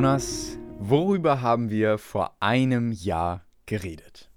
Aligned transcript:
Jonas, 0.00 0.56
worüber 0.78 1.42
haben 1.42 1.68
wir 1.68 1.98
vor 1.98 2.34
einem 2.40 2.90
Jahr 2.90 3.44
geredet? 3.66 4.30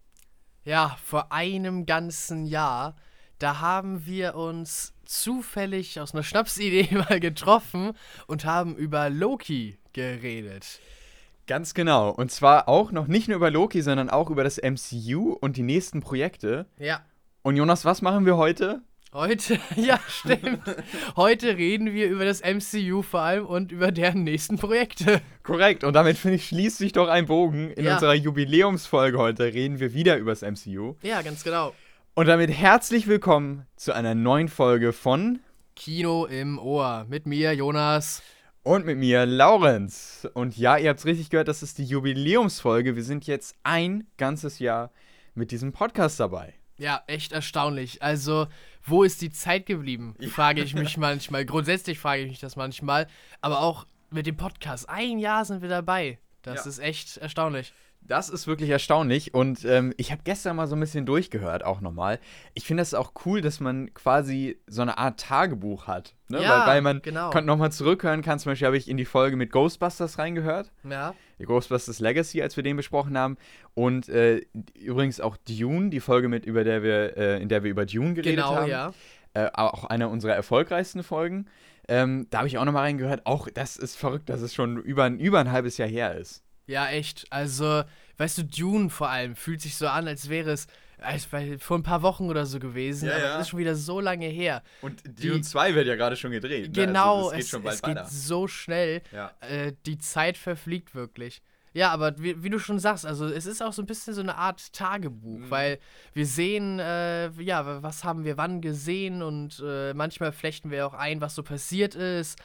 Ja, 0.66 0.98
vor 1.06 1.32
einem 1.32 1.86
ganzen 1.86 2.46
Jahr, 2.46 2.98
da 3.40 3.62
haben 3.62 4.06
wir 4.06 4.36
uns 4.36 4.94
zufällig 5.06 6.02
aus 6.02 6.14
einer 6.14 6.24
Schnapsidee 6.24 6.90
mal 7.10 7.22
getroffen 7.22 7.94
und 8.28 8.44
haben 8.44 8.76
über 8.76 9.10
Loki 9.10 9.78
geredet. 9.94 10.82
Ganz 11.48 11.74
genau. 11.74 12.10
Und 12.10 12.30
zwar 12.30 12.68
auch 12.68 12.92
noch 12.92 13.08
nicht 13.08 13.30
nur 13.30 13.38
über 13.38 13.50
Loki, 13.50 13.82
sondern 13.82 14.10
auch 14.10 14.30
über 14.30 14.44
das 14.44 14.58
MCU 14.62 15.32
und 15.32 15.56
die 15.56 15.64
nächsten 15.64 16.02
Projekte. 16.02 16.66
Ja. 16.78 17.06
Und 17.42 17.56
Jonas, 17.56 17.86
was 17.86 18.02
machen 18.02 18.26
wir 18.26 18.36
heute? 18.36 18.82
Heute, 19.14 19.60
ja, 19.76 20.00
stimmt. 20.08 20.62
Heute 21.16 21.56
reden 21.58 21.94
wir 21.94 22.10
über 22.10 22.26
das 22.26 22.42
MCU 22.42 23.04
vor 23.04 23.20
allem 23.22 23.46
und 23.46 23.72
über 23.72 23.92
deren 23.92 24.24
nächsten 24.24 24.58
Projekte. 24.58 25.22
Korrekt. 25.44 25.84
Und 25.84 25.94
damit 25.94 26.18
finde 26.18 26.38
ich, 26.38 26.48
schließt 26.48 26.80
sich 26.80 26.94
doch 26.94 27.08
ein 27.08 27.28
Bogen. 27.28 27.70
In 27.72 27.86
Ja. 27.86 27.94
unserer 27.94 28.16
Jubiläumsfolge 28.16 29.20
heute 29.20 29.46
reden 29.54 29.80
wir 29.80 29.94
wieder 29.94 30.18
über 30.18 30.32
das 30.32 30.42
MCU. 30.42 30.96
Ja, 31.04 31.22
ganz 31.22 31.44
genau. 31.44 31.76
Und 32.16 32.28
damit 32.28 32.50
herzlich 32.50 33.06
willkommen 33.08 33.68
zu 33.76 33.94
einer 33.94 34.16
neuen 34.16 34.48
Folge 34.48 34.94
von 34.94 35.40
Kino 35.76 36.26
im 36.26 36.58
Ohr. 36.58 37.06
Mit 37.08 37.28
mir, 37.28 37.54
Jonas. 37.54 38.24
und 38.64 38.86
mit 38.86 38.98
mir, 38.98 39.26
Laurenz. 39.28 40.28
Und 40.34 40.58
ja, 40.58 40.78
ihr 40.78 40.90
habt 40.90 41.00
es 41.02 41.06
richtig 41.06 41.30
gehört, 41.30 41.48
das 41.48 41.62
ist 41.62 41.78
die 41.78 41.86
Jubiläumsfolge. 41.86 42.96
Wir 42.96 43.04
sind 43.04 43.28
jetzt 43.28 43.56
ein 43.64 44.08
ganzes 44.18 44.58
Jahr 44.58 44.92
mit 45.36 45.52
diesem 45.52 45.72
Podcast 45.72 46.20
dabei. 46.20 46.54
Ja, 46.78 47.04
echt 47.06 47.32
erstaunlich. 47.34 48.02
Also, 48.02 48.48
wo 48.86 49.04
ist 49.04 49.22
die 49.22 49.30
Zeit 49.32 49.66
geblieben? 49.66 50.16
Frage 50.30 50.62
ich 50.62 50.74
mich 50.74 50.98
manchmal. 50.98 51.46
Grundsätzlich 51.46 52.00
frage 52.00 52.24
ich 52.24 52.30
mich 52.30 52.40
das 52.40 52.56
manchmal. 52.56 53.08
Aber 53.42 53.62
auch 53.62 53.86
mit 54.10 54.26
dem 54.28 54.38
Podcast. 54.38 54.90
Ein 54.90 55.20
Jahr 55.20 55.46
sind 55.46 55.62
wir 55.62 55.70
dabei. 55.70 56.20
Das 56.42 56.66
Ja. 56.66 56.70
ist 56.70 56.80
echt 56.80 57.18
erstaunlich. 57.18 57.74
Das 58.06 58.30
ist 58.30 58.48
wirklich 58.48 58.70
erstaunlich 58.70 59.34
und 59.34 59.64
ähm, 59.66 59.94
ich 59.98 60.12
habe 60.12 60.22
gestern 60.26 60.58
mal 60.58 60.68
so 60.68 60.76
ein 60.76 60.80
bisschen 60.80 61.06
durchgehört, 61.06 61.64
auch 61.64 61.80
nochmal. 61.80 62.20
Ich 62.54 62.66
finde 62.66 62.84
es 62.84 62.94
auch 62.94 63.14
cool, 63.26 63.40
dass 63.42 63.60
man 63.62 63.94
quasi 63.94 64.58
so 64.68 64.82
eine 64.82 64.98
Art 64.98 65.20
Tagebuch 65.22 65.88
hat. 65.88 66.14
Ne? 66.28 66.42
Ja, 66.44 66.60
weil, 66.62 66.68
weil 66.68 66.82
man 66.82 67.02
genau. 67.02 67.32
nochmal 67.42 67.72
zurückhören 67.72 68.22
kann. 68.22 68.40
Zum 68.40 68.52
Beispiel 68.52 68.66
habe 68.68 68.78
ich 68.78 68.90
in 68.90 68.98
die 68.98 69.06
Folge 69.06 69.38
mit 69.38 69.52
Ghostbusters 69.52 70.20
reingehört. 70.20 70.72
Ja. 70.90 71.14
Die 71.40 71.46
Ghostbusters 71.46 72.00
Legacy, 72.00 72.42
als 72.42 72.56
wir 72.58 72.64
den 72.64 72.76
besprochen 72.76 73.18
haben. 73.18 73.38
Und 73.74 74.10
äh, 74.10 74.42
übrigens 74.78 75.22
auch 75.22 75.38
Dune, 75.38 75.90
die 75.90 76.00
Folge, 76.02 76.28
mit, 76.28 76.46
über 76.46 76.64
der 76.64 76.84
wir, 76.84 77.18
äh, 77.18 77.42
in 77.42 77.48
der 77.50 77.64
wir 77.64 77.72
über 77.72 77.86
Dune 77.86 78.14
geredet 78.16 78.36
Genau, 78.44 78.56
haben. 78.56 78.70
ja. 78.70 78.92
Äh, 79.34 79.50
auch 79.54 79.86
einer 79.86 80.10
unserer 80.10 80.34
erfolgreichsten 80.34 81.04
Folgen. 81.04 81.48
Ähm, 81.88 82.28
da 82.30 82.40
habe 82.40 82.48
ich 82.48 82.58
auch 82.58 82.66
nochmal 82.66 82.84
reingehört. 82.84 83.26
Auch 83.26 83.48
das 83.50 83.78
ist 83.78 83.96
verrückt, 83.96 84.30
dass 84.30 84.42
es 84.42 84.54
schon 84.54 84.78
über, 84.78 85.06
ein- 85.06 85.20
über 85.20 85.40
ein 85.40 85.52
halbes 85.52 85.78
Jahr 85.78 85.90
her 85.90 86.16
ist. 86.16 86.43
Ja, 86.68 86.88
echt. 86.90 87.26
Also, 87.30 87.84
weißt 88.18 88.38
du, 88.40 88.44
Dune 88.46 88.90
vor 88.90 89.10
allem 89.10 89.36
fühlt 89.36 89.62
sich 89.62 89.76
so 89.76 89.88
an, 89.88 90.08
als 90.08 90.30
wäre 90.30 90.52
es 90.52 90.68
als 91.00 91.26
bei, 91.26 91.58
vor 91.58 91.78
ein 91.78 91.84
paar 91.84 92.02
Wochen 92.02 92.30
oder 92.30 92.46
so 92.46 92.60
gewesen. 92.60 93.10
Ja, 93.10 93.16
aber 93.16 93.24
ja. 93.24 93.36
es 93.36 93.42
ist 93.42 93.50
schon 93.50 93.60
wieder 93.60 93.76
so 93.76 94.00
lange 94.00 94.28
her. 94.28 94.64
Und 94.82 95.04
Die- 95.06 95.28
Dune 95.28 95.42
2 95.42 95.76
wird 95.76 95.88
ja 95.88 95.96
gerade 95.96 96.16
schon 96.16 96.32
gedreht. 96.32 96.68
ne? 96.76 96.86
Genau, 96.86 97.16
Also 97.16 97.30
das 97.32 97.36
geht 97.36 97.44
es, 97.44 97.50
schon 97.50 97.64
bald 97.64 97.76
es 97.76 97.82
geht 97.82 98.08
so 98.08 98.48
schnell. 98.48 99.02
Ja. 99.12 99.32
Äh, 99.42 99.74
die 99.86 99.98
Zeit 99.98 100.38
verfliegt 100.38 100.96
wirklich. 100.96 101.42
Ja, 101.74 101.90
aber 101.90 102.18
wie, 102.20 102.42
wie 102.44 102.50
du 102.52 102.60
schon 102.60 102.78
sagst, 102.80 103.04
also 103.06 103.26
es 103.28 103.48
ist 103.48 103.62
auch 103.62 103.74
so 103.74 103.82
ein 103.82 103.88
bisschen 103.88 104.14
so 104.14 104.22
eine 104.22 104.36
Art 104.38 104.72
Tagebuch, 104.74 105.40
Mhm. 105.40 105.50
weil 105.52 105.80
wir 106.14 106.26
sehen, 106.28 106.80
äh, 106.80 107.30
ja, 107.42 107.82
was 107.84 108.04
haben 108.04 108.24
wir 108.24 108.38
wann 108.38 108.62
gesehen 108.62 109.24
und 109.24 109.62
äh, 109.66 109.94
manchmal 109.96 110.32
flechten 110.32 110.70
wir 110.72 110.86
auch 110.88 110.94
ein, 110.94 111.20
was 111.20 111.34
so 111.36 111.42
passiert 111.44 111.96
ist. 111.96 112.38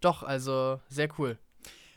Doch, 0.00 0.22
also 0.22 0.80
sehr 0.88 1.08
cool. 1.18 1.36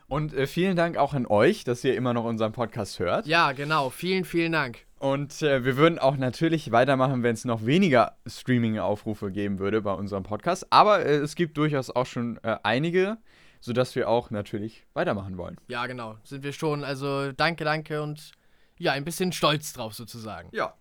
Und 0.09 0.33
äh, 0.33 0.47
vielen 0.47 0.75
Dank 0.75 0.97
auch 0.97 1.13
an 1.13 1.27
euch, 1.27 1.63
dass 1.63 1.83
ihr 1.83 1.95
immer 1.95 2.13
noch 2.13 2.25
unseren 2.25 2.51
Podcast 2.51 2.99
hört. 2.99 3.27
Ja, 3.27 3.51
genau. 3.51 3.91
Vielen, 3.91 4.25
vielen 4.25 4.51
Dank. 4.51 4.79
Und 4.97 5.41
äh, 5.43 5.63
wir 5.63 5.77
würden 5.77 5.99
auch 5.99 6.17
natürlich 6.17 6.71
weitermachen, 6.71 7.23
wenn 7.23 7.35
es 7.35 7.45
noch 7.45 7.65
weniger 7.65 8.17
Streaming-Aufrufe 8.27 9.31
geben 9.31 9.59
würde 9.59 9.81
bei 9.81 9.93
unserem 9.93 10.23
Podcast. 10.23 10.67
Aber 10.71 11.05
äh, 11.05 11.17
es 11.17 11.35
gibt 11.35 11.57
durchaus 11.57 11.89
auch 11.89 12.07
schon 12.07 12.39
äh, 12.43 12.57
einige, 12.63 13.17
sodass 13.61 13.95
wir 13.95 14.09
auch 14.09 14.31
natürlich 14.31 14.83
weitermachen 14.93 15.37
wollen. 15.37 15.57
Ja, 15.67 15.85
genau. 15.85 16.17
Sind 16.23 16.43
wir 16.43 16.53
schon. 16.53 16.83
Also 16.83 17.31
danke, 17.31 17.63
danke 17.63 18.01
und 18.01 18.31
ja, 18.79 18.93
ein 18.93 19.05
bisschen 19.05 19.31
stolz 19.31 19.73
drauf 19.73 19.93
sozusagen. 19.93 20.49
Ja. 20.51 20.73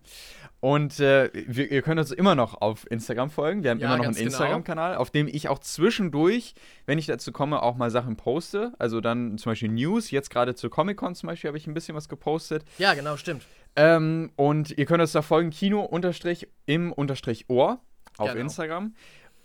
Und 0.61 0.99
äh, 0.99 1.29
wir, 1.33 1.71
ihr 1.71 1.81
könnt 1.81 1.99
uns 1.99 2.11
immer 2.11 2.33
noch 2.35 2.59
auf 2.59 2.89
Instagram 2.89 3.29
folgen. 3.29 3.63
Wir 3.63 3.71
haben 3.71 3.79
Ja, 3.79 3.87
immer 3.87 3.97
noch 3.97 4.05
einen 4.05 4.13
genau. 4.15 4.25
Instagram-Kanal, 4.25 4.95
auf 4.95 5.09
dem 5.11 5.27
ich 5.27 5.47
auch 5.47 5.59
zwischendurch, 5.59 6.53
wenn 6.85 6.97
ich 6.97 7.05
dazu 7.05 7.31
komme, 7.31 7.61
auch 7.61 7.75
mal 7.77 7.91
Sachen 7.91 8.15
poste. 8.17 8.73
Also 8.79 8.99
dann 8.99 9.37
zum 9.37 9.51
Beispiel 9.51 9.69
News. 9.69 10.11
Jetzt 10.11 10.29
gerade 10.31 10.55
zur 10.55 10.69
Comic-Con 10.69 11.15
zum 11.15 11.27
Beispiel 11.27 11.49
habe 11.49 11.57
ich 11.57 11.67
ein 11.67 11.73
bisschen 11.73 11.95
was 11.95 12.09
gepostet. 12.09 12.65
Ja, 12.77 12.93
genau, 12.93 13.15
stimmt. 13.15 13.43
Ähm, 13.75 14.31
und 14.35 14.77
ihr 14.77 14.85
könnt 14.85 15.01
uns 15.01 15.11
da 15.11 15.21
folgen, 15.21 15.51
Kino 15.51 15.81
unterstrich 15.81 16.47
im 16.65 16.91
unterstrich 16.91 17.45
Ohr 17.49 17.79
auf 18.17 18.29
Genau. 18.31 18.41
Instagram. 18.41 18.95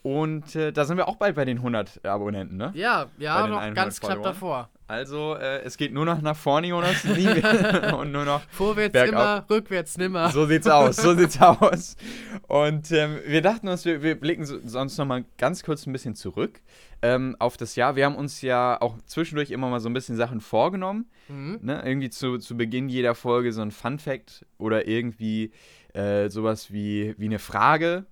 Und 0.02 0.54
äh, 0.54 0.70
da 0.72 0.84
sind 0.84 0.96
wir 0.98 1.08
auch 1.08 1.16
bald 1.16 1.34
bei 1.36 1.44
den 1.44 1.58
100 1.58 2.04
Abonnenten, 2.04 2.56
ne? 2.58 2.72
Ja, 2.74 3.06
ja, 3.18 3.46
noch 3.46 3.58
100 3.58 3.74
ganz 3.74 4.00
knapp 4.00 4.22
davor. 4.22 4.68
Also 4.86 5.34
äh, 5.34 5.62
es 5.62 5.78
geht 5.78 5.92
nur 5.92 6.04
noch 6.04 6.20
nach 6.20 6.36
vorne, 6.36 6.66
Jonas. 6.66 7.04
Und 7.98 8.12
nur 8.12 8.24
noch 8.24 8.42
Vorwärts 8.50 8.92
Bergab. 8.92 9.48
immer, 9.48 9.56
rückwärts 9.56 9.96
nimmer. 9.96 10.30
So 10.30 10.46
sieht's 10.46 10.66
aus, 10.66 10.96
so 10.96 11.14
sieht's 11.16 11.40
aus. 11.40 11.96
Und 12.48 12.90
ähm, 12.92 13.18
wir 13.26 13.40
dachten 13.40 13.68
uns, 13.68 13.84
wir, 13.84 14.02
wir 14.02 14.18
blicken 14.18 14.44
so, 14.44 14.58
sonst 14.64 14.98
noch 14.98 15.06
mal 15.06 15.24
ganz 15.38 15.62
kurz 15.62 15.86
ein 15.86 15.92
bisschen 15.92 16.14
zurück 16.14 16.60
ähm, 17.00 17.34
auf 17.38 17.56
das 17.56 17.76
Jahr. 17.76 17.96
Wir 17.96 18.04
haben 18.04 18.16
uns 18.16 18.42
ja 18.42 18.80
auch 18.80 18.96
zwischendurch 19.06 19.50
immer 19.50 19.70
mal 19.70 19.80
so 19.80 19.88
ein 19.88 19.94
bisschen 19.94 20.16
Sachen 20.16 20.40
vorgenommen. 20.40 21.06
Mhm. 21.28 21.60
Ne? 21.62 21.82
Irgendwie 21.84 22.10
zu, 22.10 22.38
zu 22.38 22.56
Beginn 22.56 22.88
jeder 22.88 23.14
Folge 23.14 23.52
so 23.52 23.62
ein 23.62 23.70
Fun-Fact 23.70 24.44
oder 24.58 24.86
irgendwie 24.86 25.52
äh, 25.94 26.28
sowas 26.28 26.72
wie, 26.72 27.14
wie 27.16 27.26
eine 27.26 27.38
Frage. 27.38 28.04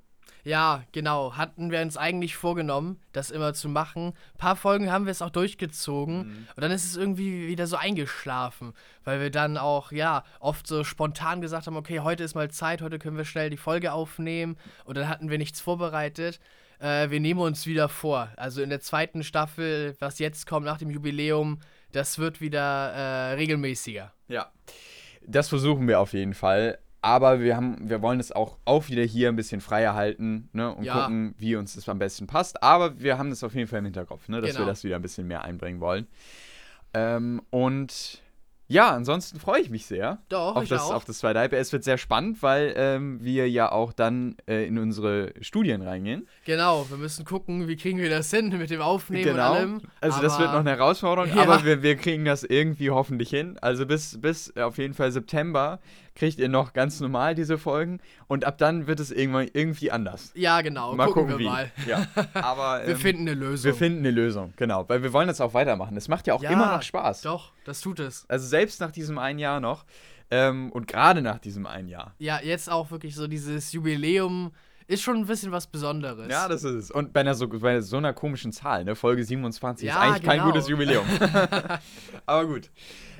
Ja, 0.44 0.82
genau. 0.92 1.36
Hatten 1.36 1.70
wir 1.70 1.80
uns 1.80 1.96
eigentlich 1.96 2.36
vorgenommen, 2.36 3.00
das 3.12 3.30
immer 3.30 3.54
zu 3.54 3.68
machen. 3.68 4.08
Ein 4.34 4.38
paar 4.38 4.56
Folgen 4.56 4.90
haben 4.90 5.04
wir 5.06 5.12
es 5.12 5.22
auch 5.22 5.30
durchgezogen. 5.30 6.18
Mhm. 6.18 6.48
Und 6.56 6.62
dann 6.62 6.72
ist 6.72 6.84
es 6.84 6.96
irgendwie 6.96 7.46
wieder 7.46 7.66
so 7.66 7.76
eingeschlafen. 7.76 8.72
Weil 9.04 9.20
wir 9.20 9.30
dann 9.30 9.56
auch, 9.56 9.92
ja, 9.92 10.24
oft 10.40 10.66
so 10.66 10.82
spontan 10.82 11.40
gesagt 11.40 11.66
haben, 11.66 11.76
okay, 11.76 12.00
heute 12.00 12.24
ist 12.24 12.34
mal 12.34 12.50
Zeit, 12.50 12.82
heute 12.82 12.98
können 12.98 13.16
wir 13.16 13.24
schnell 13.24 13.50
die 13.50 13.56
Folge 13.56 13.92
aufnehmen. 13.92 14.56
Und 14.84 14.96
dann 14.96 15.08
hatten 15.08 15.30
wir 15.30 15.38
nichts 15.38 15.60
vorbereitet. 15.60 16.40
Äh, 16.80 17.10
wir 17.10 17.20
nehmen 17.20 17.40
uns 17.40 17.66
wieder 17.66 17.88
vor. 17.88 18.28
Also 18.36 18.62
in 18.62 18.70
der 18.70 18.80
zweiten 18.80 19.22
Staffel, 19.22 19.94
was 20.00 20.18
jetzt 20.18 20.46
kommt 20.48 20.66
nach 20.66 20.78
dem 20.78 20.90
Jubiläum, 20.90 21.60
das 21.92 22.18
wird 22.18 22.40
wieder 22.40 22.90
äh, 22.92 23.34
regelmäßiger. 23.34 24.12
Ja. 24.26 24.50
Das 25.24 25.48
versuchen 25.48 25.86
wir 25.86 26.00
auf 26.00 26.14
jeden 26.14 26.34
Fall. 26.34 26.78
Aber 27.04 27.40
wir, 27.40 27.56
haben, 27.56 27.76
wir 27.90 28.00
wollen 28.00 28.20
es 28.20 28.30
auch, 28.30 28.58
auch 28.64 28.88
wieder 28.88 29.02
hier 29.02 29.28
ein 29.28 29.34
bisschen 29.36 29.60
freier 29.60 29.94
halten 29.94 30.48
ne? 30.52 30.72
und 30.72 30.84
Ja. 30.84 31.00
gucken, 31.00 31.34
wie 31.36 31.56
uns 31.56 31.74
das 31.74 31.88
am 31.88 31.98
besten 31.98 32.28
passt. 32.28 32.62
Aber 32.62 33.00
wir 33.00 33.18
haben 33.18 33.30
das 33.30 33.42
auf 33.42 33.54
jeden 33.56 33.66
Fall 33.66 33.80
im 33.80 33.86
Hinterkopf, 33.86 34.28
ne? 34.28 34.40
dass 34.40 34.50
wir 34.50 34.54
Genau. 34.54 34.66
das 34.66 34.84
wieder 34.84 34.96
ein 34.96 35.02
bisschen 35.02 35.26
mehr 35.26 35.42
einbringen 35.42 35.80
wollen. 35.80 36.06
Ähm, 36.94 37.42
und 37.50 38.22
ja, 38.68 38.90
ansonsten 38.94 39.38
freue 39.38 39.60
ich 39.60 39.68
mich 39.68 39.84
sehr 39.84 40.22
Doch, 40.30 40.56
auf 40.56 40.68
das, 40.68 40.82
auch. 40.82 40.94
auf 40.94 41.04
das 41.04 41.18
zweite 41.18 41.40
Hype. 41.40 41.52
Es 41.52 41.72
wird 41.72 41.84
sehr 41.84 41.98
spannend, 41.98 42.42
weil 42.42 42.72
ähm, 42.76 43.18
wir 43.22 43.50
ja 43.50 43.70
auch 43.70 43.92
dann 43.92 44.36
äh, 44.48 44.66
in 44.66 44.78
unsere 44.78 45.34
Studien 45.42 45.82
reingehen. 45.82 46.26
Genau, 46.46 46.88
wir 46.88 46.96
müssen 46.96 47.24
gucken, 47.26 47.68
wie 47.68 47.76
kriegen 47.76 47.98
wir 47.98 48.08
das 48.08 48.30
hin 48.30 48.48
mit 48.56 48.70
dem 48.70 48.80
Aufnehmen 48.80 49.32
und 49.34 49.40
allem. 49.40 49.80
Also 50.00 50.22
das 50.22 50.38
wird 50.38 50.48
noch 50.52 50.60
Aber- 50.60 50.60
eine 50.60 50.70
Herausforderung, 50.78 51.30
Ja. 51.36 51.42
aber 51.42 51.64
wir, 51.64 51.82
wir 51.82 51.96
kriegen 51.96 52.24
das 52.24 52.44
irgendwie 52.44 52.90
hoffentlich 52.90 53.28
hin. 53.30 53.58
Also 53.60 53.84
bis, 53.84 54.18
bis 54.20 54.56
auf 54.56 54.78
jeden 54.78 54.94
Fall 54.94 55.10
September 55.12 55.80
kriegt 56.14 56.38
ihr 56.38 56.48
noch 56.48 56.72
ganz 56.72 57.00
normal 57.00 57.34
diese 57.34 57.58
Folgen 57.58 58.00
und 58.28 58.44
ab 58.44 58.58
dann 58.58 58.86
wird 58.86 59.00
es 59.00 59.10
irgendwann 59.10 59.48
irgendwie 59.52 59.90
anders. 59.90 60.32
Ja, 60.34 60.60
genau. 60.60 60.94
mal 60.94 61.06
gucken, 61.06 61.22
gucken, 61.28 61.38
wie. 61.38 61.44
wir 61.44 61.50
mal. 61.50 61.72
Ja, 61.86 62.06
aber 62.34 62.82
Wir 62.86 62.94
ähm, 62.94 62.96
finden 63.00 63.22
eine 63.22 63.34
Lösung. 63.34 63.64
wir 63.64 63.74
finden 63.74 63.98
eine 64.00 64.10
Lösung, 64.10 64.52
genau, 64.56 64.88
weil 64.88 65.02
wir 65.02 65.12
wollen 65.12 65.28
das 65.28 65.40
auch 65.40 65.54
weitermachen. 65.54 65.96
Es 65.96 66.08
macht 66.08 66.26
ja 66.26 66.34
auch 66.34 66.42
Ja, 66.42 66.50
immer 66.50 66.72
noch 66.72 66.82
Spaß. 66.82 67.22
Doch, 67.22 67.52
das 67.64 67.80
tut 67.80 68.00
es. 68.00 68.24
Also 68.28 68.46
selbst 68.46 68.80
nach 68.80 68.90
diesem 68.92 69.18
einen 69.18 69.38
Jahr 69.38 69.60
noch 69.60 69.84
ähm, 70.30 70.70
und 70.72 70.86
gerade 70.86 71.22
nach 71.22 71.38
diesem 71.38 71.66
einen 71.66 71.88
Jahr. 71.88 72.14
Ja, 72.18 72.40
jetzt 72.42 72.70
auch 72.70 72.90
wirklich 72.90 73.14
so 73.14 73.26
dieses 73.26 73.72
Jubiläum 73.72 74.52
ist 74.88 75.02
schon 75.02 75.16
ein 75.16 75.26
bisschen 75.26 75.52
was 75.52 75.66
Besonderes. 75.66 76.28
Ja, 76.30 76.48
das 76.48 76.64
ist 76.64 76.74
es. 76.74 76.90
Und 76.90 77.12
bei, 77.12 77.20
einer 77.20 77.34
so, 77.34 77.48
bei 77.48 77.80
so 77.80 77.96
einer 77.96 78.12
komischen 78.12 78.52
Zahl, 78.52 78.84
ne? 78.84 78.94
Folge 78.96 79.24
27 79.24 79.88
ist 79.88 79.94
Ja, 79.94 80.00
eigentlich 80.00 80.22
kein 80.22 80.40
genau. 80.40 80.50
gutes 80.52 80.68
Jubiläum. 80.68 81.06
Aber 82.26 82.46
gut. 82.46 82.70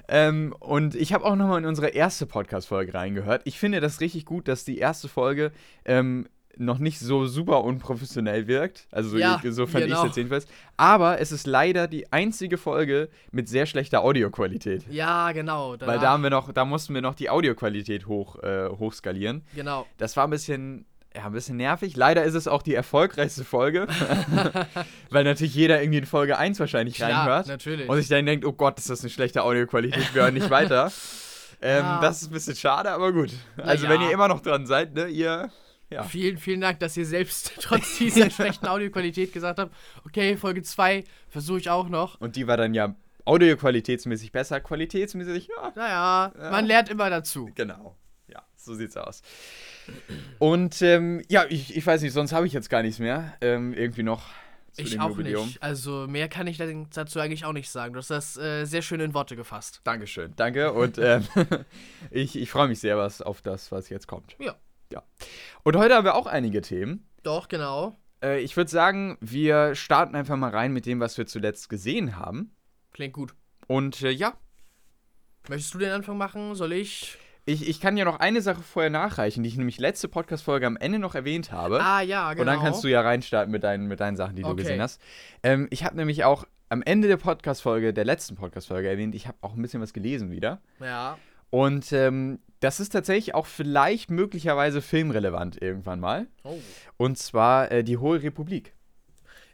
Ähm, 0.09 0.55
und 0.59 0.95
ich 0.95 1.13
habe 1.13 1.25
auch 1.25 1.37
nochmal 1.37 1.59
in 1.59 1.67
unsere 1.67 1.89
erste 1.89 2.27
Podcast-Folge 2.27 2.95
reingehört. 2.95 3.43
Ich 3.45 3.59
finde 3.59 3.81
das 3.81 4.01
richtig 4.01 4.25
gut, 4.25 4.49
dass 4.49 4.65
die 4.65 4.79
erste 4.79 5.09
Folge 5.09 5.53
ähm, 5.85 6.27
noch 6.57 6.79
nicht 6.79 6.99
so 6.99 7.27
super 7.27 7.65
unprofessionell 7.65 8.47
wirkt. 8.47 8.87
Also 8.91 9.11
so, 9.11 9.19
Ja, 9.19 9.41
so 9.43 9.67
fand 9.67 9.85
ich 9.85 9.91
genau. 9.91 10.01
es 10.03 10.09
jetzt 10.09 10.17
jedenfalls. 10.17 10.47
Aber 10.77 11.21
es 11.21 11.33
ist 11.33 11.47
leider 11.47 11.89
die 11.89 12.13
einzige 12.13 12.59
Folge 12.59 13.09
mit 13.31 13.49
sehr 13.49 13.67
schlechter 13.67 14.03
Audioqualität. 14.03 14.85
Ja, 14.91 15.33
genau. 15.33 15.77
Weil 15.81 15.99
da 15.99 16.11
haben 16.11 16.23
wir 16.23 16.31
noch, 16.31 16.53
da 16.53 16.65
mussten 16.65 16.95
wir 16.95 17.01
noch 17.01 17.15
die 17.15 17.31
Audioqualität 17.31 18.07
hoch, 18.07 18.43
äh, 18.43 18.69
hochskalieren. 18.69 19.43
Genau. 19.55 19.87
Das 19.99 20.17
war 20.17 20.25
ein 20.25 20.31
bisschen 20.31 20.85
ja, 21.15 21.27
ein 21.27 21.33
bisschen 21.33 21.57
nervig. 21.57 21.97
Leider 21.97 22.25
ist 22.25 22.35
es 22.35 22.49
auch 22.49 22.63
die 22.63 22.75
erfolgreichste 22.75 23.45
Folge, 23.45 23.87
weil 25.11 25.25
natürlich 25.25 25.55
jeder 25.55 25.81
irgendwie 25.83 25.99
in 25.99 26.07
Folge 26.07 26.39
1 26.39 26.59
wahrscheinlich 26.61 26.95
Klar, 26.97 27.11
reinhört 27.13 27.47
natürlich. 27.49 27.89
und 27.89 27.97
sich 27.99 28.09
dann 28.09 28.25
denkt, 28.27 28.45
oh 28.45 28.53
Gott, 28.53 28.79
ist 28.79 28.89
das 28.91 29.01
eine 29.01 29.11
schlechte 29.11 29.43
Audioqualität, 29.43 30.15
wir 30.15 30.23
hören 30.23 30.35
nicht 30.35 30.51
weiter. 30.51 30.91
Ähm, 31.61 31.79
Ja. 31.85 32.01
Das 32.01 32.23
ist 32.23 32.29
ein 32.31 32.33
bisschen 32.33 32.57
schade, 32.57 32.91
aber 32.91 33.13
gut. 33.13 33.31
Also 33.57 33.85
ja. 33.85 33.91
wenn 33.91 34.01
ihr 34.03 34.11
immer 34.11 34.29
noch 34.29 34.41
dran 34.41 34.67
seid, 34.67 34.95
ne, 34.95 35.07
ihr, 35.07 35.51
ja. 35.91 36.03
Vielen, 36.05 36.39
vielen 36.39 36.61
Dank, 36.63 36.81
dass 36.81 36.97
ihr 36.97 37.05
selbst 37.05 37.53
trotz 37.61 37.99
dieser 37.99 38.31
schlechten 38.31 38.67
Audioqualität 38.67 39.33
gesagt 39.33 39.59
habt, 39.59 39.75
okay, 40.07 40.37
Folge 40.39 40.63
2 40.63 41.05
versuche 41.29 41.59
ich 41.59 41.69
auch 41.71 41.89
noch. 41.91 42.19
Und 42.21 42.37
die 42.37 42.47
war 42.47 42.57
dann 42.57 42.73
ja 42.73 42.95
audioqualitätsmäßig 43.27 44.33
besser, 44.33 44.61
qualitätsmäßig, 44.61 45.49
ja, 45.49 45.73
Naja, 45.77 46.33
Ja. 46.41 46.51
man 46.51 46.65
lernt 46.67 46.89
immer 46.89 47.11
dazu. 47.11 47.51
Genau. 47.55 47.95
So 48.65 48.75
sieht's 48.75 48.97
aus. 48.97 49.23
Und 50.39 50.83
ähm, 50.83 51.23
ja, 51.29 51.45
ich, 51.49 51.77
ich 51.77 51.87
weiß 51.87 52.03
nicht, 52.03 52.13
sonst 52.13 52.33
habe 52.33 52.47
ich 52.47 52.53
jetzt 52.53 52.71
gar 52.71 52.83
nichts 52.83 52.99
mehr. 52.99 53.35
Ähm, 53.41 53.73
irgendwie 53.75 54.03
noch 54.03 54.23
zu 54.73 54.83
Ich 54.83 54.91
dem 54.93 55.01
auch 55.01 55.11
Jubiläum. 55.11 55.47
nicht. 55.47 55.63
Also 55.63 56.07
mehr 56.09 56.29
kann 56.29 56.47
ich 56.47 56.63
dazu 56.95 57.21
eigentlich 57.21 57.45
auch 57.45 57.53
nicht 57.53 57.71
sagen. 57.71 57.93
Du 57.93 57.99
hast 57.99 58.11
das 58.11 58.37
äh, 58.37 58.65
sehr 58.65 58.83
schön 58.83 59.01
in 59.01 59.15
Worte 59.15 59.37
gefasst. 59.37 59.81
Dankeschön, 59.85 60.33
danke. 60.37 60.73
Und 60.73 60.99
ähm, 60.99 61.27
ich, 62.11 62.37
ich 62.37 62.51
freue 62.51 62.69
mich 62.69 62.81
sehr 62.81 62.97
was 62.97 63.21
auf 63.21 63.43
das, 63.43 63.73
was 63.73 63.89
jetzt 63.89 64.07
kommt. 64.07 64.37
Ja. 64.39 64.55
Ja. 64.91 65.03
Und 65.63 65.77
heute 65.77 65.95
haben 65.95 66.05
wir 66.05 66.15
auch 66.15 66.27
einige 66.27 66.61
Themen. 66.61 67.09
Doch, 67.23 67.49
genau. 67.49 67.99
Äh, 68.23 68.41
ich 68.41 68.57
würde 68.57 68.71
sagen, 68.71 69.17
wir 69.21 69.75
starten 69.75 70.15
einfach 70.15 70.37
mal 70.37 70.51
rein 70.51 70.73
mit 70.73 70.87
dem, 70.87 71.01
was 71.01 71.17
wir 71.17 71.27
zuletzt 71.27 71.69
gesehen 71.69 72.17
haben. 72.19 72.55
Klingt 72.93 73.15
gut. 73.15 73.35
Und 73.67 74.03
äh, 74.03 74.11
ja, 74.11 74.35
Möchtest 75.49 75.75
du 75.75 75.79
den 75.79 75.91
Anfang 75.91 76.17
machen? 76.19 76.55
Soll 76.55 76.73
ich? 76.73 77.19
Ich, 77.45 77.69
ich 77.69 77.81
kann 77.81 77.97
ja 77.97 78.05
noch 78.05 78.21
eine 78.21 78.41
Sache 78.41 78.63
vorher 78.63 78.91
nachreichen, 78.91 79.43
die 79.43 79.49
ich 79.49 79.57
nämlich 79.57 79.79
letzte 79.79 80.09
Podcast-Folge 80.09 80.67
am 80.67 80.77
Ende 80.77 80.99
noch 80.99 81.15
erwähnt 81.15 81.51
habe. 81.53 81.81
Ah, 81.83 82.01
ja, 82.01 82.31
genau. 82.33 82.43
Und 82.43 82.47
dann 82.47 82.61
kannst 82.61 82.85
du 82.85 82.89
ja 82.89 83.01
reinstarten 83.01 83.51
mit 83.51 83.65
deinen, 83.65 83.87
mit 83.89 84.01
deinen 84.01 84.17
Sachen, 84.17 84.37
die 84.37 84.43
du 84.43 84.49
Okay. 84.49 84.63
gesehen 84.63 84.81
hast. 84.81 85.01
Ähm, 85.43 85.67
ich 85.71 85.85
habe 85.85 85.97
nämlich 85.97 86.25
auch 86.25 86.45
am 86.69 86.83
Ende 86.83 87.09
der 87.09 87.17
Podcast-Folge, 87.19 87.93
der 87.93 88.05
letzten 88.05 88.35
Podcast-Folge 88.37 88.89
erwähnt, 88.89 89.15
ich 89.15 89.27
habe 89.27 89.37
auch 89.43 89.55
ein 89.55 89.63
bisschen 89.63 89.83
was 89.83 89.93
gelesen 89.93 90.31
wieder. 90.31 90.61
Ja. 90.81 91.19
Und 91.51 91.93
ähm, 91.93 92.39
das 92.61 92.81
ist 92.81 92.91
tatsächlich 92.91 93.35
auch 93.35 93.47
vielleicht 93.47 94.11
möglicherweise 94.11 94.81
filmrelevant 94.81 95.61
irgendwann 95.61 96.01
mal. 96.01 96.29
Oh. 96.45 96.59
Und 96.97 97.19
zwar 97.19 97.71
äh, 97.73 97.85
die 97.85 97.99
Hohe 97.99 98.23
Republik. 98.23 98.73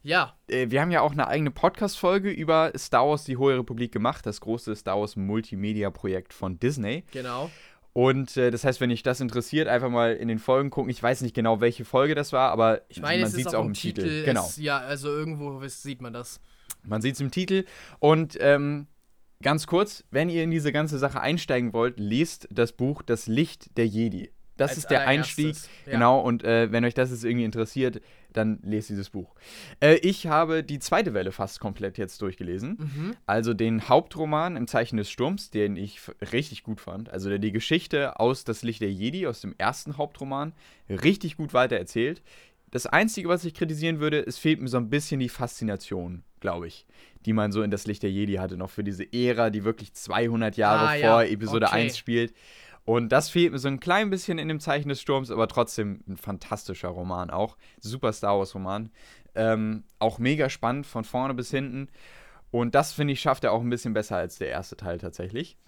Ja, 0.04 0.36
Äh, 0.48 0.70
wir 0.70 0.80
haben 0.80 0.92
ja 0.92 1.00
auch 1.00 1.10
eine 1.10 1.26
eigene 1.26 1.50
Podcast-Folge 1.50 2.30
über 2.30 2.70
Star 2.78 3.08
Wars 3.08 3.24
Die 3.24 3.36
Hohe 3.36 3.58
Republik 3.58 3.90
gemacht, 3.92 4.24
das 4.26 4.40
große 4.40 4.76
Star 4.76 5.00
Wars 5.00 5.16
Multimedia-Projekt 5.16 6.32
von 6.32 6.58
Disney. 6.60 7.04
genau. 7.10 7.50
Und 7.98 8.36
äh, 8.36 8.52
das 8.52 8.62
heißt, 8.62 8.80
wenn 8.80 8.90
dich 8.90 9.02
das 9.02 9.20
interessiert, 9.20 9.66
einfach 9.66 9.90
mal 9.90 10.14
in 10.14 10.28
den 10.28 10.38
Folgen 10.38 10.70
gucken. 10.70 10.88
Ich 10.88 11.02
weiß 11.02 11.20
nicht 11.22 11.34
genau, 11.34 11.60
welche 11.60 11.84
Folge 11.84 12.14
das 12.14 12.32
war, 12.32 12.52
aber 12.52 12.82
Ich 12.88 13.00
meine, 13.00 13.22
man 13.22 13.30
sieht 13.32 13.48
es 13.48 13.54
auch 13.54 13.58
auch 13.58 13.64
im 13.64 13.70
im 13.70 13.74
Titel. 13.74 14.02
Titel. 14.02 14.24
Genau. 14.24 14.46
Es, 14.46 14.56
ja, 14.56 14.78
also 14.78 15.08
irgendwo 15.08 15.60
sieht 15.66 16.00
man 16.00 16.12
das. 16.12 16.40
Man 16.84 17.02
sieht 17.02 17.16
es 17.16 17.20
im 17.20 17.32
Titel. 17.32 17.64
Und 17.98 18.38
ähm, 18.40 18.86
ganz 19.42 19.66
kurz, 19.66 20.04
wenn 20.12 20.28
ihr 20.28 20.44
in 20.44 20.52
diese 20.52 20.70
ganze 20.70 20.96
Sache 20.96 21.20
einsteigen 21.20 21.72
wollt, 21.72 21.98
lest 21.98 22.46
das 22.52 22.70
Buch 22.70 23.02
Das 23.02 23.26
Licht 23.26 23.76
der 23.76 23.88
Jedi. 23.88 24.30
Das 24.58 24.76
ist 24.76 24.88
der 24.90 25.06
Einstieg. 25.08 25.56
ja. 25.86 25.92
Genau, 25.92 26.20
und 26.20 26.44
äh, 26.44 26.70
wenn 26.70 26.84
euch 26.84 26.94
das 26.94 27.10
jetzt 27.10 27.24
irgendwie 27.24 27.44
interessiert, 27.44 28.00
dann 28.34 28.58
lest 28.62 28.90
dieses 28.90 29.08
Buch. 29.10 29.34
Äh, 29.80 29.94
ich 29.96 30.26
habe 30.26 30.62
die 30.62 30.78
zweite 30.78 31.14
Welle 31.14 31.32
fast 31.32 31.60
komplett 31.60 31.96
jetzt 31.96 32.20
durchgelesen. 32.20 32.76
Mhm. 32.78 33.16
Also 33.26 33.54
den 33.54 33.88
Hauptroman 33.88 34.56
im 34.56 34.66
Zeichen 34.66 34.98
des 34.98 35.10
Sturms, 35.10 35.50
den 35.50 35.76
ich 35.76 36.00
richtig 36.32 36.62
gut 36.62 36.80
fand. 36.80 37.08
Also 37.08 37.30
der 37.30 37.38
die 37.38 37.52
Geschichte 37.52 38.20
aus 38.20 38.44
Das 38.44 38.62
Licht 38.62 38.82
der 38.82 38.92
Jedi, 38.92 39.26
aus 39.26 39.40
dem 39.40 39.54
ersten 39.56 39.96
Hauptroman, 39.96 40.52
richtig 40.90 41.36
gut 41.38 41.54
weitererzählt. 41.54 42.22
Das 42.70 42.84
Einzige, 42.86 43.28
was 43.30 43.46
ich 43.46 43.54
kritisieren 43.54 43.98
würde, 43.98 44.20
es 44.26 44.36
fehlt 44.36 44.60
mir 44.60 44.68
so 44.68 44.76
ein 44.76 44.90
bisschen 44.90 45.20
die 45.20 45.30
Faszination, 45.30 46.22
glaube 46.40 46.66
ich, 46.66 46.84
die 47.24 47.32
man 47.32 47.50
so 47.50 47.62
in 47.62 47.70
Das 47.70 47.86
Licht 47.86 48.02
der 48.02 48.10
Jedi 48.12 48.34
hatte, 48.34 48.58
noch 48.58 48.68
für 48.68 48.84
diese 48.84 49.10
Ära, 49.10 49.48
die 49.48 49.64
wirklich 49.64 49.94
200 49.94 50.58
Jahre 50.58 50.88
Ah, 50.88 50.94
ja. 50.94 51.10
vor 51.12 51.22
Episode 51.24 51.66
Okay. 51.66 51.76
1 51.76 51.96
spielt. 51.96 52.34
Und 52.88 53.10
das 53.10 53.28
fehlt 53.28 53.52
mir 53.52 53.58
so 53.58 53.68
ein 53.68 53.80
klein 53.80 54.08
bisschen 54.08 54.38
in 54.38 54.48
dem 54.48 54.60
Zeichen 54.60 54.88
des 54.88 55.02
Sturms, 55.02 55.30
aber 55.30 55.46
trotzdem 55.46 56.02
ein 56.08 56.16
fantastischer 56.16 56.88
Roman 56.88 57.28
auch. 57.28 57.58
Super 57.80 58.14
Star 58.14 58.38
Wars-Roman. 58.38 58.90
Ähm, 59.34 59.84
auch 59.98 60.18
mega 60.18 60.48
spannend 60.48 60.86
von 60.86 61.04
vorne 61.04 61.34
bis 61.34 61.50
hinten. 61.50 61.90
Und 62.50 62.74
das, 62.74 62.94
finde 62.94 63.12
ich, 63.12 63.20
schafft 63.20 63.44
er 63.44 63.52
auch 63.52 63.60
ein 63.60 63.68
bisschen 63.68 63.92
besser 63.92 64.16
als 64.16 64.38
der 64.38 64.48
erste 64.48 64.74
Teil 64.78 64.96
tatsächlich. 64.96 65.58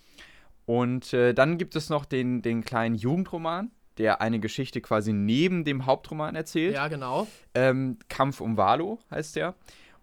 Und 0.64 1.12
äh, 1.12 1.34
dann 1.34 1.58
gibt 1.58 1.76
es 1.76 1.90
noch 1.90 2.06
den, 2.06 2.40
den 2.40 2.64
kleinen 2.64 2.94
Jugendroman, 2.94 3.70
der 3.98 4.22
eine 4.22 4.40
Geschichte 4.40 4.80
quasi 4.80 5.12
neben 5.12 5.64
dem 5.64 5.84
Hauptroman 5.84 6.34
erzählt. 6.36 6.72
Ja, 6.72 6.88
genau. 6.88 7.26
Ähm, 7.52 7.98
Kampf 8.08 8.40
um 8.40 8.56
Valo 8.56 8.98
heißt 9.10 9.36
der. 9.36 9.56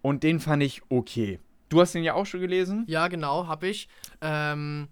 Und 0.04 0.22
den 0.22 0.40
fand 0.40 0.62
ich 0.62 0.84
okay. 0.90 1.40
Du 1.69 1.81
hast 1.81 1.96
den 1.96 2.04
ja 2.04 2.14
auch 2.14 2.28
schon 2.28 2.42
gelesen? 2.42 2.86
Ja, 2.88 3.08
genau, 3.08 3.48
hab 3.48 3.64
ich. 3.64 3.90
Ähm, 4.22 4.88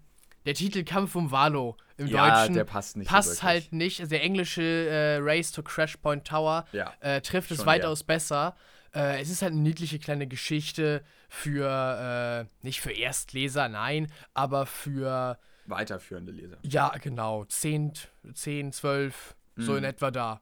der 0.46 0.54
Titel 0.54 0.84
Kampf 0.84 1.14
um 1.14 1.30
Valo 1.30 1.76
im 1.98 2.06
Ja, 2.06 2.40
Deutschen 2.40 2.54
der 2.54 2.64
passt 2.64 2.96
nicht 2.96 3.08
so 3.08 3.14
passt 3.14 3.28
wirklich. 3.28 3.42
halt 3.42 3.72
nicht. 3.72 4.00
Also 4.00 4.10
Der 4.10 4.22
englische 4.22 4.62
äh, 4.62 5.18
Race 5.20 5.52
to 5.52 5.62
Crash 5.62 5.96
Point 5.98 6.26
Tower 6.26 6.64
Ja, 6.72 6.92
äh, 7.00 7.20
trifft 7.20 7.50
es 7.50 7.66
weitaus 7.66 8.02
besser. 8.04 8.56
Äh, 8.94 9.20
es 9.20 9.28
ist 9.28 9.42
halt 9.42 9.52
eine 9.52 9.60
niedliche 9.60 9.98
kleine 9.98 10.26
Geschichte 10.26 11.02
für, 11.28 12.46
äh, 12.48 12.64
nicht 12.64 12.80
für 12.80 12.92
Erstleser, 12.92 13.68
nein, 13.68 14.10
aber 14.32 14.64
für, 14.66 15.38
Weiterführende 15.66 16.32
Leser. 16.32 16.56
ja, 16.62 16.88
genau, 17.02 17.44
10, 17.44 17.92
10 18.32 18.72
12, 18.72 19.36
so 19.56 19.72
Mhm. 19.72 19.78
in 19.78 19.84
etwa 19.84 20.10
da. 20.10 20.40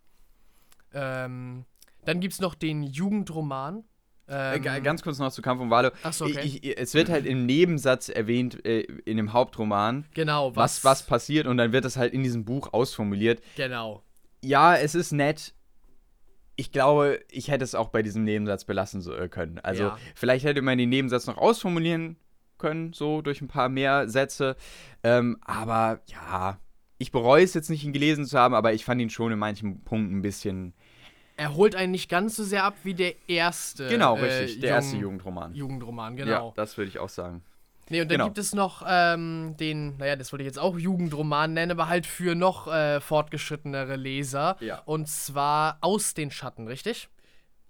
Ähm, 0.93 1.65
dann 2.05 2.21
gibt 2.21 2.35
es 2.35 2.41
noch 2.41 2.55
den 2.55 2.83
Jugendroman. 2.83 3.85
Äh, 4.27 4.57
Ähm, 4.57 4.63
ga- 4.63 4.79
ganz 4.79 5.03
kurz 5.03 5.19
noch 5.19 5.31
zu 5.33 5.43
Kampf 5.43 5.61
um 5.61 5.71
Valo. 5.71 5.91
Achso, 6.03 6.25
okay. 6.25 6.41
Ich, 6.43 6.65
ich, 6.65 6.79
es 6.79 6.95
wird 6.95 7.11
halt 7.11 7.27
im 7.27 7.45
Nebensatz 7.47 8.09
erwähnt, 8.09 8.65
äh, 8.65 8.81
in 8.81 9.17
dem 9.19 9.33
Hauptroman, 9.33 10.07
genau, 10.15 10.55
was, 10.57 10.83
was 10.85 11.05
passiert 11.05 11.47
und 11.47 11.57
dann 11.59 11.73
wird 11.73 11.85
das 11.85 11.97
halt 11.97 12.13
in 12.15 12.23
diesem 12.23 12.45
Buch 12.45 12.73
ausformuliert. 12.73 13.43
Genau. 13.57 14.03
Ja, 14.43 14.77
es 14.77 14.95
ist 14.95 15.13
nett. 15.13 15.53
Ich 16.57 16.71
glaube, 16.71 17.21
ich 17.31 17.49
hätte 17.51 17.65
es 17.65 17.75
auch 17.75 17.89
bei 17.89 18.03
diesem 18.03 18.25
Nebensatz 18.25 18.65
belassen 18.65 19.01
so, 19.01 19.13
äh, 19.15 19.29
können. 19.29 19.59
Also 19.59 19.85
Ja. 19.85 19.99
vielleicht 20.15 20.45
hätte 20.45 20.63
man 20.63 20.79
den 20.79 20.89
Nebensatz 20.89 21.27
noch 21.27 21.37
ausformulieren 21.37 22.17
können, 22.59 22.93
so 22.93 23.23
durch 23.23 23.41
ein 23.43 23.49
paar 23.49 23.69
mehr 23.69 24.09
Sätze. 24.09 24.57
Ähm, 25.03 25.37
aber 25.43 26.01
ja, 26.07 26.59
ich 26.99 27.11
bereue 27.11 27.43
es 27.43 27.55
jetzt 27.55 27.71
nicht, 27.71 27.85
ihn 27.85 27.93
gelesen 27.93 28.25
zu 28.25 28.39
haben, 28.39 28.55
aber 28.55 28.73
ich 28.73 28.85
fand 28.85 29.01
ihn 29.01 29.11
schon 29.11 29.33
in 29.33 29.39
manchen 29.39 29.83
Punkten 29.83 30.19
ein 30.19 30.23
bisschen. 30.23 30.75
Er 31.37 31.55
holt 31.55 31.75
einen 31.75 31.93
nicht 31.93 32.09
ganz 32.09 32.37
so 32.37 32.45
sehr 32.45 32.65
ab 32.65 32.75
wie 32.85 32.95
der 32.95 33.15
erste. 33.29 33.89
genau, 33.89 34.17
äh, 34.17 34.25
richtig. 34.25 34.61
Der 34.61 34.71
Jung- 34.71 34.77
erste 34.77 34.97
Jugendroman. 34.97 35.55
Jugendroman, 35.55 36.17
Ja, 36.17 36.25
genau. 36.25 36.53
das 36.57 36.77
würde 36.79 36.89
ich 36.89 36.99
auch 36.99 37.09
sagen. 37.09 37.43
Nee, 37.91 38.01
und 38.01 38.09
dann 38.11 38.15
genau. 38.17 38.25
gibt 38.27 38.39
es 38.39 38.55
noch 38.55 38.83
ähm, 38.89 39.57
den, 39.59 39.97
naja, 39.99 40.17
das 40.17 40.33
wollte 40.33 40.43
ich 40.43 40.47
jetzt 40.47 40.59
auch 40.59 40.79
Jugendroman 40.79 41.53
nennen, 41.53 41.73
aber 41.73 41.89
halt 41.89 42.07
für 42.07 42.35
noch 42.35 42.67
äh, 42.73 43.01
fortgeschrittenere 43.01 43.97
Leser. 43.97 44.57
Ja. 44.61 44.81
Und 44.87 45.07
zwar 45.09 45.77
Aus 45.83 46.15
den 46.15 46.31
Schatten, 46.31 46.67
richtig? 46.67 47.09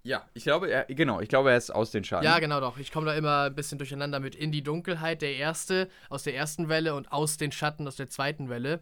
Ja, 0.03 0.23
ich 0.35 0.43
glaube, 0.43 0.69
er, 0.69 0.85
genau, 0.85 1.19
ich 1.19 1.27
glaube, 1.27 1.49
er 1.51 1.57
ist 1.57 1.71
aus 1.71 1.89
den 1.91 2.03
Schatten. 2.03 2.23
Ja, 2.23 2.37
genau 2.39 2.59
doch. 2.61 2.77
Ich 2.77 2.91
komme 2.91 3.07
da 3.07 3.13
immer 3.15 3.45
ein 3.47 3.55
bisschen 3.55 3.79
durcheinander 3.79 4.19
mit 4.19 4.35
In 4.35 4.51
die 4.51 4.61
Dunkelheit, 4.61 5.21
der 5.23 5.35
erste 5.35 5.89
aus 6.09 6.21
der 6.23 6.35
ersten 6.35 6.69
Welle 6.69 6.93
und 6.95 7.11
Aus 7.11 7.37
den 7.37 7.51
Schatten 7.51 7.87
aus 7.87 7.95
der 7.95 8.07
zweiten 8.09 8.47
Welle. 8.47 8.79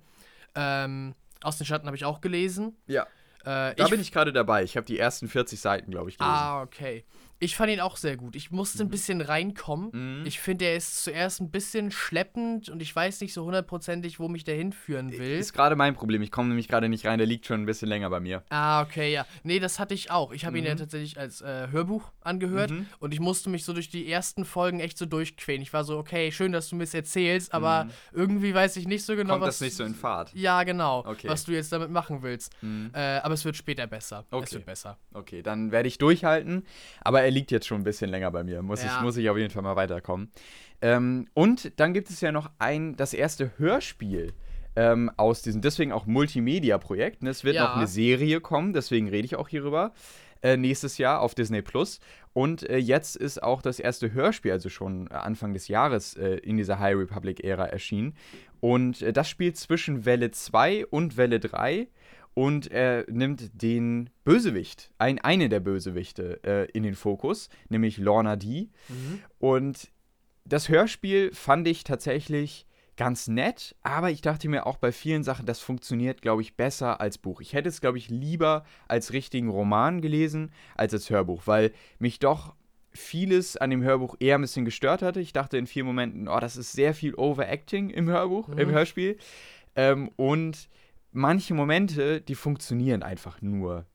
Ähm, 0.56 1.16
aus 1.42 1.58
den 1.58 1.66
Schatten 1.66 1.88
habe 1.88 1.96
ich 1.96 2.06
auch 2.06 2.20
gelesen. 2.22 2.76
ja. 2.88 3.08
Äh, 3.44 3.76
Da 3.76 3.88
bin 3.90 4.00
ich 4.00 4.12
gerade 4.12 4.32
dabei. 4.34 4.64
Ich 4.64 4.78
habe 4.78 4.86
die 4.86 4.98
ersten 4.98 5.28
40 5.28 5.60
Seiten, 5.60 5.92
glaube 5.92 6.10
ich, 6.10 6.18
gelesen. 6.18 6.34
Ah, 6.36 6.62
okay. 6.62 7.04
Ich 7.44 7.58
fand 7.58 7.72
ihn 7.72 7.82
auch 7.82 7.98
sehr 7.98 8.16
gut. 8.16 8.36
Ich 8.38 8.52
musste 8.52 8.84
ein 8.84 8.90
bisschen 8.90 9.20
reinkommen. 9.20 9.90
Mhm. 10.22 10.26
Ich 10.26 10.40
finde, 10.40 10.64
er 10.66 10.78
ist 10.78 11.04
zuerst 11.04 11.42
ein 11.42 11.52
bisschen 11.52 11.92
schleppend 11.92 12.70
und 12.70 12.82
ich 12.82 12.96
weiß 12.96 13.20
nicht 13.20 13.34
so 13.34 13.44
hundertprozentig, 13.44 14.18
wo 14.20 14.30
mich 14.30 14.46
der 14.46 14.56
hinführen 14.56 15.12
will. 15.12 15.38
Ist 15.40 15.52
gerade 15.52 15.76
mein 15.76 15.94
Problem. 15.94 16.22
Ich 16.22 16.32
komme 16.32 16.48
nämlich 16.50 16.70
gerade 16.70 16.88
nicht 16.88 17.06
rein. 17.06 17.18
Der 17.18 17.28
liegt 17.28 17.46
schon 17.46 17.62
ein 17.62 17.66
bisschen 17.66 17.90
länger 17.90 18.10
bei 18.10 18.22
mir. 18.22 18.44
Ah, 18.50 18.82
okay, 18.82 19.12
ja. 19.12 19.26
Nee, 19.44 19.60
das 19.60 19.78
hatte 19.78 19.94
ich 19.94 20.10
auch. 20.10 20.32
Ich 20.32 20.46
habe 20.46 20.58
ihn 20.58 20.64
ja 20.64 20.74
Mhm. 20.74 20.78
tatsächlich 20.80 21.20
als 21.20 21.42
äh, 21.42 21.68
Hörbuch 21.70 22.12
angehört 22.22 22.72
Mhm. 22.72 22.86
und 23.00 23.14
ich 23.14 23.20
musste 23.20 23.50
mich 23.50 23.66
so 23.66 23.74
durch 23.74 23.90
die 23.90 24.10
ersten 24.10 24.46
Folgen 24.46 24.80
echt 24.80 24.98
so 24.98 25.06
durchquälen. 25.06 25.62
Ich 25.62 25.74
war 25.74 25.84
so, 25.84 25.98
okay, 25.98 26.32
schön, 26.32 26.54
dass 26.54 26.70
du 26.70 26.78
mir 26.78 26.84
es 26.84 26.94
erzählst, 26.94 27.54
aber 27.54 27.86
Mhm. 27.86 27.90
irgendwie 28.14 28.54
weiß 28.54 28.78
ich 28.78 28.88
nicht 28.88 29.04
so 29.04 29.18
genau, 29.18 29.34
Kommt 29.34 29.42
was. 29.48 29.56
das 29.56 29.62
nicht 29.62 29.76
so 29.76 29.84
in 29.84 29.96
Fahrt? 29.96 30.32
Ja, 30.34 30.64
genau. 30.64 31.00
Okay. 31.06 31.28
Was 31.28 31.44
du 31.44 31.52
jetzt 31.52 31.74
damit 31.74 31.90
machen 31.90 32.22
willst. 32.22 32.54
Mhm. 32.62 32.92
Äh, 32.94 33.00
aber 33.18 33.34
es 33.34 33.44
wird 33.44 33.58
später 33.58 33.86
besser. 33.88 34.24
Es 34.32 34.34
Okay. 34.38 34.52
wird 34.54 34.66
besser. 34.66 34.98
Okay, 35.14 35.42
dann 35.42 35.72
werde 35.74 35.88
ich 35.90 35.98
durchhalten. 35.98 36.66
Aber 37.02 37.22
er 37.22 37.33
liegt 37.34 37.52
jetzt 37.52 37.68
schon 37.68 37.82
ein 37.82 37.84
bisschen 37.84 38.10
länger 38.10 38.32
bei 38.32 38.44
mir. 38.44 38.62
Muss, 38.62 38.84
Ja. 38.84 38.96
ich, 38.98 39.02
muss 39.04 39.18
ich 39.18 39.30
auf 39.30 39.38
jeden 39.38 39.50
Fall 39.50 39.64
mal 39.64 39.76
weiterkommen. 39.76 40.32
Ähm, 40.82 41.28
und 41.34 41.80
dann 41.80 41.94
gibt 41.94 42.10
es 42.10 42.22
ja 42.22 42.32
noch 42.32 42.50
ein, 42.60 42.96
das 42.96 43.14
erste 43.14 43.52
Hörspiel 43.58 44.34
ähm, 44.76 45.12
aus 45.18 45.42
diesem, 45.42 45.62
deswegen 45.62 45.92
auch 45.92 46.06
Multimedia-Projekt. 46.06 47.24
Ne? 47.24 47.30
Es 47.30 47.44
wird 47.44 47.56
Ja. 47.56 47.66
noch 47.68 47.76
eine 47.78 47.88
Serie 47.88 48.42
kommen, 48.42 48.74
deswegen 48.74 49.10
rede 49.10 49.26
ich 49.26 49.36
auch 49.36 49.48
hierüber. 49.50 49.94
Äh, 50.42 50.58
nächstes 50.58 50.98
Jahr 50.98 51.22
auf 51.22 51.36
Disney 51.36 51.62
Plus. 51.62 52.02
Und 52.34 52.70
äh, 52.70 52.76
jetzt 52.78 53.16
ist 53.16 53.42
auch 53.42 53.62
das 53.62 53.80
erste 53.80 54.12
Hörspiel, 54.12 54.52
also 54.52 54.68
schon 54.68 55.08
Anfang 55.10 55.54
des 55.54 55.70
Jahres 55.70 56.16
äh, 56.18 56.36
in 56.38 56.58
dieser 56.58 56.80
High 56.80 56.98
Republic-Ära 56.98 57.66
erschienen. 57.66 58.16
Und 58.60 59.02
äh, 59.02 59.14
das 59.14 59.30
spielt 59.30 59.56
zwischen 59.56 60.06
Welle 60.06 60.32
2 60.32 60.88
und 60.88 61.16
Welle 61.16 61.40
3. 61.40 61.88
und 62.34 62.72
er 62.72 63.06
nimmt 63.10 63.62
den 63.62 64.10
Bösewicht, 64.24 64.92
ein, 64.98 65.20
eine 65.20 65.50
der 65.50 65.60
Bösewichte 65.60 66.44
äh, 66.44 66.72
in 66.72 66.84
den 66.84 66.96
Fokus, 66.96 67.50
nämlich 67.70 67.98
Lorna 67.98 68.36
D. 68.36 68.70
Mhm. 68.90 69.20
Und 69.40 69.92
das 70.46 70.70
Hörspiel 70.70 71.34
fand 71.34 71.68
ich 71.68 71.84
tatsächlich 71.84 72.66
ganz 72.96 73.28
nett, 73.28 73.76
aber 73.82 74.12
ich 74.12 74.22
dachte 74.22 74.48
mir 74.50 74.68
auch 74.68 74.78
bei 74.78 74.92
vielen 74.92 75.24
Sachen, 75.24 75.46
das 75.46 75.60
funktioniert, 75.60 76.22
glaube 76.22 76.42
ich, 76.44 76.56
besser 76.56 77.02
als 77.02 77.18
Buch. 77.18 77.42
Ich 77.42 77.54
hätte 77.54 77.70
es, 77.70 77.82
glaube 77.82 77.98
ich, 77.98 78.10
lieber 78.10 78.66
als 78.88 79.14
richtigen 79.14 79.50
Roman 79.50 80.02
gelesen 80.02 80.52
als 80.76 80.94
als 80.94 81.10
Hörbuch, 81.10 81.44
weil 81.48 81.72
mich 81.98 82.20
doch 82.20 82.56
vieles 82.92 83.58
an 83.58 83.72
dem 83.72 83.82
Hörbuch 83.82 84.16
eher 84.20 84.36
ein 84.36 84.42
bisschen 84.42 84.66
gestört 84.66 85.02
hatte. 85.02 85.20
Ich 85.20 85.34
dachte 85.34 85.58
in 85.58 85.66
vielen 85.66 85.88
Momenten, 85.88 86.28
oh, 86.28 86.40
das 86.40 86.56
ist 86.56 86.74
sehr 86.74 86.94
viel 86.94 87.16
Overacting 87.16 87.90
im 87.90 88.08
Hörbuch, 88.10 88.50
im 88.50 88.68
Mhm. 88.68 88.72
Hörspiel. 88.72 89.18
Ähm, 89.76 90.12
und 90.16 90.70
manche 91.14 91.54
Momente, 91.54 92.22
die 92.22 92.36
funktionieren 92.36 93.04
einfach 93.04 93.42
nur 93.42 93.86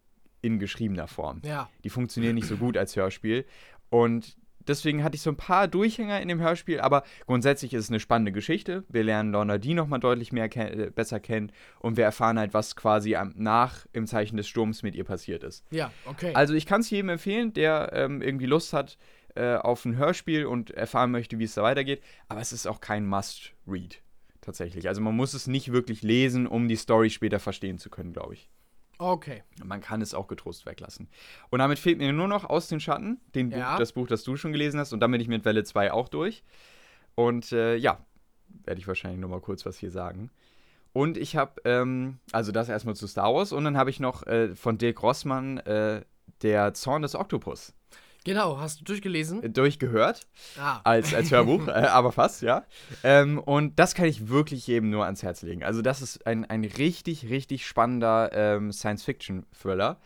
in 0.41 0.59
geschriebener 0.59 1.09
Form. 1.09 1.43
Ja. 1.45 1.69
Die 1.85 1.91
funktionieren 1.91 2.35
nicht 2.35 2.47
so 2.47 2.57
gut 2.57 2.77
als 2.77 2.97
Hörspiel. 2.97 3.45
Und 3.91 4.37
deswegen 4.69 5.03
hatte 5.03 5.17
ich 5.17 5.23
so 5.23 5.31
ein 5.31 5.37
paar 5.37 5.67
Durchhänger 5.67 6.21
in 6.21 6.29
dem 6.29 6.41
Hörspiel, 6.41 6.81
aber 6.81 7.03
grundsätzlich 7.27 7.75
ist 7.75 7.85
es 7.85 7.91
eine 7.91 8.01
spannende 8.01 8.33
Geschichte. 8.33 8.85
Wir 8.89 9.03
lernen 9.03 9.33
Lorna 9.33 9.59
die 9.59 9.75
nochmal 9.75 10.01
deutlich 10.01 10.33
mehr 10.33 10.49
ke 10.49 10.71
äh, 10.71 10.91
besser 10.91 11.21
kennen 11.21 11.53
und 11.81 11.97
wir 11.97 12.05
erfahren 12.05 12.39
halt, 12.39 12.55
was 12.55 12.77
quasi 12.77 13.17
am, 13.17 13.33
nach 13.37 13.87
im 13.93 14.07
Zeichen 14.07 14.37
des 14.37 14.49
Sturms 14.49 14.83
mit 14.83 14.95
ihr 14.95 15.05
passiert 15.05 15.43
ist. 15.43 15.65
Ja, 15.71 15.91
okay. 16.05 16.33
Also 16.35 16.55
ich 16.55 16.67
kann 16.67 16.83
es 16.83 16.91
jedem 16.91 17.09
empfehlen, 17.09 17.53
der 17.53 17.91
ähm, 17.93 18.23
irgendwie 18.23 18.47
Lust 18.47 18.73
hat 18.73 18.99
äh, 19.35 19.57
auf 19.57 19.85
ein 19.85 19.97
Hörspiel 19.97 20.47
und 20.47 20.71
erfahren 20.71 21.11
möchte, 21.11 21.39
wie 21.39 21.45
es 21.45 21.55
da 21.55 21.63
weitergeht, 21.63 22.03
aber 22.29 22.41
es 22.41 22.53
ist 22.53 22.67
auch 22.67 22.81
kein 22.81 23.07
Must-Read. 23.07 24.03
Tatsächlich. 24.49 24.89
Also 24.89 25.03
man 25.03 25.15
muss 25.15 25.35
es 25.35 25.47
nicht 25.47 25.73
wirklich 25.73 26.01
lesen, 26.01 26.47
um 26.47 26.69
die 26.69 26.77
Story 26.77 27.11
später 27.11 27.39
verstehen 27.39 27.77
zu 27.77 27.91
können, 27.91 28.15
glaube 28.15 28.33
ich. 28.33 28.49
okay. 28.99 29.43
Man 29.63 29.83
kann 29.83 30.01
es 30.01 30.15
auch 30.15 30.27
getrost 30.27 30.65
weglassen. 30.65 31.07
Und 31.51 31.59
damit 31.59 31.79
fehlt 31.79 31.99
mir 31.99 32.11
nur 32.15 32.29
noch 32.29 32.47
aus 32.47 32.67
den 32.67 32.81
Schatten, 32.81 33.21
den 33.35 33.51
Ja. 33.51 33.73
Buch, 33.73 33.79
das 33.79 33.93
Buch, 33.93 34.07
das 34.09 34.23
du 34.25 34.37
schon 34.37 34.53
gelesen 34.53 34.81
hast. 34.81 34.95
Und 34.95 35.01
dann 35.01 35.11
bin 35.11 35.21
ich 35.21 35.29
mit 35.29 35.45
Welle 35.45 35.65
2 35.65 35.93
auch 35.93 36.09
durch. 36.09 36.43
Und 37.15 37.53
äh, 37.53 37.77
ja, 37.77 37.99
werde 38.65 38.81
ich 38.81 38.89
wahrscheinlich 38.89 39.21
noch 39.21 39.29
mal 39.29 39.43
kurz 39.43 39.67
was 39.67 39.77
hier 39.77 39.91
sagen. 39.91 40.31
Und 40.95 41.19
ich 41.19 41.37
habe, 41.37 41.61
ähm, 41.67 42.19
also 42.33 42.51
das 42.51 42.71
erstmal 42.71 42.97
zu 42.97 43.07
Star 43.07 43.35
Wars. 43.35 43.53
Und 43.53 43.65
dann 43.65 43.77
habe 43.77 43.91
ich 43.91 44.01
noch 44.01 44.27
äh, 44.27 44.55
von 44.55 44.79
Dirk 44.79 45.03
Rossmann 45.03 45.59
äh, 45.59 46.07
Der 46.41 46.73
Zorn 46.73 47.03
des 47.03 47.15
Oktopus 47.15 47.75
Genau, 48.25 48.59
hast 48.59 48.81
du 48.81 48.85
durchgelesen? 48.85 49.43
äh, 49.43 49.51
durchgehört. 49.51 50.27
Ah. 50.59 50.81
Als, 50.85 51.15
als 51.15 51.31
Hörbuch, 51.31 51.67
äh, 51.69 51.71
aber 51.71 52.13
fast, 52.13 52.43
ja. 52.43 52.65
Ähm, 53.03 53.39
und 53.39 53.79
das 53.79 53.95
kann 53.95 54.07
ich 54.07 54.29
wirklich 54.29 54.67
jedem 54.67 54.91
nur 54.91 55.05
ans 55.05 55.23
Herz 55.23 55.43
legen. 55.43 55.65
Also, 55.65 55.83
das 55.83 56.03
ist 56.03 56.27
ein, 56.27 56.45
ein 56.45 56.65
richtig, 56.65 57.29
richtig 57.29 57.67
spannender 57.67 58.31
ähm, 58.33 58.73
Science-Fiction-Thriller. 58.73 59.99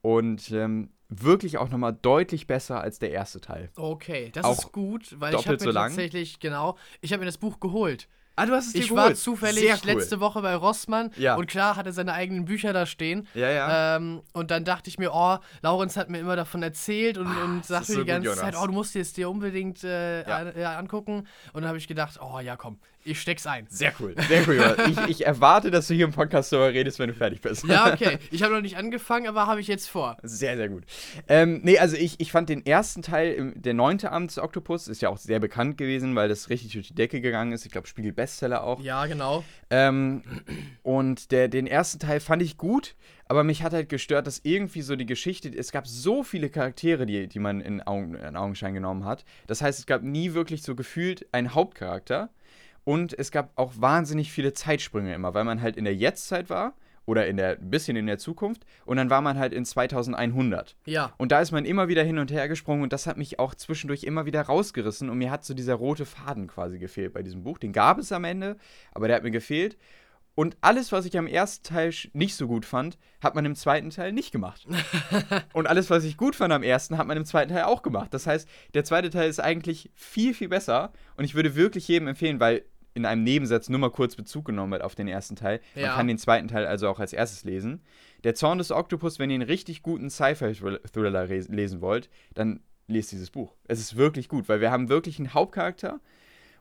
Und 0.00 0.50
ähm, 0.52 0.90
wirklich 1.08 1.58
auch 1.58 1.70
nochmal 1.70 1.96
deutlich 2.00 2.46
besser 2.46 2.80
als 2.80 2.98
der 2.98 3.10
erste 3.10 3.40
Teil. 3.40 3.70
Okay, 3.76 4.30
das 4.32 4.44
Auch 4.44 4.58
ist 4.58 4.72
gut, 4.72 5.16
weil 5.18 5.34
ich 5.34 5.46
habe 5.46 5.56
mir 5.58 5.58
so 5.58 5.72
tatsächlich, 5.72 6.38
genau, 6.38 6.76
ich 7.00 7.12
habe 7.12 7.20
mir 7.20 7.26
das 7.26 7.38
Buch 7.38 7.60
geholt. 7.60 8.08
Ah, 8.38 8.46
du 8.46 8.52
hast 8.54 8.68
es 8.68 8.74
Ich 8.76 8.94
war 8.94 9.14
zufällig 9.14 9.84
letzte 9.84 10.20
Woche 10.20 10.40
bei 10.42 10.54
Rossmann 10.54 11.10
Ja. 11.16 11.34
und 11.36 11.46
klar 11.48 11.76
hat 11.76 11.86
er 11.86 11.92
seine 11.92 12.12
eigenen 12.12 12.44
Bücher 12.44 12.72
da 12.72 12.86
stehen. 12.86 13.26
Ja, 13.34 13.50
ja. 13.50 13.96
Ähm, 13.96 14.22
und 14.32 14.50
dann 14.50 14.64
dachte 14.64 14.88
ich 14.88 14.98
mir, 14.98 15.10
oh, 15.12 15.38
Laurenz 15.62 15.96
hat 15.96 16.08
mir 16.08 16.18
immer 16.20 16.36
davon 16.36 16.62
erzählt 16.62 17.18
und, 17.18 17.26
und 17.26 17.60
das 17.60 17.68
sagte 17.68 17.92
ist 17.92 17.94
so 17.96 18.00
die 18.02 18.06
ganze 18.06 18.28
gut, 18.28 18.38
Zeit, 18.38 18.52
Jonas. 18.54 18.62
oh, 18.64 18.66
du 18.68 18.72
musst 18.72 18.94
dir 18.94 19.02
es 19.02 19.12
dir 19.12 19.28
unbedingt 19.28 19.82
äh, 19.82 20.20
Ja. 20.28 20.36
an, 20.38 20.52
äh, 20.56 20.64
angucken. 20.64 21.26
Und 21.52 21.62
dann 21.62 21.66
habe 21.68 21.78
ich 21.78 21.88
gedacht, 21.88 22.18
oh 22.22 22.38
ja, 22.40 22.56
komm, 22.56 22.78
ich 23.04 23.20
steck's 23.20 23.46
ein. 23.46 23.66
Sehr 23.68 23.92
cool, 24.00 24.14
sehr 24.28 24.46
cool. 24.46 24.76
Ich, 24.90 24.98
ich 25.08 25.26
erwarte, 25.26 25.70
dass 25.70 25.88
du 25.88 25.94
hier 25.94 26.04
im 26.04 26.12
Podcast 26.12 26.52
darüber 26.52 26.72
redest, 26.72 26.98
wenn 26.98 27.08
du 27.08 27.14
fertig 27.14 27.40
bist. 27.40 27.64
Ja, 27.64 27.92
okay. 27.92 28.18
Ich 28.30 28.42
habe 28.42 28.54
noch 28.54 28.60
nicht 28.60 28.76
angefangen, 28.76 29.26
aber 29.26 29.46
habe 29.46 29.60
ich 29.60 29.66
jetzt 29.66 29.88
vor. 29.88 30.16
Sehr, 30.22 30.56
sehr 30.56 30.68
gut. 30.68 30.84
Ähm, 31.28 31.60
nee, 31.62 31.78
also 31.78 31.96
ich, 31.96 32.20
ich 32.20 32.32
fand 32.32 32.48
den 32.48 32.64
ersten 32.66 33.02
Teil, 33.02 33.52
der 33.54 33.74
neunte 33.74 34.12
Abend 34.12 34.30
des 34.30 34.38
Oktopus, 34.38 34.88
ist 34.88 35.02
ja 35.02 35.08
auch 35.08 35.18
sehr 35.18 35.40
bekannt 35.40 35.78
gewesen, 35.78 36.14
weil 36.16 36.28
das 36.28 36.50
richtig 36.50 36.72
durch 36.72 36.88
die 36.88 36.94
Decke 36.94 37.20
gegangen 37.20 37.52
ist. 37.52 37.64
Ich 37.64 37.72
glaube, 37.72 37.86
Spiegel 37.86 38.12
Bestseller 38.12 38.62
auch. 38.62 38.80
Ja, 38.80 39.06
genau. 39.06 39.44
Ähm, 39.70 40.22
und 40.82 41.30
der, 41.30 41.48
den 41.48 41.66
ersten 41.66 41.98
Teil 41.98 42.20
fand 42.20 42.42
ich 42.42 42.56
gut, 42.56 42.94
aber 43.26 43.44
mich 43.44 43.62
hat 43.62 43.72
halt 43.72 43.88
gestört, 43.88 44.26
dass 44.26 44.40
irgendwie 44.42 44.82
so 44.82 44.96
die 44.96 45.06
Geschichte, 45.06 45.50
es 45.54 45.70
gab 45.70 45.86
so 45.86 46.22
viele 46.22 46.48
Charaktere, 46.48 47.06
die, 47.06 47.28
die 47.28 47.38
man 47.38 47.60
in, 47.60 47.82
Augen, 47.82 48.14
in 48.14 48.36
Augenschein 48.36 48.74
genommen 48.74 49.04
hat. 49.04 49.24
Das 49.46 49.60
heißt, 49.60 49.78
es 49.78 49.86
gab 49.86 50.02
nie 50.02 50.32
wirklich 50.32 50.62
so 50.62 50.74
gefühlt 50.74 51.26
einen 51.32 51.54
Hauptcharakter. 51.54 52.30
Und 52.88 53.12
es 53.18 53.30
gab 53.30 53.52
auch 53.56 53.74
wahnsinnig 53.76 54.32
viele 54.32 54.54
Zeitsprünge 54.54 55.12
immer, 55.12 55.34
weil 55.34 55.44
man 55.44 55.60
halt 55.60 55.76
in 55.76 55.84
der 55.84 55.94
Jetztzeit 55.94 56.48
war 56.48 56.72
oder 57.04 57.26
in 57.26 57.36
der, 57.36 57.58
ein 57.58 57.68
bisschen 57.68 57.98
in 57.98 58.06
der 58.06 58.16
Zukunft 58.16 58.64
und 58.86 58.96
dann 58.96 59.10
war 59.10 59.20
man 59.20 59.38
halt 59.38 59.52
in 59.52 59.66
2100. 59.66 60.74
Ja. 60.86 61.12
Und 61.18 61.30
da 61.30 61.42
ist 61.42 61.52
man 61.52 61.66
immer 61.66 61.88
wieder 61.88 62.02
hin 62.02 62.16
und 62.16 62.32
her 62.32 62.48
gesprungen 62.48 62.82
und 62.82 62.94
das 62.94 63.06
hat 63.06 63.18
mich 63.18 63.38
auch 63.38 63.54
zwischendurch 63.54 64.04
immer 64.04 64.24
wieder 64.24 64.40
rausgerissen 64.40 65.10
und 65.10 65.18
mir 65.18 65.30
hat 65.30 65.44
so 65.44 65.52
dieser 65.52 65.74
rote 65.74 66.06
Faden 66.06 66.46
quasi 66.46 66.78
gefehlt 66.78 67.12
bei 67.12 67.22
diesem 67.22 67.42
Buch. 67.42 67.58
Den 67.58 67.74
gab 67.74 67.98
es 67.98 68.10
am 68.10 68.24
Ende, 68.24 68.56
aber 68.92 69.06
der 69.06 69.16
hat 69.16 69.22
mir 69.22 69.32
gefehlt. 69.32 69.76
Und 70.34 70.56
alles, 70.62 70.90
was 70.90 71.04
ich 71.04 71.18
am 71.18 71.26
ersten 71.26 71.64
Teil 71.64 71.92
nicht 72.14 72.36
so 72.36 72.46
gut 72.46 72.64
fand, 72.64 72.96
hat 73.20 73.34
man 73.34 73.44
im 73.44 73.54
zweiten 73.54 73.90
Teil 73.90 74.12
nicht 74.12 74.32
gemacht. 74.32 74.66
und 75.52 75.66
alles, 75.66 75.90
was 75.90 76.04
ich 76.04 76.16
gut 76.16 76.36
fand 76.36 76.54
am 76.54 76.62
ersten, 76.62 76.96
hat 76.96 77.06
man 77.06 77.18
im 77.18 77.26
zweiten 77.26 77.52
Teil 77.52 77.64
auch 77.64 77.82
gemacht. 77.82 78.14
Das 78.14 78.26
heißt, 78.26 78.48
der 78.72 78.84
zweite 78.84 79.10
Teil 79.10 79.28
ist 79.28 79.40
eigentlich 79.40 79.90
viel, 79.94 80.32
viel 80.32 80.48
besser 80.48 80.94
und 81.18 81.24
ich 81.24 81.34
würde 81.34 81.54
wirklich 81.54 81.86
jedem 81.86 82.08
empfehlen, 82.08 82.40
weil 82.40 82.64
in 82.94 83.04
einem 83.06 83.22
Nebensatz 83.22 83.68
nur 83.68 83.78
mal 83.78 83.90
kurz 83.90 84.16
Bezug 84.16 84.44
genommen 84.46 84.72
wird 84.72 84.82
auf 84.82 84.94
den 84.94 85.08
ersten 85.08 85.36
Teil. 85.36 85.60
Man 85.74 85.84
Ja. 85.84 85.94
kann 85.94 86.08
den 86.08 86.18
zweiten 86.18 86.48
Teil 86.48 86.66
also 86.66 86.88
auch 86.88 86.98
als 86.98 87.12
erstes 87.12 87.44
lesen. 87.44 87.82
Der 88.24 88.34
Zorn 88.34 88.58
des 88.58 88.70
Oktopus, 88.72 89.18
wenn 89.18 89.30
ihr 89.30 89.34
einen 89.34 89.42
richtig 89.48 89.82
guten 89.82 90.10
Sci-Fi-Thriller 90.10 91.26
lesen 91.26 91.80
wollt, 91.80 92.10
dann 92.34 92.60
lest 92.88 93.12
dieses 93.12 93.30
Buch. 93.30 93.54
Es 93.68 93.78
ist 93.78 93.96
wirklich 93.96 94.28
gut, 94.28 94.48
weil 94.48 94.60
wir 94.60 94.70
haben 94.70 94.88
wirklich 94.88 95.18
einen 95.18 95.34
Hauptcharakter 95.34 96.00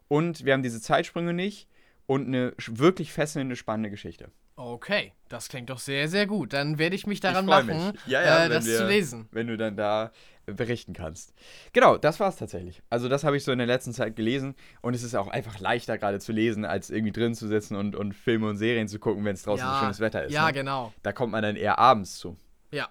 und 0.07 0.45
wir 0.45 0.53
haben 0.53 0.63
diese 0.63 0.81
Zeitsprünge 0.81 1.33
nicht 1.33 1.67
und 2.05 2.27
eine 2.27 2.53
wirklich 2.67 3.11
fesselnde, 3.13 3.55
spannende 3.55 3.89
Geschichte. 3.89 4.29
Okay, 4.57 5.13
das 5.29 5.49
klingt 5.49 5.69
doch 5.69 5.77
sehr, 5.77 6.07
sehr 6.07 6.25
gut. 6.25 6.51
Dann 6.51 6.79
werde 6.79 6.95
ich 6.95 7.05
mich 7.05 7.19
daran 7.19 7.45
freu 7.45 7.63
machen, 7.63 7.91
mich. 7.91 8.07
Ja, 8.07 8.23
ja, 8.23 8.45
äh, 8.45 8.49
das 8.49 8.65
wir- 8.65 8.77
zu 8.77 8.87
lesen. 8.87 9.29
Wenn 9.31 9.45
du 9.47 9.55
dann 9.55 9.77
da 9.77 10.11
berichten 10.47 10.93
kannst. 10.93 11.33
Genau, 11.73 11.97
das 11.97 12.19
war 12.19 12.29
es 12.29 12.37
tatsächlich. 12.37 12.81
Also 12.89 13.07
das 13.07 13.23
habe 13.23 13.37
ich 13.37 13.43
so 13.43 13.51
in 13.51 13.57
der 13.59 13.67
letzten 13.67 13.93
Zeit 13.93 14.15
gelesen 14.15 14.55
und 14.81 14.95
es 14.95 15.03
ist 15.03 15.13
auch 15.13 15.27
einfach 15.27 15.59
leichter 15.59 15.97
gerade 15.97 16.19
zu 16.19 16.31
lesen, 16.31 16.65
als 16.65 16.89
irgendwie 16.89 17.11
drin 17.11 17.35
zu 17.35 17.47
sitzen 17.47 17.75
und, 17.75 17.95
und 17.95 18.13
Filme 18.13 18.47
und 18.49 18.57
Serien 18.57 18.87
zu 18.87 18.97
gucken, 18.97 19.25
wenn 19.25 19.35
es 19.35 19.43
draußen 19.43 19.67
so 19.67 19.79
schönes 19.79 19.99
Wetter 19.99 20.23
ist. 20.23 20.31
Ja, 20.33 20.47
ne? 20.47 20.53
genau. 20.53 20.93
Da 21.03 21.11
kommt 21.11 21.33
man 21.33 21.43
dann 21.43 21.55
eher 21.55 21.77
abends 21.77 22.17
zu. 22.17 22.37
Ja. 22.71 22.89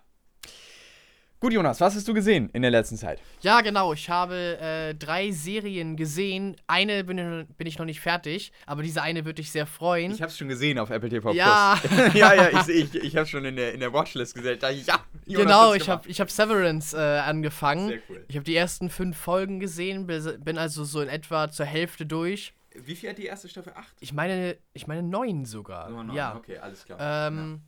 Gut, 1.38 1.52
Jonas, 1.52 1.81
was 1.83 1.95
hast 1.95 2.09
du 2.09 2.14
gesehen 2.14 2.49
in 2.55 2.62
der 2.62 2.71
letzten 2.71 2.97
Zeit? 2.97 3.21
Ja, 3.43 3.61
genau. 3.61 3.93
Ich 3.93 4.09
habe 4.09 4.59
äh, 4.59 4.95
drei 4.95 5.31
Serien 5.33 5.95
gesehen. 5.97 6.57
Eine 6.66 7.05
bin, 7.05 7.19
ich- 7.19 7.57
bin 7.57 7.66
ich 7.66 7.78
noch 7.78 7.85
nicht 7.85 8.00
fertig, 8.00 8.52
aber 8.64 8.83
diese 8.83 9.02
eine 9.02 9.25
würde 9.26 9.43
ich 9.43 9.50
sehr 9.52 9.66
freuen. 9.66 10.12
Ich 10.12 10.23
habe 10.23 10.31
es 10.31 10.38
schon 10.38 10.49
gesehen 10.49 10.78
auf 10.78 10.88
Apple 10.88 11.11
TV 11.11 11.33
Ja. 11.35 11.78
Plus. 11.81 12.14
ja, 12.14 12.33
ja, 12.35 12.61
ich, 12.62 12.69
ich, 12.69 12.95
ich 12.95 13.16
habe 13.16 13.26
schon 13.26 13.45
in 13.45 13.55
der, 13.57 13.75
in 13.75 13.81
der 13.81 13.93
Watchlist 13.93 14.35
gesehen. 14.35 14.59
Da, 14.59 14.71
ja, 14.71 14.99
Jonas 15.26 15.45
genau, 15.47 15.75
ich 15.75 15.88
habe 15.90 16.09
ich 16.09 16.21
hab 16.21 16.31
Severance 16.31 16.97
äh, 16.97 17.00
angefangen. 17.19 17.88
Sehr 17.88 17.99
cool. 18.09 18.25
Ich 18.28 18.37
habe 18.37 18.45
die 18.45 18.57
ersten 18.57 18.88
fünf 18.88 19.16
Folgen 19.19 19.61
gesehen, 19.61 20.07
bin 20.07 20.57
also 20.57 20.85
so 20.85 21.02
in 21.02 21.09
etwa 21.09 21.50
zur 21.50 21.66
Hälfte 21.66 22.07
durch. 22.07 22.55
Wie 22.75 22.95
viel 22.97 23.11
hat 23.11 23.19
die 23.19 23.26
erste 23.26 23.49
Staffel? 23.49 23.73
Acht? 23.76 23.95
Ich 24.00 24.12
meine, 24.14 24.57
ich 24.73 24.87
meine 24.87 25.02
neun 25.02 25.45
sogar. 25.45 25.90
ja. 26.14 26.35
Okay, 26.37 26.59
alles 26.59 26.85
klar. 26.85 26.99
Ähm, 27.28 27.61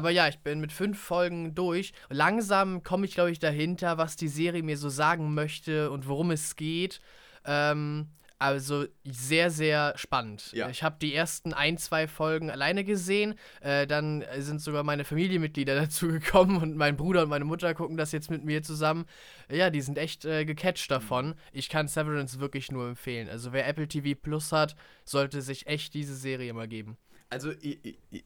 Aber 0.00 0.08
ja, 0.08 0.28
ich 0.28 0.38
bin 0.38 0.60
mit 0.60 0.72
fünf 0.72 0.98
Folgen 0.98 1.54
durch. 1.54 1.92
Langsam 2.08 2.82
komme 2.82 3.04
ich, 3.04 3.12
glaube 3.12 3.32
ich, 3.32 3.38
dahinter, 3.38 3.98
was 3.98 4.16
die 4.16 4.28
Serie 4.28 4.62
mir 4.62 4.78
so 4.78 4.88
sagen 4.88 5.34
möchte 5.34 5.90
und 5.90 6.08
worum 6.08 6.30
es 6.30 6.56
geht. 6.56 7.02
Ähm, 7.44 8.08
also 8.38 8.86
sehr, 9.04 9.50
sehr 9.50 9.92
spannend. 9.98 10.52
Ja. 10.54 10.70
Ich 10.70 10.82
habe 10.82 10.96
die 10.98 11.14
ersten 11.14 11.52
ein, 11.52 11.76
zwei 11.76 12.08
Folgen 12.08 12.50
alleine 12.50 12.82
gesehen. 12.82 13.34
Äh, 13.60 13.86
dann 13.86 14.24
sind 14.38 14.62
sogar 14.62 14.84
meine 14.84 15.04
Familienmitglieder 15.04 15.74
dazu 15.78 16.08
gekommen 16.08 16.56
und 16.56 16.78
mein 16.78 16.96
Bruder 16.96 17.24
und 17.24 17.28
meine 17.28 17.44
Mutter 17.44 17.74
gucken 17.74 17.98
das 17.98 18.12
jetzt 18.12 18.30
mit 18.30 18.42
mir 18.42 18.62
zusammen. 18.62 19.04
Ja, 19.50 19.68
die 19.68 19.82
sind 19.82 19.98
echt 19.98 20.24
äh, 20.24 20.46
gecatcht 20.46 20.90
davon. 20.90 21.34
Ich 21.52 21.68
kann 21.68 21.88
Severance 21.88 22.40
wirklich 22.40 22.72
nur 22.72 22.88
empfehlen. 22.88 23.28
Also 23.28 23.52
wer 23.52 23.68
Apple 23.68 23.86
TV 23.86 24.18
Plus 24.18 24.50
hat, 24.50 24.76
sollte 25.04 25.42
sich 25.42 25.66
echt 25.66 25.92
diese 25.92 26.16
Serie 26.16 26.54
mal 26.54 26.68
geben. 26.68 26.96
Also, 27.30 27.52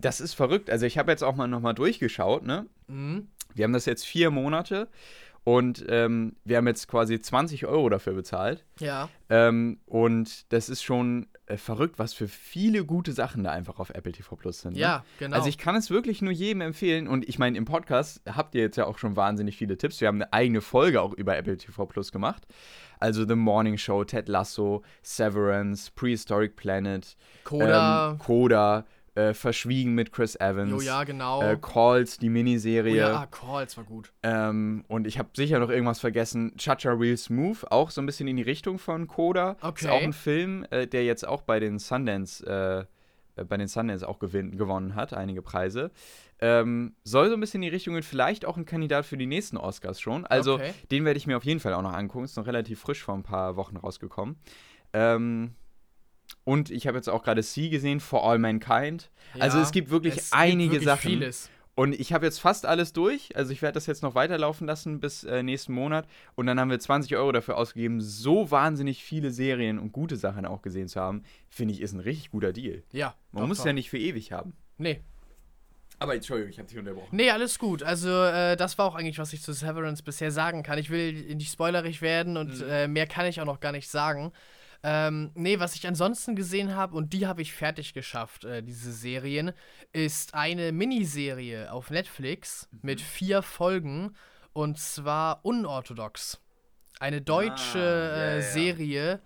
das 0.00 0.20
ist 0.20 0.34
verrückt. 0.34 0.70
Also, 0.70 0.86
ich 0.86 0.98
habe 0.98 1.10
jetzt 1.12 1.22
auch 1.22 1.36
mal 1.36 1.46
nochmal 1.46 1.74
durchgeschaut, 1.74 2.44
ne? 2.44 2.66
Mhm. 2.88 3.28
Wir 3.54 3.64
haben 3.64 3.72
das 3.72 3.86
jetzt 3.86 4.04
vier 4.04 4.30
Monate 4.30 4.88
und 5.44 5.84
ähm, 5.88 6.36
wir 6.44 6.56
haben 6.56 6.66
jetzt 6.66 6.88
quasi 6.88 7.20
20 7.20 7.66
Euro 7.66 7.90
dafür 7.90 8.14
bezahlt. 8.14 8.64
Ja. 8.80 9.10
Ähm, 9.28 9.78
und 9.84 10.50
das 10.52 10.70
ist 10.70 10.82
schon 10.82 11.26
äh, 11.46 11.58
verrückt, 11.58 11.98
was 11.98 12.14
für 12.14 12.28
viele 12.28 12.86
gute 12.86 13.12
Sachen 13.12 13.44
da 13.44 13.50
einfach 13.50 13.78
auf 13.78 13.90
Apple 13.90 14.12
TV 14.12 14.36
Plus 14.36 14.62
sind. 14.62 14.72
Ne? 14.72 14.80
Ja, 14.80 15.04
genau. 15.18 15.36
Also 15.36 15.50
ich 15.50 15.58
kann 15.58 15.76
es 15.76 15.90
wirklich 15.90 16.22
nur 16.22 16.32
jedem 16.32 16.62
empfehlen 16.62 17.06
und 17.06 17.28
ich 17.28 17.38
meine, 17.38 17.58
im 17.58 17.66
Podcast 17.66 18.22
habt 18.26 18.54
ihr 18.54 18.62
jetzt 18.62 18.76
ja 18.76 18.86
auch 18.86 18.96
schon 18.96 19.16
wahnsinnig 19.16 19.58
viele 19.58 19.76
Tipps. 19.76 20.00
Wir 20.00 20.08
haben 20.08 20.22
eine 20.22 20.32
eigene 20.32 20.62
Folge 20.62 21.02
auch 21.02 21.12
über 21.12 21.36
Apple 21.36 21.58
TV 21.58 21.84
Plus 21.84 22.10
gemacht. 22.10 22.46
Also 22.98 23.28
The 23.28 23.34
Morning 23.34 23.76
Show, 23.76 24.04
Ted 24.04 24.30
Lasso, 24.30 24.82
Severance, 25.02 25.90
Prehistoric 25.90 26.56
Planet, 26.56 27.16
Coda. 27.44 28.12
ähm, 28.12 28.18
Coda, 28.18 28.84
äh, 29.14 29.32
Verschwiegen 29.34 29.94
mit 29.94 30.12
Chris 30.12 30.36
Evans. 30.36 30.70
Jo, 30.70 30.80
ja, 30.80 31.04
genau. 31.04 31.42
Äh, 31.42 31.56
Calls, 31.60 32.18
die 32.18 32.28
oh, 32.28 32.32
Miniserie. 32.32 32.96
ja, 32.96 33.20
ah, 33.20 33.26
Calls 33.26 33.76
war 33.76 33.84
gut. 33.84 34.12
Ähm, 34.22 34.84
und 34.88 35.06
ich 35.06 35.18
habe 35.18 35.28
sicher 35.34 35.58
noch 35.58 35.70
irgendwas 35.70 36.00
vergessen. 36.00 36.56
Chacha 36.56 36.92
Real 36.92 37.16
Smooth, 37.16 37.64
auch 37.70 37.90
so 37.90 38.00
ein 38.02 38.06
bisschen 38.06 38.28
in 38.28 38.36
die 38.36 38.42
Richtung 38.42 38.78
von 38.78 39.06
Coda. 39.06 39.56
Okay. 39.60 39.84
Ist 39.84 39.90
auch 39.90 40.02
ein 40.02 40.12
Film, 40.12 40.66
äh, 40.70 40.86
der 40.86 41.04
jetzt 41.04 41.26
auch 41.26 41.42
bei 41.42 41.60
den 41.60 41.78
Sundance, 41.78 42.44
äh, 42.44 43.40
äh, 43.40 43.44
bei 43.44 43.56
den 43.56 43.68
Sundance 43.68 44.06
auch 44.08 44.18
gewinn, 44.18 44.56
gewonnen 44.56 44.94
hat, 44.94 45.12
einige 45.14 45.42
Preise. 45.42 45.90
Ähm, 46.40 46.96
soll 47.04 47.28
so 47.28 47.34
ein 47.34 47.40
bisschen 47.40 47.62
in 47.62 47.70
die 47.70 47.74
Richtung 47.74 47.94
gehen, 47.94 48.02
vielleicht 48.02 48.44
auch 48.44 48.56
ein 48.56 48.64
Kandidat 48.64 49.06
für 49.06 49.16
die 49.16 49.26
nächsten 49.26 49.56
Oscars 49.56 50.00
schon. 50.00 50.26
Also 50.26 50.54
Okay. 50.54 50.74
den 50.90 51.04
werde 51.04 51.16
ich 51.16 51.28
mir 51.28 51.36
auf 51.36 51.44
jeden 51.44 51.60
Fall 51.60 51.72
auch 51.74 51.82
noch 51.82 51.92
angucken. 51.92 52.24
Ist 52.24 52.36
noch 52.36 52.46
relativ 52.46 52.80
frisch 52.80 53.02
vor 53.02 53.14
ein 53.14 53.22
paar 53.22 53.54
Wochen 53.56 53.76
rausgekommen. 53.76 54.36
Ähm, 54.92 55.54
und 56.44 56.70
ich 56.70 56.86
habe 56.86 56.96
jetzt 56.98 57.08
auch 57.08 57.22
gerade 57.22 57.42
Sie 57.42 57.70
gesehen, 57.70 58.00
For 58.00 58.24
All 58.28 58.38
Mankind. 58.38 59.10
Also 59.38 59.58
Ja, 59.58 59.62
es 59.62 59.72
gibt 59.72 59.90
wirklich 59.90 60.16
es 60.16 60.32
einige 60.32 60.72
wirklich 60.72 60.84
Sachen. 60.84 61.10
Vieles. 61.10 61.50
Und 61.76 61.92
ich 61.98 62.12
habe 62.12 62.24
jetzt 62.24 62.38
fast 62.38 62.66
alles 62.66 62.92
durch. 62.92 63.34
Also 63.36 63.52
ich 63.52 63.60
werde 63.60 63.74
das 63.74 63.86
jetzt 63.86 64.02
noch 64.04 64.14
weiterlaufen 64.14 64.64
lassen 64.66 65.00
bis 65.00 65.24
äh, 65.24 65.42
nächsten 65.42 65.72
Monat. 65.72 66.06
Und 66.36 66.46
dann 66.46 66.60
haben 66.60 66.70
wir 66.70 66.78
20 66.78 67.16
Euro 67.16 67.32
dafür 67.32 67.56
ausgegeben, 67.56 68.00
so 68.00 68.50
wahnsinnig 68.52 69.02
viele 69.02 69.32
Serien 69.32 69.80
und 69.80 69.90
gute 69.90 70.16
Sachen 70.16 70.46
auch 70.46 70.62
gesehen 70.62 70.86
zu 70.86 71.00
haben. 71.00 71.24
Finde 71.48 71.74
ich, 71.74 71.80
ist 71.80 71.92
ein 71.92 71.98
richtig 72.00 72.30
guter 72.30 72.52
Deal. 72.52 72.84
Ja. 72.92 73.14
Man 73.32 73.42
doch, 73.42 73.48
muss 73.48 73.58
doch. 73.58 73.66
ja 73.66 73.72
nicht 73.72 73.90
für 73.90 73.98
ewig 73.98 74.30
haben. 74.30 74.52
Nee. 74.78 75.00
Aber 75.98 76.14
Entschuldigung, 76.14 76.50
ich 76.50 76.58
habe 76.58 76.68
dich 76.68 76.78
unterbrochen. 76.78 77.08
Nee, 77.12 77.30
alles 77.30 77.58
gut. 77.58 77.82
Also, 77.82 78.08
äh, 78.10 78.56
das 78.56 78.76
war 78.78 78.86
auch 78.86 78.94
eigentlich, 78.96 79.18
was 79.18 79.32
ich 79.32 79.42
zu 79.42 79.52
Severance 79.52 80.02
bisher 80.02 80.30
sagen 80.30 80.62
kann. 80.62 80.78
Ich 80.78 80.90
will 80.90 81.34
nicht 81.34 81.50
spoilerig 81.52 82.02
werden 82.02 82.36
und 82.36 82.60
Mhm. 82.60 82.68
äh, 82.68 82.88
mehr 82.88 83.06
kann 83.06 83.26
ich 83.26 83.40
auch 83.40 83.44
noch 83.46 83.60
gar 83.60 83.72
nicht 83.72 83.88
sagen. 83.88 84.32
Ähm, 84.86 85.30
nee, 85.34 85.58
was 85.58 85.74
ich 85.74 85.86
ansonsten 85.86 86.36
gesehen 86.36 86.76
habe, 86.76 86.94
und 86.94 87.14
die 87.14 87.26
habe 87.26 87.40
ich 87.40 87.54
fertig 87.54 87.94
geschafft, 87.94 88.44
äh, 88.44 88.62
diese 88.62 88.92
Serien, 88.92 89.52
ist 89.94 90.34
eine 90.34 90.72
Miniserie 90.72 91.72
auf 91.72 91.88
Netflix 91.90 92.68
Mhm. 92.70 92.78
mit 92.82 93.00
vier 93.00 93.40
Folgen 93.40 94.14
und 94.52 94.78
zwar 94.78 95.40
unorthodox. 95.42 96.38
Eine 97.00 97.22
deutsche 97.22 97.78
Ah, 97.78 98.18
ja, 98.18 98.36
äh. 98.36 98.42
Serie, 98.42 99.20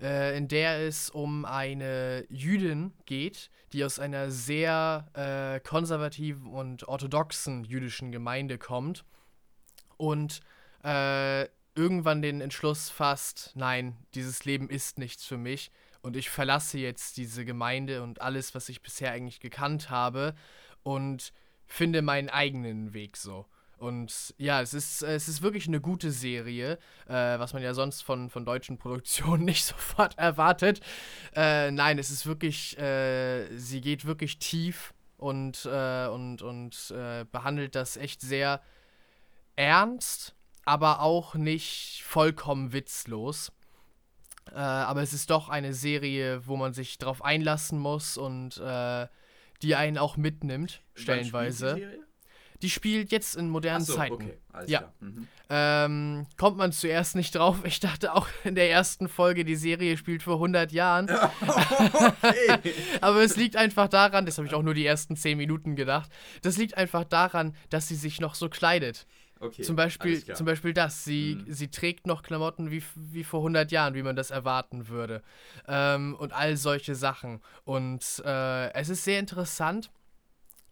äh, 0.00 0.38
in 0.38 0.46
der 0.46 0.78
es 0.86 1.10
um 1.10 1.44
eine 1.44 2.24
Jüdin 2.30 2.92
geht, 3.04 3.50
die 3.72 3.84
aus 3.84 3.98
einer 3.98 4.30
sehr 4.30 5.08
äh, 5.14 5.58
konservativen 5.60 6.46
und 6.46 6.86
orthodoxen 6.86 7.64
jüdischen 7.64 8.12
Gemeinde 8.12 8.58
kommt 8.58 9.04
und 9.96 10.40
äh, 10.84 11.46
irgendwann 11.80 12.20
den 12.20 12.42
Entschluss 12.42 12.90
fasst, 12.90 13.52
nein, 13.54 13.96
dieses 14.14 14.44
Leben 14.44 14.68
ist 14.68 14.98
nichts 14.98 15.24
für 15.24 15.38
mich 15.38 15.70
und 16.02 16.14
ich 16.14 16.28
verlasse 16.28 16.78
jetzt 16.78 17.16
diese 17.16 17.46
Gemeinde 17.46 18.02
und 18.02 18.20
alles, 18.20 18.54
was 18.54 18.68
ich 18.68 18.82
bisher 18.82 19.12
eigentlich 19.12 19.40
gekannt 19.40 19.88
habe 19.88 20.34
und 20.82 21.32
finde 21.66 22.02
meinen 22.02 22.28
eigenen 22.28 22.92
Weg 22.92 23.16
so. 23.16 23.46
Und 23.78 24.34
ja, 24.36 24.60
es 24.60 24.74
ist, 24.74 25.02
es 25.02 25.26
ist 25.26 25.40
wirklich 25.40 25.66
eine 25.66 25.80
gute 25.80 26.10
Serie, 26.10 26.78
äh, 27.08 27.38
was 27.38 27.54
man 27.54 27.62
ja 27.62 27.72
sonst 27.72 28.02
von, 28.02 28.28
von 28.28 28.44
deutschen 28.44 28.76
Produktionen 28.76 29.44
nicht 29.46 29.64
sofort 29.64 30.18
erwartet. 30.18 30.80
Äh, 31.34 31.70
nein, 31.70 31.98
es 31.98 32.10
ist 32.10 32.26
wirklich, 32.26 32.78
äh, 32.78 33.56
sie 33.56 33.80
geht 33.80 34.04
wirklich 34.04 34.38
tief 34.38 34.92
und, 35.16 35.64
äh, 35.64 36.08
und, 36.08 36.42
und 36.42 36.90
äh, 36.90 37.24
behandelt 37.32 37.74
das 37.74 37.96
echt 37.96 38.20
sehr 38.20 38.60
ernst, 39.56 40.34
aber 40.70 41.00
auch 41.00 41.34
nicht 41.34 42.02
vollkommen 42.04 42.72
witzlos. 42.72 43.50
Äh, 44.52 44.54
aber 44.58 45.02
es 45.02 45.12
ist 45.12 45.30
doch 45.30 45.48
eine 45.48 45.74
Serie, 45.74 46.46
wo 46.46 46.56
man 46.56 46.72
sich 46.72 46.96
drauf 46.98 47.24
einlassen 47.24 47.78
muss 47.78 48.16
und 48.16 48.56
äh, 48.58 49.08
die 49.62 49.74
einen 49.74 49.98
auch 49.98 50.16
mitnimmt, 50.16 50.82
stellenweise. 50.94 51.98
Die 52.62 52.70
spielt 52.70 53.10
jetzt 53.10 53.36
in 53.36 53.48
modernen 53.48 53.82
Achso, 53.82 53.94
Zeiten. 53.94 54.12
okay, 54.14 54.38
alles 54.52 54.70
Ja. 54.70 54.78
klar. 54.80 54.92
Mhm. 55.00 55.28
Ähm, 55.48 56.26
kommt 56.36 56.56
man 56.58 56.72
zuerst 56.72 57.16
nicht 57.16 57.34
drauf. 57.34 57.58
Ich 57.64 57.80
dachte 57.80 58.14
auch 58.14 58.28
in 58.44 58.54
der 58.54 58.70
ersten 58.70 59.08
Folge, 59.08 59.44
die 59.44 59.56
Serie 59.56 59.96
spielt 59.96 60.22
vor 60.22 60.34
100 60.34 60.70
Jahren. 60.70 61.08
okay. 61.40 62.74
Aber 63.00 63.22
es 63.22 63.36
liegt 63.36 63.56
einfach 63.56 63.88
daran, 63.88 64.26
das 64.26 64.36
habe 64.38 64.46
ich 64.46 64.54
auch 64.54 64.62
nur 64.62 64.74
die 64.74 64.86
ersten 64.86 65.16
10 65.16 65.36
Minuten 65.38 65.74
gedacht, 65.74 66.10
das 66.42 66.56
liegt 66.58 66.76
einfach 66.76 67.04
daran, 67.04 67.56
dass 67.70 67.88
sie 67.88 67.96
sich 67.96 68.20
noch 68.20 68.34
so 68.34 68.48
kleidet. 68.48 69.06
Okay. 69.40 69.62
Zum 69.62 69.76
Beispiel, 69.76 70.22
zum 70.22 70.46
Beispiel 70.46 70.72
das. 70.72 71.04
Sie, 71.04 71.36
Mhm. 71.46 71.52
sie 71.52 71.68
trägt 71.68 72.06
noch 72.06 72.22
Klamotten 72.22 72.70
wie, 72.70 72.82
wie 72.94 73.24
vor 73.24 73.40
100 73.40 73.72
Jahren, 73.72 73.94
wie 73.94 74.02
man 74.02 74.16
das 74.16 74.30
erwarten 74.30 74.88
würde. 74.88 75.22
Ähm, 75.66 76.14
und 76.16 76.32
all 76.32 76.56
solche 76.56 76.94
Sachen. 76.94 77.40
Und 77.64 78.22
äh, 78.24 78.72
es 78.74 78.88
ist 78.88 79.04
sehr 79.04 79.18
interessant, 79.18 79.90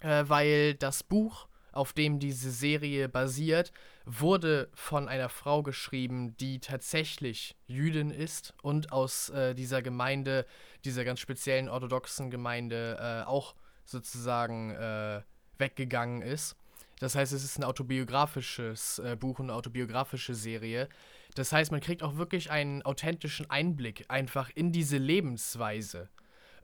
äh, 0.00 0.24
weil 0.26 0.74
das 0.74 1.02
Buch, 1.02 1.48
auf 1.72 1.92
dem 1.92 2.18
diese 2.18 2.50
Serie 2.50 3.08
basiert, 3.08 3.72
wurde 4.04 4.68
von 4.74 5.08
einer 5.08 5.28
Frau 5.28 5.62
geschrieben, 5.62 6.36
die 6.38 6.60
tatsächlich 6.60 7.56
Jüdin 7.66 8.10
ist 8.10 8.54
und 8.62 8.90
aus 8.90 9.28
äh, 9.30 9.54
dieser 9.54 9.82
Gemeinde, 9.82 10.46
dieser 10.84 11.04
ganz 11.04 11.20
speziellen 11.20 11.68
orthodoxen 11.68 12.30
Gemeinde 12.30 12.96
äh, 12.98 13.28
auch 13.28 13.54
sozusagen 13.84 14.70
äh, 14.70 15.22
weggegangen 15.58 16.22
ist. 16.22 16.56
Das 17.00 17.14
heißt, 17.14 17.32
es 17.32 17.44
ist 17.44 17.58
ein 17.58 17.64
autobiografisches 17.64 18.98
äh, 18.98 19.16
Buch 19.16 19.38
und 19.38 19.46
eine 19.46 19.54
autobiografische 19.54 20.34
Serie. 20.34 20.88
Das 21.34 21.52
heißt, 21.52 21.70
man 21.70 21.80
kriegt 21.80 22.02
auch 22.02 22.16
wirklich 22.16 22.50
einen 22.50 22.82
authentischen 22.82 23.48
Einblick 23.50 24.04
einfach 24.08 24.50
in 24.54 24.72
diese 24.72 24.98
Lebensweise. 24.98 26.08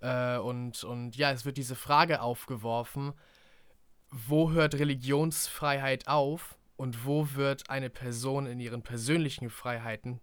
Äh, 0.00 0.38
und, 0.38 0.82
und 0.84 1.16
ja, 1.16 1.30
es 1.30 1.44
wird 1.44 1.56
diese 1.56 1.76
Frage 1.76 2.20
aufgeworfen, 2.20 3.12
wo 4.10 4.50
hört 4.52 4.74
Religionsfreiheit 4.74 6.08
auf 6.08 6.56
und 6.76 7.04
wo 7.04 7.28
wird 7.34 7.70
eine 7.70 7.90
Person 7.90 8.46
in 8.46 8.60
ihren 8.60 8.82
persönlichen 8.82 9.50
Freiheiten 9.50 10.20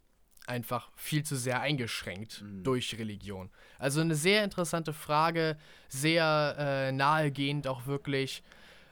einfach 0.47 0.91
viel 0.95 1.23
zu 1.23 1.35
sehr 1.35 1.61
eingeschränkt 1.61 2.41
Mhm. 2.41 2.63
durch 2.63 2.97
Religion. 2.97 3.49
Also 3.79 4.01
eine 4.01 4.15
sehr 4.15 4.43
interessante 4.43 4.91
Frage, 4.91 5.57
sehr 5.87 6.55
äh, 6.57 6.91
nahegehend 6.91 7.67
auch 7.67 7.85
wirklich. 7.85 8.43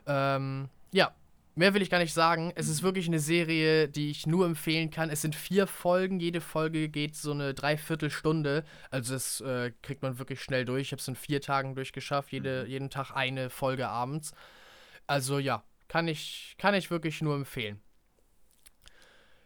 Ähm, 0.05 0.69
ja, 0.91 1.13
mehr 1.55 1.73
will 1.73 1.81
ich 1.81 1.89
gar 1.89 1.99
nicht 1.99 2.13
sagen. 2.13 2.51
Es 2.55 2.67
ist 2.69 2.83
wirklich 2.83 3.07
eine 3.07 3.19
Serie, 3.19 3.87
die 3.87 4.11
ich 4.11 4.25
nur 4.25 4.45
empfehlen 4.45 4.89
kann. 4.89 5.09
Es 5.09 5.21
sind 5.21 5.35
vier 5.35 5.67
Folgen, 5.67 6.19
jede 6.19 6.41
Folge 6.41 6.89
geht 6.89 7.15
so 7.15 7.31
eine 7.31 7.53
Dreiviertelstunde. 7.53 8.63
Also 8.91 9.13
das 9.13 9.41
äh, 9.41 9.71
kriegt 9.81 10.01
man 10.01 10.19
wirklich 10.19 10.41
schnell 10.41 10.65
durch. 10.65 10.83
Ich 10.83 10.91
habe 10.91 11.01
es 11.01 11.07
in 11.07 11.15
vier 11.15 11.41
Tagen 11.41 11.75
durchgeschafft, 11.75 12.31
jede, 12.31 12.65
jeden 12.65 12.89
Tag 12.89 13.11
eine 13.11 13.49
Folge 13.49 13.89
abends. 13.89 14.33
Also 15.07 15.39
ja, 15.39 15.63
kann 15.87 16.07
ich, 16.07 16.55
kann 16.57 16.73
ich 16.73 16.91
wirklich 16.91 17.21
nur 17.21 17.35
empfehlen. 17.35 17.81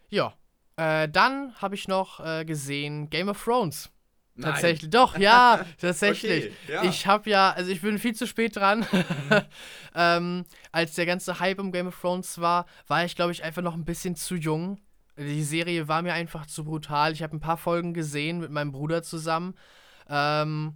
Ja, 0.10 0.36
äh, 0.76 1.10
dann 1.10 1.56
habe 1.56 1.76
ich 1.76 1.88
noch 1.88 2.20
äh, 2.20 2.46
gesehen 2.46 3.10
Game 3.10 3.30
of 3.30 3.44
Thrones. 3.44 3.90
Nein. 4.36 4.52
Tatsächlich, 4.52 4.90
doch, 4.90 5.18
ja, 5.18 5.66
tatsächlich. 5.80 6.46
Okay, 6.46 6.74
ja. 6.74 6.84
Ich 6.84 7.06
habe 7.06 7.30
ja, 7.30 7.52
also 7.52 7.70
ich 7.72 7.82
bin 7.82 8.00
viel 8.00 8.16
zu 8.16 8.26
spät 8.26 8.56
dran. 8.56 8.86
ähm, 9.96 10.46
als 10.72 10.96
der 10.96 11.06
ganze 11.06 11.40
Hype 11.40 11.60
um 11.60 11.72
Game 11.72 11.88
of 11.88 12.00
Thrones 12.00 12.40
war, 12.40 12.66
war 12.88 13.06
ich, 13.06 13.16
glaube 13.16 13.32
ich, 13.32 13.44
einfach 13.44 13.62
noch 13.62 13.76
ein 13.76 13.86
bisschen 13.86 14.16
zu 14.16 14.36
jung. 14.36 14.80
Die 15.18 15.44
Serie 15.44 15.88
war 15.88 16.02
mir 16.02 16.14
einfach 16.14 16.48
zu 16.48 16.64
brutal. 16.64 17.14
Ich 17.14 17.22
habe 17.22 17.36
ein 17.36 17.40
paar 17.40 17.58
Folgen 17.58 17.94
gesehen 17.94 18.40
mit 18.40 18.50
meinem 18.50 18.72
Bruder 18.72 19.04
zusammen. 19.04 19.54
Ähm, 20.10 20.76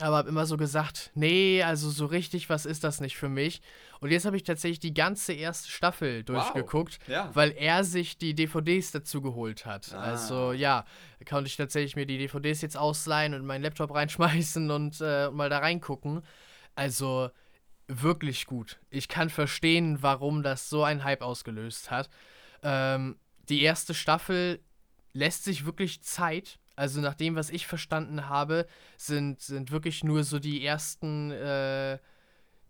aber 0.00 0.16
habe 0.18 0.28
immer 0.28 0.46
so 0.46 0.56
gesagt, 0.56 1.10
nee, 1.14 1.62
also 1.62 1.90
so 1.90 2.06
richtig, 2.06 2.48
was 2.48 2.66
ist 2.66 2.84
das 2.84 3.00
nicht 3.00 3.16
für 3.16 3.28
mich? 3.28 3.60
Und 4.00 4.10
jetzt 4.10 4.24
habe 4.26 4.36
ich 4.36 4.44
tatsächlich 4.44 4.78
die 4.80 4.94
ganze 4.94 5.32
erste 5.32 5.68
Staffel 5.70 6.22
durchgeguckt, 6.24 6.98
Ja. 7.08 7.30
weil 7.34 7.50
er 7.56 7.82
sich 7.84 8.16
die 8.18 8.34
DVDs 8.34 8.92
dazu 8.92 9.20
geholt 9.20 9.66
hat. 9.66 9.92
Ah. 9.92 10.00
Also 10.00 10.52
ja, 10.52 10.84
da 11.18 11.24
konnte 11.24 11.48
ich 11.48 11.56
tatsächlich 11.56 11.96
mir 11.96 12.06
die 12.06 12.18
DVDs 12.18 12.62
jetzt 12.62 12.76
ausleihen 12.76 13.34
und 13.34 13.44
meinen 13.44 13.62
Laptop 13.62 13.92
reinschmeißen 13.94 14.70
und 14.70 15.00
äh, 15.00 15.30
mal 15.30 15.48
da 15.50 15.58
reingucken. 15.58 16.22
Also 16.74 17.30
wirklich 17.88 18.46
gut. 18.46 18.78
Ich 18.90 19.08
kann 19.08 19.30
verstehen, 19.30 19.98
warum 20.02 20.42
das 20.42 20.68
so 20.68 20.84
einen 20.84 21.02
Hype 21.04 21.22
ausgelöst 21.22 21.90
hat. 21.90 22.08
Ähm, 22.62 23.18
die 23.48 23.62
erste 23.62 23.94
Staffel 23.94 24.60
lässt 25.12 25.44
sich 25.44 25.64
wirklich 25.64 26.02
Zeit. 26.02 26.58
Also 26.78 27.00
nach 27.00 27.14
dem, 27.14 27.34
was 27.34 27.50
ich 27.50 27.66
verstanden 27.66 28.28
habe, 28.28 28.64
sind, 28.96 29.40
sind 29.40 29.72
wirklich 29.72 30.04
nur 30.04 30.22
so 30.22 30.38
die 30.38 30.64
ersten, 30.64 31.32
äh, 31.32 31.98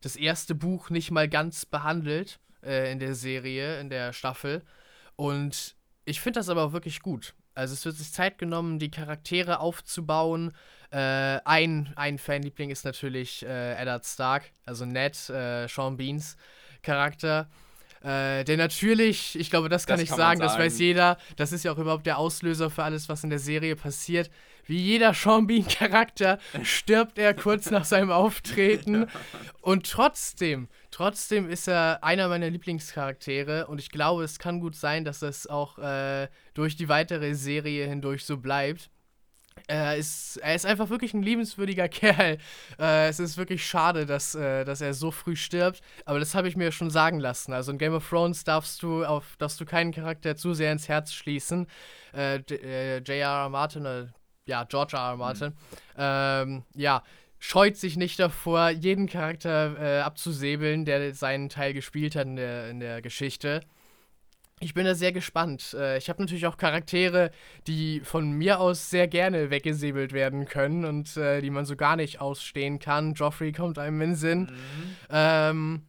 das 0.01 0.17
erste 0.17 0.55
Buch 0.55 0.89
nicht 0.89 1.11
mal 1.11 1.29
ganz 1.29 1.67
behandelt 1.67 2.41
äh, 2.65 2.91
in 2.91 3.01
der 3.01 3.15
Serie, 3.15 3.79
in 3.81 3.91
der 3.91 4.15
Staffel. 4.15 4.63
Und 5.17 5.77
ich 6.07 6.23
finde 6.23 6.41
das 6.41 6.49
aber 6.49 6.65
auch 6.65 6.73
wirklich 6.73 7.01
gut. 7.01 7.35
Also 7.55 7.75
es 7.75 7.85
wird 7.85 7.97
sich 7.97 8.11
Zeit 8.11 8.39
genommen, 8.39 8.79
die 8.79 8.91
Charaktere 8.91 9.61
aufzubauen. 9.61 10.53
Äh, 10.91 11.41
ein, 11.45 11.93
ein 11.97 12.17
Fanliebling 12.17 12.71
ist 12.71 12.87
natürlich 12.87 13.45
äh, 13.45 13.75
Eddard 13.75 14.07
Stark, 14.07 14.53
also 14.65 14.87
Ned, 14.87 15.29
äh, 15.29 15.69
Sean 15.69 15.99
Beans 15.99 16.39
Charakter. 16.81 17.51
Äh, 18.03 18.45
der 18.45 18.57
natürlich, 18.57 19.39
ich 19.39 19.51
glaube, 19.51 19.69
das 19.69 19.87
kann 19.87 19.97
Das 19.97 20.05
ich 20.05 20.09
kann 20.11 20.19
man 20.19 20.27
sagen, 20.27 20.41
das 20.41 20.53
sagen. 20.53 20.65
weiß 20.65 20.79
jeder. 20.79 21.19
Das 21.37 21.53
ist 21.53 21.65
ja 21.65 21.73
auch 21.73 21.79
überhaupt 21.79 22.07
der 22.07 22.19
Auslöser 22.19 22.71
für 22.71 22.85
alles, 22.85 23.09
was 23.09 23.25
in 23.25 23.31
der 23.31 23.39
Serie 23.39 23.77
passiert. 23.77 24.31
wie 24.67 24.77
jeder 24.79 25.15
Sean 25.15 25.47
Bean-Charakter 25.47 26.39
stirbt 26.63 27.17
er 27.19 27.33
kurz 27.35 27.71
nach 27.71 27.85
seinem 27.87 28.11
Auftreten. 28.11 29.07
Und 29.63 29.91
trotzdem, 29.91 30.69
trotzdem 30.91 31.49
ist 31.49 31.69
er 31.69 32.05
einer 32.05 32.29
meiner 32.29 32.51
Lieblingscharaktere. 32.51 33.67
Und 33.67 33.79
ich 33.81 33.91
glaube, 33.91 34.25
es 34.25 34.39
kann 34.39 34.61
gut 34.61 34.77
sein, 34.77 35.05
dass 35.05 35.21
das 35.21 35.47
auch 35.47 35.79
äh, 35.79 36.29
durch 36.55 36.77
die 36.77 36.89
weitere 36.89 37.35
Serie 37.35 37.87
hindurch 37.87 38.25
so 38.25 38.37
bleibt. 38.37 38.91
Er 39.69 39.97
ist, 39.97 40.39
er 40.39 40.55
ist 40.55 40.65
einfach 40.65 40.89
wirklich 40.89 41.13
ein 41.13 41.23
liebenswürdiger 41.23 41.89
Kerl. 41.91 42.39
Äh, 42.79 43.09
es 43.09 43.21
ist 43.21 43.37
wirklich 43.37 43.65
schade, 43.67 44.07
dass, 44.07 44.35
äh, 44.35 44.65
dass 44.65 44.81
er 44.81 44.95
so 44.95 45.11
früh 45.11 45.37
stirbt. 45.37 45.83
Aber 46.07 46.19
das 46.19 46.35
habe 46.35 46.49
ich 46.49 46.57
mir 46.57 46.73
schon 46.73 46.89
sagen 46.91 47.21
lassen. 47.21 47.53
Also 47.53 47.71
in 47.71 47.79
Game 47.79 47.93
of 47.93 48.09
Thrones 48.09 48.45
darfst 48.45 48.83
du 48.83 49.05
auf, 49.05 49.37
darfst 49.39 49.61
du 49.61 49.67
keinen 49.67 49.93
Charakter 49.93 50.37
zu 50.37 50.55
sehr 50.55 50.73
ins 50.73 50.89
Herz 50.89 51.13
schließen. 51.13 51.67
Äh, 52.15 52.37
äh 52.51 52.99
J.R.R. 52.99 53.51
Martin, 53.51 53.85
äh, 53.85 54.07
ja, 54.47 54.65
George 54.65 54.97
R. 54.97 55.11
R. 55.11 55.17
Martin, 55.17 55.49
mhm. 55.49 55.55
ähm, 55.99 56.65
ja, 56.75 57.03
scheut 57.39 57.77
sich 57.77 57.99
nicht 57.99 58.19
davor, 58.19 58.71
jeden 58.71 59.07
Charakter 59.07 59.77
äh, 59.79 60.01
abzusäbeln, 60.01 60.87
der 60.87 61.15
seinen 61.15 61.51
Teil 61.51 61.75
gespielt 61.75 62.17
hat 62.17 62.27
in 62.27 62.37
der, 62.37 62.71
in 62.71 62.81
der 62.81 63.03
Geschichte. 63.03 63.61
Ich 64.61 64.75
bin 64.75 64.85
da 64.85 64.95
sehr 64.95 65.13
gespannt. 65.13 65.75
Äh, 65.79 65.99
ich 65.99 66.09
habe 66.09 66.23
natürlich 66.23 66.47
auch 66.47 66.57
Charaktere, 66.57 67.31
die 67.67 68.01
von 68.01 68.31
mir 68.33 68.61
aus 68.61 68.91
sehr 68.91 69.09
gerne 69.09 69.51
weggesäbelt 69.51 70.13
werden 70.13 70.47
können 70.47 70.85
und 70.85 71.17
äh, 71.17 71.41
die 71.41 71.51
man 71.51 71.65
so 71.65 71.77
gar 71.77 71.97
nicht 71.97 72.21
ausstehen 72.21 72.79
kann. 72.79 73.15
Joffrey 73.15 73.53
kommt 73.53 73.79
einem 73.79 74.01
in 74.01 74.11
den 74.11 74.17
Sinn. 74.17 74.41
Mhm. 74.41 74.97
Ähm, 75.11 75.83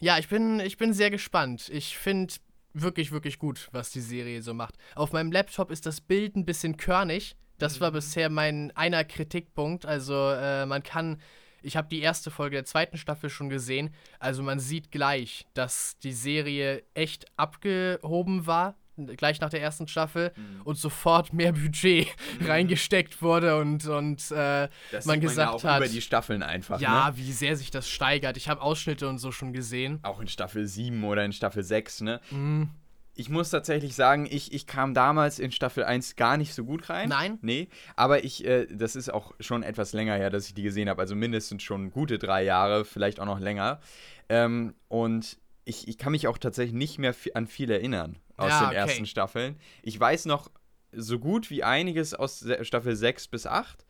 ja, 0.00 0.18
ich 0.18 0.28
bin, 0.28 0.60
ich 0.60 0.76
bin 0.76 0.92
sehr 0.92 1.10
gespannt. 1.10 1.68
Ich 1.72 1.96
finde 1.96 2.34
wirklich, 2.72 3.12
wirklich 3.12 3.38
gut, 3.38 3.68
was 3.72 3.90
die 3.90 4.00
Serie 4.00 4.42
so 4.42 4.52
macht. 4.52 4.74
Auf 4.96 5.12
meinem 5.12 5.32
Laptop 5.32 5.70
ist 5.70 5.86
das 5.86 6.00
Bild 6.00 6.36
ein 6.36 6.44
bisschen 6.44 6.76
körnig. 6.76 7.36
Das 7.58 7.80
war 7.80 7.90
mhm. 7.90 7.94
bisher 7.94 8.30
mein 8.30 8.72
einer 8.76 9.04
Kritikpunkt. 9.04 9.86
Also 9.86 10.30
äh, 10.30 10.66
man 10.66 10.82
kann 10.82 11.20
ich 11.64 11.76
habe 11.76 11.88
die 11.88 12.00
erste 12.00 12.30
Folge 12.30 12.56
der 12.56 12.64
zweiten 12.64 12.96
Staffel 12.96 13.30
schon 13.30 13.48
gesehen. 13.48 13.90
Also 14.18 14.42
man 14.42 14.60
sieht 14.60 14.90
gleich, 14.90 15.46
dass 15.54 15.98
die 15.98 16.12
Serie 16.12 16.82
echt 16.94 17.26
abgehoben 17.36 18.46
war, 18.46 18.76
gleich 19.16 19.40
nach 19.40 19.50
der 19.50 19.60
ersten 19.60 19.88
Staffel 19.88 20.32
mhm. 20.36 20.62
und 20.62 20.76
sofort 20.76 21.32
mehr 21.32 21.52
Budget 21.52 22.06
mhm. 22.40 22.46
reingesteckt 22.46 23.22
wurde 23.22 23.58
und, 23.58 23.86
und 23.86 24.30
äh, 24.30 24.68
man 25.04 25.20
gesagt 25.20 25.52
man 25.52 25.58
ja 25.62 25.70
hat. 25.70 25.78
über 25.78 25.88
die 25.88 26.02
Staffeln 26.02 26.42
einfach. 26.42 26.80
Ja, 26.80 27.10
ne? 27.10 27.16
wie 27.16 27.32
sehr 27.32 27.56
sich 27.56 27.70
das 27.70 27.88
steigert. 27.88 28.36
Ich 28.36 28.48
habe 28.48 28.60
Ausschnitte 28.60 29.08
und 29.08 29.18
so 29.18 29.32
schon 29.32 29.52
gesehen. 29.52 29.98
Auch 30.02 30.20
in 30.20 30.28
Staffel 30.28 30.66
7 30.66 31.02
oder 31.04 31.24
in 31.24 31.32
Staffel 31.32 31.62
6, 31.62 32.02
ne? 32.02 32.20
Mhm 32.30 32.70
ich 33.14 33.28
muss 33.28 33.50
tatsächlich 33.50 33.94
sagen, 33.94 34.26
ich, 34.28 34.52
ich 34.52 34.66
kam 34.66 34.92
damals 34.94 35.38
in 35.38 35.52
Staffel 35.52 35.84
1 35.84 36.16
gar 36.16 36.36
nicht 36.36 36.54
so 36.54 36.64
gut 36.64 36.88
rein. 36.90 37.08
Nein? 37.08 37.38
Nee, 37.42 37.68
aber 37.96 38.24
ich, 38.24 38.44
äh, 38.44 38.66
das 38.66 38.96
ist 38.96 39.12
auch 39.12 39.32
schon 39.40 39.62
etwas 39.62 39.92
länger 39.92 40.14
her, 40.14 40.30
dass 40.30 40.48
ich 40.48 40.54
die 40.54 40.62
gesehen 40.62 40.88
habe. 40.88 41.00
Also 41.00 41.14
mindestens 41.14 41.62
schon 41.62 41.90
gute 41.90 42.18
drei 42.18 42.42
Jahre, 42.42 42.84
vielleicht 42.84 43.20
auch 43.20 43.26
noch 43.26 43.40
länger. 43.40 43.80
Ähm, 44.28 44.74
und 44.88 45.38
ich, 45.64 45.88
ich 45.88 45.98
kann 45.98 46.12
mich 46.12 46.26
auch 46.26 46.38
tatsächlich 46.38 46.74
nicht 46.74 46.98
mehr 46.98 47.14
an 47.34 47.46
viel 47.46 47.70
erinnern 47.70 48.16
aus 48.36 48.50
ja, 48.50 48.60
den 48.60 48.68
okay. 48.68 48.76
ersten 48.76 49.06
Staffeln. 49.06 49.56
Ich 49.82 49.98
weiß 49.98 50.26
noch 50.26 50.50
so 50.92 51.18
gut 51.18 51.50
wie 51.50 51.64
einiges 51.64 52.14
aus 52.14 52.46
Staffel 52.62 52.96
6 52.96 53.28
bis 53.28 53.46
8. 53.46 53.86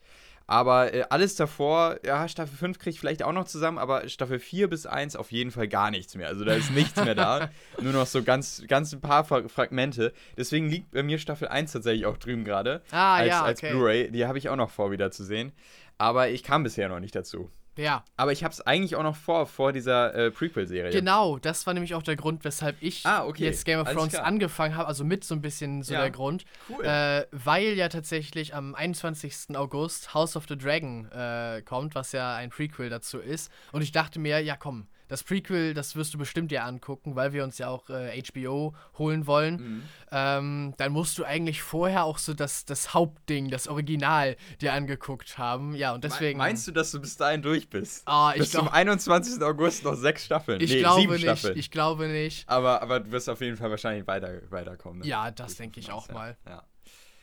Aber 0.47 0.93
äh, 0.93 1.05
alles 1.09 1.37
davor, 1.37 1.99
ja, 2.05 2.29
Staffel 2.29 2.57
5 2.57 2.79
kriege 2.79 2.91
ich 2.91 3.01
vielleicht 3.01 3.23
auch 3.23 3.33
noch 3.33 3.47
zusammen, 3.47 3.79
aber 3.79 4.09
Staffel 4.09 4.39
4 4.39 4.69
bis 4.69 4.87
1 4.87 5.17
auf 5.17 5.33
jeden 5.33 5.51
Fall 5.51 5.69
gar 5.69 5.91
nichts 5.91 6.15
mehr. 6.15 6.29
Also 6.29 6.45
da 6.45 6.55
ist 6.55 6.71
nichts 6.71 7.03
mehr 7.03 7.15
da. 7.15 7.51
Nur 7.81 7.93
noch 7.93 8.07
so 8.07 8.23
ganz, 8.23 8.63
ganz 8.69 8.93
ein 8.93 9.01
paar 9.01 9.25
Fra 9.25 9.49
Fragmente. 9.49 10.13
Deswegen 10.37 10.69
liegt 10.69 10.91
bei 10.91 11.03
mir 11.03 11.19
Staffel 11.19 11.49
1 11.49 11.73
tatsächlich 11.73 12.07
auch 12.07 12.19
drüben 12.19 12.45
gerade. 12.45 12.83
Ah, 12.91 13.17
als, 13.17 13.29
ja. 13.29 13.43
Als 13.43 13.63
okay. 13.63 13.73
Blu-ray. 13.73 14.11
Die 14.11 14.27
habe 14.27 14.39
ich 14.39 14.49
auch 14.51 14.57
noch 14.57 14.71
vor, 14.71 14.91
wieder 14.91 15.11
zu 15.11 15.25
sehen. 15.25 15.53
Aber 15.97 16.29
ich 16.29 16.43
kam 16.43 16.63
bisher 16.63 16.89
noch 16.89 17.01
nicht 17.01 17.15
dazu. 17.15 17.51
Ja. 17.77 18.05
Aber 18.17 18.33
ich 18.33 18.45
habe 18.45 18.53
es 18.53 18.61
eigentlich 18.61 18.97
auch 18.97 19.03
noch 19.03 19.17
vor, 19.17 19.47
vor 19.47 19.73
dieser 19.73 20.15
äh, 20.15 20.31
Prequel-Serie. 20.31 20.91
Genau, 20.91 21.39
das 21.39 21.67
war 21.67 21.75
nämlich 21.75 21.95
auch 21.95 22.03
der 22.03 22.17
Grund, 22.17 22.45
weshalb 22.45 22.77
ich 22.81 23.05
ah, 23.05 23.25
okay. 23.25 23.45
jetzt 23.45 23.65
Game 23.65 23.81
of 23.81 23.87
Alles 23.87 23.97
Thrones 23.97 24.13
klar. 24.13 24.25
angefangen 24.25 24.77
habe. 24.77 24.89
Also 24.89 25.05
mit 25.05 25.25
so 25.25 25.35
ein 25.35 25.41
bisschen 25.41 25.83
so 25.83 25.95
ja. 25.95 26.01
der 26.01 26.11
Grund. 26.11 26.45
Cool. 26.69 26.85
Äh, 26.85 27.27
weil 27.33 27.75
ja 27.75 27.89
tatsächlich 27.89 28.55
am 28.55 28.75
21. 28.75 29.57
August 29.57 30.15
House 30.15 30.37
of 30.37 30.45
the 30.49 30.57
Dragon 30.57 31.11
äh, 31.11 31.63
kommt, 31.63 31.95
was 31.95 32.13
ja 32.13 32.35
ein 32.35 32.51
Prequel 32.51 32.91
dazu 32.91 33.19
ist. 33.19 33.51
Und 33.73 33.83
ich 33.83 33.93
dachte 33.93 34.19
mir, 34.19 34.41
ja 34.41 34.57
komm, 34.57 34.87
das 35.09 35.23
Prequel, 35.23 35.75
das 35.75 35.97
wirst 35.97 36.15
du 36.15 36.19
bestimmt 36.19 36.51
dir 36.51 36.65
angucken, 36.65 37.17
weil 37.17 37.33
wir 37.33 37.45
uns 37.45 37.59
ja 37.59 37.69
auch 37.69 37.91
äh, 37.91 38.23
HBO 38.23 38.75
holen 38.99 39.27
wollen. 39.27 39.57
Mhm. 39.57 39.83
Ähm, 40.11 40.75
dann 40.77 40.93
musst 40.93 41.19
du 41.19 41.25
eigentlich 41.25 41.63
vorher 41.63 42.05
auch 42.05 42.19
so 42.19 42.35
das, 42.35 42.65
das 42.65 42.95
Hauptding, 42.95 43.51
das 43.51 43.69
Original 43.69 44.37
dir 44.61 44.73
angeguckt 44.73 45.39
haben. 45.39 45.75
Ja, 45.75 45.93
und 45.95 46.05
deswegen. 46.05 46.39
Meinst 46.39 46.67
du, 46.67 46.73
dass 46.73 46.91
du 46.91 47.01
bis 47.01 47.17
dahin 47.17 47.43
durch 47.43 47.69
bist? 47.69 48.03
Ah, 48.07 48.33
ich 48.35 48.41
bis 48.41 48.51
glaub, 48.53 48.67
zum 48.67 48.73
21. 48.73 49.43
August 49.43 49.85
noch 49.85 49.95
sechs 49.95 50.25
Staffeln. 50.25 50.61
Ich 50.61 50.71
nee, 50.71 50.79
glaube 50.81 51.01
sieben 51.01 51.13
nicht. 51.13 51.23
Staffeln. 51.23 51.59
Ich 51.59 51.71
glaube 51.71 52.09
nicht. 52.09 52.49
Aber, 52.49 52.83
aber 52.83 53.01
du 53.01 53.11
wirst 53.11 53.29
auf 53.29 53.41
jeden 53.41 53.57
Fall 53.57 53.71
wahrscheinlich 53.71 54.07
weiter, 54.07 54.41
weiterkommen. 54.51 55.01
Ne? 55.01 55.07
Ja, 55.07 55.31
das 55.31 55.57
denke 55.57 55.81
ich 55.81 55.91
auch 55.91 56.09
mal. 56.09 56.37
Ja. 56.47 56.63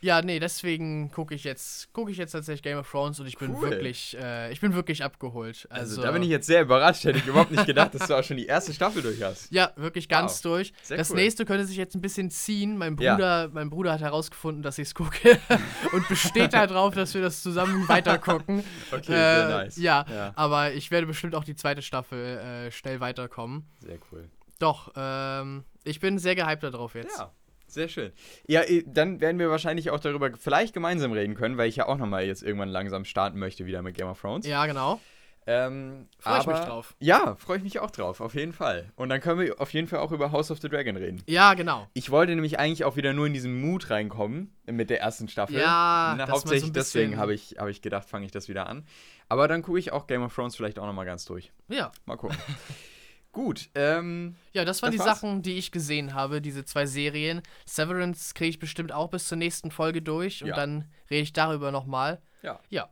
Ja, 0.02 0.20
nee, 0.20 0.40
deswegen 0.40 1.12
gucke 1.12 1.32
ich 1.32 1.44
jetzt 1.44 1.92
gucke 1.92 2.10
ich 2.10 2.16
jetzt 2.16 2.32
tatsächlich 2.32 2.62
Game 2.62 2.76
of 2.76 2.90
Thrones 2.90 3.20
und 3.20 3.26
ich 3.26 3.38
bin 3.38 3.54
cool. 3.54 3.70
wirklich 3.70 4.16
äh, 4.20 4.52
ich 4.52 4.60
bin 4.60 4.74
wirklich 4.74 5.04
abgeholt. 5.04 5.68
Also, 5.70 5.92
also, 5.92 6.02
da 6.02 6.10
bin 6.10 6.24
ich 6.24 6.28
jetzt 6.28 6.48
sehr 6.48 6.62
überrascht, 6.62 7.04
hätte 7.04 7.18
ich 7.18 7.26
überhaupt 7.26 7.52
nicht 7.52 7.66
gedacht, 7.66 7.94
dass 7.94 8.08
du 8.08 8.18
auch 8.18 8.24
schon 8.24 8.36
die 8.36 8.46
erste 8.46 8.74
Staffel 8.74 9.00
durch 9.00 9.22
hast. 9.22 9.52
Ja, 9.52 9.72
wirklich 9.76 10.08
ganz 10.08 10.44
wow. 10.44 10.54
durch. 10.54 10.72
Sehr 10.82 10.96
das 10.96 11.10
cool. 11.10 11.16
nächste 11.16 11.44
könnte 11.44 11.64
sich 11.66 11.76
jetzt 11.76 11.94
ein 11.94 12.00
bisschen 12.00 12.30
ziehen. 12.30 12.76
Mein 12.76 12.96
Bruder, 12.96 13.44
ja. 13.44 13.48
mein 13.52 13.70
Bruder 13.70 13.92
hat 13.92 14.00
herausgefunden, 14.00 14.64
dass 14.64 14.76
ich 14.78 14.88
es 14.88 14.94
gucke 14.94 15.38
und 15.92 16.08
besteht 16.08 16.52
darauf, 16.52 16.94
dass 16.94 17.14
wir 17.14 17.22
das 17.22 17.40
zusammen 17.40 17.88
weitergucken. 17.88 18.64
Okay, 18.90 19.12
äh, 19.12 19.36
sehr 19.36 19.48
nice. 19.48 19.76
Ja, 19.76 20.04
ja, 20.10 20.32
aber 20.34 20.72
ich 20.72 20.90
werde 20.90 21.06
bestimmt 21.06 21.36
auch 21.36 21.44
die 21.44 21.54
zweite 21.54 21.80
Staffel 21.80 22.18
äh, 22.18 22.72
schnell 22.72 22.98
weiterkommen. 22.98 23.70
Sehr 23.78 23.98
cool. 24.10 24.28
Doch, 24.58 24.92
ähm, 24.96 25.62
ich 25.84 26.00
bin 26.00 26.18
sehr 26.18 26.34
gehypt 26.34 26.64
darauf 26.64 26.94
jetzt. 26.96 27.18
Ja. 27.18 27.32
Sehr 27.72 27.88
schön. 27.88 28.12
Ja, 28.46 28.62
dann 28.86 29.20
werden 29.20 29.38
wir 29.38 29.48
wahrscheinlich 29.48 29.90
auch 29.90 30.00
darüber 30.00 30.30
vielleicht 30.38 30.74
gemeinsam 30.74 31.12
reden 31.12 31.34
können, 31.34 31.56
weil 31.56 31.68
ich 31.68 31.76
ja 31.76 31.86
auch 31.86 31.96
nochmal 31.96 32.24
jetzt 32.26 32.42
irgendwann 32.42 32.68
langsam 32.68 33.06
starten 33.06 33.38
möchte 33.38 33.64
wieder 33.64 33.80
mit 33.80 33.96
Game 33.96 34.08
of 34.08 34.20
Thrones. 34.20 34.46
Ja, 34.46 34.66
genau. 34.66 35.00
Ähm, 35.46 36.06
freue 36.18 36.40
ich 36.40 36.46
mich 36.46 36.58
drauf. 36.58 36.94
Ja, 37.00 37.34
freue 37.36 37.56
ich 37.56 37.62
mich 37.64 37.80
auch 37.80 37.90
drauf, 37.90 38.20
auf 38.20 38.34
jeden 38.34 38.52
Fall. 38.52 38.92
Und 38.94 39.08
dann 39.08 39.20
können 39.20 39.40
wir 39.40 39.60
auf 39.60 39.72
jeden 39.72 39.88
Fall 39.88 39.98
auch 40.00 40.12
über 40.12 40.30
House 40.30 40.50
of 40.50 40.60
the 40.60 40.68
Dragon 40.68 40.96
reden. 40.96 41.22
Ja, 41.26 41.54
genau. 41.54 41.88
Ich 41.94 42.10
wollte 42.10 42.34
nämlich 42.34 42.58
eigentlich 42.58 42.84
auch 42.84 42.96
wieder 42.96 43.12
nur 43.12 43.26
in 43.26 43.32
diesen 43.32 43.60
Mut 43.60 43.90
reinkommen 43.90 44.54
mit 44.66 44.90
der 44.90 45.00
ersten 45.00 45.28
Staffel. 45.28 45.58
Ja, 45.58 46.14
Na, 46.16 46.28
hauptsächlich 46.28 46.66
so 46.66 46.72
deswegen 46.72 47.16
habe 47.16 47.34
ich, 47.34 47.56
hab 47.58 47.68
ich 47.68 47.82
gedacht, 47.82 48.08
fange 48.08 48.26
ich 48.26 48.32
das 48.32 48.48
wieder 48.48 48.68
an. 48.68 48.84
Aber 49.28 49.48
dann 49.48 49.62
gucke 49.62 49.78
ich 49.78 49.92
auch 49.92 50.06
Game 50.06 50.22
of 50.22 50.34
Thrones 50.34 50.54
vielleicht 50.54 50.78
auch 50.78 50.86
nochmal 50.86 51.06
ganz 51.06 51.24
durch. 51.24 51.50
Ja. 51.68 51.90
Mal 52.04 52.16
gucken. 52.16 52.36
Gut. 53.32 53.70
Ähm, 53.74 54.36
ja, 54.52 54.64
das 54.66 54.82
waren 54.82 54.90
das 54.90 54.94
die 54.94 54.98
war's. 55.08 55.20
Sachen, 55.20 55.42
die 55.42 55.54
ich 55.54 55.72
gesehen 55.72 56.12
habe, 56.12 56.42
diese 56.42 56.64
zwei 56.66 56.84
Serien. 56.84 57.40
Severance 57.64 58.34
kriege 58.34 58.50
ich 58.50 58.58
bestimmt 58.58 58.92
auch 58.92 59.08
bis 59.08 59.26
zur 59.26 59.38
nächsten 59.38 59.70
Folge 59.70 60.02
durch 60.02 60.42
und 60.42 60.50
ja. 60.50 60.56
dann 60.56 60.84
rede 61.10 61.22
ich 61.22 61.32
darüber 61.32 61.72
nochmal. 61.72 62.20
Ja. 62.42 62.60
Ja. 62.68 62.90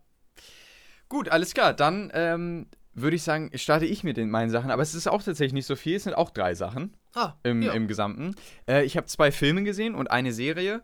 Gut, 1.11 1.29
alles 1.29 1.53
klar. 1.53 1.75
Dann 1.75 2.11
ähm, 2.15 2.69
würde 2.95 3.17
ich 3.17 3.23
sagen, 3.23 3.51
starte 3.55 3.85
ich 3.85 4.03
mit 4.03 4.17
den, 4.17 4.31
meinen 4.31 4.51
Sachen. 4.51 4.71
Aber 4.71 4.83
es 4.83 4.95
ist 4.95 5.09
auch 5.09 5.23
tatsächlich 5.23 5.53
nicht 5.53 5.67
so 5.67 5.77
viel. 5.77 5.97
Es 5.97 6.05
sind 6.05 6.15
auch 6.15 6.31
drei 6.31 6.55
Sachen 6.55 6.97
ah, 7.15 7.35
im, 7.43 7.61
ja. 7.61 7.73
im 7.73 7.87
Gesamten. 7.87 8.35
Äh, 8.67 8.85
ich 8.85 8.97
habe 8.97 9.07
zwei 9.07 9.31
Filme 9.33 9.63
gesehen 9.63 9.95
und 9.95 10.11
eine 10.11 10.33
Serie. 10.33 10.83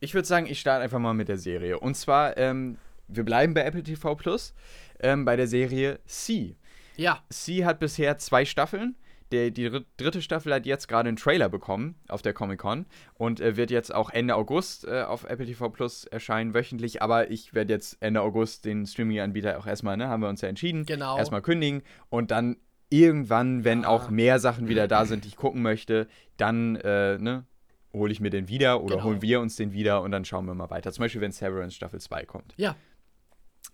Ich 0.00 0.14
würde 0.14 0.26
sagen, 0.26 0.46
ich 0.46 0.60
starte 0.60 0.82
einfach 0.82 0.98
mal 0.98 1.14
mit 1.14 1.28
der 1.28 1.38
Serie. 1.38 1.78
Und 1.78 1.96
zwar, 1.96 2.36
ähm, 2.38 2.78
wir 3.08 3.24
bleiben 3.24 3.52
bei 3.52 3.62
Apple 3.62 3.82
TV 3.82 4.14
Plus, 4.14 4.54
ähm, 5.00 5.26
bei 5.26 5.36
der 5.36 5.48
Serie 5.48 6.00
C. 6.06 6.56
Ja. 6.96 7.22
Sie 7.28 7.64
hat 7.64 7.78
bisher 7.78 8.18
zwei 8.18 8.44
Staffeln. 8.44 8.96
Der, 9.32 9.50
die 9.50 9.68
dritte 9.96 10.22
Staffel 10.22 10.54
hat 10.54 10.66
jetzt 10.66 10.86
gerade 10.86 11.08
einen 11.08 11.16
Trailer 11.16 11.48
bekommen 11.48 11.96
auf 12.06 12.22
der 12.22 12.32
Comic-Con 12.32 12.86
und 13.14 13.40
äh, 13.40 13.56
wird 13.56 13.72
jetzt 13.72 13.92
auch 13.92 14.10
Ende 14.10 14.36
August 14.36 14.86
äh, 14.86 15.02
auf 15.02 15.24
Apple 15.24 15.46
TV 15.46 15.68
Plus 15.68 16.04
erscheinen, 16.04 16.54
wöchentlich. 16.54 17.02
Aber 17.02 17.30
ich 17.30 17.52
werde 17.52 17.72
jetzt 17.72 17.96
Ende 18.00 18.20
August 18.20 18.64
den 18.64 18.86
Streaming-Anbieter 18.86 19.58
auch 19.58 19.66
erstmal, 19.66 19.96
ne, 19.96 20.06
haben 20.06 20.22
wir 20.22 20.28
uns 20.28 20.42
ja 20.42 20.48
entschieden, 20.48 20.86
genau. 20.86 21.18
erstmal 21.18 21.42
kündigen 21.42 21.82
und 22.08 22.30
dann 22.30 22.56
irgendwann, 22.88 23.64
wenn 23.64 23.82
ja. 23.82 23.88
auch 23.88 24.10
mehr 24.10 24.38
Sachen 24.38 24.68
wieder 24.68 24.86
da 24.86 25.06
sind, 25.06 25.24
die 25.24 25.28
ich 25.28 25.36
gucken 25.36 25.60
möchte, 25.60 26.06
dann, 26.36 26.76
äh, 26.76 27.18
ne, 27.18 27.44
hole 27.92 28.12
ich 28.12 28.20
mir 28.20 28.30
den 28.30 28.48
wieder 28.48 28.82
oder 28.82 28.96
genau. 28.96 29.08
holen 29.08 29.22
wir 29.22 29.40
uns 29.40 29.56
den 29.56 29.72
wieder 29.72 30.02
und 30.02 30.12
dann 30.12 30.24
schauen 30.24 30.46
wir 30.46 30.54
mal 30.54 30.70
weiter. 30.70 30.92
Zum 30.92 31.02
Beispiel, 31.02 31.20
wenn 31.20 31.32
Severance 31.32 31.74
Staffel 31.74 32.00
2 32.00 32.26
kommt. 32.26 32.54
Ja, 32.56 32.76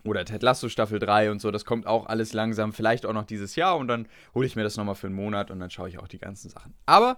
oder 0.03 0.25
Ted 0.25 0.43
Lasso 0.43 0.69
Staffel 0.69 0.99
3 0.99 1.31
und 1.31 1.39
so, 1.39 1.51
das 1.51 1.65
kommt 1.65 1.87
auch 1.87 2.05
alles 2.05 2.33
langsam, 2.33 2.73
vielleicht 2.73 3.05
auch 3.05 3.13
noch 3.13 3.25
dieses 3.25 3.55
Jahr 3.55 3.77
und 3.77 3.87
dann 3.87 4.07
hole 4.33 4.45
ich 4.45 4.55
mir 4.55 4.63
das 4.63 4.77
nochmal 4.77 4.95
für 4.95 5.07
einen 5.07 5.15
Monat 5.15 5.51
und 5.51 5.59
dann 5.59 5.69
schaue 5.69 5.89
ich 5.89 5.99
auch 5.99 6.07
die 6.07 6.19
ganzen 6.19 6.49
Sachen. 6.49 6.73
Aber 6.85 7.17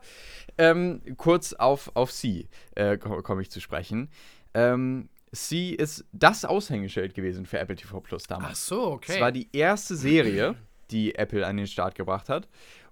ähm, 0.58 1.02
kurz 1.18 1.54
auf, 1.54 1.92
auf 1.96 2.12
Sie 2.12 2.48
äh, 2.76 2.98
komme 2.98 3.42
ich 3.42 3.50
zu 3.50 3.60
sprechen. 3.60 4.10
Ähm, 4.54 5.10
Sie 5.32 5.74
ist 5.74 6.06
das 6.14 6.46
Aushängeschild 6.46 7.14
gewesen 7.14 7.46
für 7.46 7.60
Apple 7.60 7.76
TV 7.76 8.00
Plus 8.00 8.24
damals. 8.24 8.52
Ach 8.52 8.56
so, 8.56 8.88
okay. 8.92 9.14
Es 9.16 9.20
war 9.20 9.32
die 9.32 9.50
erste 9.52 9.96
Serie, 9.96 10.56
die 10.92 11.16
Apple 11.16 11.46
an 11.46 11.58
den 11.58 11.68
Start 11.68 11.96
gebracht 11.96 12.30
hat. 12.30 12.48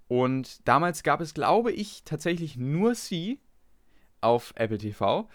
Und 0.08 0.68
damals 0.68 1.04
gab 1.04 1.22
es, 1.22 1.34
glaube 1.34 1.72
ich, 1.72 2.04
tatsächlich 2.04 2.58
nur 2.58 2.96
Sie 2.96 3.40
auf 4.24 4.54
Apple 4.56 4.78
TV. 4.78 5.30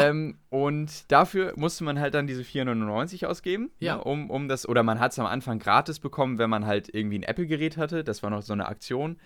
Ähm, 0.00 0.38
und 0.50 1.10
dafür 1.10 1.52
musste 1.56 1.84
man 1.84 2.00
halt 2.00 2.14
dann 2.14 2.26
diese 2.26 2.42
4,99 2.42 3.26
ausgeben. 3.26 3.70
Ja. 3.78 3.96
Ne, 3.96 4.04
um, 4.04 4.30
um 4.30 4.48
das, 4.48 4.68
oder 4.68 4.82
man 4.82 5.00
hat 5.00 5.12
es 5.12 5.18
am 5.18 5.26
Anfang 5.26 5.58
gratis 5.58 5.98
bekommen, 6.00 6.38
wenn 6.38 6.50
man 6.50 6.66
halt 6.66 6.92
irgendwie 6.92 7.18
ein 7.18 7.22
Apple-Gerät 7.22 7.76
hatte. 7.76 8.04
Das 8.04 8.22
war 8.22 8.30
noch 8.30 8.42
so 8.42 8.52
eine 8.52 8.66
Aktion. 8.66 9.18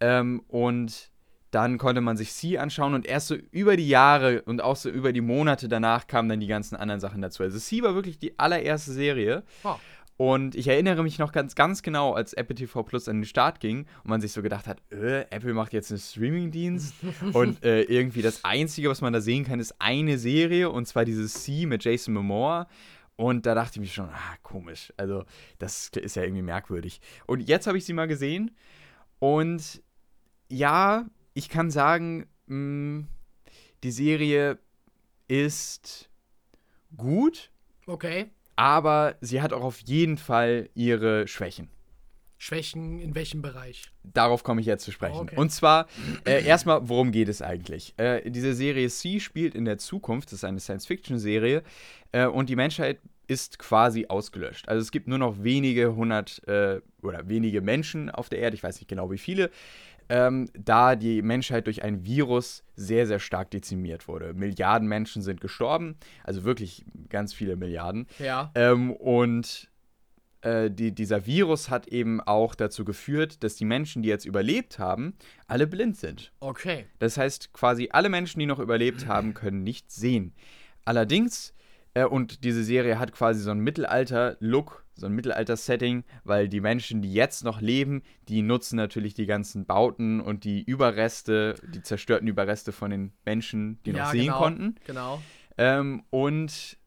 Ähm, 0.00 0.42
und 0.48 1.10
dann 1.50 1.76
konnte 1.76 2.00
man 2.00 2.16
sich 2.16 2.32
Sie 2.32 2.58
anschauen 2.58 2.94
und 2.94 3.06
erst 3.06 3.28
so 3.28 3.34
über 3.34 3.76
die 3.76 3.88
Jahre 3.88 4.42
und 4.42 4.62
auch 4.62 4.76
so 4.76 4.88
über 4.88 5.12
die 5.12 5.20
Monate 5.20 5.68
danach 5.68 6.06
kamen 6.06 6.28
dann 6.28 6.40
die 6.40 6.46
ganzen 6.46 6.76
anderen 6.76 7.00
Sachen 7.00 7.20
dazu. 7.20 7.42
Also 7.42 7.58
Sie 7.58 7.82
war 7.82 7.94
wirklich 7.94 8.18
die 8.18 8.38
allererste 8.38 8.92
Serie. 8.92 9.42
Oh. 9.62 9.74
Und 10.22 10.54
ich 10.54 10.68
erinnere 10.68 11.02
mich 11.02 11.18
noch 11.18 11.32
ganz, 11.32 11.56
ganz 11.56 11.82
genau, 11.82 12.12
als 12.12 12.32
Apple 12.32 12.54
TV 12.54 12.84
Plus 12.84 13.08
an 13.08 13.16
den 13.16 13.24
Start 13.24 13.58
ging 13.58 13.86
und 14.04 14.10
man 14.10 14.20
sich 14.20 14.30
so 14.30 14.40
gedacht 14.40 14.68
hat, 14.68 14.80
äh, 14.92 15.22
Apple 15.30 15.52
macht 15.52 15.72
jetzt 15.72 15.90
einen 15.90 15.98
Streamingdienst 15.98 16.94
und 17.32 17.64
äh, 17.64 17.82
irgendwie 17.82 18.22
das 18.22 18.44
Einzige, 18.44 18.88
was 18.88 19.00
man 19.00 19.12
da 19.12 19.20
sehen 19.20 19.44
kann, 19.44 19.58
ist 19.58 19.74
eine 19.80 20.18
Serie 20.18 20.70
und 20.70 20.86
zwar 20.86 21.04
dieses 21.04 21.42
C 21.42 21.66
mit 21.66 21.82
Jason 21.82 22.14
Momoa. 22.14 22.68
Und 23.16 23.46
da 23.46 23.56
dachte 23.56 23.72
ich 23.74 23.80
mir 23.80 23.88
schon, 23.88 24.10
ah, 24.10 24.36
komisch. 24.44 24.92
Also, 24.96 25.24
das 25.58 25.88
ist 25.88 26.14
ja 26.14 26.22
irgendwie 26.22 26.42
merkwürdig. 26.42 27.00
Und 27.26 27.40
jetzt 27.40 27.66
habe 27.66 27.76
ich 27.76 27.84
sie 27.84 27.92
mal 27.92 28.06
gesehen 28.06 28.52
und 29.18 29.82
ja, 30.48 31.04
ich 31.34 31.48
kann 31.48 31.68
sagen, 31.72 32.28
mh, 32.46 33.06
die 33.82 33.90
Serie 33.90 34.60
ist 35.26 36.08
gut, 36.96 37.50
Okay. 37.86 38.30
Aber 38.56 39.16
sie 39.20 39.42
hat 39.42 39.52
auch 39.52 39.62
auf 39.62 39.80
jeden 39.80 40.18
Fall 40.18 40.68
ihre 40.74 41.26
Schwächen. 41.28 41.68
Schwächen 42.38 42.98
in 42.98 43.14
welchem 43.14 43.40
Bereich? 43.40 43.84
Darauf 44.02 44.42
komme 44.42 44.60
ich 44.60 44.66
jetzt 44.66 44.82
zu 44.84 44.90
sprechen. 44.90 45.20
Okay. 45.20 45.36
Und 45.36 45.50
zwar, 45.50 45.86
äh, 46.24 46.44
erstmal, 46.44 46.88
worum 46.88 47.12
geht 47.12 47.28
es 47.28 47.40
eigentlich? 47.40 47.94
Äh, 47.98 48.28
diese 48.28 48.54
Serie 48.54 48.88
C 48.88 49.20
spielt 49.20 49.54
in 49.54 49.64
der 49.64 49.78
Zukunft, 49.78 50.32
das 50.32 50.38
ist 50.38 50.44
eine 50.44 50.58
Science-Fiction-Serie, 50.58 51.62
äh, 52.10 52.26
und 52.26 52.48
die 52.48 52.56
Menschheit 52.56 52.98
ist 53.28 53.60
quasi 53.60 54.06
ausgelöscht. 54.08 54.68
Also 54.68 54.82
es 54.82 54.90
gibt 54.90 55.06
nur 55.06 55.18
noch 55.18 55.44
wenige 55.44 55.94
hundert 55.94 56.46
äh, 56.48 56.80
oder 57.02 57.28
wenige 57.28 57.60
Menschen 57.60 58.10
auf 58.10 58.28
der 58.28 58.40
Erde, 58.40 58.56
ich 58.56 58.62
weiß 58.64 58.76
nicht 58.76 58.88
genau 58.88 59.08
wie 59.12 59.18
viele, 59.18 59.50
ähm, 60.08 60.48
da 60.54 60.96
die 60.96 61.22
Menschheit 61.22 61.66
durch 61.66 61.82
ein 61.82 62.04
Virus 62.04 62.64
sehr, 62.76 63.06
sehr 63.06 63.18
stark 63.18 63.50
dezimiert 63.50 64.08
wurde. 64.08 64.34
Milliarden 64.34 64.88
Menschen 64.88 65.22
sind 65.22 65.40
gestorben, 65.40 65.96
also 66.24 66.44
wirklich 66.44 66.84
ganz 67.08 67.32
viele 67.32 67.56
Milliarden. 67.56 68.06
Ja. 68.18 68.50
Ähm, 68.54 68.92
und 68.92 69.70
äh, 70.42 70.70
die, 70.70 70.92
dieser 70.92 71.26
Virus 71.26 71.70
hat 71.70 71.88
eben 71.88 72.20
auch 72.20 72.54
dazu 72.54 72.84
geführt, 72.84 73.42
dass 73.44 73.56
die 73.56 73.64
Menschen, 73.64 74.02
die 74.02 74.08
jetzt 74.08 74.24
überlebt 74.24 74.78
haben, 74.78 75.14
alle 75.46 75.66
blind 75.66 75.96
sind. 75.96 76.32
Okay. 76.40 76.86
Das 76.98 77.16
heißt, 77.16 77.52
quasi 77.52 77.88
alle 77.92 78.08
Menschen, 78.08 78.40
die 78.40 78.46
noch 78.46 78.58
überlebt 78.58 79.06
haben, 79.06 79.34
können 79.34 79.62
nicht 79.62 79.90
sehen. 79.90 80.34
Allerdings, 80.84 81.54
äh, 81.94 82.04
und 82.04 82.44
diese 82.44 82.64
Serie 82.64 82.98
hat 82.98 83.12
quasi 83.12 83.40
so 83.40 83.50
einen 83.50 83.60
Mittelalter-Look, 83.60 84.84
so 84.94 85.06
ein 85.06 85.12
Mittelalter-Setting, 85.12 86.04
weil 86.24 86.48
die 86.48 86.60
Menschen, 86.60 87.02
die 87.02 87.12
jetzt 87.12 87.44
noch 87.44 87.60
leben, 87.60 88.02
die 88.28 88.42
nutzen 88.42 88.76
natürlich 88.76 89.14
die 89.14 89.26
ganzen 89.26 89.66
Bauten 89.66 90.20
und 90.20 90.44
die 90.44 90.62
Überreste, 90.62 91.54
die 91.74 91.82
zerstörten 91.82 92.28
Überreste 92.28 92.72
von 92.72 92.90
den 92.90 93.12
Menschen, 93.24 93.78
die 93.84 93.90
ja, 93.92 94.04
noch 94.04 94.10
sehen 94.12 94.26
genau, 94.26 94.38
konnten. 94.38 94.74
Genau. 94.86 95.22
Ähm, 95.58 96.02
und 96.10 96.78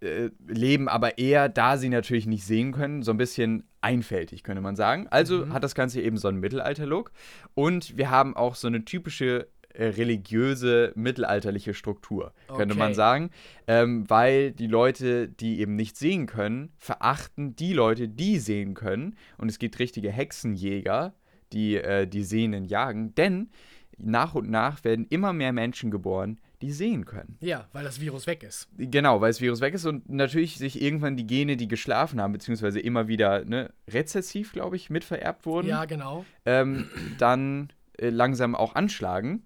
äh, 0.00 0.30
leben 0.46 0.88
aber 0.88 1.18
eher, 1.18 1.48
da 1.48 1.76
sie 1.76 1.88
natürlich 1.88 2.26
nicht 2.26 2.44
sehen 2.44 2.72
können, 2.72 3.02
so 3.02 3.12
ein 3.12 3.16
bisschen 3.16 3.68
einfältig, 3.80 4.42
könnte 4.42 4.62
man 4.62 4.76
sagen. 4.76 5.06
Also 5.08 5.46
Mhm. 5.46 5.52
hat 5.52 5.62
das 5.64 5.74
Ganze 5.74 6.00
eben 6.00 6.16
so 6.16 6.28
einen 6.28 6.40
Mittelalter-Look. 6.40 7.12
Und 7.54 7.96
wir 7.96 8.10
haben 8.10 8.36
auch 8.36 8.54
so 8.54 8.66
eine 8.66 8.84
typische 8.84 9.48
religiöse, 9.82 10.92
mittelalterliche 10.94 11.74
Struktur, 11.74 12.32
könnte 12.46 12.74
man 12.74 12.88
Okay. 12.88 12.94
sagen. 12.94 13.30
Ähm, 13.66 14.08
weil 14.08 14.52
die 14.52 14.66
Leute, 14.66 15.28
die 15.28 15.60
eben 15.60 15.74
nicht 15.76 15.96
sehen 15.96 16.26
können, 16.26 16.72
verachten 16.78 17.56
die 17.56 17.72
Leute, 17.72 18.08
die 18.08 18.38
sehen 18.38 18.74
können. 18.74 19.16
Und 19.38 19.48
es 19.48 19.58
gibt 19.58 19.78
richtige 19.78 20.10
Hexenjäger, 20.12 21.14
die 21.52 21.76
äh, 21.76 22.06
die 22.06 22.24
Sehenden 22.24 22.64
jagen. 22.64 23.14
Denn 23.14 23.50
nach 23.96 24.34
und 24.34 24.50
nach 24.50 24.82
werden 24.84 25.06
immer 25.08 25.32
mehr 25.32 25.52
Menschen 25.52 25.90
geboren, 25.90 26.40
die 26.62 26.72
sehen 26.72 27.04
können. 27.04 27.36
Ja, 27.40 27.68
weil 27.72 27.84
das 27.84 28.00
Virus 28.00 28.26
weg 28.26 28.42
ist. 28.42 28.68
Genau, 28.76 29.20
weil 29.20 29.30
das 29.30 29.40
Virus 29.40 29.60
weg 29.60 29.74
ist 29.74 29.84
und 29.86 30.08
natürlich 30.08 30.56
sich 30.56 30.80
irgendwann 30.80 31.16
die 31.16 31.26
Gene, 31.26 31.56
die 31.56 31.68
geschlafen 31.68 32.20
haben, 32.20 32.32
beziehungsweise 32.32 32.80
immer 32.80 33.06
wieder 33.06 33.44
ne, 33.44 33.70
rezessiv, 33.88 34.52
glaube 34.52 34.76
ich, 34.76 34.90
mitvererbt 34.90 35.46
wurden, 35.46 35.68
Ja, 35.68 35.84
genau. 35.84 36.24
ähm, 36.44 36.88
dann 37.18 37.68
äh, 37.98 38.08
langsam 38.08 38.54
auch 38.54 38.74
anschlagen 38.74 39.44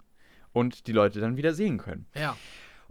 und 0.59 0.87
die 0.87 0.91
Leute 0.91 1.19
dann 1.19 1.37
wieder 1.37 1.53
sehen 1.53 1.77
können. 1.77 2.05
Ja. 2.15 2.35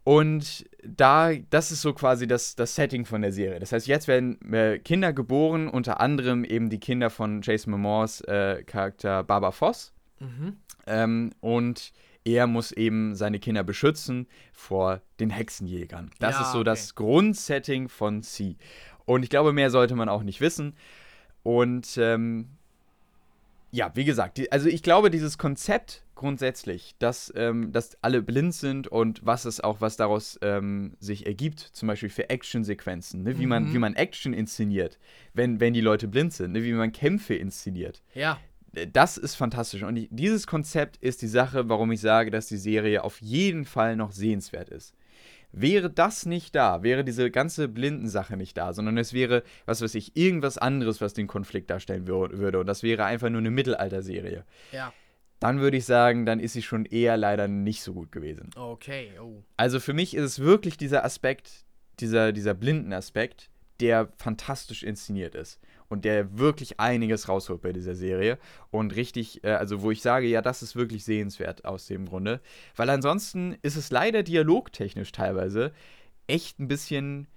Und 0.04 0.64
da, 0.82 1.34
das 1.50 1.70
ist 1.70 1.82
so 1.82 1.92
quasi 1.92 2.26
das, 2.26 2.56
das 2.56 2.74
Setting 2.74 3.04
von 3.04 3.20
der 3.20 3.30
Serie. 3.30 3.60
Das 3.60 3.72
heißt, 3.72 3.86
jetzt 3.86 4.08
werden 4.08 4.40
äh, 4.52 4.78
Kinder 4.78 5.12
geboren, 5.12 5.68
unter 5.68 6.00
anderem 6.00 6.44
eben 6.44 6.70
die 6.70 6.80
Kinder 6.80 7.10
von 7.10 7.42
Jason 7.42 7.72
Momoas 7.72 8.22
äh, 8.22 8.62
Charakter 8.64 9.22
Baba 9.22 9.50
Voss. 9.50 9.92
Mhm. 10.18 10.56
Ähm, 10.86 11.30
und 11.40 11.92
er 12.24 12.46
muss 12.46 12.72
eben 12.72 13.14
seine 13.14 13.38
Kinder 13.38 13.64
beschützen 13.64 14.26
vor 14.52 15.02
den 15.20 15.30
Hexenjägern. 15.30 16.10
Das 16.18 16.36
Ja, 16.36 16.42
ist 16.42 16.52
so 16.52 16.58
okay. 16.58 16.64
das 16.64 16.94
Grundsetting 16.94 17.88
von 17.88 18.22
C. 18.22 18.56
Und 19.04 19.22
ich 19.22 19.30
glaube, 19.30 19.52
mehr 19.52 19.70
sollte 19.70 19.94
man 19.94 20.08
auch 20.08 20.22
nicht 20.22 20.40
wissen. 20.40 20.74
Und 21.42 21.98
ähm, 21.98 22.48
ja, 23.70 23.90
wie 23.94 24.04
gesagt, 24.04 24.38
die, 24.38 24.50
also 24.50 24.68
ich 24.68 24.82
glaube, 24.82 25.10
dieses 25.10 25.38
Konzept 25.38 26.04
grundsätzlich, 26.18 26.94
dass, 26.98 27.32
ähm, 27.34 27.72
dass 27.72 27.96
alle 28.02 28.20
blind 28.22 28.52
sind 28.54 28.86
und 28.88 29.24
was 29.24 29.46
es 29.46 29.60
auch, 29.60 29.80
was 29.80 29.96
daraus 29.96 30.38
ähm, 30.42 30.92
sich 31.00 31.26
ergibt, 31.26 31.60
zum 31.60 31.88
Beispiel 31.88 32.10
für 32.10 32.28
Actionsequenzen, 32.28 33.22
ne? 33.22 33.38
wie, 33.38 33.46
man, 33.46 33.68
Mhm. 33.70 33.74
wie 33.74 33.78
man 33.78 33.94
Action 33.94 34.34
inszeniert, 34.34 34.98
wenn, 35.32 35.60
wenn 35.60 35.72
die 35.72 35.80
Leute 35.80 36.06
blind 36.08 36.34
sind, 36.34 36.52
ne? 36.52 36.62
wie 36.62 36.72
man 36.72 36.92
Kämpfe 36.92 37.34
inszeniert 37.34 38.02
Ja. 38.14 38.38
das 38.92 39.16
ist 39.16 39.34
fantastisch. 39.36 39.82
Und 39.82 39.96
ich, 39.96 40.08
dieses 40.10 40.46
Konzept 40.46 40.98
ist 40.98 41.22
die 41.22 41.26
Sache, 41.28 41.68
warum 41.70 41.90
ich 41.92 42.00
sage, 42.00 42.30
dass 42.30 42.46
die 42.46 42.58
Serie 42.58 43.02
auf 43.04 43.20
jeden 43.22 43.64
Fall 43.64 43.96
noch 43.96 44.12
sehenswert 44.12 44.68
ist. 44.68 44.94
Wäre 45.50 45.88
das 45.88 46.26
nicht 46.26 46.54
da, 46.54 46.82
wäre 46.82 47.04
diese 47.04 47.30
ganze 47.30 47.68
Blindensache 47.68 48.36
nicht 48.36 48.58
da, 48.58 48.74
sondern 48.74 48.98
es 48.98 49.14
wäre, 49.14 49.42
was 49.64 49.80
weiß 49.80 49.94
ich, 49.94 50.14
irgendwas 50.14 50.58
anderes, 50.58 51.00
was 51.00 51.14
den 51.14 51.26
Konflikt 51.26 51.70
darstellen 51.70 52.06
wür 52.06 52.32
würde. 52.38 52.58
Und 52.60 52.66
das 52.66 52.82
wäre 52.82 53.06
einfach 53.06 53.30
nur 53.30 53.38
eine 53.40 53.50
Mittelalterserie. 53.50 54.44
Ja. 54.72 54.92
Dann 55.40 55.60
würde 55.60 55.76
ich 55.76 55.84
sagen, 55.84 56.26
dann 56.26 56.40
ist 56.40 56.54
sie 56.54 56.62
schon 56.62 56.84
eher 56.84 57.16
leider 57.16 57.48
nicht 57.48 57.82
so 57.82 57.94
gut 57.94 58.10
gewesen. 58.10 58.50
Okay. 58.56 59.12
Oh. 59.20 59.42
Also 59.56 59.80
für 59.80 59.92
mich 59.92 60.14
ist 60.14 60.24
es 60.24 60.38
wirklich 60.40 60.76
dieser 60.76 61.04
Aspekt, 61.04 61.64
dieser, 62.00 62.32
dieser 62.32 62.54
Blindenaspekt, 62.54 63.50
der 63.80 64.08
fantastisch 64.16 64.82
inszeniert 64.82 65.34
ist 65.34 65.60
und 65.88 66.04
der 66.04 66.38
wirklich 66.38 66.80
einiges 66.80 67.28
rausholt 67.28 67.62
bei 67.62 67.72
dieser 67.72 67.94
Serie 67.94 68.38
und 68.70 68.96
richtig, 68.96 69.44
äh, 69.44 69.50
also 69.52 69.82
wo 69.82 69.90
ich 69.90 70.02
sage, 70.02 70.26
ja, 70.26 70.42
das 70.42 70.62
ist 70.62 70.74
wirklich 70.74 71.04
sehenswert 71.04 71.64
aus 71.64 71.86
dem 71.86 72.06
Grunde, 72.06 72.40
weil 72.76 72.90
ansonsten 72.90 73.56
ist 73.62 73.76
es 73.76 73.90
leider 73.90 74.22
dialogtechnisch 74.22 75.12
teilweise 75.12 75.72
echt 76.26 76.58
ein 76.58 76.68
bisschen 76.68 77.28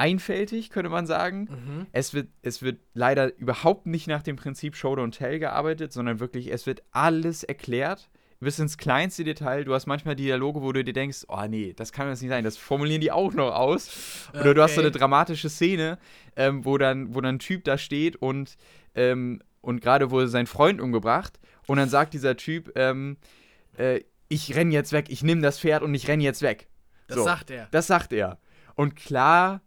einfältig, 0.00 0.70
könnte 0.70 0.88
man 0.90 1.06
sagen. 1.06 1.48
Mhm. 1.50 1.86
Es 1.92 2.14
wird, 2.14 2.28
es 2.42 2.62
wird 2.62 2.80
leider 2.94 3.36
überhaupt 3.38 3.86
nicht 3.86 4.06
nach 4.08 4.22
dem 4.22 4.36
Prinzip 4.36 4.74
Show 4.74 4.94
Don't 4.94 5.12
Tell 5.16 5.38
gearbeitet, 5.38 5.92
sondern 5.92 6.18
wirklich, 6.20 6.50
es 6.52 6.66
wird 6.66 6.82
alles 6.90 7.44
erklärt. 7.44 8.10
Bis 8.42 8.58
ins 8.58 8.78
kleinste 8.78 9.22
Detail. 9.22 9.64
Du 9.64 9.74
hast 9.74 9.84
manchmal 9.86 10.16
Dialoge, 10.16 10.62
wo 10.62 10.72
du 10.72 10.82
dir 10.82 10.94
denkst, 10.94 11.26
oh 11.28 11.44
nee, 11.46 11.74
das 11.76 11.92
kann 11.92 12.08
das 12.08 12.22
nicht 12.22 12.30
sein. 12.30 12.42
Das 12.42 12.56
formulieren 12.56 13.02
die 13.02 13.12
auch 13.12 13.34
noch 13.34 13.54
aus. 13.54 14.30
Oder 14.32 14.54
du 14.54 14.62
hast 14.62 14.76
so 14.76 14.80
Okay. 14.80 14.86
eine 14.88 14.98
dramatische 14.98 15.50
Szene, 15.50 15.98
ähm, 16.36 16.64
wo, 16.64 16.78
dann, 16.78 17.14
wo 17.14 17.20
dann 17.20 17.34
ein 17.34 17.38
Typ 17.38 17.64
da 17.64 17.76
steht 17.76 18.16
und, 18.16 18.56
ähm, 18.94 19.42
und 19.60 19.82
gerade 19.82 20.10
wurde 20.10 20.28
sein 20.28 20.46
Freund 20.46 20.80
umgebracht. 20.80 21.38
Und 21.66 21.76
dann 21.76 21.90
sagt 21.90 22.14
dieser 22.14 22.34
Typ, 22.38 22.72
ähm, 22.76 23.18
äh, 23.76 24.00
ich 24.28 24.56
renn 24.56 24.72
jetzt 24.72 24.92
weg, 24.92 25.06
ich 25.10 25.22
nehme 25.22 25.42
das 25.42 25.58
Pferd 25.60 25.82
und 25.82 25.94
ich 25.94 26.08
renn 26.08 26.22
jetzt 26.22 26.40
weg. 26.40 26.68
Das 27.08 27.18
So. 27.18 27.24
sagt 27.24 27.50
er. 27.50 27.68
Das 27.72 27.88
sagt 27.88 28.10
er. 28.14 28.38
Und 28.74 28.96
klar, 28.96 29.60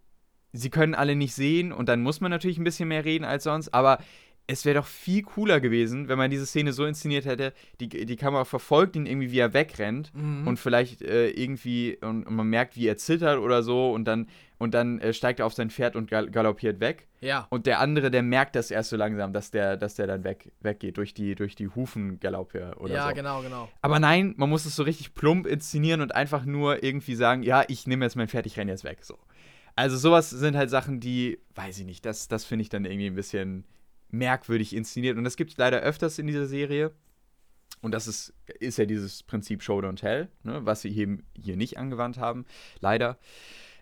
sie 0.53 0.69
können 0.69 0.95
alle 0.95 1.15
nicht 1.15 1.33
sehen 1.33 1.71
und 1.73 1.89
dann 1.89 2.01
muss 2.01 2.21
man 2.21 2.31
natürlich 2.31 2.57
ein 2.57 2.63
bisschen 2.63 2.87
mehr 2.87 3.03
reden 3.05 3.25
als 3.25 3.43
sonst, 3.43 3.73
aber 3.73 3.97
es 4.45 4.65
wäre 4.65 4.79
doch 4.79 4.87
viel 4.87 5.23
cooler 5.23 5.61
gewesen, 5.61 6.09
wenn 6.09 6.17
man 6.17 6.29
diese 6.29 6.45
Szene 6.45 6.73
so 6.73 6.85
inszeniert 6.85 7.25
hätte, 7.25 7.53
die, 7.79 7.87
die 7.87 8.15
Kamera 8.17 8.43
verfolgt 8.43 8.95
ihn 8.97 9.05
irgendwie, 9.05 9.31
wie 9.31 9.39
er 9.39 9.53
wegrennt 9.53 10.13
Mhm. 10.13 10.47
und 10.47 10.59
vielleicht 10.59 11.01
äh, 11.01 11.29
irgendwie, 11.29 11.97
und, 12.01 12.23
und 12.27 12.35
man 12.35 12.47
merkt, 12.47 12.75
wie 12.75 12.85
er 12.87 12.97
zittert 12.97 13.39
oder 13.39 13.63
so 13.63 13.91
und 13.93 14.03
dann, 14.05 14.27
und 14.57 14.73
dann 14.73 14.99
äh, 14.99 15.13
steigt 15.13 15.39
er 15.39 15.45
auf 15.45 15.53
sein 15.53 15.69
Pferd 15.69 15.95
und 15.95 16.09
gal 16.09 16.29
galoppiert 16.29 16.81
weg. 16.81 17.07
ja. 17.21 17.47
Und 17.51 17.65
der 17.67 17.79
andere, 17.79 18.11
der 18.11 18.21
merkt 18.21 18.57
das 18.57 18.69
erst 18.69 18.89
so 18.89 18.97
langsam, 18.97 19.31
dass 19.31 19.49
der, 19.49 19.77
dass 19.77 19.95
der 19.95 20.07
dann 20.07 20.25
weg, 20.25 20.51
weggeht, 20.59 20.97
durch 20.97 21.13
die, 21.13 21.35
durch 21.35 21.55
die 21.55 21.69
Hufengaloppe 21.69 22.73
oder 22.79 22.93
ja, 22.95 23.07
so. 23.09 23.15
genau, 23.15 23.41
genau. 23.41 23.69
Aber 23.81 23.99
nein, 23.99 24.33
man 24.37 24.49
muss 24.49 24.65
es 24.65 24.75
so 24.75 24.83
richtig 24.83 25.15
plump 25.15 25.47
inszenieren 25.47 26.01
und 26.01 26.13
einfach 26.15 26.43
nur 26.45 26.83
irgendwie 26.83 27.15
sagen, 27.15 27.43
ja, 27.43 27.63
ich 27.69 27.87
nehme 27.87 28.03
jetzt 28.05 28.15
mein 28.15 28.27
Pferd, 28.27 28.45
ich 28.45 28.57
renne 28.57 28.71
jetzt 28.71 28.83
weg. 28.83 28.99
So. 29.01 29.17
Also 29.75 29.97
sowas 29.97 30.29
sind 30.29 30.55
halt 30.55 30.69
Sachen, 30.69 30.99
die, 30.99 31.39
weiß 31.55 31.79
ich 31.79 31.85
nicht, 31.85 32.05
das, 32.05 32.27
das 32.27 32.45
finde 32.45 32.61
ich 32.61 32.69
dann 32.69 32.85
irgendwie 32.85 33.07
ein 33.07 33.15
bisschen 33.15 33.65
merkwürdig 34.09 34.75
inszeniert. 34.75 35.17
Und 35.17 35.23
das 35.23 35.35
gibt 35.35 35.51
es 35.51 35.57
leider 35.57 35.79
öfters 35.79 36.19
in 36.19 36.27
dieser 36.27 36.45
Serie. 36.45 36.91
Und 37.81 37.91
das 37.91 38.07
ist, 38.07 38.33
ist 38.59 38.77
ja 38.77 38.85
dieses 38.85 39.23
Prinzip 39.23 39.61
Show 39.61 39.79
Don't 39.79 39.97
Tell, 39.97 40.29
ne, 40.43 40.65
was 40.65 40.81
sie 40.81 40.91
hier, 40.91 41.17
hier 41.41 41.57
nicht 41.57 41.77
angewandt 41.77 42.17
haben, 42.17 42.45
leider. 42.79 43.17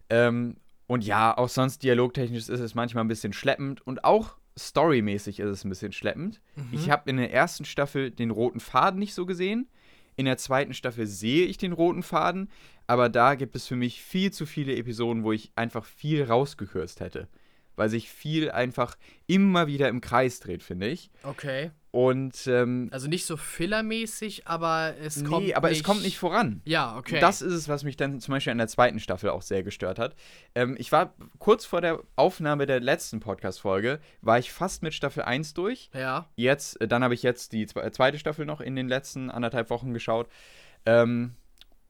Ähm, 0.09 0.57
und 0.87 1.05
ja, 1.05 1.37
auch 1.37 1.49
sonst 1.49 1.83
dialogtechnisch 1.83 2.49
ist 2.49 2.59
es 2.59 2.75
manchmal 2.75 3.03
ein 3.03 3.09
bisschen 3.09 3.33
schleppend 3.33 3.85
und 3.85 4.03
auch 4.03 4.37
storymäßig 4.57 5.39
ist 5.39 5.49
es 5.49 5.63
ein 5.63 5.69
bisschen 5.69 5.91
schleppend. 5.91 6.41
Mhm. 6.55 6.69
Ich 6.71 6.89
habe 6.89 7.09
in 7.09 7.17
der 7.17 7.31
ersten 7.31 7.63
Staffel 7.63 8.11
den 8.11 8.31
roten 8.31 8.59
Faden 8.59 8.99
nicht 8.99 9.13
so 9.13 9.25
gesehen. 9.25 9.69
In 10.15 10.25
der 10.25 10.37
zweiten 10.37 10.73
Staffel 10.73 11.07
sehe 11.07 11.45
ich 11.45 11.57
den 11.57 11.71
roten 11.71 12.03
Faden, 12.03 12.49
aber 12.87 13.09
da 13.09 13.35
gibt 13.35 13.55
es 13.55 13.67
für 13.67 13.75
mich 13.75 14.01
viel 14.01 14.31
zu 14.31 14.45
viele 14.45 14.75
Episoden, 14.75 15.23
wo 15.23 15.31
ich 15.31 15.51
einfach 15.55 15.85
viel 15.85 16.23
rausgekürzt 16.23 16.99
hätte. 16.99 17.27
Weil 17.75 17.89
sich 17.89 18.09
viel 18.09 18.51
einfach 18.51 18.97
immer 19.27 19.65
wieder 19.67 19.87
im 19.89 20.01
Kreis 20.01 20.39
dreht, 20.39 20.61
finde 20.61 20.87
ich. 20.87 21.09
Okay. 21.23 21.71
Und 21.91 22.47
ähm, 22.47 22.89
Also 22.91 23.07
nicht 23.09 23.25
so 23.25 23.35
fillermäßig, 23.37 24.47
aber 24.47 24.95
es 25.01 25.23
kommt. 25.25 25.45
nee, 25.45 25.53
aber 25.53 25.69
nicht, 25.69 25.79
es 25.79 25.83
kommt 25.83 26.03
nicht 26.03 26.17
voran. 26.17 26.61
Ja, 26.65 26.97
okay. 26.97 27.19
Das 27.19 27.41
ist 27.41 27.53
es, 27.53 27.67
was 27.67 27.83
mich 27.83 27.97
dann 27.97 28.19
zum 28.21 28.33
Beispiel 28.33 28.51
in 28.51 28.57
der 28.59 28.67
zweiten 28.67 28.99
Staffel 28.99 29.29
auch 29.29 29.41
sehr 29.41 29.63
gestört 29.63 29.99
hat. 29.99 30.15
Ähm, 30.55 30.75
ich 30.79 30.91
war 30.91 31.13
kurz 31.39 31.65
vor 31.65 31.81
der 31.81 31.99
Aufnahme 32.15 32.65
der 32.65 32.79
letzten 32.79 33.19
Podcast-Folge, 33.19 33.99
war 34.21 34.39
ich 34.39 34.51
fast 34.51 34.83
mit 34.83 34.93
Staffel 34.93 35.23
1 35.23 35.53
durch. 35.53 35.89
ja. 35.93 36.29
Jetzt, 36.35 36.79
äh, 36.81 36.87
dann 36.87 37.03
habe 37.03 37.13
ich 37.13 37.23
jetzt 37.23 37.51
die 37.51 37.65
zwe- 37.67 37.91
zweite 37.91 38.19
Staffel 38.19 38.45
noch 38.45 38.61
in 38.61 38.75
den 38.75 38.87
letzten 38.87 39.29
anderthalb 39.29 39.69
Wochen 39.69 39.93
geschaut. 39.93 40.29
Ähm, 40.85 41.35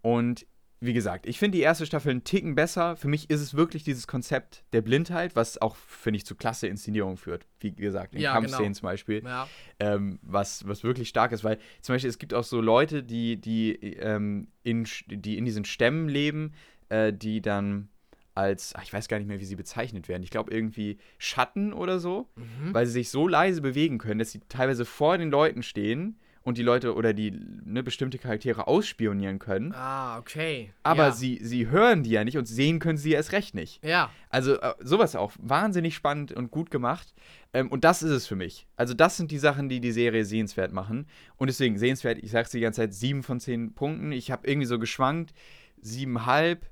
und 0.01 0.45
wie 0.83 0.93
gesagt, 0.93 1.27
ich 1.27 1.37
finde 1.37 1.57
die 1.59 1.61
erste 1.63 1.85
Staffel 1.85 2.09
einen 2.09 2.23
Ticken 2.23 2.55
besser. 2.55 2.95
Für 2.95 3.07
mich 3.07 3.29
ist 3.29 3.39
es 3.39 3.53
wirklich 3.53 3.83
dieses 3.83 4.07
Konzept 4.07 4.63
der 4.73 4.81
Blindheit, 4.81 5.35
was 5.35 5.61
auch, 5.61 5.75
finde 5.75 6.17
ich, 6.17 6.25
zu 6.25 6.35
klasse 6.35 6.67
Inszenierung 6.67 7.17
führt. 7.17 7.45
Wie 7.59 7.71
gesagt, 7.71 8.15
in 8.15 8.21
Ja, 8.21 8.33
Kampfszenen 8.33 8.69
genau. 8.73 8.79
zum 8.79 8.85
Beispiel 8.87 9.23
Ja. 9.23 9.47
ähm, 9.79 10.17
was, 10.23 10.67
was 10.67 10.83
wirklich 10.83 11.07
stark 11.07 11.31
ist, 11.33 11.43
weil 11.43 11.59
zum 11.81 11.93
Beispiel 11.93 12.09
es 12.09 12.17
gibt 12.17 12.33
auch 12.33 12.43
so 12.43 12.59
Leute, 12.61 13.03
die, 13.03 13.37
die, 13.39 13.73
ähm, 13.97 14.47
in, 14.63 14.87
die 15.07 15.37
in 15.37 15.45
diesen 15.45 15.65
Stämmen 15.65 16.09
leben, 16.09 16.53
äh, 16.89 17.13
die 17.13 17.41
dann 17.41 17.87
als, 18.33 18.73
ach, 18.75 18.81
ich 18.81 18.91
weiß 18.91 19.07
gar 19.07 19.17
nicht 19.19 19.27
mehr, 19.27 19.39
wie 19.39 19.45
sie 19.45 19.57
bezeichnet 19.57 20.07
werden, 20.07 20.23
ich 20.23 20.29
glaube 20.31 20.51
irgendwie 20.51 20.97
Schatten 21.19 21.73
oder 21.73 21.99
so, 21.99 22.29
Mhm. 22.35 22.73
weil 22.73 22.85
sie 22.87 22.93
sich 22.93 23.09
so 23.09 23.27
leise 23.27 23.61
bewegen 23.61 23.99
können, 23.99 24.17
dass 24.19 24.31
sie 24.31 24.39
teilweise 24.49 24.85
vor 24.85 25.17
den 25.19 25.29
Leuten 25.29 25.61
stehen 25.63 26.17
und 26.43 26.57
die 26.57 26.63
Leute 26.63 26.95
oder 26.95 27.13
die 27.13 27.31
ne, 27.31 27.83
bestimmte 27.83 28.17
Charaktere 28.17 28.67
ausspionieren 28.67 29.37
können, 29.37 29.73
Ah, 29.73 30.17
okay. 30.17 30.71
aber 30.83 31.05
ja. 31.07 31.11
sie, 31.11 31.39
sie 31.43 31.67
hören 31.67 32.03
die 32.03 32.09
ja 32.11 32.23
nicht 32.23 32.37
und 32.37 32.45
sehen 32.47 32.79
können 32.79 32.97
sie 32.97 33.11
erst 33.11 33.31
recht 33.31 33.53
nicht. 33.53 33.83
Ja. 33.85 34.09
Also 34.29 34.59
äh, 34.59 34.73
sowas 34.79 35.15
auch 35.15 35.33
wahnsinnig 35.39 35.93
spannend 35.95 36.31
und 36.31 36.49
gut 36.49 36.71
gemacht. 36.71 37.13
Ähm, 37.53 37.69
und 37.69 37.83
das 37.83 38.01
ist 38.01 38.11
es 38.11 38.25
für 38.27 38.35
mich. 38.35 38.65
Also 38.75 38.93
das 38.93 39.17
sind 39.17 39.29
die 39.29 39.37
Sachen, 39.37 39.69
die 39.69 39.81
die 39.81 39.91
Serie 39.91 40.25
sehenswert 40.25 40.71
machen. 40.71 41.05
Und 41.37 41.47
deswegen 41.47 41.77
sehenswert, 41.77 42.17
ich 42.17 42.31
sage 42.31 42.45
es 42.45 42.51
die 42.51 42.59
ganze 42.59 42.81
Zeit, 42.81 42.93
sieben 42.93 43.21
von 43.23 43.39
zehn 43.39 43.73
Punkten. 43.75 44.11
Ich 44.11 44.31
habe 44.31 44.47
irgendwie 44.47 44.67
so 44.67 44.79
geschwankt, 44.79 45.33
siebenhalb, 45.81 46.65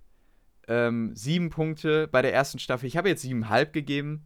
ähm, 0.67 1.11
sieben 1.15 1.49
Punkte 1.49 2.07
bei 2.07 2.21
der 2.21 2.33
ersten 2.33 2.59
Staffel. 2.59 2.87
Ich 2.87 2.97
habe 2.97 3.09
jetzt 3.09 3.21
siebenhalb 3.21 3.73
gegeben. 3.73 4.25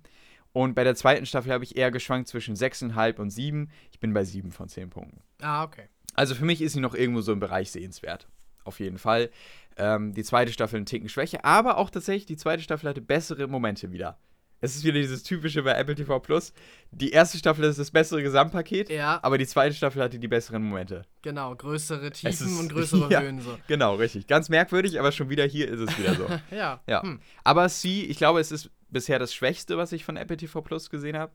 Und 0.54 0.76
bei 0.76 0.84
der 0.84 0.96
zweiten 0.96 1.26
Staffel 1.26 1.52
habe 1.52 1.64
ich 1.64 1.76
eher 1.76 1.92
geschwankt 1.92 2.28
zwischen 2.28 2.56
sechseinhalb 2.56 3.20
und 3.20 3.32
sieben. 3.32 3.70
Ich 3.92 4.00
bin 4.00 4.14
bei 4.14 4.24
sieben 4.24 4.52
von 4.52 4.70
zehn 4.70 4.90
Punkten. 4.90 5.22
Ah, 5.42 5.64
okay. 5.64 5.90
Also 6.14 6.36
für 6.36 6.46
mich 6.46 6.62
ist 6.62 6.74
sie 6.74 6.80
noch 6.80 6.94
irgendwo 6.94 7.22
so 7.22 7.34
im 7.34 7.40
Bereich 7.40 7.72
sehenswert. 7.72 8.28
Auf 8.64 8.80
jeden 8.80 9.00
Fall. 9.00 9.30
Ähm, 9.76 10.14
die 10.14 10.24
zweite 10.24 10.52
Staffel 10.54 10.78
einen 10.78 10.86
Ticken 10.86 11.10
Schwäche, 11.10 11.44
aber 11.44 11.78
auch 11.78 11.90
tatsächlich, 11.90 12.28
die 12.28 12.38
zweite 12.38 12.62
Staffel 12.62 12.88
hatte 12.88 13.02
bessere 13.02 13.48
Momente 13.48 13.92
wieder. 13.92 14.20
Es 14.62 14.78
ist 14.78 14.86
wieder 14.86 15.00
dieses 15.00 15.24
typische 15.24 15.62
bei 15.64 15.72
Apple 15.74 15.96
TV 15.96 16.20
Plus. 16.22 16.54
Die 16.92 17.10
erste 17.10 17.38
Staffel 17.38 17.66
ist 17.66 17.80
das 17.80 17.92
bessere 17.92 18.24
Gesamtpaket, 18.24 18.90
Ja, 18.90 19.20
aber 19.22 19.38
die 19.38 19.46
zweite 19.48 19.76
Staffel 19.76 20.02
hatte 20.02 20.20
die 20.20 20.28
besseren 20.30 20.64
Momente. 20.64 21.02
genau. 21.24 21.54
Größere 21.56 22.12
Tiefen 22.12 22.30
ist- 22.48 22.60
und 22.60 22.70
größere 22.72 23.12
ja. 23.12 23.20
Höhen 23.22 23.42
so. 23.42 23.58
Genau, 23.68 23.96
richtig. 23.96 24.28
Ganz 24.28 24.48
merkwürdig, 24.48 25.00
aber 25.00 25.12
schon 25.12 25.30
wieder 25.30 25.44
hier 25.46 25.68
ist 25.68 25.80
es 25.82 25.98
wieder 25.98 26.14
so. 26.16 26.28
Ja. 26.56 26.80
Ja. 26.88 27.02
Hm. 27.02 27.20
Aber 27.44 27.68
sie, 27.68 28.06
ich 28.06 28.18
glaube, 28.18 28.40
es 28.40 28.52
ist 28.54 28.70
bisher 28.94 29.20
das 29.20 29.34
Schwächste, 29.34 29.78
was 29.78 29.92
ich 29.92 30.06
von 30.06 30.16
Apple 30.18 30.38
TV 30.38 30.62
Plus 30.62 30.90
gesehen 30.90 31.18
habe. 31.18 31.34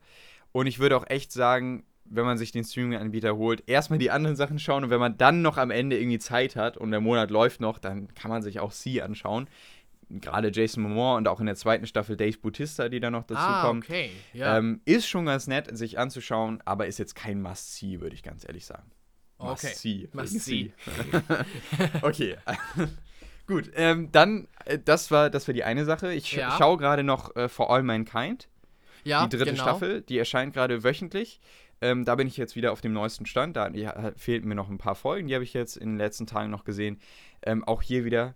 Und 0.52 0.66
ich 0.66 0.78
würde 0.78 0.96
auch 0.96 1.06
echt 1.08 1.32
sagen, 1.32 1.84
wenn 2.06 2.24
man 2.24 2.38
sich 2.38 2.52
den 2.52 2.64
Streaming-Anbieter 2.64 3.36
holt, 3.36 3.68
erstmal 3.68 3.98
die 3.98 4.10
anderen 4.10 4.36
Sachen 4.36 4.58
schauen 4.58 4.84
und 4.84 4.90
wenn 4.90 5.00
man 5.00 5.18
dann 5.18 5.42
noch 5.42 5.58
am 5.58 5.70
Ende 5.70 5.98
irgendwie 5.98 6.18
Zeit 6.18 6.56
hat 6.56 6.78
und 6.78 6.90
der 6.90 7.00
Monat 7.00 7.30
läuft 7.30 7.60
noch, 7.60 7.78
dann 7.78 8.14
kann 8.14 8.30
man 8.30 8.40
sich 8.42 8.60
auch 8.60 8.72
sie 8.72 9.02
anschauen. 9.02 9.46
Gerade 10.08 10.50
Jason 10.50 10.82
Momoa 10.84 11.18
und 11.18 11.28
auch 11.28 11.38
in 11.38 11.44
der 11.44 11.54
zweiten 11.56 11.86
Staffel 11.86 12.16
Dave 12.16 12.38
Bautista, 12.38 12.88
die 12.88 12.98
da 12.98 13.10
noch 13.10 13.24
dazu 13.24 13.42
Ah, 13.42 13.60
kommen. 13.66 13.82
okay. 13.82 14.10
Ja. 14.32 14.56
Ähm, 14.56 14.80
ist 14.86 15.06
schon 15.06 15.26
ganz 15.26 15.48
nett, 15.48 15.76
sich 15.76 15.98
anzuschauen, 15.98 16.62
aber 16.64 16.86
ist 16.86 16.98
jetzt 16.98 17.14
kein 17.14 17.42
Must-See, 17.42 18.00
würde 18.00 18.14
ich 18.14 18.22
ganz 18.22 18.42
ehrlich 18.48 18.64
sagen. 18.64 18.90
Okay. 19.36 19.50
Must-See. 19.66 20.08
Must-see. 20.14 20.72
okay. 22.02 22.36
Gut, 23.48 23.70
ähm, 23.74 24.12
dann, 24.12 24.46
äh, 24.66 24.78
das 24.78 25.10
war, 25.10 25.30
das 25.30 25.48
war 25.48 25.54
die 25.54 25.64
eine 25.64 25.84
Sache. 25.84 26.12
Ich 26.12 26.32
Ja. 26.32 26.56
schaue 26.56 26.76
gerade 26.76 27.02
noch 27.02 27.34
äh, 27.34 27.48
For 27.48 27.70
All 27.70 27.82
Mankind, 27.82 28.46
ja, 29.04 29.26
die 29.26 29.36
dritte 29.36 29.52
genau. 29.52 29.62
Staffel. 29.62 30.02
Die 30.02 30.18
erscheint 30.18 30.52
gerade 30.54 30.84
wöchentlich. 30.84 31.40
Ähm, 31.80 32.04
da 32.04 32.14
bin 32.14 32.26
ich 32.26 32.36
jetzt 32.36 32.56
wieder 32.56 32.72
auf 32.72 32.80
dem 32.80 32.92
neuesten 32.92 33.24
Stand. 33.24 33.56
Da 33.56 33.68
ja, 33.70 34.12
fehlten 34.16 34.48
mir 34.48 34.54
noch 34.54 34.68
ein 34.68 34.78
paar 34.78 34.94
Folgen. 34.94 35.28
Die 35.28 35.34
habe 35.34 35.44
ich 35.44 35.54
jetzt 35.54 35.76
in 35.76 35.90
den 35.90 35.98
letzten 35.98 36.26
Tagen 36.26 36.50
noch 36.50 36.64
gesehen. 36.64 37.00
Ähm, 37.42 37.64
auch 37.64 37.82
hier 37.82 38.04
wieder 38.04 38.34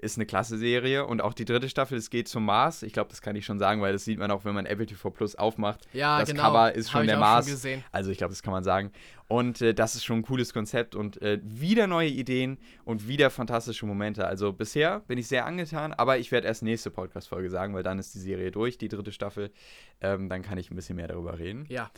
ist 0.00 0.16
eine 0.16 0.26
klasse 0.26 0.58
Serie. 0.58 1.06
Und 1.06 1.20
auch 1.20 1.34
die 1.34 1.44
dritte 1.44 1.68
Staffel, 1.68 1.98
es 1.98 2.10
geht 2.10 2.28
zum 2.28 2.44
Mars. 2.44 2.82
Ich 2.82 2.92
glaube, 2.92 3.10
das 3.10 3.20
kann 3.22 3.36
ich 3.36 3.44
schon 3.44 3.58
sagen, 3.58 3.80
weil 3.80 3.92
das 3.92 4.04
sieht 4.04 4.18
man 4.18 4.30
auch, 4.30 4.44
wenn 4.44 4.54
man 4.54 4.66
Apple 4.66 4.86
TV 4.86 5.10
Plus 5.10 5.34
aufmacht. 5.36 5.80
Ja, 5.92 6.20
das 6.20 6.30
genau. 6.30 6.42
Cover 6.44 6.74
ist 6.74 6.90
schon 6.90 7.00
Hab 7.02 7.06
der 7.06 7.18
Mars. 7.18 7.46
Schon 7.46 7.54
gesehen. 7.54 7.84
Also 7.92 8.10
ich 8.10 8.18
glaube, 8.18 8.32
das 8.32 8.42
kann 8.42 8.52
man 8.52 8.64
sagen. 8.64 8.92
Und 9.28 9.60
äh, 9.60 9.74
das 9.74 9.94
ist 9.94 10.04
schon 10.04 10.18
ein 10.18 10.22
cooles 10.22 10.52
Konzept 10.52 10.94
und 10.96 11.22
äh, 11.22 11.38
wieder 11.42 11.86
neue 11.86 12.08
Ideen 12.08 12.58
und 12.84 13.06
wieder 13.06 13.30
fantastische 13.30 13.86
Momente. 13.86 14.26
Also 14.26 14.52
bisher 14.52 15.00
bin 15.00 15.18
ich 15.18 15.28
sehr 15.28 15.46
angetan, 15.46 15.92
aber 15.92 16.18
ich 16.18 16.32
werde 16.32 16.48
erst 16.48 16.62
nächste 16.64 16.90
Podcast-Folge 16.90 17.48
sagen, 17.48 17.74
weil 17.74 17.82
dann 17.84 17.98
ist 17.98 18.14
die 18.14 18.18
Serie 18.18 18.50
durch, 18.50 18.76
die 18.78 18.88
dritte 18.88 19.12
Staffel. 19.12 19.52
Ähm, 20.00 20.28
dann 20.28 20.42
kann 20.42 20.58
ich 20.58 20.70
ein 20.70 20.76
bisschen 20.76 20.96
mehr 20.96 21.06
darüber 21.08 21.38
reden. 21.38 21.64
Ja, 21.68 21.90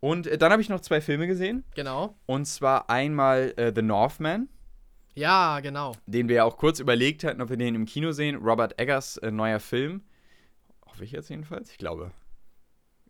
Und 0.00 0.26
äh, 0.26 0.38
dann 0.38 0.50
habe 0.52 0.62
ich 0.62 0.68
noch 0.68 0.80
zwei 0.80 1.00
Filme 1.00 1.26
gesehen. 1.26 1.64
genau. 1.74 2.16
Und 2.24 2.46
zwar 2.46 2.88
einmal 2.88 3.52
äh, 3.56 3.72
The 3.74 3.82
Northman, 3.82 4.48
Ja, 5.16 5.60
genau. 5.60 5.92
den 6.06 6.28
wir 6.28 6.36
ja 6.36 6.44
auch 6.44 6.56
kurz 6.58 6.78
überlegt 6.78 7.24
hatten, 7.24 7.40
ob 7.40 7.48
wir 7.48 7.56
den 7.56 7.74
im 7.74 7.86
Kino 7.86 8.12
sehen. 8.12 8.36
Robert 8.36 8.78
Eggers 8.80 9.16
äh, 9.18 9.30
neuer 9.30 9.60
Film. 9.60 10.02
Hoffe 10.86 11.04
ich 11.04 11.12
jetzt 11.12 11.30
jedenfalls. 11.30 11.70
Ich 11.70 11.78
glaube. 11.78 12.12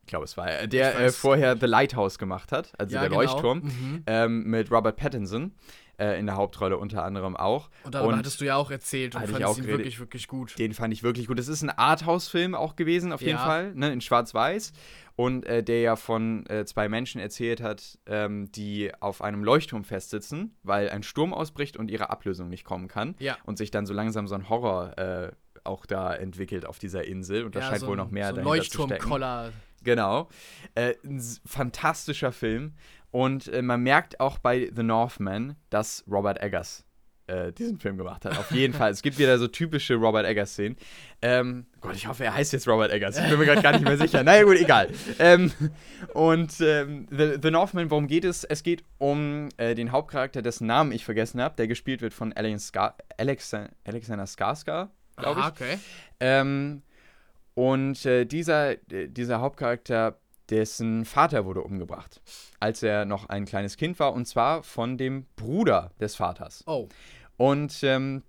Ich 0.02 0.06
glaube, 0.10 0.24
es 0.24 0.36
war 0.36 0.48
er, 0.48 0.68
der 0.68 0.94
Ich 0.94 1.00
äh, 1.00 1.10
vorher 1.10 1.56
The 1.58 1.66
Lighthouse 1.66 2.16
gemacht 2.18 2.52
hat, 2.52 2.72
also 2.78 2.94
ja, 2.94 3.00
der 3.00 3.08
genau. 3.10 3.22
Leuchtturm. 3.22 3.58
Mhm. 3.58 4.02
ähm, 4.06 4.44
mit 4.44 4.70
Robert 4.70 4.96
Pattinson 4.96 5.52
äh, 5.98 6.16
in 6.18 6.26
der 6.26 6.36
Hauptrolle 6.36 6.78
unter 6.78 7.04
anderem 7.04 7.36
auch. 7.36 7.70
Und 7.82 7.94
darüber 7.94 8.12
Und 8.12 8.18
hattest 8.18 8.40
du 8.40 8.44
ja 8.44 8.54
auch 8.54 8.70
erzählt 8.70 9.16
und 9.16 9.22
fandest 9.26 9.40
ihn 9.58 9.64
geredet. 9.64 9.78
wirklich, 9.78 9.98
wirklich 9.98 10.28
gut. 10.28 10.56
Den 10.60 10.74
fand 10.74 10.92
ich 10.92 11.02
wirklich 11.02 11.26
gut. 11.26 11.40
Das 11.40 11.48
ist 11.48 11.62
ein 11.62 11.70
Arthouse-Film 11.70 12.54
auch 12.54 12.76
gewesen, 12.76 13.12
auf 13.12 13.20
jeden 13.20 13.32
Ja. 13.32 13.44
Fall, 13.44 13.74
ne, 13.74 13.92
in 13.92 14.00
Schwarz-Weiß. 14.00 14.72
Und 15.16 15.46
äh, 15.46 15.62
der 15.62 15.80
ja 15.80 15.96
von 15.96 16.44
äh, 16.46 16.66
zwei 16.66 16.90
Menschen 16.90 17.20
erzählt 17.20 17.62
hat, 17.62 17.98
ähm, 18.06 18.52
die 18.52 18.92
auf 19.00 19.22
einem 19.22 19.42
Leuchtturm 19.42 19.82
festsitzen, 19.82 20.54
weil 20.62 20.90
ein 20.90 21.02
Sturm 21.02 21.32
ausbricht 21.32 21.78
und 21.78 21.90
ihre 21.90 22.10
Ablösung 22.10 22.50
nicht 22.50 22.64
kommen 22.64 22.86
kann. 22.86 23.14
Ja. 23.18 23.38
Und 23.44 23.56
sich 23.56 23.70
dann 23.70 23.86
so 23.86 23.94
langsam 23.94 24.28
so 24.28 24.34
ein 24.34 24.50
Horror 24.50 24.98
äh, 24.98 25.32
auch 25.64 25.86
da 25.86 26.14
entwickelt 26.14 26.66
auf 26.66 26.78
dieser 26.78 27.04
Insel. 27.04 27.44
Und 27.44 27.56
da 27.56 27.60
ja, 27.60 27.66
scheint 27.66 27.80
so 27.80 27.88
wohl 27.88 27.96
noch 27.96 28.10
mehr 28.10 28.28
so 28.28 28.36
dahinter 28.36 28.62
zu 28.62 28.64
stecken. 28.64 28.88
Leuchtturmkoller. 28.88 29.52
Genau. 29.82 30.28
Äh, 30.74 30.94
ein 31.04 31.22
fantastischer 31.46 32.32
Film. 32.32 32.74
Und 33.10 33.48
äh, 33.48 33.62
man 33.62 33.82
merkt 33.82 34.20
auch 34.20 34.38
bei 34.38 34.70
The 34.74 34.82
Northman, 34.82 35.56
dass 35.70 36.04
Robert 36.10 36.42
Eggers 36.42 36.84
äh, 37.26 37.52
diesen 37.52 37.78
Film 37.78 37.96
gemacht 37.96 38.24
hat. 38.24 38.38
Auf 38.38 38.50
jeden 38.50 38.74
Fall. 38.74 38.90
Es 38.90 39.02
gibt 39.02 39.18
wieder 39.18 39.38
so 39.38 39.48
typische 39.48 39.94
Robert 39.94 40.26
Eggers-Szenen. 40.26 40.76
Ähm, 41.22 41.66
Gott, 41.80 41.96
ich 41.96 42.06
hoffe, 42.06 42.24
er 42.24 42.34
heißt 42.34 42.52
jetzt 42.52 42.68
Robert 42.68 42.92
Eggers. 42.92 43.18
Ich 43.18 43.28
bin 43.28 43.38
mir 43.38 43.46
gerade 43.46 43.62
gar 43.62 43.72
nicht 43.72 43.84
mehr 43.84 43.96
sicher. 43.96 44.22
Naja, 44.22 44.44
gut, 44.44 44.56
egal. 44.56 44.90
Ähm, 45.18 45.52
und 46.14 46.60
ähm, 46.60 47.06
The, 47.10 47.38
The 47.42 47.50
Northman, 47.50 47.90
worum 47.90 48.06
geht 48.06 48.24
es? 48.24 48.44
Es 48.44 48.62
geht 48.62 48.84
um 48.98 49.48
äh, 49.56 49.74
den 49.74 49.92
Hauptcharakter, 49.92 50.42
dessen 50.42 50.66
Namen 50.66 50.92
ich 50.92 51.04
vergessen 51.04 51.40
habe, 51.40 51.56
der 51.56 51.68
gespielt 51.68 52.02
wird 52.02 52.14
von 52.14 52.32
Alex 52.32 52.68
Ska 52.68 52.94
Alex 53.18 53.54
Alexander 53.84 54.24
Skarsgård, 54.24 54.88
glaube 55.16 55.40
ich. 55.40 55.46
Ah, 55.46 55.48
okay. 55.48 55.78
Ähm, 56.20 56.82
und 57.54 58.04
äh, 58.04 58.24
dieser, 58.26 58.72
äh, 58.92 59.08
dieser 59.08 59.40
Hauptcharakter, 59.40 60.18
dessen 60.50 61.04
Vater 61.04 61.44
wurde 61.44 61.62
umgebracht, 61.62 62.20
als 62.60 62.82
er 62.82 63.04
noch 63.04 63.28
ein 63.28 63.46
kleines 63.46 63.76
Kind 63.76 63.98
war, 63.98 64.12
und 64.12 64.26
zwar 64.26 64.62
von 64.62 64.96
dem 64.96 65.26
Bruder 65.36 65.92
des 66.00 66.16
Vaters. 66.16 66.62
Oh, 66.66 66.88
Und 67.36 67.82
ähm, 67.82 68.22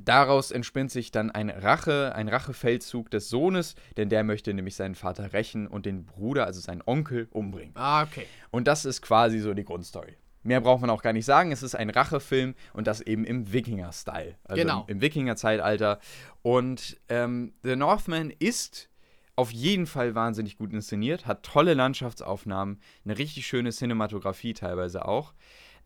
daraus 0.00 0.50
entspinnt 0.50 0.90
sich 0.90 1.10
dann 1.10 1.30
ein 1.30 1.50
Rache, 1.50 2.14
ein 2.14 2.28
Rachefeldzug 2.28 3.10
des 3.10 3.28
Sohnes, 3.28 3.74
denn 3.96 4.08
der 4.08 4.24
möchte 4.24 4.54
nämlich 4.54 4.74
seinen 4.76 4.94
Vater 4.94 5.32
rächen 5.32 5.66
und 5.66 5.86
den 5.86 6.06
Bruder, 6.06 6.46
also 6.46 6.60
seinen 6.60 6.82
Onkel, 6.86 7.28
umbringen. 7.30 7.72
ah, 7.76 8.02
okay. 8.02 8.26
Und 8.50 8.66
das 8.68 8.84
ist 8.84 9.02
quasi 9.02 9.38
so 9.38 9.52
die 9.54 9.64
Grundstory. 9.64 10.16
Mehr 10.44 10.60
braucht 10.60 10.80
man 10.80 10.90
auch 10.90 11.02
gar 11.02 11.12
nicht 11.12 11.24
sagen. 11.26 11.52
Es 11.52 11.62
ist 11.62 11.76
ein 11.76 11.88
Rachefilm 11.88 12.54
und 12.72 12.88
das 12.88 13.00
eben 13.00 13.24
im 13.24 13.52
Wikinger-Style. 13.52 14.36
Also 14.42 14.60
Genau. 14.62 14.84
im, 14.88 14.96
im 14.96 15.00
Wikinger-Zeitalter. 15.00 16.00
Und 16.42 17.00
ähm, 17.08 17.52
The 17.62 17.76
Northman 17.76 18.30
ist 18.40 18.88
auf 19.36 19.52
jeden 19.52 19.86
Fall 19.86 20.14
wahnsinnig 20.16 20.58
gut 20.58 20.72
inszeniert, 20.72 21.26
hat 21.26 21.44
tolle 21.44 21.74
Landschaftsaufnahmen, 21.74 22.80
eine 23.04 23.18
richtig 23.18 23.46
schöne 23.46 23.70
Cinematografie 23.70 24.52
teilweise 24.52 25.06
auch. 25.06 25.32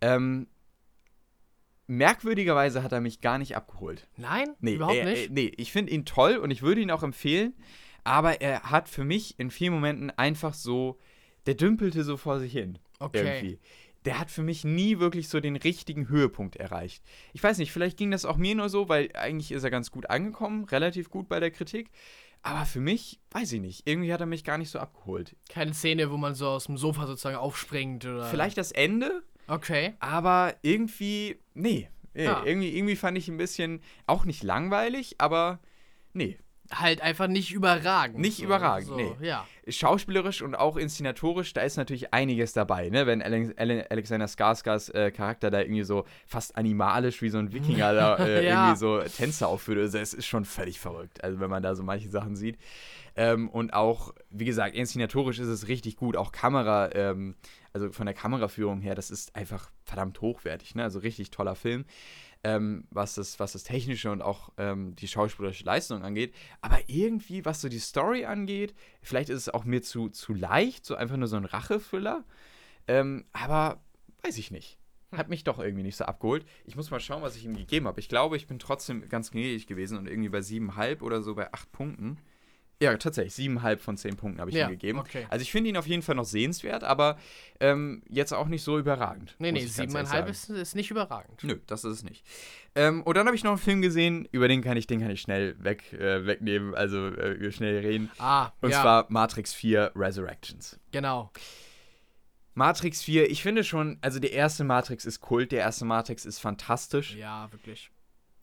Ähm, 0.01 0.47
merkwürdigerweise 1.87 2.83
hat 2.83 2.93
er 2.93 3.01
mich 3.01 3.21
gar 3.21 3.39
nicht 3.39 3.57
abgeholt. 3.57 4.07
Nein? 4.17 4.55
Nee, 4.61 4.75
Überhaupt 4.75 4.97
äh, 4.97 5.05
nicht? 5.05 5.27
Äh, 5.27 5.33
nee, 5.33 5.53
ich 5.57 5.73
finde 5.73 5.93
ihn 5.93 6.05
toll 6.05 6.37
und 6.37 6.51
ich 6.51 6.63
würde 6.63 6.81
ihn 6.81 6.91
auch 6.91 7.03
empfehlen, 7.03 7.55
aber 8.05 8.41
er 8.41 8.71
hat 8.71 8.89
für 8.89 9.05
mich 9.05 9.39
in 9.39 9.51
vielen 9.51 9.75
Momenten 9.75 10.11
einfach 10.11 10.55
so, 10.55 10.99
der 11.47 11.55
dümpelte 11.55 12.05
so 12.05 12.17
vor 12.17 12.41
sich 12.41 12.53
hin. 12.53 12.79
okay. 12.99 13.19
Irgendwie. 13.19 13.59
Der 14.05 14.21
hat 14.21 14.31
für 14.31 14.45
mich 14.45 14.63
nie 14.63 15.01
wirklich 15.01 15.29
so 15.29 15.41
den 15.41 15.57
richtigen 15.57 16.09
Höhepunkt 16.09 16.55
erreicht. 16.55 17.03
Ich 17.33 17.43
weiß 17.43 17.59
nicht, 17.59 17.73
vielleicht 17.73 17.97
ging 17.97 18.13
das 18.13 18.25
auch 18.25 18.37
mir 18.37 18.55
nur 18.55 18.69
so, 18.69 18.89
weil 18.89 19.11
eigentlich 19.15 19.51
ist 19.51 19.65
er 19.65 19.71
ganz 19.71 19.91
gut 19.91 20.09
angekommen, 20.11 20.63
relativ 20.67 21.11
gut 21.11 21.29
bei 21.29 21.41
der 21.41 21.51
Kritik. 21.51 21.91
Aber 22.43 22.65
für 22.65 22.79
mich, 22.79 23.19
weiß 23.33 23.51
ich 23.55 23.61
nicht, 23.61 23.89
irgendwie 23.89 24.13
hat 24.13 24.21
er 24.21 24.27
mich 24.27 24.45
gar 24.45 24.59
nicht 24.59 24.71
so 24.71 24.79
abgeholt. 24.79 25.35
Keine 25.49 25.75
Szene, 25.75 26.13
wo 26.13 26.17
man 26.17 26.37
so 26.37 26.47
aus 26.47 26.67
dem 26.67 26.79
Sofa 26.79 27.09
sozusagen 27.09 27.37
aufspringt 27.37 28.05
oder. 28.05 28.27
Vielleicht 28.27 28.57
das 28.59 28.71
Ende, 28.71 29.25
Okay. 29.49 29.95
aber 30.01 30.55
irgendwie, 30.63 31.39
nee. 31.55 31.89
nee 32.15 32.25
Ja. 32.25 32.43
irgendwie, 32.45 32.77
irgendwie 32.77 32.97
fand 32.97 33.19
ich 33.19 33.29
ein 33.29 33.37
bisschen, 33.37 33.81
auch 34.07 34.25
nicht 34.25 34.43
langweilig, 34.43 35.17
aber 35.19 35.61
nee. 36.13 36.39
Halt 36.73 37.01
einfach 37.01 37.29
nicht 37.29 37.53
überragend. 37.53 38.19
Nicht 38.19 38.39
so, 38.39 38.45
überragend, 38.45 38.89
so, 38.89 38.97
nee. 38.97 39.13
Ja. 39.21 39.47
schauspielerisch 39.69 40.43
und 40.43 40.55
auch 40.55 40.77
inszenatorisch, 40.77 41.53
da 41.53 41.61
ist 41.63 41.77
natürlich 41.77 42.13
einiges 42.13 42.53
dabei, 42.53 42.89
ne? 42.89 43.07
Wenn 43.07 43.23
Ale 43.23 43.55
Ale 43.57 43.87
Alexander 43.91 44.27
Skarsgårds 44.27 44.93
äh, 44.93 45.11
Charakter 45.11 45.51
da 45.51 45.61
irgendwie 45.61 45.85
so 45.85 46.05
fast 46.27 46.57
animalisch 46.57 47.23
wie 47.23 47.29
so 47.31 47.39
ein 47.39 47.53
Wikinger 47.53 47.95
da 47.95 48.17
äh, 48.27 48.45
Ja. 48.47 48.53
irgendwie 48.69 48.79
so 48.79 49.01
Tänze 49.01 49.47
aufführt, 49.47 49.79
also 49.79 49.99
es 49.99 50.13
ist 50.15 50.27
schon 50.27 50.45
völlig 50.45 50.81
verrückt, 50.81 51.23
also 51.23 51.39
wenn 51.41 51.51
man 51.51 51.63
da 51.63 51.75
so 51.75 51.83
manche 51.83 52.09
Sachen 52.09 52.37
sieht. 52.37 52.59
Ähm, 53.19 53.49
und 53.49 53.73
auch, 53.73 54.13
wie 54.31 54.45
gesagt, 54.45 54.75
inszenatorisch 54.75 55.39
ist 55.39 55.49
es 55.49 55.69
richtig 55.69 55.97
gut, 55.97 56.17
auch 56.17 56.33
Kamera, 56.33 56.91
ähm, 56.95 57.35
also 57.73 57.91
von 57.91 58.05
der 58.07 58.15
Kameraführung 58.15 58.81
her, 58.81 58.95
das 58.95 59.11
ist 59.11 59.35
einfach 59.37 59.71
verdammt 59.85 60.21
hochwertig, 60.21 60.75
ne? 60.75 60.83
Also 60.83 60.99
richtig 60.99 61.31
toller 61.31 61.55
Film 61.55 61.85
ähm, 62.45 62.87
was, 62.91 63.15
das, 63.15 63.41
was 63.41 63.53
das 63.53 63.65
Technische 63.65 64.11
und 64.11 64.23
auch 64.23 64.51
ähm, 64.57 64.95
die 64.97 65.09
schauspielerische 65.09 65.65
Leistung 65.65 66.03
angeht. 66.03 66.35
Aber 66.61 66.79
irgendwie, 66.87 67.45
was 67.45 67.61
so 67.61 67.69
die 67.69 67.79
Story 67.79 68.25
angeht, 68.25 68.75
vielleicht 69.03 69.31
ist 69.31 69.39
es 69.39 69.49
auch 69.49 69.65
mir 69.65 69.83
zu, 69.83 70.09
zu 70.09 70.35
leicht, 70.35 70.85
so 70.85 70.95
einfach 70.95 71.17
nur 71.17 71.29
so 71.29 71.37
ein 71.37 71.45
Rachefüller. 71.45 72.25
Ähm, 72.89 73.25
aber 73.33 73.83
weiß 74.23 74.39
ich 74.39 74.51
nicht. 74.51 74.79
Hat 75.13 75.29
mich 75.29 75.45
doch 75.45 75.59
irgendwie 75.59 75.85
nicht 75.85 75.97
so 75.97 76.05
abgeholt. 76.05 76.45
Ich 76.65 76.77
muss 76.77 76.91
mal 76.91 77.01
schauen, 77.01 77.23
was 77.23 77.37
ich 77.37 77.45
ihm 77.45 77.57
gegeben 77.57 77.87
habe. 77.87 78.01
Ich 78.01 78.09
glaube, 78.09 78.37
ich 78.37 78.47
bin 78.47 78.59
trotzdem 78.59 79.09
ganz 79.09 79.31
gnädig 79.31 79.67
gewesen 79.67 79.97
und 79.97 80.09
irgendwie 80.09 80.29
bei 80.29 80.41
7,5 80.41 81.01
oder 81.03 81.23
so 81.23 81.35
bei 81.35 81.53
8 81.53 81.71
Punkten. 81.73 82.19
Ja, 82.83 82.95
tatsächlich. 82.99 83.35
7,5 83.49 83.79
von 83.79 83.97
10 83.97 84.17
Punkten 84.17 84.39
habe 84.41 84.51
ich 84.51 84.57
Ja, 84.57 84.67
ihm 84.67 84.73
gegeben. 84.73 84.99
okay. 84.99 85.27
Also 85.31 85.43
ich 85.43 85.51
finde 85.51 85.71
ihn 85.71 85.79
auf 85.79 85.87
jeden 85.87 86.03
Fall 86.03 86.15
noch 86.15 86.27
sehenswert, 86.27 86.85
aber 86.85 87.17
ähm, 87.59 88.03
jetzt 88.09 88.33
auch 88.35 88.49
nicht 88.49 88.63
so 88.63 88.79
überragend. 88.79 89.35
Nee, 89.39 89.51
nee, 89.53 89.65
siebeneinhalb 89.65 90.29
ist, 90.29 90.51
ist 90.51 90.75
nicht 90.77 90.91
überragend. 90.91 91.43
Nö, 91.43 91.59
das 91.67 91.85
ist 91.85 91.93
es 91.93 92.05
nicht. 92.05 92.23
Ähm, 92.75 93.03
und 93.03 93.17
dann 93.17 93.27
habe 93.27 93.35
ich 93.35 93.45
noch 93.45 93.53
einen 93.53 93.59
Film 93.61 93.81
gesehen, 93.81 94.29
über 94.31 94.47
den 94.49 94.61
kann 94.63 94.77
ich, 94.77 94.87
den 94.87 95.01
kann 95.01 95.11
ich 95.11 95.23
schnell 95.23 95.57
weg, 95.65 95.91
äh, 95.95 96.27
wegnehmen, 96.27 96.75
also 96.75 97.07
äh, 97.07 97.51
schnell 97.51 97.79
reden. 97.79 98.11
Ah, 98.19 98.51
Und 98.61 98.71
ja, 98.73 98.83
zwar 98.83 99.07
Matrix 99.09 99.55
4 99.55 99.93
Resurrections. 99.97 100.79
genau. 100.93 101.31
Matrix 102.55 103.03
4, 103.03 103.31
ich 103.31 103.43
finde 103.43 103.65
schon, 103.65 103.99
also 104.01 104.19
der 104.19 104.33
erste 104.33 104.65
Matrix 104.65 105.05
ist 105.05 105.21
Kult, 105.21 105.53
der 105.53 105.61
erste 105.61 105.85
Matrix 105.85 106.25
ist 106.25 106.39
fantastisch. 106.39 107.15
Ja, 107.15 107.51
wirklich. 107.53 107.91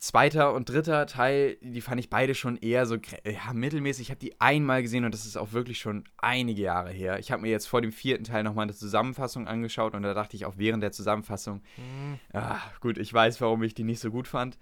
Zweiter 0.04 0.54
und 0.54 0.68
dritter 0.68 1.06
Teil, 1.06 1.56
die 1.62 1.80
fand 1.80 1.97
ich 1.97 2.10
beide 2.10 2.36
schon 2.36 2.58
eher 2.58 2.86
so 2.86 2.97
ja, 3.24 3.54
mittelmäßig. 3.54 4.08
Ich 4.08 4.10
habe 4.10 4.20
die 4.20 4.41
einmal 4.41 4.82
gesehen 4.82 5.06
und 5.06 5.14
das 5.14 5.26
ist 5.26 5.38
auch 5.38 5.54
wirklich 5.54 5.80
schon 5.80 6.04
einige 6.18 6.62
Jahre 6.62 6.91
her. 6.91 7.20
Ich 7.20 7.32
habe 7.32 7.41
mir 7.41 7.51
jetzt 7.51 7.68
vor 7.68 7.82
dem 7.82 7.93
vierten 7.93 8.26
Teil 8.26 8.43
nochmal 8.43 8.64
eine 8.64 8.74
Zusammenfassung 8.74 9.47
angeschaut 9.47 9.95
und 9.95 10.04
da 10.04 10.14
dachte 10.14 10.36
ich 10.36 10.45
auch 10.45 10.56
während 10.58 10.84
der 10.84 10.91
Zusammenfassung, 10.91 11.62
Hm. 11.78 12.20
Ah, 12.34 12.60
gut, 12.82 12.97
ich 12.97 13.14
weiß, 13.14 13.39
warum 13.39 13.64
ich 13.64 13.76
die 13.76 13.86
nicht 13.86 14.01
so 14.01 14.12
gut 14.12 14.28
fand. 14.28 14.58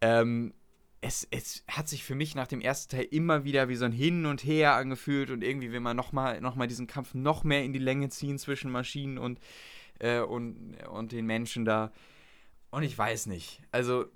Ähm, 0.00 0.52
es, 1.00 1.28
es 1.30 1.62
hat 1.68 1.88
sich 1.88 2.02
für 2.02 2.16
mich 2.16 2.34
nach 2.34 2.48
dem 2.48 2.60
ersten 2.60 2.96
Teil 2.96 3.06
immer 3.08 3.44
wieder 3.44 3.68
wie 3.68 3.76
so 3.76 3.84
ein 3.84 3.92
Hin 3.92 4.26
und 4.26 4.42
Her 4.42 4.74
angefühlt 4.74 5.30
und 5.30 5.44
irgendwie 5.44 5.70
will 5.70 5.78
man 5.78 5.96
nochmal 5.96 6.40
noch 6.40 6.56
mal 6.56 6.66
diesen 6.66 6.88
Kampf 6.88 7.14
noch 7.14 7.44
mehr 7.44 7.62
in 7.62 7.72
die 7.72 7.78
Länge 7.78 8.08
ziehen 8.08 8.36
zwischen 8.36 8.72
Maschinen 8.72 9.18
und, 9.18 9.38
äh, 10.00 10.22
und, 10.22 10.74
und 10.90 11.12
den 11.12 11.26
Menschen 11.26 11.64
da. 11.64 11.92
Und 12.72 12.82
ich 12.82 12.98
weiß 12.98 13.26
nicht. 13.26 13.62
Also, 13.70 14.06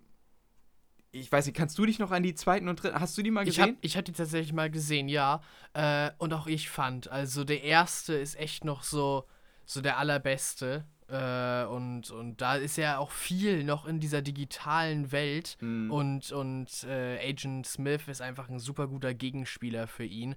ich 1.21 1.31
weiß 1.31 1.47
nicht, 1.47 1.57
kannst 1.57 1.79
du 1.79 1.87
dich 1.87 1.99
noch 1.99 2.11
an 2.11 2.23
die 2.23 2.35
zweiten 2.35 2.69
und 2.69 2.83
dritten, 2.83 3.01
hast 3.01 3.17
du 3.17 3.23
die 3.23 3.31
mal 3.31 3.47
Ich 3.47 3.59
habe 3.61 3.73
gesehen? 3.73 3.79
ich 3.83 3.97
hab 3.97 4.05
die 4.05 4.12
tatsächlich 4.12 4.53
mal 4.53 4.71
gesehen, 4.71 5.09
ja. 5.09 5.41
Äh, 5.75 6.11
und 6.19 6.33
auch 6.33 6.47
ich 6.47 6.69
fand, 6.69 7.09
also 7.09 7.45
der 7.45 7.62
erste 7.62 8.14
ist 8.14 8.39
echt 8.39 8.64
noch 8.64 8.83
so, 8.83 9.25
so 9.64 9.81
der 9.81 9.99
allerbeste. 9.99 10.85
Äh, 11.09 11.64
und, 11.67 12.11
und 12.11 12.41
da 12.41 12.57
ist 12.57 12.77
ja 12.77 12.99
auch 12.99 13.11
viel 13.12 13.62
noch 13.62 13.87
in 13.87 14.01
dieser 14.01 14.23
digitalen 14.23 15.12
Welt. 15.12 15.57
Mhm. 15.61 15.91
Und, 15.91 16.33
und 16.33 16.85
äh, 16.85 17.19
Agent 17.31 17.67
Smith 17.67 18.09
ist 18.09 18.23
einfach 18.23 18.49
ein 18.49 18.59
super 18.59 18.89
guter 18.89 19.14
Gegenspieler 19.14 19.87
für 19.87 20.05
ihn. 20.05 20.35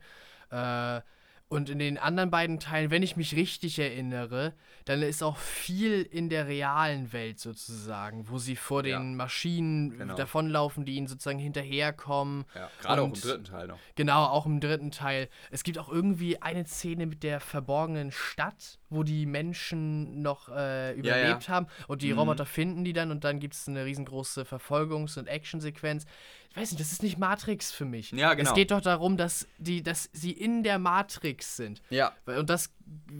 Äh, 0.51 1.01
und 1.49 1.69
in 1.69 1.79
den 1.79 1.97
anderen 1.97 2.29
beiden 2.29 2.59
Teilen, 2.59 2.91
wenn 2.91 3.01
ich 3.03 3.17
mich 3.17 3.35
richtig 3.35 3.79
erinnere, 3.79 4.53
dann 4.85 5.01
ist 5.01 5.23
auch 5.23 5.37
viel 5.37 6.03
in 6.03 6.29
der 6.29 6.47
realen 6.47 7.11
Welt 7.11 7.39
sozusagen, 7.39 8.29
wo 8.29 8.37
sie 8.37 8.55
vor 8.55 8.85
Ja. 8.85 8.99
den 8.99 9.15
Maschinen 9.15 9.97
Genau. 9.97 10.15
davonlaufen, 10.15 10.85
die 10.85 10.93
ihnen 10.95 11.07
sozusagen 11.07 11.39
hinterherkommen. 11.39 12.45
ja, 12.55 12.69
gerade 12.81 13.01
auch 13.01 13.05
im 13.07 13.13
dritten 13.13 13.43
Teil 13.45 13.67
noch. 13.67 13.79
Genau, 13.95 14.25
auch 14.25 14.45
im 14.45 14.59
dritten 14.59 14.91
Teil. 14.91 15.27
Es 15.51 15.63
gibt 15.63 15.77
auch 15.79 15.89
irgendwie 15.89 16.41
eine 16.41 16.65
Szene 16.65 17.05
mit 17.07 17.23
der 17.23 17.39
verborgenen 17.39 18.11
Stadt, 18.11 18.79
wo 18.89 19.03
die 19.03 19.25
Menschen 19.25 20.21
noch 20.21 20.49
äh, 20.49 20.93
überlebt 20.93 21.49
haben 21.49 21.67
und 21.87 22.01
die 22.01 22.13
Mhm. 22.13 22.19
Roboter 22.19 22.45
finden 22.45 22.83
die 22.83 22.93
dann 22.93 23.11
und 23.11 23.23
dann 23.23 23.39
gibt 23.39 23.53
es 23.55 23.67
eine 23.67 23.85
riesengroße 23.85 24.43
Verfolgungs- 24.43 25.17
und 25.17 25.27
Actionsequenz. 25.27 26.05
Ich 26.51 26.57
weiß 26.57 26.71
nicht, 26.71 26.81
das 26.81 26.91
ist 26.91 27.03
nicht 27.03 27.17
Matrix 27.19 27.71
für 27.71 27.85
mich. 27.85 28.11
Ja, 28.11 28.33
genau. 28.33 28.49
Es 28.49 28.55
geht 28.55 28.71
doch 28.71 28.81
darum, 28.81 29.17
dass, 29.17 29.47
die, 29.59 29.83
dass 29.83 30.09
sie 30.13 30.31
in 30.31 30.63
der 30.63 30.79
Matrix 30.79 31.55
sind. 31.55 31.81
Ja, 31.89 32.13
Und 32.25 32.49
das 32.49 32.73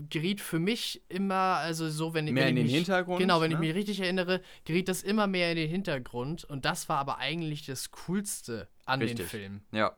geriet 0.09 0.41
für 0.41 0.57
mich 0.57 1.03
immer, 1.09 1.35
also 1.35 1.89
so, 1.89 2.13
wenn, 2.15 2.25
Mehr 2.25 2.45
wenn 2.45 2.57
in 2.57 2.57
ich 2.57 2.63
den 2.63 2.65
mich, 2.65 2.75
Hintergrund, 2.75 3.19
Genau, 3.19 3.39
wenn 3.39 3.49
ne? 3.49 3.55
ich 3.55 3.59
mich 3.59 3.75
richtig 3.75 3.99
erinnere, 3.99 4.41
geriet 4.65 4.87
das 4.89 5.03
immer 5.03 5.27
mehr 5.27 5.51
in 5.51 5.57
den 5.57 5.69
Hintergrund. 5.69 6.43
Und 6.43 6.65
das 6.65 6.89
war 6.89 6.97
aber 6.97 7.19
eigentlich 7.19 7.65
das 7.65 7.91
Coolste 7.91 8.67
an 8.85 8.99
den 8.99 9.09
Richtig. 9.09 9.27
Filmen. 9.27 9.63
Ja. 9.71 9.95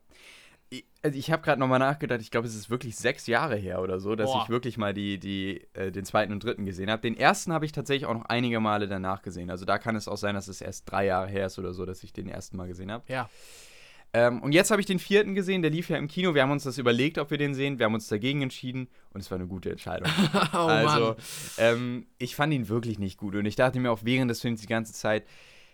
Ich- 0.74 0.86
Also 1.03 1.17
ich 1.17 1.32
habe 1.32 1.41
gerade 1.43 1.59
nochmal 1.59 1.80
nachgedacht, 1.80 2.22
ich 2.22 2.32
glaube, 2.32 2.47
es 2.47 2.55
ist 2.55 2.69
wirklich 2.69 2.95
sechs 2.95 3.28
Jahre 3.28 3.55
her 3.55 3.82
oder 3.82 3.99
so, 3.99 4.15
dass 4.15 4.32
Boah. 4.32 4.43
ich 4.43 4.49
wirklich 4.49 4.78
mal 4.78 4.93
die, 4.93 5.19
die, 5.19 5.67
äh, 5.74 5.91
den 5.91 6.05
zweiten 6.05 6.32
und 6.32 6.43
dritten 6.43 6.63
gesehen 6.65 6.89
habe. 6.89 7.01
Den 7.01 7.17
ersten 7.17 7.51
habe 7.51 7.65
ich 7.65 7.72
tatsächlich 7.72 8.05
auch 8.05 8.13
noch 8.13 8.26
einige 8.26 8.59
Male 8.59 8.88
danach 8.88 9.22
gesehen. 9.22 9.49
Also 9.49 9.65
da 9.65 9.78
kann 9.78 9.95
es 9.95 10.07
auch 10.07 10.17
sein, 10.17 10.36
dass 10.36 10.47
es 10.47 10.61
erst 10.61 10.89
drei 10.89 11.05
Jahre 11.07 11.28
her 11.28 11.47
ist 11.47 11.59
oder 11.59 11.74
so, 11.74 11.86
dass 11.86 12.03
ich 12.03 12.13
den 12.13 12.30
ersten 12.30 12.55
Mal 12.55 12.67
gesehen 12.67 12.91
habe. 12.91 13.03
Ja. 13.11 13.30
Ähm, 14.13 14.41
und 14.41 14.51
jetzt 14.51 14.72
habe 14.72 14.80
ich 14.82 14.86
den 14.86 14.99
vierten 14.99 15.36
gesehen, 15.36 15.61
der 15.61 15.72
lief 15.72 15.89
ja 15.89 15.97
im 15.97 16.07
Kino. 16.07 16.36
Wir 16.36 16.41
haben 16.43 16.51
uns 16.51 16.63
das 16.63 16.78
überlegt, 16.78 17.17
ob 17.17 17.32
wir 17.32 17.38
den 17.38 17.55
sehen. 17.55 17.80
Wir 17.80 17.86
haben 17.86 17.93
uns 17.93 18.07
dagegen 18.07 18.41
entschieden 18.41 18.88
und 19.11 19.22
es 19.22 19.32
war 19.32 19.38
eine 19.39 19.47
gute 19.47 19.72
Entscheidung. 19.72 20.09
oh 20.53 20.57
also, 20.57 21.15
ähm, 21.57 22.05
ich 22.17 22.36
fand 22.36 22.53
ihn 22.53 22.69
wirklich 22.69 22.99
nicht 22.99 23.17
gut. 23.17 23.36
Und 23.36 23.45
ich 23.45 23.55
dachte 23.55 23.80
mir 23.80 23.91
auch 23.91 24.01
während 24.03 24.30
des 24.30 24.41
Films 24.41 24.61
die 24.61 24.67
ganze 24.67 24.93
Zeit, 24.93 25.26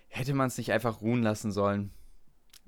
hätte 0.07 0.33
man 0.33 0.47
es 0.47 0.57
nicht 0.57 0.71
einfach 0.71 1.01
ruhen 1.01 1.21
lassen 1.21 1.51
sollen. 1.51 1.91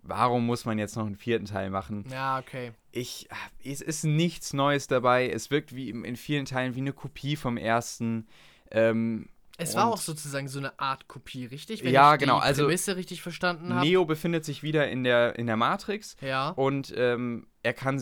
Warum 0.04 0.46
muss 0.46 0.66
man 0.66 0.80
jetzt 0.80 0.96
noch 0.96 1.06
einen 1.06 1.16
vierten 1.16 1.46
Teil 1.46 1.70
machen? 1.70 2.06
Ja, 2.12 2.40
okay. 2.40 2.72
Ich, 2.92 3.28
es 3.64 3.82
ist 3.82 4.04
nichts 4.04 4.54
Neues 4.54 4.88
dabei. 4.88 5.30
Es 5.30 5.52
wirkt 5.52 5.76
wie 5.76 5.90
in 5.90 6.16
vielen 6.16 6.46
Teilen 6.46 6.76
wie 6.76 6.80
eine 6.80 6.94
Kopie 6.94 7.36
vom 7.36 7.58
ersten. 7.58 8.28
Ähm, 8.72 9.30
Es 9.58 9.76
war 9.76 9.88
auch 9.88 9.98
sozusagen 9.98 10.48
so 10.48 10.60
eine 10.60 10.80
Art 10.80 11.08
Kopie, 11.08 11.46
richtig? 11.46 11.82
Ja, 11.82 12.14
ich 12.16 12.20
genau, 12.20 12.38
Die 12.40 12.44
also 12.46 12.64
Prämisse 12.64 12.96
richtig 12.96 13.22
verstanden 13.22 13.74
habe. 13.74 13.86
Neo 13.86 14.06
befindet 14.06 14.46
sich 14.46 14.64
wieder 14.64 14.90
in 14.90 15.04
der, 15.04 15.38
in 15.38 15.48
der 15.48 15.58
Matrix 15.58 16.16
Ja. 16.22 16.50
und 16.50 16.94
ähm, 16.96 17.48
er 17.62 17.74
kann 17.74 18.02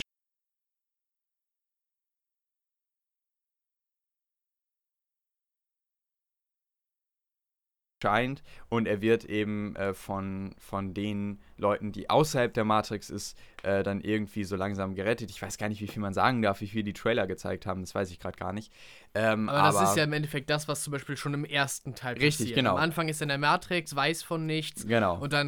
scheint 8.07 8.43
und 8.69 8.87
er 8.87 9.01
wird 9.01 9.25
eben 9.25 9.75
äh, 9.75 9.93
von, 9.93 10.55
von 10.59 10.93
den 10.93 11.39
Leuten, 11.57 11.91
die 11.91 12.09
außerhalb 12.09 12.53
der 12.53 12.63
Matrix 12.63 13.09
ist, 13.09 13.37
äh, 13.63 13.83
dann 13.83 14.01
irgendwie 14.01 14.43
so 14.43 14.55
langsam 14.55 14.95
gerettet. 14.95 15.29
Ich 15.29 15.41
weiß 15.41 15.57
gar 15.57 15.69
nicht, 15.69 15.81
wie 15.81 15.87
viel 15.87 16.01
man 16.01 16.13
sagen 16.13 16.41
darf, 16.41 16.61
wie 16.61 16.67
viel 16.67 16.83
die 16.83 16.93
Trailer 16.93 17.27
gezeigt 17.27 17.65
haben, 17.65 17.81
das 17.81 17.93
weiß 17.93 18.11
ich 18.11 18.19
gerade 18.19 18.37
gar 18.37 18.53
nicht. 18.53 18.71
Ähm, 19.13 19.49
Aber, 19.49 19.79
das 19.79 19.89
ist 19.91 19.97
ja 19.97 20.03
im 20.03 20.13
Endeffekt 20.13 20.49
das, 20.49 20.67
was 20.67 20.83
zum 20.83 20.91
Beispiel 20.91 21.17
schon 21.17 21.33
im 21.33 21.45
ersten 21.45 21.95
Teil 21.95 22.13
Richtig, 22.13 22.37
passiert. 22.37 22.55
genau. 22.55 22.71
Am 22.71 22.77
Anfang 22.83 23.09
ist 23.09 23.21
er 23.21 23.23
in 23.23 23.29
der 23.29 23.37
Matrix, 23.37 23.95
weiß 23.95 24.23
von 24.23 24.45
nichts. 24.45 24.85
genau. 24.87 25.17
Und 25.19 25.33
dann, 25.33 25.47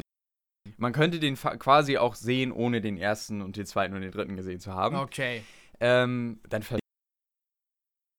Man 0.76 0.92
könnte 0.92 1.18
den 1.20 1.36
quasi 1.36 1.96
auch 1.98 2.14
sehen, 2.14 2.52
ohne 2.52 2.80
den 2.80 2.96
ersten 2.96 3.42
und 3.42 3.56
den 3.56 3.66
zweiten 3.66 3.94
und 3.94 4.02
den 4.02 4.10
dritten 4.12 4.36
gesehen 4.36 4.60
zu 4.60 4.74
haben. 4.74 4.96
okay. 4.96 5.42
Ähm, 5.80 6.40
dann 6.48 6.62
verliere 6.62 6.80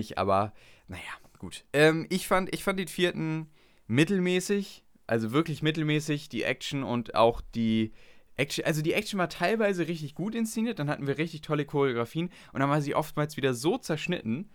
ich, 0.01 0.17
aber 0.17 0.53
naja, 0.87 1.03
gut. 1.37 1.63
Ähm, 1.73 2.07
ich, 2.09 2.27
fand, 2.27 2.53
ich 2.53 2.63
fand 2.63 2.79
den 2.79 2.87
vierten 2.87 3.51
mittelmäßig, 3.91 4.85
also 5.05 5.33
wirklich 5.33 5.61
mittelmäßig, 5.61 6.29
die 6.29 6.43
Action 6.43 6.83
und 6.83 7.13
auch 7.15 7.41
die 7.53 7.91
Action, 8.37 8.63
also 8.63 8.81
die 8.81 8.93
Action 8.93 9.19
war 9.19 9.27
teilweise 9.27 9.87
richtig 9.89 10.15
gut 10.15 10.33
inszeniert, 10.33 10.79
dann 10.79 10.89
hatten 10.89 11.07
wir 11.07 11.17
richtig 11.17 11.41
tolle 11.41 11.65
Choreografien 11.65 12.29
und 12.53 12.61
dann 12.61 12.69
war 12.69 12.81
sie 12.81 12.95
oftmals 12.95 13.35
wieder 13.35 13.53
so 13.53 13.77
zerschnitten, 13.77 14.49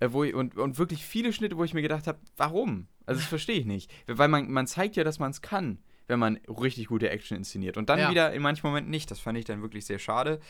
äh, 0.00 0.08
wo 0.10 0.24
ich, 0.24 0.34
und, 0.34 0.56
und 0.56 0.78
wirklich 0.78 1.04
viele 1.04 1.32
Schnitte, 1.32 1.56
wo 1.56 1.62
ich 1.62 1.72
mir 1.72 1.82
gedacht 1.82 2.08
habe, 2.08 2.18
warum? 2.36 2.88
Also 3.06 3.20
das 3.20 3.28
verstehe 3.28 3.60
ich 3.60 3.66
nicht. 3.66 3.92
Weil 4.08 4.28
man, 4.28 4.50
man 4.50 4.66
zeigt 4.66 4.96
ja, 4.96 5.04
dass 5.04 5.20
man 5.20 5.30
es 5.30 5.40
kann, 5.40 5.78
wenn 6.08 6.18
man 6.18 6.36
richtig 6.48 6.88
gute 6.88 7.10
Action 7.10 7.36
inszeniert. 7.36 7.76
Und 7.76 7.88
dann 7.90 8.00
Ja. 8.00 8.10
wieder 8.10 8.32
in 8.32 8.42
manchen 8.42 8.66
Momenten 8.66 8.90
nicht. 8.90 9.10
Das 9.10 9.20
fand 9.20 9.38
ich 9.38 9.44
dann 9.44 9.62
wirklich 9.62 9.84
sehr 9.86 10.00
schade. 10.00 10.40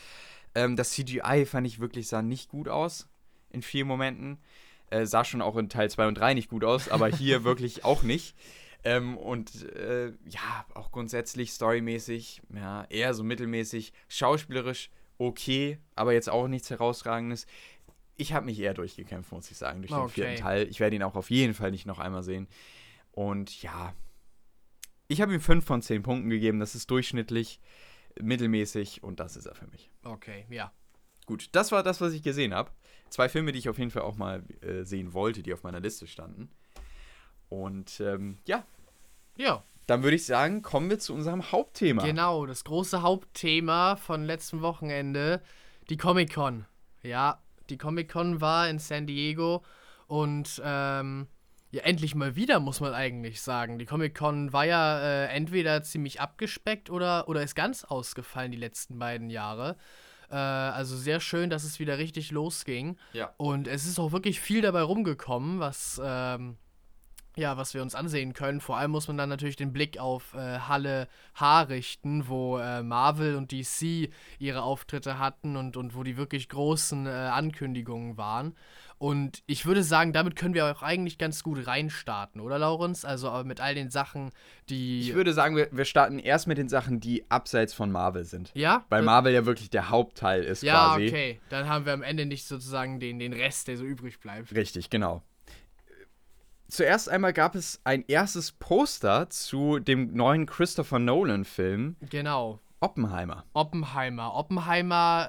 Ähm, 0.55 0.75
das 0.75 0.91
CGI 0.91 1.45
fand 1.45 1.67
ich 1.67 1.79
wirklich, 1.79 2.07
sah 2.07 2.23
nicht 2.23 2.49
gut 2.49 2.67
aus 2.67 3.07
in 3.51 3.61
vielen 3.61 3.87
Momenten. 3.87 4.39
Äh, 4.91 5.05
sah 5.07 5.25
schon 5.25 5.41
auch 5.41 5.57
in 5.57 5.69
Teil 5.69 5.89
2 5.89 6.07
und 6.07 6.15
3 6.15 6.35
nicht 6.35 6.49
gut 6.49 6.63
aus, 6.63 6.87
aber 6.89 7.07
hier 7.07 7.43
wirklich 7.43 7.83
auch 7.83 8.03
nicht. 8.03 8.35
Ähm, 8.83 9.17
und 9.17 9.65
äh, 9.75 10.07
ja, 10.27 10.65
auch 10.73 10.91
grundsätzlich 10.91 11.51
storymäßig, 11.53 12.41
ja, 12.53 12.85
eher 12.89 13.13
so 13.13 13.23
mittelmäßig. 13.23 13.93
Schauspielerisch 14.07 14.89
okay, 15.17 15.77
aber 15.95 16.13
jetzt 16.13 16.29
auch 16.29 16.47
nichts 16.47 16.69
herausragendes. 16.69 17.45
Ich 18.17 18.33
habe 18.33 18.47
mich 18.47 18.59
eher 18.59 18.73
durchgekämpft, 18.73 19.31
muss 19.31 19.49
ich 19.51 19.57
sagen, 19.57 19.81
durch 19.81 19.91
den 19.91 19.99
Okay. 19.99 20.11
vierten 20.13 20.35
Teil. 20.35 20.67
Ich 20.67 20.79
werde 20.79 20.95
ihn 20.95 21.03
auch 21.03 21.15
auf 21.15 21.29
jeden 21.29 21.53
Fall 21.53 21.71
nicht 21.71 21.85
noch 21.85 21.99
einmal 21.99 22.23
sehen. 22.23 22.47
Und 23.11 23.61
ja, 23.61 23.93
ich 25.07 25.21
habe 25.21 25.33
ihm 25.33 25.41
5 25.41 25.63
von 25.65 25.81
10 25.81 26.01
Punkten 26.03 26.29
gegeben. 26.29 26.59
Das 26.59 26.73
ist 26.75 26.89
durchschnittlich, 26.89 27.59
mittelmäßig 28.19 29.03
und 29.03 29.19
das 29.19 29.35
ist 29.35 29.45
er 29.45 29.55
für 29.55 29.67
mich. 29.67 29.91
Okay, 30.03 30.45
ja. 30.49 30.71
Gut, 31.27 31.49
das 31.51 31.71
war 31.71 31.83
das, 31.83 32.01
was 32.01 32.13
ich 32.13 32.23
gesehen 32.23 32.53
habe. 32.53 32.71
Zwei 33.11 33.29
Filme, 33.29 33.51
die 33.51 33.59
ich 33.59 33.69
auf 33.69 33.77
jeden 33.77 33.91
Fall 33.91 34.03
auch 34.03 34.15
mal 34.15 34.41
äh, 34.61 34.83
sehen 34.83 35.13
wollte, 35.13 35.43
die 35.43 35.53
auf 35.53 35.63
meiner 35.63 35.81
Liste 35.81 36.07
standen. 36.07 36.49
Und 37.49 37.99
ähm, 37.99 38.37
ja, 38.47 38.63
Ja, 39.35 39.63
dann 39.85 40.03
würde 40.03 40.15
ich 40.15 40.25
sagen, 40.25 40.61
kommen 40.61 40.89
wir 40.89 40.97
zu 40.97 41.13
unserem 41.13 41.51
Hauptthema. 41.51 42.03
genau. 42.03 42.45
Das 42.45 42.63
große 42.63 43.01
Hauptthema 43.01 43.97
von 43.97 44.23
letztem 44.23 44.61
Wochenende, 44.61 45.41
die 45.89 45.97
Comic-Con. 45.97 46.65
Ja, 47.03 47.41
die 47.69 47.77
Comic-Con 47.77 48.39
war 48.39 48.69
in 48.69 48.79
San 48.79 49.05
Diego 49.05 49.63
und 50.07 50.61
ähm, 50.63 51.27
ja, 51.71 51.83
endlich 51.83 52.15
mal 52.15 52.35
wieder, 52.37 52.61
muss 52.61 52.79
man 52.79 52.93
eigentlich 52.93 53.41
sagen. 53.41 53.77
Die 53.77 53.85
Comic-Con 53.85 54.53
war 54.53 54.65
ja 54.65 54.99
äh, 54.99 55.27
entweder 55.27 55.83
ziemlich 55.83 56.21
abgespeckt 56.21 56.89
oder, 56.89 57.27
oder 57.27 57.43
ist 57.43 57.55
ganz 57.55 57.83
ausgefallen 57.83 58.51
die 58.51 58.57
letzten 58.57 58.97
beiden 58.99 59.29
Jahre. 59.29 59.75
Äh, 60.31 60.35
also 60.35 60.95
sehr 60.95 61.19
schön, 61.19 61.49
dass 61.49 61.63
es 61.63 61.79
wieder 61.79 61.97
richtig 61.97 62.31
losging. 62.31 62.97
Ja. 63.13 63.33
Und 63.37 63.67
es 63.67 63.85
ist 63.85 63.99
auch 63.99 64.11
wirklich 64.11 64.39
viel 64.39 64.61
dabei 64.61 64.81
rumgekommen, 64.81 65.59
was, 65.59 66.01
ähm, 66.03 66.57
ja, 67.37 67.55
was 67.57 67.73
wir 67.73 67.81
uns 67.81 67.95
ansehen 67.95 68.33
können. 68.33 68.59
Vor 68.61 68.77
allem 68.77 68.91
muss 68.91 69.07
man 69.07 69.17
dann 69.17 69.29
natürlich 69.29 69.55
den 69.55 69.71
Blick 69.73 69.97
auf 69.99 70.33
äh, 70.33 70.59
Halle 70.59 71.07
H 71.35 71.61
richten, 71.63 72.27
wo 72.27 72.57
äh, 72.57 72.83
Marvel 72.83 73.35
und 73.35 73.51
DC 73.51 74.09
ihre 74.39 74.63
Auftritte 74.63 75.17
hatten 75.19 75.55
und, 75.55 75.77
und 75.77 75.95
wo 75.95 76.03
die 76.03 76.17
wirklich 76.17 76.49
großen 76.49 77.05
äh, 77.07 77.09
Ankündigungen 77.09 78.17
waren. 78.17 78.55
Und 78.97 79.41
ich 79.47 79.65
würde 79.65 79.81
sagen, 79.81 80.13
damit 80.13 80.35
können 80.35 80.53
wir 80.53 80.65
auch 80.67 80.83
eigentlich 80.83 81.17
ganz 81.17 81.41
gut 81.41 81.65
reinstarten, 81.65 82.39
oder 82.39 82.59
Laurens? 82.59 83.03
Also 83.03 83.29
äh, 83.29 83.43
mit 83.43 83.59
all 83.59 83.73
den 83.73 83.89
Sachen, 83.89 84.29
die. 84.69 84.99
Ich 85.01 85.15
würde 85.15 85.33
sagen, 85.33 85.55
wir, 85.55 85.69
wir 85.71 85.85
starten 85.85 86.19
erst 86.19 86.45
mit 86.47 86.59
den 86.59 86.69
Sachen, 86.69 86.99
die 86.99 87.25
abseits 87.31 87.73
von 87.73 87.91
Marvel 87.91 88.25
sind. 88.25 88.51
ja? 88.53 88.85
Weil 88.89 89.01
Äh, 89.01 89.05
Marvel 89.05 89.33
ja 89.33 89.45
wirklich 89.47 89.71
der 89.71 89.89
Hauptteil 89.89 90.43
ist 90.43 90.61
Ja, 90.61 90.89
quasi. 90.89 91.07
okay. 91.07 91.39
Dann 91.49 91.67
haben 91.67 91.85
wir 91.87 91.93
am 91.93 92.03
Ende 92.03 92.27
nicht 92.27 92.45
sozusagen 92.45 92.99
den, 92.99 93.17
den 93.17 93.33
Rest, 93.33 93.69
der 93.69 93.77
so 93.77 93.85
übrig 93.85 94.19
bleibt. 94.19 94.53
Richtig, 94.53 94.91
genau. 94.91 95.23
Zuerst 96.71 97.09
einmal 97.09 97.33
gab 97.33 97.55
es 97.55 97.81
ein 97.83 98.05
erstes 98.07 98.53
Poster 98.53 99.29
zu 99.29 99.79
dem 99.79 100.13
neuen 100.13 100.45
Christopher 100.45 100.99
Nolan-Film 100.99 101.97
Genau. 102.09 102.59
Oppenheimer. 102.79 103.43
Oppenheimer. 103.51 104.33
Oppenheimer 104.35 105.27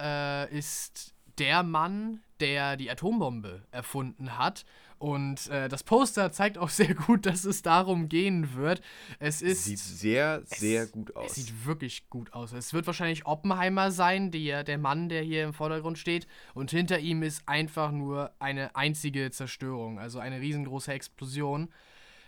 äh, 0.49 0.57
ist 0.57 1.15
der 1.39 1.65
Mann, 1.65 2.21
der 2.39 2.77
die 2.77 2.89
Atombombe 2.89 3.63
erfunden 3.73 4.39
hat. 4.39 4.65
Und 5.03 5.49
äh, 5.49 5.69
das 5.69 5.83
Poster 5.83 6.31
zeigt 6.31 6.59
auch 6.59 6.69
sehr 6.69 6.95
gut, 6.95 7.27
dass 7.27 7.45
es 7.45 7.63
darum 7.63 8.09
gehen 8.09 8.55
wird. 8.55 8.81
Es 9.19 9.43
ist. 9.43 9.65
Sieht 9.65 9.81
sehr, 9.81 10.43
sehr 10.45 10.87
gut 10.87 11.11
Es 11.11 11.17
aus. 11.17 11.35
sieht 11.35 11.67
wirklich 11.67 12.09
gut 12.09 12.33
aus. 12.33 12.53
Es 12.53 12.73
wird 12.73 12.87
wahrscheinlich 12.87 13.27
Oppenheimer 13.27 13.91
sein, 13.91 14.31
der, 14.31 14.63
der 14.63 14.79
Mann, 14.79 15.09
der 15.09 15.23
hier 15.23 15.43
im 15.43 15.55
Vordergrund 15.55 15.99
steht. 15.99 16.29
Und 16.55 16.71
hinter 16.71 17.01
ihm 17.01 17.25
ist 17.25 17.43
einfach 17.49 17.91
nur 17.91 18.31
eine 18.39 18.77
einzige 18.77 19.33
Zerstörung, 19.33 19.99
also 19.99 20.21
eine 20.21 20.41
riesengroße 20.41 20.93
Explosion. 20.93 21.69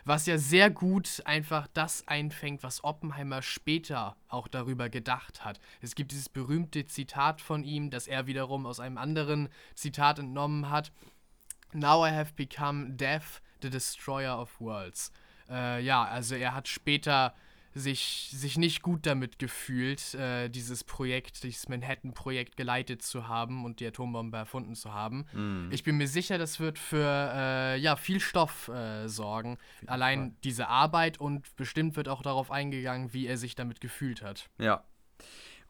Was 0.05 0.27
ja 0.27 0.37
sehr 0.37 0.69
gut 0.69 1.23
einfach 1.27 1.69
das 1.75 2.09
einfängt, 2.09 2.65
was 2.65 2.83
Oppenheimer 2.83 3.41
später 3.41 4.17
auch 4.29 4.49
darüber 4.49 4.91
gedacht 4.91 5.45
hat. 5.45 5.61
Es 5.81 5.95
gibt 5.95 6.11
dieses 6.11 6.29
berühmte 6.29 6.87
Zitat 6.87 7.41
von 7.41 7.63
ihm, 7.63 7.91
das 7.91 8.09
er 8.09 8.27
wiederum 8.27 8.67
aus 8.67 8.81
einem 8.81 8.99
anderen 8.99 9.49
Zitat 9.77 10.19
entnommen 10.19 10.71
hat. 10.71 10.91
Now 11.75 12.07
I 12.07 12.11
have 12.11 12.33
become 12.37 12.97
Death, 12.97 13.43
the 13.63 13.69
Destroyer 13.69 14.39
of 14.39 14.61
Worlds. 14.61 15.13
Äh, 15.51 15.83
ja, 15.83 16.05
also 16.05 16.35
er 16.35 16.55
hat 16.55 16.69
später 16.69 17.35
sich, 17.75 18.31
sich 18.33 18.57
nicht 18.57 18.83
gut 18.83 19.05
damit 19.05 19.39
gefühlt, 19.39 20.15
äh, 20.15 20.49
dieses 20.49 20.85
Projekt, 20.85 21.43
dieses 21.43 21.69
Manhattan-Projekt 21.69 22.57
geleitet 22.57 23.03
zu 23.03 23.27
haben 23.27 23.65
und 23.65 23.81
die 23.81 23.87
Atombombe 23.87 24.37
erfunden 24.37 24.75
zu 24.77 24.95
haben. 24.95 25.27
Mhm. 25.33 25.71
Ich 25.73 25.83
bin 25.83 25.97
mir 25.97 26.07
sicher, 26.07 26.39
das 26.39 26.61
wird 26.61 26.79
für 26.79 27.33
äh, 27.35 27.77
ja, 27.79 27.97
viel 27.97 28.21
Stoff 28.21 28.69
äh, 28.69 29.09
sorgen. 29.09 29.59
Allein 29.87 30.37
diese 30.45 30.69
Arbeit 30.69 31.19
und 31.19 31.57
bestimmt 31.57 31.97
wird 31.97 32.09
auch 32.09 32.23
darauf 32.23 32.51
eingegangen, 32.51 33.13
wie 33.13 33.27
er 33.27 33.37
sich 33.37 33.57
damit 33.57 33.81
gefühlt 33.81 34.23
hat. 34.23 34.49
Ja. 34.59 34.85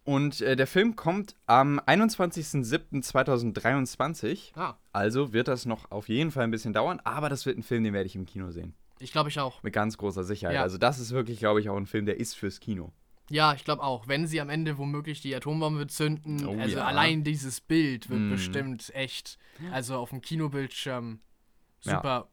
Und 0.04 0.40
äh, 0.42 0.54
der 0.56 0.66
Film 0.66 0.96
kommt 0.96 1.34
am 1.46 1.78
21.07.2023. 1.80 4.52
Ah, 4.56 4.74
Also 4.92 5.32
wird 5.32 5.48
das 5.48 5.64
noch 5.66 5.90
auf 5.90 6.08
jeden 6.08 6.30
Fall 6.30 6.44
ein 6.44 6.50
bisschen 6.50 6.72
dauern, 6.72 7.00
aber 7.04 7.28
das 7.28 7.46
wird 7.46 7.58
ein 7.58 7.62
Film, 7.62 7.84
den 7.84 7.92
werde 7.94 8.06
ich 8.06 8.16
im 8.16 8.26
Kino 8.26 8.50
sehen. 8.50 8.74
ich 8.98 9.12
glaube 9.12 9.28
ich 9.30 9.38
auch. 9.40 9.62
Mit 9.62 9.72
ganz 9.72 9.96
großer 9.98 10.24
Sicherheit. 10.24 10.56
Ja. 10.56 10.62
Also 10.62 10.78
das 10.78 10.98
ist 10.98 11.12
wirklich, 11.12 11.38
glaube 11.38 11.60
ich, 11.60 11.68
auch 11.70 11.76
ein 11.76 11.86
Film, 11.86 12.06
der 12.06 12.18
ist 12.20 12.34
fürs 12.34 12.60
Kino. 12.60 12.92
Ja, 13.30 13.54
ich 13.54 13.64
glaube 13.64 13.82
auch. 13.82 14.06
Wenn 14.06 14.26
sie 14.26 14.38
am 14.40 14.50
Ende 14.50 14.76
womöglich 14.76 15.22
die 15.22 15.34
Atombombe 15.34 15.86
zünden, 15.86 16.46
Oh 16.46 16.58
also 16.60 16.76
ja. 16.76 16.84
allein 16.84 17.24
dieses 17.24 17.60
Bild 17.62 18.10
wird 18.10 18.20
Mm. 18.20 18.30
bestimmt 18.30 18.94
echt, 18.94 19.38
also 19.72 19.96
auf 19.96 20.10
dem 20.10 20.20
Kinobildschirm 20.20 21.20
Ja. 21.82 22.26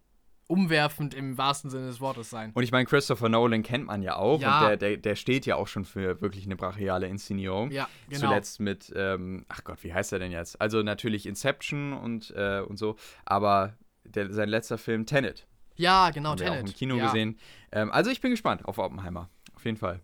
Umwerfend 0.52 1.14
im 1.14 1.38
wahrsten 1.38 1.70
Sinne 1.70 1.88
des 1.88 2.02
Wortes 2.02 2.30
sein. 2.30 2.52
Und 2.54 2.64
ich 2.64 2.72
meine, 2.72 2.86
Christopher 2.86 3.30
Nolan 3.30 3.64
kennt 3.64 3.86
man 3.86 4.04
ja 4.04 4.18
auch. 4.18 4.42
Ja. 4.42 4.60
Und 4.60 4.68
der, 4.68 4.78
der, 4.78 4.98
der 4.98 5.16
steht 5.16 5.46
ja 5.46 5.56
auch 5.56 5.68
schon 5.68 5.86
für 5.86 6.22
wirklich 6.22 6.46
eine 6.46 6.58
brachiale 6.58 7.08
Inszenierung. 7.08 7.72
Ja, 7.72 7.88
genau. 8.10 8.28
Zuletzt 8.28 8.60
mit, 8.60 8.92
ähm, 8.96 9.46
ach 9.48 9.64
Gott, 9.64 9.82
wie 9.84 9.94
heißt 9.94 10.12
er 10.12 10.20
denn 10.20 10.32
jetzt? 10.32 10.60
Also 10.60 10.84
natürlich 10.84 11.26
Inception 11.26 11.94
und, 11.94 12.32
äh, 12.36 12.60
und 12.60 12.78
so, 12.78 12.98
aber 13.24 13.78
der, 14.04 14.32
sein 14.34 14.50
letzter 14.50 14.78
Film 14.78 15.06
Tenet 15.06 15.48
Ja, 15.78 16.10
genau, 16.10 16.32
haben 16.32 16.40
wir 16.40 16.52
auch 16.52 16.56
Tenet. 16.56 16.70
im 16.70 16.76
Kino 16.76 16.96
ja. 16.98 17.06
gesehen. 17.06 17.40
Ähm, 17.72 17.90
also 17.92 18.12
ich 18.12 18.20
bin 18.20 18.32
gespannt 18.32 18.66
auf 18.66 18.78
Oppenheimer, 18.78 19.30
auf 19.56 19.64
jeden 19.64 19.78
Fall. 19.78 20.02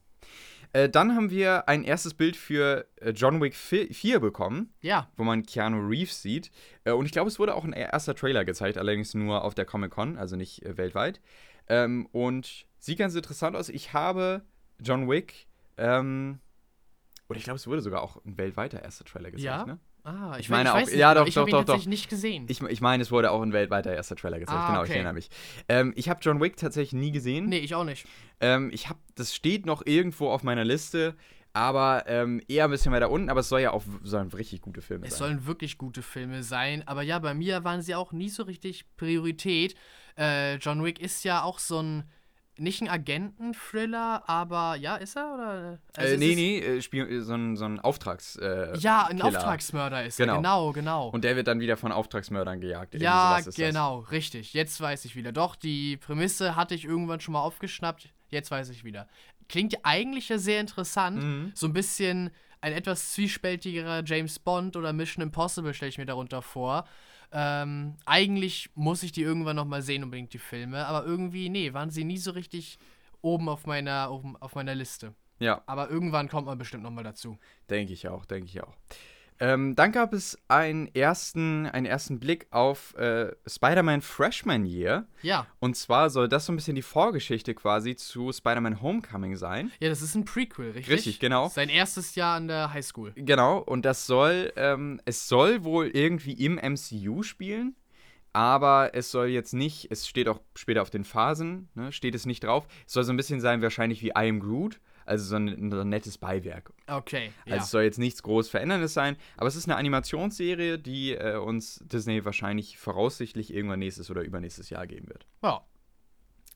Äh, 0.77 0.89
dann 0.89 1.15
haben 1.15 1.31
wir 1.31 1.67
ein 1.67 1.83
erstes 1.83 2.13
Bild 2.13 2.35
für 2.35 2.85
äh, 2.97 3.09
John 3.09 3.41
Wick 3.41 3.55
4 3.55 4.19
bekommen, 4.19 4.71
Ja, 4.81 5.09
wo 5.17 5.23
man 5.23 5.41
Keanu 5.43 5.79
Reeves 5.87 6.21
sieht. 6.21 6.51
Äh, 6.83 6.91
und 6.91 7.07
ich 7.07 7.11
glaube, 7.11 7.29
es 7.29 7.39
wurde 7.39 7.55
auch 7.55 7.63
ein 7.65 7.73
erster 7.73 8.13
Trailer 8.13 8.45
gezeigt, 8.45 8.77
allerdings 8.77 9.15
nur 9.15 9.43
auf 9.43 9.55
der 9.55 9.65
Comic-Con, 9.65 10.17
also 10.17 10.35
nicht 10.35 10.63
äh, 10.63 10.77
weltweit. 10.77 11.19
Ähm, 11.67 12.05
und 12.11 12.67
sieht 12.77 12.99
ganz 12.99 13.15
interessant 13.15 13.55
aus. 13.55 13.69
Ich 13.69 13.93
habe 13.93 14.43
John 14.79 15.09
Wick, 15.09 15.47
ähm, 15.77 16.39
oder 17.27 17.37
ich 17.39 17.43
glaube, 17.45 17.57
es 17.57 17.65
wurde 17.65 17.81
sogar 17.81 18.03
auch 18.03 18.23
ein 18.23 18.37
weltweiter 18.37 18.83
erster 18.83 19.03
Trailer 19.03 19.31
gezeigt, 19.31 19.45
Ja? 19.45 19.65
ne? 19.65 19.79
Ah, 20.07 20.33
ich, 20.35 20.41
Ich 20.45 20.49
meine 20.49 20.69
ich 20.69 20.75
auch- 20.75 20.79
nicht, 20.79 20.93
ja, 20.93 21.13
doch, 21.13 21.27
ich 21.27 21.33
doch, 21.35 21.43
doch, 21.45 21.51
doch. 21.51 21.57
tatsächlich 21.65 21.87
nicht 21.87 22.09
gesehen. 22.09 22.45
Ich, 22.49 22.61
ich 22.61 22.81
meine, 22.81 23.03
es 23.03 23.11
wurde 23.11 23.31
auch 23.31 23.41
ein 23.41 23.53
weltweiter 23.53 23.93
erster 23.93 24.15
Trailer 24.15 24.39
gezeigt. 24.39 24.57
Ah, 24.57 24.67
genau, 24.69 24.83
ich 24.83 24.89
okay. 24.89 24.95
erinnere 24.95 25.13
mich. 25.13 25.29
Ähm, 25.69 25.93
ich 25.95 26.09
habe 26.09 26.19
John 26.21 26.41
Wick 26.41 26.57
tatsächlich 26.57 26.99
nie 26.99 27.11
gesehen. 27.11 27.45
nee, 27.49 27.59
ich 27.59 27.75
auch 27.75 27.83
nicht. 27.83 28.05
Ähm, 28.39 28.69
ich 28.73 28.89
habe, 28.89 28.99
das 29.15 29.35
steht 29.35 29.65
noch 29.65 29.85
irgendwo 29.85 30.29
auf 30.29 30.43
meiner 30.43 30.63
Liste, 30.65 31.15
aber 31.53 32.03
ähm, 32.07 32.41
eher 32.47 32.65
ein 32.65 32.71
bisschen 32.71 32.91
weiter 32.91 33.09
unten. 33.09 33.29
Aber 33.29 33.39
es 33.39 33.49
soll 33.49 33.61
ja 33.61 33.71
auch 33.71 33.83
sollen 34.03 34.29
richtig 34.29 34.61
gute 34.61 34.81
Filme 34.81 35.07
Es 35.07 35.17
sein. 35.17 35.27
sollen 35.29 35.45
wirklich 35.47 35.77
gute 35.77 36.01
Filme 36.03 36.43
sein, 36.43 36.83
aber 36.87 37.01
ja, 37.01 37.17
bei 37.19 37.33
mir 37.33 37.63
waren 37.63 37.81
sie 37.81 37.95
auch 37.95 38.11
nie 38.11 38.29
so 38.29 38.43
richtig 38.43 38.85
Priorität. 38.95 39.75
Äh, 40.17 40.55
John 40.57 40.83
Wick 40.83 40.99
ist 40.99 41.23
ja 41.23 41.43
auch 41.43 41.59
so 41.59 41.79
ein, 41.81 42.03
nicht 42.59 42.81
ein 42.81 42.89
Agenten-Thriller, 42.89 44.23
aber 44.27 44.75
ja, 44.75 44.95
ist 44.95 45.15
er? 45.15 45.33
Oder? 45.33 45.79
Also 45.95 46.13
äh, 46.13 46.17
nee, 46.17 46.29
ist- 46.31 46.35
nee, 46.35 46.59
äh, 46.59 46.81
Spiel, 46.81 47.07
äh, 47.09 47.21
so 47.21 47.33
ein, 47.33 47.55
so 47.55 47.65
ein 47.65 47.79
Auftrags. 47.79 48.35
Äh, 48.37 48.77
Ja, 48.79 49.05
ein 49.07 49.17
Killer. 49.19 49.27
Auftragsmörder 49.37 50.05
ist 50.05 50.17
Genau. 50.17 50.33
er, 50.33 50.37
genau, 50.37 50.71
genau. 50.73 51.09
Und 51.09 51.23
der 51.23 51.35
wird 51.35 51.47
dann 51.47 51.59
wieder 51.59 51.77
von 51.77 51.91
Auftragsmördern 51.91 52.59
gejagt. 52.59 52.95
Ja, 52.95 53.37
ist 53.37 53.47
das. 53.47 53.55
genau, 53.55 53.99
richtig. 53.99 54.53
Jetzt 54.53 54.79
weiß 54.81 55.05
ich 55.05 55.15
wieder. 55.15 55.31
Doch, 55.31 55.55
die 55.55 55.97
Prämisse 55.97 56.55
hatte 56.55 56.75
ich 56.75 56.85
irgendwann 56.85 57.19
schon 57.19 57.33
mal 57.33 57.41
aufgeschnappt. 57.41 58.09
Jetzt 58.29 58.51
weiß 58.51 58.69
ich 58.69 58.83
wieder. 58.83 59.07
Klingt 59.49 59.77
eigentlich 59.83 60.29
ja 60.29 60.37
sehr 60.37 60.59
interessant. 60.59 61.23
Mhm. 61.23 61.51
So 61.55 61.67
ein 61.67 61.73
bisschen 61.73 62.31
ein 62.59 62.73
etwas 62.73 63.13
zwiespältigerer 63.13 64.03
James 64.03 64.39
Bond 64.39 64.75
oder 64.75 64.91
Mission 64.91 65.21
Impossible 65.23 65.73
stelle 65.73 65.89
ich 65.89 65.97
mir 65.97 66.05
darunter 66.05 66.41
vor. 66.41 66.85
Ähm, 67.31 67.95
eigentlich 68.05 68.69
muss 68.75 69.03
ich 69.03 69.11
die 69.11 69.21
irgendwann 69.21 69.55
noch 69.57 69.65
mal 69.65 69.81
sehen, 69.81 70.03
unbedingt 70.03 70.33
die 70.33 70.39
Filme. 70.39 70.85
Aber 70.85 71.05
irgendwie, 71.05 71.49
nee, 71.49 71.73
waren 71.73 71.89
sie 71.89 72.03
nie 72.03 72.17
so 72.17 72.31
richtig 72.31 72.77
oben 73.21 73.49
auf 73.49 73.65
meiner, 73.65 74.11
oben 74.11 74.37
auf 74.37 74.55
meiner 74.55 74.75
Liste. 74.75 75.13
Ja, 75.39 75.61
Aber 75.65 75.89
irgendwann 75.89 76.29
kommt 76.29 76.47
man 76.47 76.57
bestimmt 76.57 76.83
noch 76.83 76.91
mal 76.91 77.03
dazu. 77.03 77.37
denke 77.69 77.93
ich 77.93 78.07
auch, 78.07 78.25
denke 78.25 78.47
ich 78.47 78.61
auch. 78.61 78.73
Ähm, 79.39 79.75
dann 79.75 79.91
gab 79.91 80.13
es 80.13 80.37
einen 80.47 80.93
ersten, 80.95 81.67
einen 81.67 81.85
ersten 81.85 82.19
Blick 82.19 82.47
auf 82.51 82.95
äh, 82.95 83.35
Spider-Man 83.45 84.01
Freshman 84.01 84.65
Year. 84.65 85.07
Ja. 85.21 85.47
Und 85.59 85.75
zwar 85.75 86.09
soll 86.09 86.27
das 86.27 86.45
so 86.45 86.53
ein 86.53 86.55
bisschen 86.55 86.75
die 86.75 86.81
Vorgeschichte 86.81 87.53
quasi 87.53 87.95
zu 87.95 88.31
Spider-Man 88.31 88.81
Homecoming 88.81 89.35
sein. 89.35 89.71
Ja, 89.79 89.89
das 89.89 90.01
ist 90.01 90.15
ein 90.15 90.25
Prequel, 90.25 90.71
richtig? 90.71 90.93
Richtig, 90.93 91.19
genau. 91.19 91.49
Sein 91.49 91.69
erstes 91.69 92.15
Jahr 92.15 92.35
an 92.37 92.47
der 92.47 92.73
Highschool. 92.73 93.13
Genau, 93.15 93.59
und 93.59 93.85
das 93.85 94.07
soll, 94.07 94.51
ähm, 94.55 95.01
es 95.05 95.27
soll 95.27 95.63
wohl 95.63 95.87
irgendwie 95.87 96.33
im 96.33 96.55
MCU 96.55 97.23
spielen, 97.23 97.75
aber 98.33 98.91
es 98.93 99.11
soll 99.11 99.27
jetzt 99.27 99.53
nicht, 99.53 99.87
es 99.91 100.07
steht 100.07 100.27
auch 100.27 100.41
später 100.55 100.81
auf 100.81 100.89
den 100.89 101.03
Phasen, 101.03 101.69
ne, 101.75 101.91
steht 101.91 102.15
es 102.15 102.25
nicht 102.25 102.43
drauf. 102.43 102.67
Es 102.85 102.93
soll 102.93 103.03
so 103.03 103.13
ein 103.13 103.17
bisschen 103.17 103.39
sein, 103.39 103.61
wahrscheinlich 103.61 104.01
wie 104.01 104.09
I 104.09 104.29
Am 104.29 104.39
Groot, 104.39 104.79
also 105.07 105.25
so 105.25 105.35
ein, 105.35 105.71
so 105.71 105.79
ein 105.79 105.89
nettes 105.89 106.17
Beiwerk. 106.17 106.71
Okay, 106.87 107.31
ja. 107.45 107.53
Also 107.53 107.63
es 107.63 107.71
soll 107.71 107.83
jetzt 107.83 107.99
nichts 107.99 108.21
groß 108.23 108.49
Veränderndes 108.49 108.93
sein, 108.93 109.15
aber 109.37 109.47
es 109.47 109.55
ist 109.55 109.67
eine 109.67 109.75
Animationsserie, 109.77 110.77
die 110.79 111.13
äh, 111.13 111.37
uns 111.37 111.81
Disney 111.85 112.23
wahrscheinlich 112.25 112.77
voraussichtlich 112.77 113.53
irgendwann 113.53 113.79
nächstes 113.79 114.09
oder 114.11 114.21
übernächstes 114.21 114.69
Jahr 114.69 114.87
geben 114.87 115.09
wird. 115.09 115.25
ja. 115.43 115.61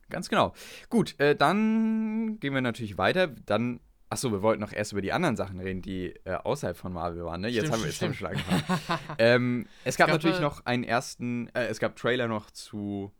Ganz 0.10 0.28
genau. 0.28 0.54
Gut, 0.90 1.18
äh, 1.20 1.36
dann 1.38 2.38
gehen 2.42 2.54
wir 2.54 2.60
natürlich 2.62 2.98
weiter. 2.98 3.28
Dann, 3.28 3.80
achso, 4.10 4.30
wir 4.30 4.42
wollten 4.42 4.60
noch 4.62 4.74
erst 4.74 4.92
über 4.92 5.02
die 5.02 5.14
anderen 5.14 5.38
Sachen 5.38 5.60
reden, 5.62 5.82
die 5.82 6.14
äh, 6.26 6.34
außerhalb 6.34 6.76
von 6.76 6.92
Marvel 6.92 7.24
waren. 7.24 7.40
Ne? 7.40 7.48
Jetzt 7.48 7.68
Stimmt, 7.68 7.74
haben 7.74 7.84
wir 7.84 7.90
jetzt 7.90 8.02
haben 8.02 8.14
stimmt, 8.14 8.34
wir 8.34 8.40
schon 8.40 8.52
angefangen. 8.60 9.00
ähm, 9.20 9.68
es 9.86 9.96
gab 9.96 10.08
gab, 10.08 10.18
natürlich 10.18 10.40
äh, 10.40 10.42
noch 10.42 10.66
einen 10.66 10.84
ersten, 10.84 11.48
äh, 11.56 11.68
es 11.68 11.80
gab 11.80 11.96
Trailer 11.96 12.28
noch 12.28 12.52
zu 12.52 13.14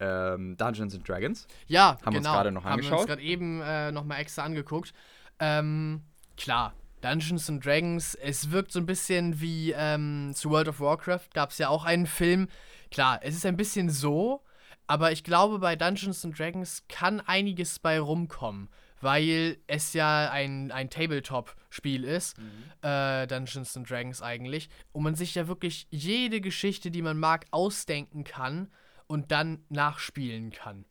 ähm, 0.00 0.56
Dungeons 0.56 0.94
and 0.94 1.08
Dragons. 1.08 1.46
Ja, 1.66 1.98
Haben 2.02 2.14
wir 2.14 2.18
uns 2.18 2.26
genau. 2.26 2.32
gerade 2.32 2.52
noch 2.52 2.64
Haben 2.64 2.82
wir 2.82 2.84
uns 2.84 2.86
angeschaut. 2.86 3.06
gerade 3.08 3.22
eben 3.22 3.60
äh, 3.62 3.92
nochmal 3.92 4.20
extra 4.20 4.42
angeguckt. 4.44 4.92
Ähm, 5.40 6.02
klar, 6.36 6.74
Dungeons 7.00 7.48
and 7.48 7.64
Dragons, 7.64 8.14
es 8.14 8.50
wirkt 8.50 8.72
so 8.72 8.80
ein 8.80 8.86
bisschen 8.86 9.40
wie 9.40 9.72
ähm, 9.76 10.32
zu 10.34 10.50
World 10.50 10.68
of 10.68 10.80
Warcraft, 10.80 11.30
gab 11.32 11.50
es 11.50 11.58
ja 11.58 11.68
auch 11.68 11.84
einen 11.84 12.06
Film. 12.06 12.48
Klar, 12.90 13.20
es 13.22 13.36
ist 13.36 13.46
ein 13.46 13.56
bisschen 13.56 13.90
so, 13.90 14.42
aber 14.86 15.12
ich 15.12 15.22
glaube, 15.22 15.58
bei 15.58 15.76
Dungeons 15.76 16.24
and 16.24 16.38
Dragons 16.38 16.84
kann 16.88 17.20
einiges 17.20 17.78
bei 17.78 18.00
rumkommen, 18.00 18.68
weil 19.00 19.58
es 19.66 19.92
ja 19.92 20.30
ein, 20.30 20.72
ein 20.72 20.90
Tabletop-Spiel 20.90 22.02
ist, 22.04 22.36
äh, 22.82 23.26
Dungeons 23.26 23.76
and 23.76 23.88
Dragons 23.88 24.22
eigentlich, 24.22 24.68
und 24.92 25.04
man 25.04 25.14
sich 25.14 25.34
ja 25.34 25.46
wirklich 25.46 25.86
jede 25.90 26.40
Geschichte, 26.40 26.90
die 26.90 27.02
man 27.02 27.18
mag, 27.18 27.46
ausdenken 27.50 28.24
kann 28.24 28.68
und 29.08 29.32
dann 29.32 29.64
nachspielen 29.68 30.52
kann. 30.52 30.84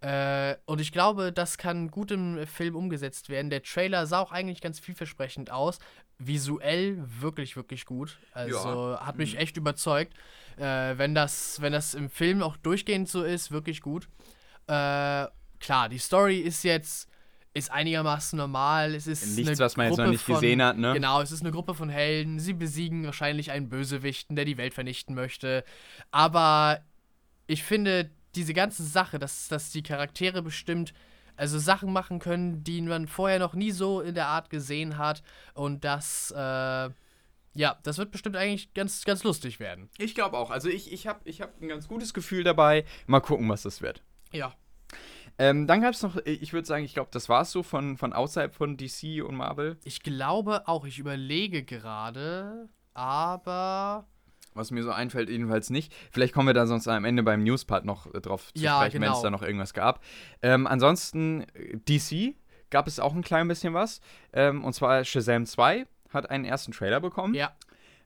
Äh, 0.00 0.56
und 0.66 0.80
ich 0.80 0.92
glaube, 0.92 1.32
das 1.32 1.58
kann 1.58 1.90
gut 1.90 2.10
im 2.10 2.46
Film 2.46 2.76
umgesetzt 2.76 3.28
werden. 3.28 3.50
Der 3.50 3.62
Trailer 3.62 4.06
sah 4.06 4.20
auch 4.20 4.32
eigentlich 4.32 4.60
ganz 4.60 4.78
vielversprechend 4.78 5.50
aus. 5.50 5.78
Visuell 6.18 7.02
wirklich, 7.20 7.56
wirklich 7.56 7.84
gut. 7.84 8.18
Also 8.32 8.98
hat 9.00 9.16
mich 9.16 9.38
echt 9.38 9.56
überzeugt. 9.56 10.14
Äh, 10.56 10.98
wenn, 10.98 11.14
das, 11.14 11.60
wenn 11.60 11.72
das 11.72 11.94
im 11.94 12.10
Film 12.10 12.42
auch 12.42 12.56
durchgehend 12.56 13.08
so 13.08 13.22
ist, 13.22 13.50
wirklich 13.50 13.80
gut. 13.80 14.08
Äh, 14.66 15.26
klar, 15.60 15.88
die 15.88 15.98
Story 15.98 16.38
ist 16.38 16.62
jetzt 16.64 17.08
ist 17.54 17.70
einigermaßen 17.70 18.36
normal. 18.36 18.94
Es 18.94 19.06
ist 19.06 19.36
Nichts, 19.36 19.50
eine 19.50 19.58
was 19.58 19.76
man 19.76 19.86
jetzt 19.86 19.98
noch 19.98 20.04
Gruppe 20.04 20.12
nicht 20.12 20.26
gesehen 20.26 20.62
hat, 20.62 20.78
ne? 20.78 20.94
Genau, 20.94 21.20
es 21.20 21.32
ist 21.32 21.42
eine 21.42 21.50
Gruppe 21.50 21.74
von 21.74 21.90
Helden. 21.90 22.40
Sie 22.40 22.54
besiegen 22.54 23.04
wahrscheinlich 23.04 23.50
einen 23.50 23.68
Bösewichten, 23.68 24.36
der 24.36 24.46
die 24.46 24.56
Welt 24.56 24.72
vernichten 24.72 25.14
möchte. 25.14 25.62
Aber 26.10 26.80
ich 27.46 27.62
finde, 27.62 28.10
diese 28.34 28.54
ganze 28.54 28.84
Sache, 28.84 29.18
dass, 29.18 29.48
dass 29.48 29.70
die 29.70 29.82
Charaktere 29.82 30.42
bestimmt 30.42 30.94
also 31.36 31.58
Sachen 31.58 31.92
machen 31.92 32.18
können, 32.18 32.62
die 32.62 32.80
man 32.82 33.08
vorher 33.08 33.38
noch 33.38 33.54
nie 33.54 33.70
so 33.70 34.00
in 34.00 34.14
der 34.14 34.26
Art 34.28 34.50
gesehen 34.50 34.98
hat. 34.98 35.22
Und 35.54 35.84
das, 35.84 36.30
äh, 36.36 36.90
ja, 37.54 37.78
das 37.82 37.98
wird 37.98 38.10
bestimmt 38.10 38.36
eigentlich 38.36 38.72
ganz, 38.74 39.04
ganz 39.04 39.24
lustig 39.24 39.60
werden. 39.60 39.88
Ich 39.98 40.14
glaube 40.14 40.36
auch. 40.36 40.50
Also 40.50 40.68
ich, 40.68 40.92
ich 40.92 41.06
habe 41.06 41.20
ich 41.24 41.40
hab 41.40 41.60
ein 41.60 41.68
ganz 41.68 41.88
gutes 41.88 42.14
Gefühl 42.14 42.44
dabei. 42.44 42.84
Mal 43.06 43.20
gucken, 43.20 43.48
was 43.48 43.62
das 43.62 43.82
wird. 43.82 44.02
Ja. 44.32 44.54
Ähm, 45.38 45.66
dann 45.66 45.80
gab 45.80 45.94
es 45.94 46.02
noch, 46.02 46.16
ich 46.26 46.52
würde 46.52 46.66
sagen, 46.66 46.84
ich 46.84 46.94
glaube, 46.94 47.10
das 47.12 47.28
war 47.28 47.42
es 47.42 47.50
so 47.50 47.62
von, 47.62 47.96
von 47.96 48.12
außerhalb 48.12 48.54
von 48.54 48.76
DC 48.76 49.24
und 49.26 49.34
Marvel. 49.34 49.78
Ich 49.84 50.02
glaube 50.02 50.68
auch, 50.68 50.84
ich 50.84 50.98
überlege 50.98 51.64
gerade, 51.64 52.68
aber. 52.92 54.06
Was 54.54 54.70
mir 54.70 54.82
so 54.82 54.90
einfällt, 54.90 55.28
jedenfalls 55.30 55.70
nicht. 55.70 55.94
Vielleicht 56.10 56.34
kommen 56.34 56.46
wir 56.48 56.54
da 56.54 56.66
sonst 56.66 56.86
am 56.88 57.04
Ende 57.04 57.22
beim 57.22 57.42
Newspart 57.42 57.84
noch 57.84 58.12
äh, 58.14 58.20
drauf 58.20 58.52
zu 58.52 58.62
Ja, 58.62 58.80
sprechen, 58.80 59.00
wenn 59.00 59.08
es 59.10 59.18
genau. 59.18 59.22
da 59.22 59.30
noch 59.30 59.42
irgendwas 59.42 59.72
gab. 59.74 60.02
Ähm, 60.42 60.66
ansonsten, 60.66 61.42
äh, 61.54 61.76
DC 61.88 62.34
gab 62.70 62.86
es 62.86 63.00
auch 63.00 63.14
ein 63.14 63.22
klein 63.22 63.48
bisschen 63.48 63.74
was. 63.74 64.00
Ähm, 64.32 64.64
und 64.64 64.72
zwar 64.74 65.04
Shazam 65.04 65.46
2 65.46 65.86
hat 66.10 66.30
einen 66.30 66.44
ersten 66.44 66.72
Trailer 66.72 67.00
bekommen. 67.00 67.34
Ja. 67.34 67.52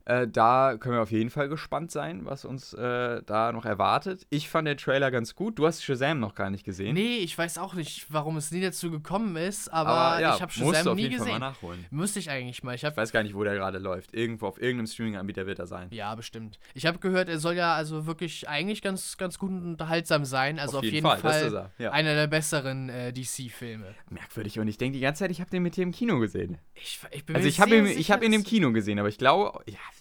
Äh, 0.06 0.28
da 0.28 0.76
können 0.78 0.94
wir 0.94 1.02
auf 1.02 1.10
jeden 1.10 1.30
Fall 1.30 1.48
gespannt 1.48 1.90
sein, 1.90 2.24
was 2.24 2.44
uns 2.44 2.72
äh, 2.74 3.22
da 3.26 3.50
noch 3.50 3.64
erwartet. 3.64 4.24
Ich 4.30 4.48
fand 4.48 4.68
den 4.68 4.76
Trailer 4.76 5.10
ganz 5.10 5.34
gut. 5.34 5.58
Du 5.58 5.66
hast 5.66 5.82
Shazam 5.82 6.20
noch 6.20 6.36
gar 6.36 6.48
nicht 6.48 6.64
gesehen. 6.64 6.94
Nee, 6.94 7.16
ich 7.18 7.36
weiß 7.36 7.58
auch 7.58 7.74
nicht, 7.74 8.06
warum 8.08 8.36
es 8.36 8.52
nie 8.52 8.60
dazu 8.60 8.92
gekommen 8.92 9.34
ist, 9.36 9.68
aber, 9.72 9.90
aber 9.90 10.20
ja, 10.20 10.34
ich 10.36 10.42
habe 10.42 10.52
Shazam 10.52 10.88
auf 10.88 10.94
nie 10.94 11.02
jeden 11.02 11.16
Fall 11.16 11.26
gesehen. 11.26 11.40
mal 11.40 11.50
nachholen. 11.50 11.86
Müsste 11.90 12.20
ich 12.20 12.30
eigentlich 12.30 12.62
mal. 12.62 12.76
Ich 12.76 12.84
Ich 12.84 12.96
weiß 12.96 13.10
gar 13.10 13.24
nicht, 13.24 13.34
wo 13.34 13.42
der 13.42 13.54
gerade 13.54 13.78
läuft. 13.78 14.14
Irgendwo 14.14 14.46
auf 14.46 14.62
irgendeinem 14.62 14.86
Streaming-Anbieter 14.86 15.46
wird 15.46 15.58
er 15.58 15.66
sein. 15.66 15.88
ja, 15.90 16.14
bestimmt. 16.14 16.60
Ich 16.74 16.86
habe 16.86 16.98
gehört, 16.98 17.28
er 17.28 17.40
soll 17.40 17.54
ja 17.54 17.74
also 17.74 18.06
wirklich 18.06 18.48
eigentlich 18.48 18.82
ganz, 18.82 19.16
ganz 19.16 19.38
gut 19.38 19.50
und 19.50 19.64
unterhaltsam 19.64 20.24
sein. 20.24 20.60
Also 20.60 20.78
auf, 20.78 20.84
jeden, 20.84 21.02
das 21.02 21.20
Fall, 21.20 21.46
ist 21.46 21.52
er. 21.52 21.72
Ja. 21.78 21.90
einer 21.90 22.14
der 22.14 22.28
besseren 22.28 22.88
äh, 22.90 23.12
DC-Filme. 23.12 23.92
Merkwürdig. 24.10 24.60
Und 24.60 24.68
ich 24.68 24.78
denke 24.78 24.98
die 24.98 25.02
ganze 25.02 25.20
Zeit, 25.20 25.32
ich 25.32 25.40
habe 25.40 25.50
den 25.50 25.64
mit 25.64 25.76
dir 25.76 25.82
im 25.82 25.90
Kino 25.90 26.20
gesehen. 26.20 26.58
Ich, 26.74 27.00
ich 27.10 27.24
bin 27.26 27.34
Also 27.34 27.48
ich 27.48 27.60
habe 27.60 27.74
ihn, 27.74 27.86
ich 27.86 28.12
hab 28.12 28.22
ihn 28.22 28.32
im 28.32 28.44
Kino 28.44 28.70
gesehen, 28.70 29.00
aber 29.00 29.08
ich 29.08 29.18
glaube, 29.18 29.58
ja, 29.68 29.74
ich 29.74 29.74
glaube, 29.74 29.95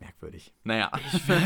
merkwürdig. 0.00 0.52
Naja, 0.64 0.90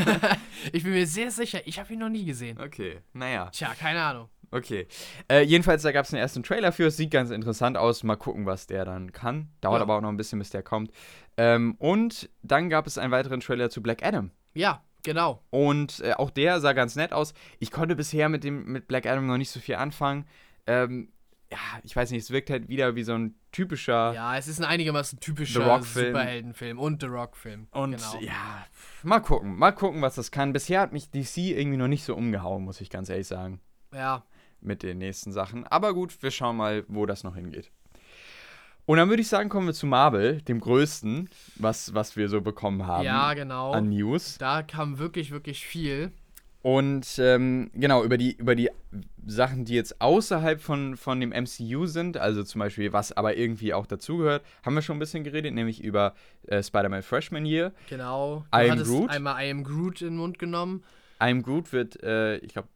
ich 0.72 0.82
bin 0.84 0.92
mir 0.92 1.06
sehr 1.06 1.30
sicher, 1.30 1.60
ich 1.66 1.78
habe 1.78 1.92
ihn 1.92 1.98
noch 2.00 2.08
nie 2.08 2.24
gesehen. 2.24 2.58
okay, 2.60 3.00
naja, 3.12 3.50
Tja, 3.50 3.74
keine 3.78 4.02
Ahnung. 4.02 4.28
okay. 4.50 4.86
Äh, 5.28 5.42
jedenfalls, 5.42 5.82
da 5.82 5.92
gab 5.92 6.04
es 6.06 6.12
einen 6.12 6.20
ersten 6.22 6.42
Trailer 6.42 6.72
für, 6.72 6.86
es 6.86 6.96
sieht 6.96 7.10
ganz 7.10 7.30
interessant 7.30 7.76
aus, 7.76 8.02
mal 8.04 8.16
gucken, 8.16 8.46
was 8.46 8.66
der 8.66 8.84
dann 8.84 9.12
kann. 9.12 9.48
Dauert 9.60 9.78
Ja. 9.78 9.82
aber 9.82 9.96
auch 9.96 10.00
noch 10.00 10.08
ein 10.08 10.16
bisschen, 10.16 10.38
bis 10.38 10.50
der 10.50 10.62
kommt. 10.62 10.90
Ähm, 11.36 11.74
und 11.78 12.30
dann 12.42 12.70
gab 12.70 12.86
es 12.86 12.96
einen 12.98 13.10
weiteren 13.12 13.40
Trailer 13.40 13.68
zu 13.70 13.82
Black 13.82 14.04
Adam. 14.04 14.30
Ja, 14.54 14.82
genau. 15.02 15.42
Und 15.50 16.00
äh, 16.00 16.12
auch 16.14 16.30
der 16.30 16.60
sah 16.60 16.72
ganz 16.72 16.94
nett 16.96 17.12
aus. 17.12 17.34
Ich 17.58 17.70
konnte 17.72 17.96
bisher 17.96 18.28
mit 18.28 18.44
dem 18.44 18.64
mit 18.70 18.86
Black 18.86 19.06
Adam 19.06 19.26
noch 19.26 19.36
nicht 19.38 19.50
so 19.50 19.58
viel 19.60 19.74
anfangen. 19.74 20.26
Ähm, 20.66 21.10
ja, 21.54 21.80
ich 21.84 21.94
weiß 21.94 22.10
nicht, 22.10 22.22
es 22.22 22.30
wirkt 22.30 22.50
halt 22.50 22.68
wieder 22.68 22.96
wie 22.96 23.04
so 23.04 23.14
ein 23.14 23.36
typischer 23.52 24.12
Ja, 24.12 24.36
es 24.36 24.48
ist 24.48 24.58
ein 24.58 24.64
einigermaßen 24.64 25.20
typischer. 25.20 25.82
Superheldenfilm 25.82 26.78
und 26.80 27.00
The 27.00 27.06
Rock-Film. 27.06 27.68
Und 27.70 27.92
genau. 27.92 28.20
ja, 28.20 28.66
mal 29.04 29.20
gucken, 29.20 29.56
mal 29.56 29.70
gucken, 29.70 30.02
was 30.02 30.16
das 30.16 30.32
kann. 30.32 30.52
Bisher 30.52 30.80
hat 30.80 30.92
mich 30.92 31.10
DC 31.10 31.38
irgendwie 31.38 31.76
noch 31.76 31.88
nicht 31.88 32.04
so 32.04 32.16
umgehauen, 32.16 32.64
muss 32.64 32.80
ich 32.80 32.90
ganz 32.90 33.08
ehrlich 33.08 33.28
sagen, 33.28 33.60
Ja, 33.92 34.24
mit 34.60 34.82
den 34.82 34.98
nächsten 34.98 35.30
Sachen. 35.30 35.64
Aber 35.66 35.94
gut, 35.94 36.22
wir 36.22 36.32
schauen 36.32 36.56
mal, 36.56 36.84
wo 36.88 37.06
das 37.06 37.22
noch 37.22 37.36
hingeht. 37.36 37.70
Und 38.86 38.98
dann 38.98 39.08
würde 39.08 39.22
ich 39.22 39.28
sagen, 39.28 39.48
kommen 39.48 39.66
wir 39.66 39.74
zu 39.74 39.86
Marvel, 39.86 40.42
dem 40.42 40.60
größten, 40.60 41.30
was, 41.56 41.94
was 41.94 42.16
wir 42.16 42.28
so 42.28 42.40
bekommen 42.40 42.86
haben 42.86 43.04
ja, 43.04 43.32
genau. 43.32 43.72
an 43.72 43.88
News. 43.88 44.36
Da 44.38 44.62
kam 44.62 44.98
wirklich, 44.98 45.30
wirklich 45.30 45.64
viel. 45.64 46.12
Und 46.64 47.18
ähm, 47.18 47.70
genau, 47.74 48.04
über 48.04 48.16
die, 48.16 48.32
über 48.36 48.54
die 48.54 48.70
Sachen, 49.26 49.66
die 49.66 49.74
jetzt 49.74 50.00
außerhalb 50.00 50.62
von, 50.62 50.96
von 50.96 51.20
dem 51.20 51.28
MCU 51.28 51.84
sind, 51.84 52.16
also 52.16 52.42
zum 52.42 52.60
Beispiel, 52.60 52.90
was 52.90 53.12
aber 53.12 53.36
irgendwie 53.36 53.74
auch 53.74 53.84
dazugehört, 53.84 54.42
haben 54.64 54.74
wir 54.74 54.80
schon 54.80 54.96
ein 54.96 54.98
bisschen 54.98 55.24
geredet, 55.24 55.52
nämlich 55.52 55.84
über 55.84 56.14
äh, 56.46 56.62
Spider-Man 56.62 57.02
Freshman 57.02 57.44
Year. 57.44 57.74
Genau. 57.90 58.46
I 58.46 58.60
Du 58.60 58.64
am 58.64 58.70
hattest 58.70 58.90
Groot? 58.90 59.10
einmal 59.10 59.44
I 59.46 59.50
am 59.50 59.62
Groot 59.62 60.00
in 60.00 60.08
den 60.08 60.16
Mund 60.16 60.38
genommen. 60.38 60.82
I'm 61.20 61.42
Groot 61.42 61.70
wird, 61.74 62.02
äh, 62.02 62.38
ich 62.38 62.54
glaube, 62.54 62.68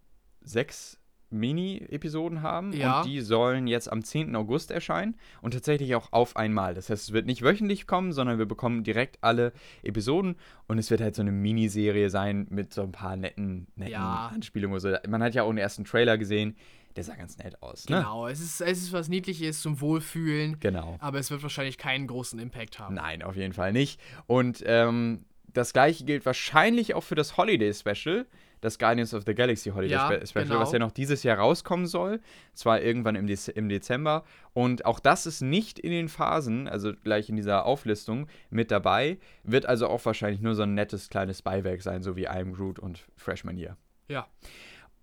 sechs 0.42 0.98
Mini-Episoden 1.30 2.42
haben 2.42 2.72
Ja. 2.72 3.00
und 3.00 3.06
die 3.08 3.20
sollen 3.20 3.66
jetzt 3.66 3.90
am 3.90 4.02
10. 4.04 4.34
August 4.36 4.70
erscheinen 4.70 5.16
und 5.42 5.52
tatsächlich 5.54 5.94
auch 5.94 6.12
auf 6.12 6.36
einmal. 6.36 6.74
Das 6.74 6.90
heißt, 6.90 7.04
es 7.04 7.12
wird 7.12 7.26
nicht 7.26 7.42
wöchentlich 7.42 7.86
kommen, 7.86 8.12
sondern 8.12 8.38
wir 8.38 8.46
bekommen 8.46 8.84
direkt 8.84 9.18
alle 9.22 9.52
Episoden 9.82 10.36
und 10.66 10.78
es 10.78 10.90
wird 10.90 11.00
halt 11.00 11.14
so 11.14 11.22
eine 11.22 11.32
Miniserie 11.32 12.10
sein 12.10 12.46
mit 12.50 12.72
so 12.72 12.82
ein 12.82 12.92
paar 12.92 13.16
netten, 13.16 13.66
netten 13.76 13.92
Ja. 13.92 14.30
Anspielungen. 14.34 14.74
Also, 14.74 14.94
man 15.08 15.22
hat 15.22 15.34
ja 15.34 15.42
auch 15.42 15.48
den 15.50 15.58
ersten 15.58 15.84
Trailer 15.84 16.18
gesehen, 16.18 16.56
der 16.96 17.04
sah 17.04 17.14
ganz 17.14 17.38
nett 17.38 17.62
aus. 17.62 17.88
Ne? 17.88 17.96
Genau. 17.98 18.26
Es 18.26 18.40
ist, 18.40 18.60
es 18.60 18.78
ist 18.82 18.92
was 18.92 19.08
Niedliches 19.08 19.60
zum 19.60 19.80
Wohlfühlen, 19.80 20.58
Genau. 20.58 20.96
aber 21.00 21.18
es 21.18 21.30
wird 21.30 21.42
wahrscheinlich 21.42 21.78
keinen 21.78 22.06
großen 22.08 22.38
Impact 22.40 22.78
haben. 22.78 22.94
Nein, 22.96 23.22
auf 23.22 23.36
jeden 23.36 23.52
Fall 23.52 23.72
nicht. 23.72 24.00
Und 24.26 24.62
ähm, 24.66 25.24
das 25.52 25.72
gleiche 25.72 26.04
gilt 26.04 26.26
wahrscheinlich 26.26 26.94
auch 26.94 27.02
für 27.04 27.14
das 27.14 27.36
Holiday 27.36 27.72
Special, 27.72 28.26
das 28.60 28.78
Guardians 28.78 29.14
of 29.14 29.24
the 29.26 29.34
Galaxy 29.34 29.70
Holiday 29.70 29.92
Ja, 29.92 30.06
Spe 30.06 30.26
Special, 30.26 30.46
genau. 30.46 30.60
was 30.60 30.72
ja 30.72 30.78
noch 30.78 30.92
dieses 30.92 31.22
Jahr 31.22 31.38
rauskommen 31.38 31.86
soll. 31.86 32.20
Zwar 32.54 32.80
irgendwann 32.80 33.14
im, 33.14 33.26
Dez 33.26 33.48
im 33.48 33.68
Dezember. 33.68 34.24
Und 34.52 34.84
auch 34.84 35.00
das 35.00 35.26
ist 35.26 35.40
nicht 35.40 35.78
in 35.78 35.90
den 35.90 36.08
Phasen, 36.08 36.68
also 36.68 36.92
gleich 36.92 37.28
in 37.28 37.36
dieser 37.36 37.66
Auflistung, 37.66 38.26
mit 38.50 38.70
dabei. 38.70 39.18
Wird 39.44 39.66
also 39.66 39.88
auch 39.88 40.04
wahrscheinlich 40.04 40.40
nur 40.40 40.54
so 40.54 40.62
ein 40.62 40.74
nettes 40.74 41.08
kleines 41.08 41.42
Beiwerk 41.42 41.82
sein, 41.82 42.02
so 42.02 42.16
wie 42.16 42.28
I'm 42.28 42.54
Groot 42.54 42.78
und 42.78 43.04
Freshman 43.16 43.56
Year. 43.56 43.76
Ja. 44.08 44.26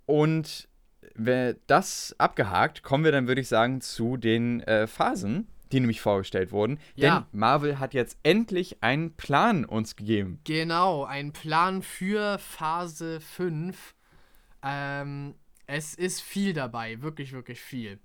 Und 0.05 0.67
wer 1.13 1.55
das 1.67 2.15
abgehakt, 2.17 2.83
kommen 2.83 3.03
wir 3.03 3.11
dann, 3.11 3.27
würde 3.27 3.41
ich 3.41 3.47
sagen, 3.47 3.81
zu 3.81 4.17
den 4.17 4.61
äh, 4.61 4.87
Phasen, 4.87 5.47
die 5.75 5.81
nämlich 5.81 5.99
vorgestellt 6.01 6.51
wurden. 6.51 6.79
Ja. 6.95 7.19
Denn 7.31 7.39
Marvel 7.39 7.79
hat 7.79 7.93
jetzt 7.93 8.17
endlich 8.23 8.81
einen 8.81 9.13
Plan 9.15 9.65
uns 9.65 9.95
gegeben. 9.95 10.39
Genau, 10.45 11.03
ein 11.03 11.33
Plan 11.33 11.81
für 11.81 12.39
Phase 12.39 13.19
5. 13.19 13.93
Ähm, 14.63 15.35
es 15.67 15.93
ist 15.93 16.21
viel 16.21 16.53
dabei, 16.53 17.01
wirklich, 17.01 17.33
wirklich 17.33 17.59
viel. 17.59 17.99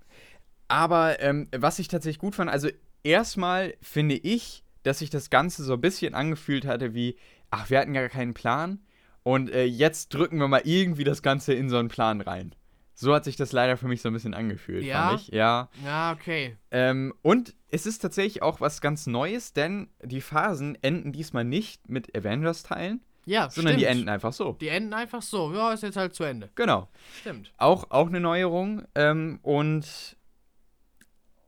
Aber 0.67 1.19
ähm, 1.21 1.47
was 1.55 1.79
ich 1.79 1.87
tatsächlich 1.87 2.19
gut 2.19 2.35
fand, 2.35 2.49
also 2.49 2.69
erstmal 3.03 3.73
finde 3.81 4.15
ich, 4.15 4.63
dass 4.83 4.99
sich 4.99 5.09
das 5.09 5.29
Ganze 5.29 5.63
so 5.63 5.73
ein 5.73 5.81
bisschen 5.81 6.13
angefühlt 6.13 6.65
hatte 6.65 6.93
wie, 6.93 7.17
ach, 7.51 7.69
wir 7.69 7.79
hatten 7.79 7.93
gar 7.93 8.09
keinen 8.09 8.33
Plan 8.33 8.79
und 9.23 9.49
äh, 9.51 9.63
jetzt 9.63 10.09
drücken 10.13 10.39
wir 10.39 10.47
mal 10.47 10.61
irgendwie 10.65 11.03
das 11.03 11.21
Ganze 11.21 11.53
in 11.53 11.69
so 11.69 11.77
einen 11.77 11.89
Plan 11.89 12.19
rein. 12.21 12.53
So 12.93 13.13
hat 13.15 13.23
sich 13.23 13.35
das 13.35 13.51
leider 13.51 13.77
für 13.77 13.87
mich 13.87 14.01
so 14.01 14.09
ein 14.09 14.13
bisschen 14.13 14.33
angefühlt, 14.33 14.83
Ja? 14.83 15.09
fand 15.09 15.21
ich. 15.21 15.27
Ja. 15.29 15.69
Ja, 15.83 16.11
okay. 16.11 16.55
Ähm, 16.69 17.13
und 17.21 17.55
es 17.71 17.85
ist 17.85 17.99
tatsächlich 17.99 18.41
auch 18.41 18.61
was 18.61 18.81
ganz 18.81 19.07
Neues, 19.07 19.53
denn 19.53 19.89
die 20.03 20.21
Phasen 20.21 20.77
enden 20.81 21.11
diesmal 21.11 21.43
nicht 21.45 21.89
mit 21.89 22.15
Avengers-Teilen, 22.15 23.01
Ja, 23.25 23.49
sondern 23.49 23.75
die 23.77 23.81
stimmt. 23.83 23.97
enden 23.97 24.09
einfach 24.09 24.33
so. 24.33 24.53
Die 24.53 24.67
enden 24.67 24.93
einfach 24.93 25.21
so. 25.21 25.53
Ja, 25.53 25.71
ist 25.73 25.83
jetzt 25.83 25.95
halt 25.97 26.13
zu 26.13 26.23
Ende. 26.23 26.49
Genau. 26.55 26.89
Stimmt. 27.21 27.53
Auch, 27.57 27.89
auch 27.89 28.07
eine 28.07 28.19
Neuerung. 28.19 28.83
Ähm, 28.95 29.39
und 29.41 30.17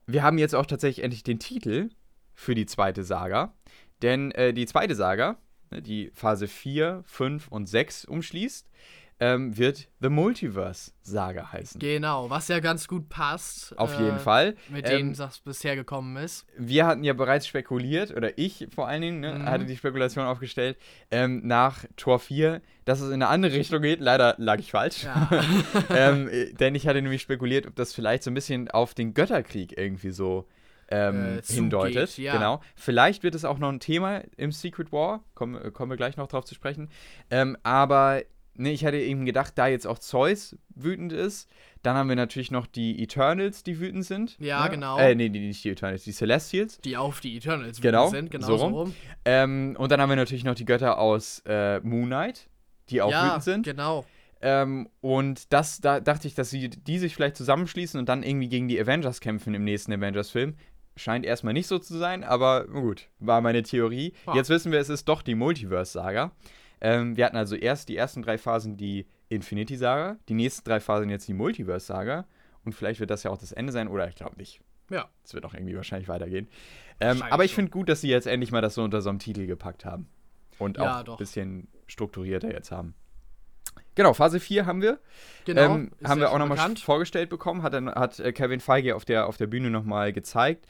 wir 0.06 0.24
haben 0.24 0.38
jetzt 0.38 0.56
auch 0.56 0.66
tatsächlich 0.66 1.04
endlich 1.04 1.24
den 1.24 1.40
Titel 1.40 1.90
für 2.34 2.56
die 2.56 2.66
zweite 2.66 3.04
Saga. 3.04 3.54
Denn 4.02 4.32
äh, 4.32 4.54
die 4.54 4.66
zweite 4.66 4.96
Saga, 4.96 5.38
ne, 5.72 5.82
die 5.82 6.12
Phase 6.14 6.48
4, 6.48 7.04
5 7.06 7.48
und 7.50 7.68
6 7.68 8.06
umschließt, 8.06 8.70
ähm, 9.20 9.58
wird 9.58 9.88
The 10.02 10.10
Multiverse 10.10 10.92
Saga 11.02 11.52
heißen. 11.52 11.80
Genau, 11.80 12.30
was 12.30 12.48
ja 12.48 12.60
ganz 12.60 12.88
gut 12.88 13.10
passt. 13.10 13.78
Auf 13.78 13.98
äh, 14.00 14.04
jeden 14.06 14.20
Fall. 14.20 14.56
Mit 14.70 14.86
Ähm, 14.90 14.98
denen 14.98 15.14
das 15.14 15.40
bisher 15.40 15.76
gekommen 15.76 16.18
ist. 16.18 16.46
wir 16.58 16.86
hatten 16.86 17.04
ja 17.04 17.14
bereits 17.14 17.48
spekuliert, 17.48 18.12
oder 18.16 18.38
ich 18.38 18.68
vor 18.74 18.88
allen 18.88 19.02
Dingen, 19.02 19.20
ne, 19.22 19.34
Mhm. 19.36 19.46
hatte 19.46 19.66
die 19.66 19.78
Spekulation 19.78 20.26
aufgestellt, 20.26 20.78
ähm, 21.12 21.42
nach 21.46 21.86
Tor 21.96 22.20
4, 22.20 22.62
dass 22.86 23.00
es 23.02 23.08
in 23.10 23.14
eine 23.16 23.28
andere 23.28 23.54
Richtung 23.54 23.82
geht. 23.82 24.00
Leider 24.02 24.36
lag 24.38 24.60
ich 24.60 24.72
falsch. 24.72 25.04
Ja. 25.04 25.30
ähm, 25.90 26.28
äh, 26.32 26.54
denn 26.54 26.76
ich 26.76 26.88
hatte 26.88 27.02
nämlich 27.02 27.22
spekuliert, 27.22 27.68
ob 27.68 27.76
das 27.76 27.94
vielleicht 27.94 28.24
so 28.24 28.32
ein 28.32 28.34
bisschen 28.34 28.70
auf 28.72 28.94
den 28.94 29.14
Götterkrieg 29.14 29.78
irgendwie 29.78 30.12
so 30.12 30.48
ähm, 30.90 31.38
Äh, 31.40 31.42
hindeutet. 31.54 32.18
ja. 32.18 32.34
Genau. 32.34 32.62
Vielleicht 32.76 33.24
wird 33.24 33.36
es 33.36 33.46
auch 33.46 33.58
noch 33.58 33.70
ein 33.70 33.80
Thema 33.80 34.22
im 34.36 34.52
Secret 34.52 34.92
War. 34.92 35.24
Kommen, 35.34 35.56
äh, 35.64 35.72
kommen 35.72 35.90
wir 35.92 35.98
gleich 35.98 36.18
noch 36.18 36.28
drauf 36.28 36.44
zu 36.44 36.54
sprechen. 36.56 36.90
Ähm, 37.32 37.58
aber 37.64 38.22
ne, 38.56 38.72
ich 38.72 38.86
hatte 38.86 38.98
eben 38.98 39.26
gedacht, 39.26 39.54
da 39.56 39.68
jetzt 39.68 39.86
auch 39.88 40.00
Zeus 40.00 40.56
wütend 40.76 41.12
ist, 41.14 41.50
dann 41.82 41.96
haben 41.98 42.08
wir 42.10 42.16
natürlich 42.16 42.52
noch 42.52 42.66
die 42.66 43.02
Eternals, 43.04 43.64
die 43.64 43.80
wütend 43.80 44.06
sind. 44.06 44.38
Ja, 44.40 44.64
ne? 44.64 44.70
genau. 44.72 44.98
Äh, 44.98 45.16
nee, 45.16 45.30
nicht 45.30 45.64
die 45.64 45.70
Eternals, 45.70 46.04
die 46.04 46.12
Celestials. 46.14 46.80
die 46.80 46.96
auf 46.98 47.20
die 47.20 47.36
Eternals 47.36 47.82
Genau, 47.82 48.08
sind. 48.08 48.32
Genau 48.32 48.46
so 48.48 48.58
so 48.58 48.66
rum. 48.68 48.96
Ähm, 49.26 49.76
und 49.78 49.92
dann 49.92 50.00
haben 50.00 50.10
wir 50.10 50.16
natürlich 50.16 50.44
noch 50.44 50.56
die 50.56 50.66
Götter 50.66 50.98
aus 50.98 51.42
äh, 51.46 51.80
Moon 51.82 52.06
Knight, 52.06 52.48
die 52.90 53.02
auch 53.02 53.12
ja, 53.12 53.28
wütend 53.28 53.44
sind. 53.44 53.64
genau. 53.66 54.06
Ähm, 54.42 54.90
und 55.00 55.54
das, 55.54 55.80
da 55.80 56.02
dachte 56.02 56.28
ich, 56.28 56.36
dass 56.36 56.50
sie 56.50 56.70
die 56.70 57.00
sich 57.00 57.16
vielleicht 57.16 57.38
zusammenschließen 57.38 57.98
und 57.98 58.10
dann 58.10 58.24
irgendwie 58.24 58.50
gegen 58.50 58.68
die 58.68 58.80
Avengers 58.80 59.22
kämpfen 59.22 59.54
im 59.54 59.64
nächsten 59.64 59.94
Avengers-Film. 59.94 60.56
Scheint 60.98 61.26
erstmal 61.26 61.54
nicht 61.54 61.68
so 61.68 61.80
zu 61.80 61.98
sein, 61.98 62.24
aber 62.24 62.68
gut, 62.68 63.08
war 63.20 63.40
meine 63.42 63.64
Theorie. 63.64 64.14
Ja. 64.28 64.36
Jetzt 64.36 64.50
wissen 64.50 64.72
wir, 64.72 64.80
es 64.80 64.90
ist 64.90 65.06
doch 65.08 65.22
die 65.22 65.36
Multiverse-Saga. 65.36 66.32
Ähm, 66.84 67.18
wir 67.18 67.26
hatten 67.26 67.38
also 67.38 67.56
erst 67.56 67.90
die 67.90 67.98
ersten 67.98 68.22
drei 68.22 68.38
Phasen 68.38 68.78
die 68.78 69.08
Infinity-Saga, 69.30 70.18
die 70.30 70.34
nächsten 70.34 70.64
drei 70.70 70.80
Phasen 70.80 71.10
jetzt 71.10 71.28
die 71.28 71.34
Multiverse-Saga. 71.34 72.26
Und 72.66 72.74
vielleicht 72.74 73.00
wird 73.00 73.10
das 73.10 73.24
ja 73.24 73.32
auch 73.32 73.38
das 73.38 73.52
Ende 73.52 73.74
sein, 73.74 73.88
oder 73.88 74.08
ich 74.08 74.16
glaube 74.16 74.38
nicht. 74.38 74.62
Ja. 74.90 75.10
Es 75.24 75.34
wird 75.34 75.46
auch 75.46 75.54
irgendwie 75.54 75.76
wahrscheinlich 75.76 76.08
weitergehen. 76.08 76.48
Ähm, 77.00 77.08
Wahrscheinlich 77.08 77.34
aber 77.34 77.46
ich 77.46 77.56
finde 77.56 77.72
gut, 77.72 77.90
dass 77.90 78.02
sie 78.02 78.10
jetzt 78.10 78.28
endlich 78.28 78.52
mal 78.52 78.62
das 78.62 78.76
so 78.76 78.84
unter 78.84 79.02
so 79.02 79.10
einem 79.10 79.20
Titel 79.20 79.48
gepackt 79.48 79.86
haben. 79.86 80.08
Und 80.60 80.78
Ja, 80.78 80.84
auch 80.84 81.00
ein 81.00 81.06
doch. 81.06 81.18
bisschen 81.18 81.68
strukturierter 81.88 82.52
jetzt 82.52 82.72
haben. 82.72 82.94
Genau, 83.96 84.14
Phase 84.14 84.40
4 84.40 84.66
haben 84.66 84.82
wir. 84.82 85.00
Genau. 85.46 85.76
ähm, 85.76 85.92
haben 86.04 86.20
wir 86.20 86.32
auch 86.32 86.38
nochmal 86.38 86.76
vorgestellt 86.78 87.30
bekommen, 87.30 87.64
hat, 87.64 87.74
dann, 87.74 87.90
hat 87.90 88.20
äh, 88.20 88.34
Kevin 88.34 88.60
Feige 88.60 88.96
auf 88.96 89.06
der, 89.06 89.28
auf 89.28 89.38
der 89.38 89.48
Bühne 89.48 89.70
nochmal 89.70 90.14
gezeigt. 90.14 90.66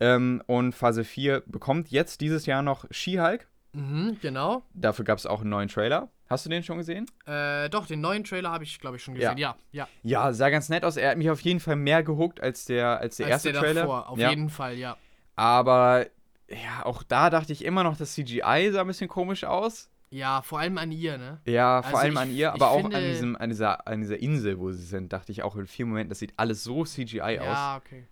Ähm, 0.00 0.42
und 0.46 0.74
Phase 0.74 1.04
4 1.04 1.42
bekommt 1.46 1.90
jetzt 1.90 2.20
dieses 2.20 2.46
Jahr 2.46 2.62
noch 2.62 2.84
She-Hulk. 2.90 3.48
Mhm, 3.72 4.16
genau. 4.20 4.62
Dafür 4.74 5.04
gab 5.04 5.18
es 5.18 5.26
auch 5.26 5.40
einen 5.40 5.50
neuen 5.50 5.68
Trailer. 5.68 6.08
Hast 6.28 6.44
du 6.44 6.50
den 6.50 6.62
schon 6.62 6.78
gesehen? 6.78 7.06
Äh, 7.26 7.68
doch, 7.70 7.86
den 7.86 8.00
neuen 8.00 8.24
Trailer 8.24 8.50
habe 8.50 8.64
ich, 8.64 8.78
glaube 8.80 8.96
ich, 8.96 9.02
schon 9.02 9.14
gesehen. 9.14 9.38
Ja, 9.38 9.56
ja. 9.72 9.88
Ja, 10.02 10.32
sah 10.32 10.50
ganz 10.50 10.68
nett 10.68 10.84
aus. 10.84 10.96
Er 10.96 11.10
hat 11.10 11.18
mich 11.18 11.30
auf 11.30 11.40
jeden 11.40 11.60
Fall 11.60 11.76
mehr 11.76 12.02
gehuckt 12.02 12.40
als 12.42 12.64
der, 12.66 12.98
als 13.00 13.16
der 13.16 13.26
Als 13.26 13.32
erste 13.46 13.52
der 13.52 13.60
Trailer. 13.62 13.80
davor, 13.82 14.08
auf 14.08 14.18
ja. 14.18 14.30
jeden 14.30 14.50
Fall, 14.50 14.76
ja. 14.76 14.96
Aber 15.36 16.06
ja, 16.48 16.84
auch 16.84 17.02
da 17.02 17.30
dachte 17.30 17.52
ich 17.52 17.64
immer 17.64 17.82
noch, 17.84 17.96
das 17.96 18.14
CGI 18.14 18.70
sah 18.72 18.80
ein 18.82 18.86
bisschen 18.86 19.08
komisch 19.08 19.44
aus. 19.44 19.88
Ja, 20.10 20.40
vor 20.42 20.58
allem 20.58 20.78
an 20.78 20.90
ihr, 20.90 21.18
ne? 21.18 21.40
Ja, 21.44 21.82
vor 21.82 21.90
Also 21.90 21.96
allem 21.98 22.12
ich- 22.14 22.18
an 22.18 22.30
ihr, 22.34 22.52
aber 22.54 22.70
auch 22.70 22.80
finde- 22.80 22.96
an, 22.96 23.04
diesem, 23.04 23.36
an, 23.36 23.50
dieser, 23.50 23.86
an 23.86 24.00
dieser 24.00 24.18
Insel, 24.18 24.58
wo 24.58 24.72
sie 24.72 24.82
sind, 24.84 25.12
dachte 25.12 25.32
ich 25.32 25.42
auch 25.42 25.54
in 25.56 25.66
vielen 25.66 25.90
Momenten, 25.90 26.08
das 26.08 26.18
sieht 26.18 26.32
alles 26.38 26.64
so 26.64 26.84
CGI 26.84 27.20
aus. 27.40 27.44
Ja, 27.46 27.76
okay. 27.76 28.06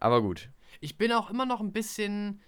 Aber 0.00 0.22
gut. 0.22 0.48
Ich 0.80 0.96
bin 0.98 1.12
auch 1.12 1.30
immer 1.30 1.44
noch 1.46 1.60
ein 1.60 1.72
bisschen 1.72 2.40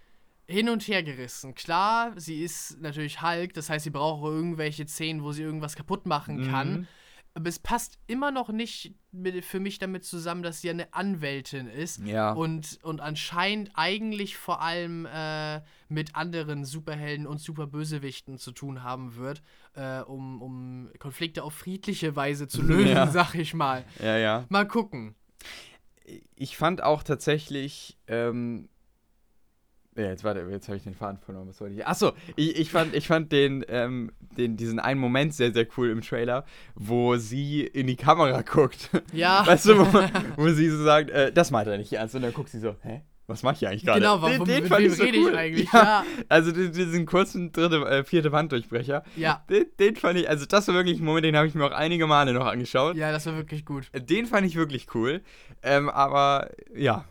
hin 0.46 0.68
und 0.68 0.82
her 0.86 1.02
gerissen. 1.02 1.54
Klar, 1.54 2.12
sie 2.16 2.42
ist 2.42 2.80
natürlich 2.80 3.22
Hulk, 3.22 3.54
das 3.54 3.70
heißt, 3.70 3.84
sie 3.84 3.90
braucht 3.90 4.24
irgendwelche 4.24 4.86
Szenen, 4.86 5.22
wo 5.22 5.32
sie 5.32 5.42
irgendwas 5.42 5.76
kaputt 5.76 6.06
machen 6.06 6.50
kann. 6.50 6.72
Mhm. 6.72 6.86
Aber 7.36 7.48
es 7.48 7.58
passt 7.58 7.98
immer 8.06 8.30
noch 8.30 8.50
nicht 8.50 8.94
mit, 9.10 9.44
für 9.44 9.58
mich 9.58 9.80
damit 9.80 10.04
zusammen, 10.04 10.44
dass 10.44 10.60
sie 10.60 10.70
eine 10.70 10.94
Anwältin 10.94 11.66
ist. 11.66 11.98
Ja. 12.06 12.32
Und, 12.32 12.78
und 12.84 13.00
anscheinend 13.00 13.72
eigentlich 13.74 14.36
vor 14.36 14.62
allem 14.62 15.04
äh, 15.12 15.60
mit 15.88 16.14
anderen 16.14 16.64
Superhelden 16.64 17.26
und 17.26 17.38
Superbösewichten 17.40 18.38
zu 18.38 18.52
tun 18.52 18.84
haben 18.84 19.16
wird, 19.16 19.42
äh, 19.74 20.02
um, 20.02 20.40
um 20.42 20.90
Konflikte 21.00 21.42
auf 21.42 21.54
friedliche 21.54 22.14
Weise 22.14 22.46
zu 22.46 22.62
lösen, 22.62 22.92
Ja. 22.92 23.08
sag 23.08 23.34
ich 23.34 23.52
mal. 23.52 23.84
Ja, 24.00 24.16
ja. 24.16 24.44
Mal 24.48 24.68
gucken. 24.68 25.16
Ich 26.36 26.56
fand 26.56 26.84
auch 26.84 27.02
tatsächlich, 27.02 27.98
ähm, 28.06 28.68
ja, 29.96 30.04
jetzt 30.04 30.24
warte, 30.24 30.46
jetzt 30.50 30.68
habe 30.68 30.76
ich 30.76 30.82
den 30.82 30.94
Faden 30.94 31.18
verloren. 31.18 31.48
Was 31.48 31.60
wollte 31.60 31.74
ich? 31.76 31.86
Achso, 31.86 32.12
ich, 32.36 32.56
ich 32.58 32.70
fand, 32.70 32.94
ich 32.94 33.06
fand 33.06 33.30
den, 33.32 33.64
ähm, 33.68 34.12
den, 34.36 34.56
diesen 34.56 34.78
einen 34.80 35.00
Moment 35.00 35.34
sehr, 35.34 35.52
sehr 35.52 35.66
cool 35.76 35.90
im 35.90 36.00
Trailer, 36.02 36.44
wo 36.74 37.16
sie 37.16 37.62
in 37.62 37.86
die 37.86 37.96
Kamera 37.96 38.42
guckt. 38.42 38.90
Ja. 39.12 39.42
Weißt 39.46 39.66
du, 39.66 39.78
wo, 39.78 39.86
wo 40.36 40.48
sie 40.50 40.68
so 40.70 40.82
sagt, 40.82 41.10
äh, 41.10 41.32
das 41.32 41.50
meint 41.50 41.68
er 41.68 41.78
nicht 41.78 41.92
ernst. 41.92 42.14
Und 42.14 42.22
dann 42.22 42.32
guckt 42.32 42.48
sie 42.48 42.58
so, 42.60 42.74
hä? 42.82 43.02
Was 43.26 43.42
mache 43.42 43.54
ich 43.54 43.66
eigentlich 43.66 43.86
gerade? 43.86 44.00
Genau, 44.00 44.20
warum- 44.20 44.44
den, 44.46 44.60
den 44.62 44.66
fand 44.66 44.84
ich 44.84 44.96
so 44.96 45.02
rede 45.02 45.16
ich 45.16 45.24
cool. 45.24 45.34
eigentlich? 45.34 45.72
Ja, 45.72 45.82
Ja. 45.82 46.04
Also 46.28 46.52
die- 46.52 46.70
diesen 46.70 47.06
kurzen 47.06 47.52
dritte, 47.52 47.76
äh, 47.86 48.04
vierte 48.04 48.32
Wanddurchbrecher. 48.32 49.02
Ja. 49.16 49.42
Den, 49.48 49.64
den 49.80 49.96
fand 49.96 50.18
ich, 50.18 50.28
also 50.28 50.44
das 50.44 50.68
war 50.68 50.74
wirklich 50.74 51.00
ein 51.00 51.06
Moment, 51.06 51.24
den 51.24 51.34
habe 51.34 51.46
ich 51.46 51.54
mir 51.54 51.64
auch 51.64 51.70
einige 51.70 52.06
Male 52.06 52.34
noch 52.34 52.44
angeschaut. 52.44 52.96
Ja, 52.96 53.12
das 53.12 53.24
war 53.24 53.34
wirklich 53.36 53.64
gut. 53.64 53.86
Den 53.94 54.26
fand 54.26 54.46
ich 54.46 54.56
wirklich 54.56 54.88
cool. 54.94 55.22
Ähm, 55.62 55.88
aber 55.88 56.50
ja, 56.76 57.06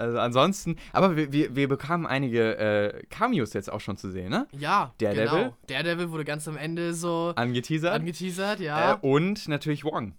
also 0.00 0.18
ansonsten, 0.18 0.76
aber 0.92 1.16
wir, 1.16 1.30
wir, 1.32 1.54
wir 1.54 1.68
bekamen 1.68 2.06
einige 2.06 2.56
äh, 2.58 3.02
Cameos 3.10 3.52
jetzt 3.52 3.70
auch 3.70 3.80
schon 3.80 3.96
zu 3.96 4.10
sehen, 4.10 4.30
ne? 4.30 4.46
Ja, 4.58 4.92
Daredevil? 4.98 5.28
genau. 5.28 5.56
Daredevil 5.68 6.10
wurde 6.10 6.24
ganz 6.24 6.48
am 6.48 6.56
Ende 6.56 6.94
so 6.94 7.32
Angeteasert. 7.36 7.92
angeteasert, 7.92 8.60
ja. 8.60 8.94
äh, 8.94 8.96
und 9.02 9.46
natürlich 9.48 9.84
Wong. 9.84 10.14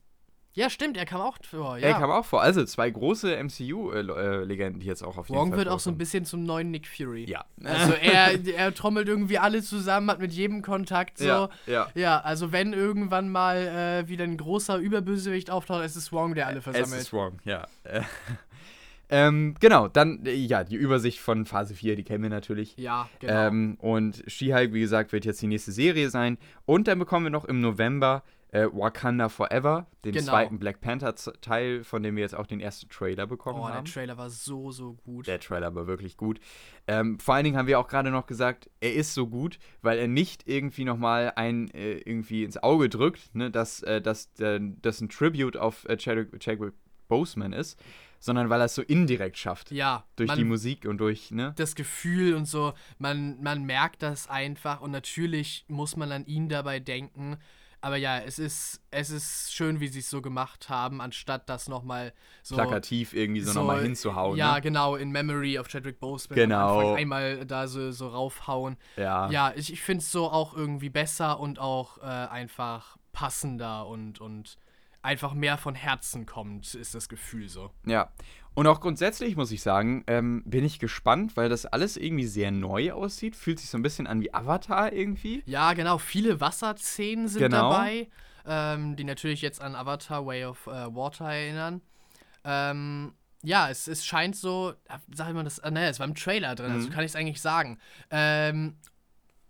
ja, 0.54 0.70
stimmt, 0.70 0.98
er 0.98 1.06
kam 1.06 1.22
auch 1.22 1.38
vor, 1.50 1.78
Er 1.78 1.90
ja. 1.92 1.98
kam 2.00 2.12
auch 2.12 2.26
vor. 2.26 2.42
Also 2.42 2.64
zwei 2.66 2.90
große 2.90 3.36
MCU-Legenden, 3.42 4.80
die 4.82 4.86
jetzt 4.86 5.02
auch 5.04 5.18
auf 5.18 5.30
jeden 5.30 5.40
Wong 5.40 5.50
Fall 5.50 5.60
wird 5.60 5.68
auch 5.70 5.80
so 5.80 5.90
ein 5.90 5.98
bisschen 5.98 6.26
zum 6.26 6.44
neuen 6.44 6.72
Nick 6.72 6.88
Fury. 6.88 7.26
Ja. 7.30 7.46
Also 7.64 7.94
er, 8.02 8.38
er 8.46 8.74
trommelt 8.74 9.08
irgendwie 9.08 9.40
alle 9.40 9.64
zusammen, 9.64 10.12
hat 10.12 10.20
mit 10.20 10.34
jedem 10.34 10.62
Kontakt 10.62 11.18
so. 11.18 11.26
Ja, 11.26 11.50
ja. 11.68 11.88
Ja, 11.96 12.20
also 12.20 12.52
wenn 12.52 12.74
irgendwann 12.74 13.30
mal 13.30 13.58
äh, 14.04 14.08
wieder 14.10 14.26
ein 14.26 14.38
großer 14.38 14.78
Überbösewicht 14.78 15.50
auftaucht, 15.50 15.84
ist 15.86 15.96
es 15.96 16.12
Wong, 16.12 16.36
der 16.36 16.48
alle 16.48 16.58
Es 16.58 16.64
versammelt. 16.66 17.02
ist 17.02 17.14
Wong, 17.14 17.40
ja. 17.46 17.66
Äh, 19.12 19.28
ähm, 19.28 19.56
genau, 19.60 19.88
dann, 19.88 20.26
äh, 20.26 20.34
ja, 20.34 20.64
die 20.64 20.76
Übersicht 20.76 21.20
von 21.20 21.46
Phase 21.46 21.76
4, 21.76 21.96
die 21.96 22.04
kennen 22.04 22.24
wir 22.24 22.30
natürlich. 22.30 22.76
Ja, 22.78 23.10
genau. 23.20 23.48
Ähm, 23.48 23.78
und 23.80 24.24
She-Hulk, 24.28 24.74
wie 24.74 24.80
gesagt, 24.80 25.12
wird 25.12 25.26
jetzt 25.26 25.42
die 25.42 25.48
nächste 25.48 25.72
Serie 25.72 26.10
sein. 26.10 26.38
Und 26.66 26.88
dann 26.88 26.98
bekommen 26.98 27.26
wir 27.26 27.30
noch 27.30 27.46
im 27.46 27.62
November 27.62 28.24
äh, 28.52 28.68
Wakanda 28.72 29.30
Forever, 29.30 29.88
den 30.04 30.14
Genau. 30.14 30.32
zweiten 30.32 30.60
Black 30.60 30.82
Panther-Teil, 30.82 31.84
von 31.84 32.04
dem 32.04 32.16
wir 32.16 32.22
jetzt 32.24 32.36
auch 32.36 32.48
den 32.48 32.60
ersten 32.60 32.90
Trailer 32.90 33.26
bekommen 33.28 33.60
oh, 33.62 33.68
der 33.68 33.76
haben. 33.76 33.86
Trailer 33.86 34.18
war 34.18 34.30
so, 34.30 34.72
so 34.72 34.94
gut. 34.94 35.28
Der 35.28 35.40
Trailer 35.40 35.74
war 35.74 35.88
wirklich 35.88 36.18
gut. 36.18 36.40
Ähm, 36.88 37.18
vor 37.20 37.36
allen 37.36 37.46
Dingen 37.46 37.58
haben 37.58 37.68
wir 37.68 37.80
auch 37.80 37.88
gerade 37.88 38.12
noch 38.12 38.26
gesagt, 38.26 38.70
er 38.82 38.94
ist 38.94 39.14
so 39.14 39.28
gut, 39.28 39.58
weil 39.82 40.00
er 40.00 40.08
nicht 40.08 40.48
irgendwie 40.48 40.84
nochmal 40.84 41.34
ein 41.36 41.70
äh, 41.72 42.00
irgendwie 42.00 42.44
ins 42.44 42.62
Auge 42.62 42.90
drückt, 42.90 43.34
ne, 43.34 43.52
dass, 43.52 43.84
äh, 43.84 44.02
dass 44.02 44.30
äh, 44.40 44.60
das 44.82 45.00
ein 45.00 45.10
Tribute 45.10 45.56
auf 45.56 45.88
äh, 45.88 45.98
Chadwick 45.98 46.74
Boseman 47.08 47.54
ist, 47.54 47.78
sondern 48.22 48.50
weil 48.50 48.62
er 48.62 48.66
es 48.66 48.76
so 48.76 48.84
indirekt 48.84 49.38
schafft. 49.38 49.72
ja, 49.72 50.06
Durch 50.16 50.30
man, 50.30 50.38
die 50.38 50.46
Musik 50.46 50.86
und 50.86 51.00
durch, 51.00 51.32
ne? 51.32 51.54
das 51.58 51.76
Gefühl 51.76 52.36
und 52.36 52.46
so, 52.46 52.74
man, 53.00 53.42
man 53.42 53.64
merkt 53.66 54.04
das 54.04 54.30
einfach 54.30 54.80
und 54.80 54.92
natürlich 54.92 55.66
muss 55.68 55.98
man 55.98 56.12
an 56.14 56.26
ihn 56.26 56.48
dabei 56.48 56.80
denken. 56.80 57.38
Aber 57.84 57.98
ja, 57.98 58.20
es 58.20 58.38
ist, 58.38 58.80
es 58.92 59.10
ist 59.10 59.52
schön, 59.56 59.80
wie 59.80 59.88
sie 59.88 60.00
es 60.00 60.10
so 60.12 60.22
gemacht 60.22 60.70
haben, 60.70 61.02
anstatt 61.02 61.50
das 61.50 61.68
nochmal 61.68 62.14
so. 62.44 62.54
Plakativ 62.54 63.14
irgendwie 63.14 63.42
so, 63.42 63.54
so, 63.54 63.60
nochmal 63.60 63.82
hinzuhauen. 63.82 64.38
Ja, 64.38 64.54
ne? 64.54 64.62
genau, 64.62 64.96
in 64.96 65.10
Memory 65.10 65.58
of 65.58 65.68
Chadwick 65.68 66.00
Boseman. 66.00 66.36
Genau. 66.36 66.94
Einmal 66.94 67.44
da 67.48 67.68
so, 67.68 67.92
so 67.92 68.10
raufhauen. 68.10 68.78
ja. 68.98 69.32
Ja, 69.32 69.52
ich, 69.56 69.74
ich 69.74 69.82
finde 69.82 70.04
es 70.04 70.12
so 70.12 70.30
auch 70.30 70.56
irgendwie 70.56 70.90
besser 70.90 71.40
und 71.40 71.58
auch 71.58 71.98
äh, 71.98 72.02
einfach 72.04 72.98
passender 73.14 73.88
und, 73.88 74.22
und 74.22 74.58
einfach 75.04 75.34
mehr 75.34 75.58
von 75.58 75.76
Herzen 75.76 76.26
kommt, 76.26 76.74
ist 76.76 76.94
das 76.96 77.10
Gefühl 77.10 77.50
so. 77.50 77.72
Ja. 77.86 78.12
Und 78.54 78.68
auch 78.68 78.82
grundsätzlich 78.82 79.36
muss 79.38 79.52
ich 79.52 79.62
sagen, 79.62 80.04
ähm, 80.08 80.44
bin 80.46 80.66
ich 80.66 80.78
gespannt, 80.80 81.38
weil 81.38 81.48
das 81.48 81.66
alles 81.66 81.96
irgendwie 81.98 82.26
sehr 82.28 82.52
neu 82.52 82.92
aussieht. 82.92 83.36
Fühlt 83.36 83.60
sich 83.60 83.70
so 83.70 83.78
ein 83.78 83.82
bisschen 83.82 84.08
an 84.08 84.20
wie 84.22 84.34
Avatar 84.34 84.92
irgendwie. 84.92 85.42
Ja, 85.46 85.72
genau, 85.74 85.98
viele 85.98 86.42
Wasserszenen 86.42 87.28
sind 87.30 87.42
Genau. 87.44 87.72
dabei, 87.72 88.10
ähm, 88.46 88.96
die 88.98 89.06
natürlich 89.06 89.42
jetzt 89.42 89.62
an 89.62 89.74
Avatar 89.76 90.26
Way 90.26 90.46
of 90.46 90.68
äh, 90.68 90.72
Water 90.94 91.26
erinnern. 91.32 91.82
Ähm, 92.44 93.14
ja, 93.44 93.70
es, 93.70 93.88
es 93.88 94.06
scheint 94.06 94.36
so, 94.36 94.72
äh, 94.90 94.98
sag 95.16 95.30
ich 95.30 95.34
mal 95.34 95.44
das, 95.44 95.58
äh, 95.60 95.72
naja, 95.72 95.88
es 95.90 96.00
war 96.00 96.08
im 96.08 96.16
Trailer 96.16 96.54
drin, 96.56 96.72
also 96.72 96.88
Mhm. 96.90 96.92
kann 96.92 97.04
ich 97.04 97.12
es 97.12 97.16
eigentlich 97.16 97.42
sagen. 97.42 97.80
Ähm, 98.10 98.78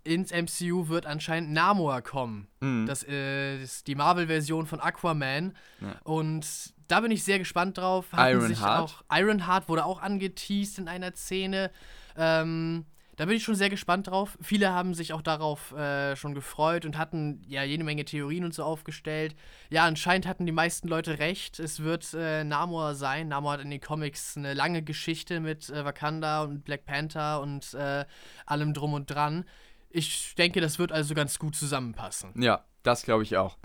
ins 0.03 0.31
MCU 0.31 0.87
wird 0.87 1.05
anscheinend 1.05 1.51
Namor 1.51 2.01
kommen. 2.01 2.47
Mhm. 2.59 2.85
Das 2.85 3.03
ist 3.03 3.87
die 3.87 3.95
Marvel-Version 3.95 4.65
von 4.65 4.79
Aquaman. 4.79 5.55
Ja. 5.79 5.99
Und 6.03 6.45
da 6.87 6.99
bin 6.99 7.11
ich 7.11 7.23
sehr 7.23 7.39
gespannt 7.39 7.77
drauf. 7.77 8.07
Ironheart. 8.13 9.03
Ironheart 9.11 9.69
wurde 9.69 9.85
auch 9.85 10.01
angeteased 10.01 10.77
in 10.79 10.87
einer 10.87 11.13
Szene. 11.13 11.71
Ähm, 12.17 12.85
da 13.21 13.25
bin 13.25 13.35
ich 13.35 13.43
schon 13.43 13.55
sehr 13.55 13.69
gespannt 13.69 14.07
drauf. 14.07 14.37
Viele 14.41 14.71
haben 14.71 14.93
sich 14.93 15.13
auch 15.13 15.21
darauf 15.21 15.73
äh, 15.73 16.15
schon 16.15 16.33
gefreut 16.33 16.85
und 16.85 16.97
hatten 16.97 17.43
ja 17.47 17.63
jede 17.63 17.83
Menge 17.83 18.03
Theorien 18.03 18.43
und 18.43 18.53
so 18.53 18.63
aufgestellt. 18.63 19.35
Ja, 19.69 19.85
anscheinend 19.85 20.25
hatten 20.25 20.45
die 20.45 20.51
meisten 20.51 20.87
Leute 20.87 21.19
recht. 21.19 21.59
Es 21.59 21.81
wird 21.81 22.13
äh, 22.13 22.43
Namor 22.43 22.95
sein. 22.95 23.27
Namor 23.27 23.53
hat 23.53 23.61
in 23.61 23.69
den 23.69 23.79
Comics 23.79 24.37
eine 24.37 24.53
lange 24.53 24.81
Geschichte 24.81 25.39
mit 25.39 25.69
äh, 25.69 25.85
Wakanda 25.85 26.41
und 26.43 26.63
Black 26.63 26.85
Panther 26.85 27.41
und 27.41 27.73
äh, 27.73 28.05
allem 28.47 28.73
drum 28.73 28.93
und 28.93 29.05
dran. 29.11 29.45
Ich 29.93 30.35
denke, 30.35 30.61
das 30.61 30.79
wird 30.79 30.91
also 30.91 31.13
ganz 31.13 31.39
gut 31.39 31.55
zusammenpassen. 31.55 32.31
Ja, 32.41 32.63
das 32.83 33.03
glaube 33.03 33.23
ich 33.23 33.37
auch. 33.37 33.57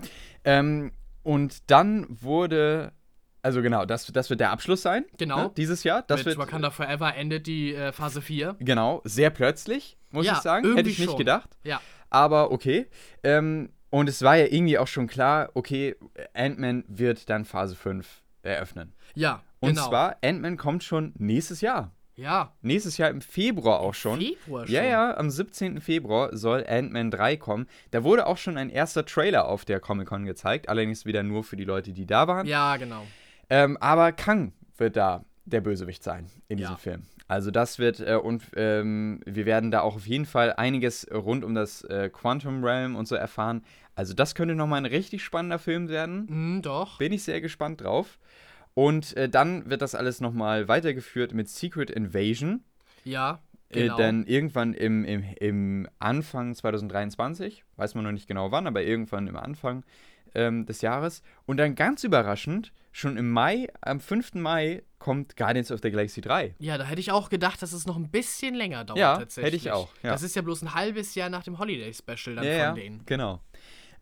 Ähm, 0.43 0.91
und 1.23 1.69
dann 1.71 2.05
wurde, 2.09 2.91
also 3.41 3.61
genau, 3.61 3.85
das, 3.85 4.05
das 4.07 4.29
wird 4.29 4.39
der 4.39 4.51
Abschluss 4.51 4.81
sein. 4.81 5.05
Genau. 5.17 5.43
Ne, 5.45 5.51
dieses 5.57 5.83
Jahr. 5.83 6.03
Das 6.03 6.19
Mit 6.19 6.25
wird 6.27 6.37
Wakanda 6.37 6.71
Forever 6.71 7.15
endet 7.15 7.47
die 7.47 7.73
äh, 7.73 7.91
Phase 7.91 8.21
4. 8.21 8.55
genau 8.59 9.01
sehr 9.03 9.29
plötzlich, 9.29 9.97
muss 10.11 10.25
Ja, 10.25 10.33
ich 10.33 10.39
sagen. 10.39 10.75
Hätte 10.75 10.89
ich 10.89 10.99
nicht 10.99 11.09
schon. 11.09 11.17
gedacht. 11.17 11.49
Ja. 11.63 11.81
Aber 12.09 12.51
okay. 12.51 12.87
Ähm, 13.23 13.69
und 13.89 14.09
es 14.09 14.21
war 14.21 14.35
ja 14.35 14.45
irgendwie 14.45 14.77
auch 14.77 14.87
schon 14.87 15.07
klar, 15.07 15.49
okay, 15.53 15.95
Ant-Man 16.33 16.83
wird 16.87 17.29
dann 17.29 17.45
Phase 17.45 17.75
5 17.75 18.21
eröffnen. 18.41 18.93
Ja, 19.15 19.43
Und 19.59 19.69
genau. 19.75 19.87
zwar, 19.87 20.17
Ant-Man 20.21 20.57
kommt 20.57 20.83
schon 20.83 21.13
nächstes 21.17 21.61
Jahr. 21.61 21.91
Ja, 22.17 22.51
Nächstes 22.61 22.97
Jahr 22.97 23.09
im 23.09 23.21
Februar 23.21 23.79
auch 23.79 23.93
schon. 23.93 24.19
Februar 24.19 24.65
schon. 24.65 24.75
Ja, 24.75 24.83
ja, 24.83 25.17
am 25.17 25.29
17. 25.29 25.79
Februar 25.79 26.35
soll 26.35 26.65
Ant-Man 26.67 27.11
3 27.11 27.37
kommen. 27.37 27.67
Da 27.91 28.03
wurde 28.03 28.25
auch 28.27 28.37
schon 28.37 28.57
ein 28.57 28.69
erster 28.69 29.05
Trailer 29.05 29.47
auf 29.47 29.63
der 29.65 29.79
Comic-Con 29.79 30.25
gezeigt, 30.25 30.67
allerdings 30.67 31.05
wieder 31.05 31.23
nur 31.23 31.43
für 31.43 31.55
die 31.55 31.63
Leute, 31.63 31.93
die 31.93 32.05
da 32.05 32.27
waren. 32.27 32.45
Ja, 32.47 32.75
genau. 32.77 33.03
Ähm, 33.49 33.77
aber 33.77 34.11
Kang 34.11 34.51
wird 34.77 34.97
da 34.97 35.23
der 35.45 35.61
Bösewicht 35.61 36.03
sein 36.03 36.29
in 36.49 36.57
diesem 36.57 36.73
Ja. 36.73 36.77
Film. 36.77 37.03
Also 37.29 37.51
das 37.51 37.77
wird, 37.77 37.99
äh, 37.99 38.15
und 38.15 38.43
ähm, 38.55 39.19
wir 39.25 39.45
werden 39.45 39.69
da 39.69 39.81
auch 39.81 39.95
auf 39.97 40.07
jeden 40.07 40.25
Fall 40.25 40.53
einiges 40.53 41.05
rund 41.13 41.43
um 41.43 41.55
das 41.55 41.83
äh, 41.83 42.09
Quantum 42.09 42.63
Realm 42.63 42.95
und 42.95 43.07
so 43.07 43.15
erfahren. 43.15 43.63
Also 43.95 44.13
das 44.13 44.33
könnte 44.33 44.55
nochmal 44.55 44.79
ein 44.79 44.85
richtig 44.85 45.23
spannender 45.23 45.59
Film 45.59 45.89
werden. 45.89 46.25
Mhm, 46.29 46.61
doch. 46.61 46.99
Bin 46.99 47.11
ich 47.11 47.23
sehr 47.23 47.41
gespannt 47.41 47.81
drauf. 47.81 48.17
Und 48.77 49.17
äh, 49.17 49.27
dann 49.27 49.67
wird 49.71 49.81
das 49.81 49.95
alles 49.95 50.21
nochmal 50.21 50.67
weitergeführt 50.67 51.33
mit 51.33 51.49
Secret 51.49 51.89
Invasion. 51.89 52.63
Ja, 53.03 53.41
Äh, 53.69 53.81
genau. 53.81 53.97
Dann 53.97 54.23
irgendwann 54.27 54.73
im, 54.75 55.03
im, 55.03 55.23
im 55.39 55.89
Anfang 55.97 56.53
2023, 56.53 57.63
weiß 57.75 57.95
man 57.95 58.03
noch 58.03 58.11
nicht 58.11 58.27
genau 58.27 58.51
wann, 58.51 58.67
aber 58.67 58.83
irgendwann 58.83 59.25
im 59.27 59.35
Anfang 59.35 59.83
ähm, 60.35 60.67
des 60.67 60.81
Jahres. 60.81 61.23
Und 61.47 61.57
dann 61.57 61.73
ganz 61.73 62.03
überraschend, 62.03 62.71
schon 62.91 63.17
im 63.17 63.31
Mai, 63.31 63.67
am 63.81 63.99
5. 63.99 64.35
Mai, 64.35 64.83
kommt 64.99 65.35
Guardians 65.37 65.71
of 65.71 65.79
the 65.81 65.89
Galaxy 65.89 66.21
3. 66.21 66.53
ja, 66.59 66.77
da 66.77 66.83
hätte 66.85 66.99
ich 67.01 67.11
auch 67.11 67.29
gedacht, 67.29 67.61
dass 67.63 67.73
es 67.73 67.87
noch 67.87 67.97
ein 67.97 68.09
bisschen 68.11 68.53
länger 68.53 68.85
dauert 68.85 68.99
Ja, 68.99 69.17
tatsächlich. 69.17 69.45
hätte 69.53 69.55
ich 69.67 69.71
auch, 69.71 69.89
ja. 70.03 70.11
Das 70.11 70.21
ist 70.21 70.35
ja 70.35 70.41
bloß 70.43 70.61
ein 70.61 70.73
halbes 70.75 71.15
Jahr 71.15 71.29
nach 71.29 71.43
dem 71.43 71.57
Holiday 71.57 71.91
Special 71.93 72.35
dann 72.35 72.45
ja, 72.45 72.51
von 72.51 72.59
ja, 72.59 72.71
denen. 72.73 73.01
genau. 73.05 73.41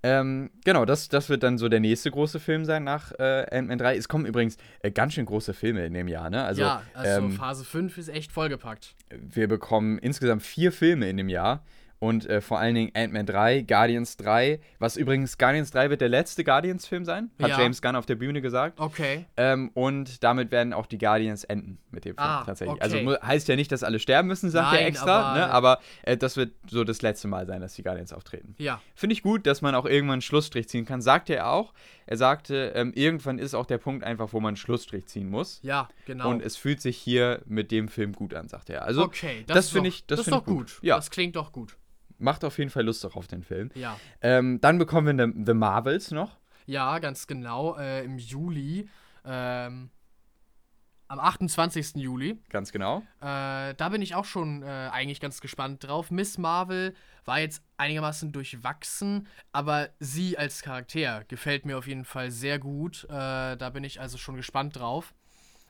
Ähm, 0.08 0.52
genau, 0.64 0.86
das, 0.86 1.10
das 1.10 1.30
wird 1.30 1.42
dann 1.42 1.58
so 1.58 1.68
der 1.68 1.80
nächste 1.80 2.12
große 2.12 2.40
Film 2.40 2.64
sein 2.64 2.84
nach 2.84 3.12
äh, 3.18 3.48
Ant-Man 3.50 3.80
3. 3.80 3.98
Es 3.98 4.08
kommen 4.08 4.28
übrigens 4.28 4.58
äh, 4.84 4.92
ganz 4.92 5.14
schön 5.14 5.26
große 5.26 5.56
Filme 5.56 5.84
in 5.84 5.96
dem 5.96 6.08
Jahr, 6.08 6.30
ne? 6.30 6.44
Also, 6.44 6.62
ja, 6.62 6.84
also 6.94 7.26
ähm, 7.26 7.32
Phase 7.32 7.66
5 7.66 7.98
ist 7.98 8.10
echt 8.10 8.32
vollgepackt. 8.32 8.94
wir 9.10 9.48
bekommen 9.48 9.98
insgesamt 9.98 10.44
vier 10.44 10.72
Filme 10.72 11.10
in 11.10 11.18
dem 11.18 11.28
Jahr. 11.28 11.64
Und 12.00 12.26
äh, 12.28 12.42
vor 12.42 12.60
allen 12.60 12.76
Dingen 12.76 12.92
Ant-Man 12.94 13.26
3, 13.26 13.62
Guardians 13.62 14.18
3, 14.18 14.60
was 14.80 14.98
übrigens 14.98 15.38
Guardians 15.38 15.72
3 15.72 15.90
wird 15.90 16.02
der 16.02 16.10
letzte 16.10 16.44
Guardians-Film 16.44 17.06
sein, 17.06 17.32
hat 17.42 17.50
Ja. 17.52 17.60
James 17.62 17.82
Gunn 17.82 17.96
auf 17.96 18.06
der 18.06 18.16
Bühne 18.16 18.42
gesagt. 18.42 18.80
Okay. 18.80 19.26
Ähm, 19.38 19.72
und 19.74 20.24
damit 20.24 20.52
werden 20.52 20.74
auch 20.74 20.86
die 20.88 20.98
Guardians 20.98 21.46
enden 21.46 21.80
mit 21.92 22.04
dem 22.06 22.16
Film 22.16 22.28
Ah, 22.28 22.44
tatsächlich. 22.46 22.76
okay. 22.84 23.08
Also 23.08 23.22
heißt 23.26 23.48
ja 23.48 23.56
nicht, 23.56 23.72
dass 23.72 23.84
alle 23.84 24.00
sterben 24.00 24.28
müssen, 24.28 24.50
sagt 24.52 24.74
er 24.74 24.80
Nein, 24.80 24.88
extra, 24.88 25.22
aber- 25.32 25.40
ne? 25.40 25.50
aber 25.50 25.80
äh, 26.04 26.18
das 26.18 26.36
wird 26.38 26.52
so 26.70 26.84
das 26.84 27.02
letzte 27.02 27.28
Mal 27.30 27.48
sein, 27.48 27.62
dass 27.62 27.74
die 27.76 27.84
Guardians 27.84 28.12
auftreten. 28.14 28.56
Ja, 28.58 28.82
Finde 28.94 29.14
ich 29.14 29.24
gut, 29.24 29.48
dass 29.48 29.62
man 29.62 29.74
auch 29.74 29.86
irgendwann 29.86 30.16
einen 30.16 30.22
Schlussstrich 30.22 30.68
ziehen 30.68 30.86
kann. 30.86 31.02
Sagte 31.02 31.36
er 31.36 31.50
auch. 31.52 31.74
Er 32.08 32.18
sagte, 32.18 32.74
ähm, 32.76 32.92
irgendwann 32.94 33.40
ist 33.40 33.56
auch 33.56 33.66
der 33.66 33.78
Punkt 33.80 34.04
einfach, 34.04 34.34
wo 34.34 34.40
man 34.40 34.50
einen 34.50 34.58
Schlussstrich 34.58 35.08
ziehen 35.08 35.30
muss. 35.30 35.60
ja, 35.64 35.88
genau. 36.06 36.30
Und 36.30 36.42
es 36.44 36.56
fühlt 36.58 36.82
sich 36.82 36.98
hier 36.98 37.42
mit 37.46 37.72
dem 37.72 37.88
Film 37.88 38.12
gut 38.14 38.34
an, 38.34 38.48
sagte 38.48 38.74
er. 38.74 38.84
Also 38.84 39.02
okay, 39.04 39.44
das 39.48 39.66
ist 39.66 39.72
finde 39.72 39.90
doch- 39.90 39.96
ich- 39.96 40.06
das 40.06 40.20
ist 40.20 40.26
finde 40.26 40.40
doch 40.40 40.46
gut. 40.46 40.58
gut. 40.58 40.80
Ja. 40.84 40.98
Das 40.98 41.10
klingt 41.10 41.36
doch 41.36 41.52
gut. 41.52 41.78
Macht 42.18 42.44
auf 42.44 42.58
jeden 42.58 42.70
Fall 42.70 42.84
Lust 42.84 43.06
auch 43.06 43.16
auf 43.16 43.28
den 43.28 43.44
Film. 43.44 43.70
Ja. 43.76 44.00
Ähm, 44.22 44.60
dann 44.62 44.78
bekommen 44.78 45.08
wir 45.08 45.14
ne, 45.28 45.34
The 45.46 45.54
Marvels 45.54 46.12
noch. 46.12 46.38
Ja, 46.66 47.00
ganz 47.00 47.28
genau. 47.28 47.78
Äh, 47.78 48.04
Im 48.04 48.18
Juli. 48.18 48.90
Ähm, 49.24 49.90
am 51.08 51.20
28. 51.20 51.96
Juli. 51.96 52.40
Ganz 52.50 52.72
genau. 52.72 53.00
Äh, 53.22 53.74
da 53.76 53.90
bin 53.90 54.02
ich 54.02 54.16
auch 54.16 54.26
schon 54.26 54.64
äh, 54.64 54.90
eigentlich 54.92 55.20
ganz 55.20 55.40
gespannt 55.40 55.84
drauf. 55.84 56.10
Miss 56.10 56.38
Marvel 56.38 56.96
war 57.26 57.40
jetzt 57.40 57.64
einigermaßen 57.78 58.32
durchwachsen, 58.32 59.28
aber 59.52 59.90
sie 60.00 60.38
als 60.38 60.62
Charakter 60.62 61.24
gefällt 61.28 61.66
mir 61.66 61.78
auf 61.78 61.88
jeden 61.88 62.06
Fall 62.06 62.32
sehr 62.32 62.60
gut. 62.60 63.06
Äh, 63.06 63.56
da 63.56 63.70
bin 63.72 63.84
ich 63.84 64.02
also 64.02 64.18
schon 64.18 64.36
gespannt 64.36 64.78
drauf. 64.78 65.14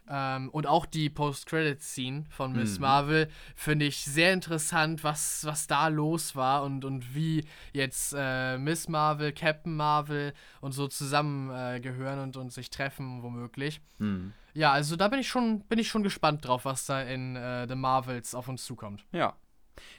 Ähm, 0.07 0.49
und 0.49 0.67
auch 0.67 0.85
die 0.85 1.09
Post-Credit-Scene 1.09 2.25
von 2.29 2.53
Miss 2.53 2.77
Mhm. 2.77 2.83
Marvel 2.83 3.29
finde 3.55 3.85
ich 3.85 4.05
sehr 4.05 4.33
interessant, 4.33 5.03
was, 5.03 5.45
was 5.45 5.67
da 5.67 5.87
los 5.87 6.35
war 6.35 6.63
und, 6.63 6.85
und 6.85 7.15
wie 7.15 7.45
jetzt 7.73 8.13
äh, 8.17 8.57
Miss 8.57 8.87
Marvel, 8.87 9.31
Captain 9.31 9.75
Marvel 9.75 10.33
und 10.61 10.73
so 10.73 10.87
zusammengehören 10.87 12.19
äh, 12.19 12.23
und, 12.23 12.37
und 12.37 12.53
sich 12.53 12.69
treffen, 12.69 13.23
womöglich. 13.23 13.81
Hm. 13.99 14.33
Ja, 14.53 14.71
also 14.71 14.95
da 14.95 15.07
bin 15.07 15.19
ich 15.19 15.27
schon, 15.27 15.61
bin 15.61 15.79
ich 15.79 15.89
schon 15.89 16.03
gespannt 16.03 16.45
drauf, 16.47 16.65
was 16.65 16.85
da 16.85 17.01
in 17.01 17.35
äh, 17.35 17.67
The 17.67 17.75
Marvels 17.75 18.33
auf 18.35 18.47
uns 18.47 18.63
zukommt. 18.63 19.05
Ja. 19.11 19.35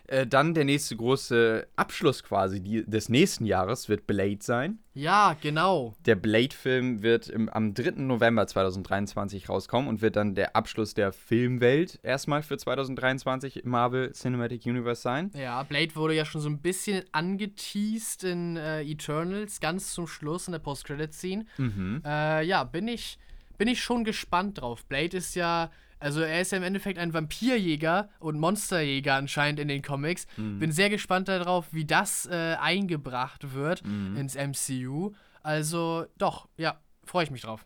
Äh, 0.06 0.26
dann 0.26 0.54
der 0.54 0.64
nächste 0.64 0.96
große 0.96 1.66
Abschluss 1.76 2.22
quasi 2.22 2.60
die, 2.60 2.84
des 2.84 3.08
nächsten 3.08 3.44
Jahres 3.44 3.88
wird 3.88 4.06
Blade 4.06 4.38
sein. 4.40 4.78
Ja, 4.94 5.36
genau. 5.40 5.94
Der 6.06 6.14
Blade-Film 6.14 7.02
wird 7.02 7.28
im, 7.28 7.48
am 7.48 7.74
3. 7.74 8.02
November 8.02 8.46
2023 8.46 9.48
rauskommen 9.48 9.88
und 9.88 10.00
wird 10.00 10.16
dann 10.16 10.34
der 10.34 10.56
Abschluss 10.56 10.94
der 10.94 11.12
Filmwelt 11.12 11.98
erstmal 12.02 12.42
für 12.42 12.56
2023 12.56 13.64
im 13.64 13.70
Marvel 13.70 14.12
Cinematic 14.12 14.64
Universe 14.64 15.02
sein. 15.02 15.30
Ja, 15.34 15.62
Blade 15.64 15.94
wurde 15.96 16.14
ja 16.14 16.24
schon 16.24 16.40
so 16.40 16.48
ein 16.48 16.58
bisschen 16.58 17.04
angeteased 17.12 18.24
in 18.24 18.56
äh, 18.56 18.82
Eternals, 18.82 19.60
ganz 19.60 19.92
zum 19.92 20.06
Schluss 20.06 20.48
in 20.48 20.52
der 20.52 20.60
Post-Credit-Scene. 20.60 21.44
Mhm. 21.58 22.02
Äh, 22.04 22.44
ja, 22.44 22.64
bin 22.64 22.88
ich, 22.88 23.18
bin 23.58 23.68
ich 23.68 23.82
schon 23.82 24.04
gespannt 24.04 24.60
drauf. 24.60 24.86
Blade 24.86 25.16
ist 25.16 25.34
ja, 25.34 25.70
also 25.98 26.20
er 26.20 26.40
ist 26.40 26.52
ja 26.52 26.58
im 26.58 26.64
Endeffekt 26.64 26.98
ein 26.98 27.12
Vampirjäger 27.14 28.08
und 28.18 28.38
Monsterjäger 28.38 29.14
anscheinend 29.14 29.60
in 29.60 29.68
den 29.68 29.82
Comics. 29.82 30.26
Mhm. 30.36 30.58
Bin 30.58 30.72
sehr 30.72 30.90
gespannt 30.90 31.28
darauf, 31.28 31.66
wie 31.72 31.84
das 31.84 32.26
äh, 32.26 32.56
eingebracht 32.60 33.54
wird 33.54 33.84
Mhm. 33.86 34.16
ins 34.16 34.34
MCU. 34.36 35.12
Also 35.42 36.06
doch, 36.18 36.48
ja, 36.56 36.80
freue 37.04 37.24
ich 37.24 37.30
mich 37.30 37.42
drauf. 37.42 37.64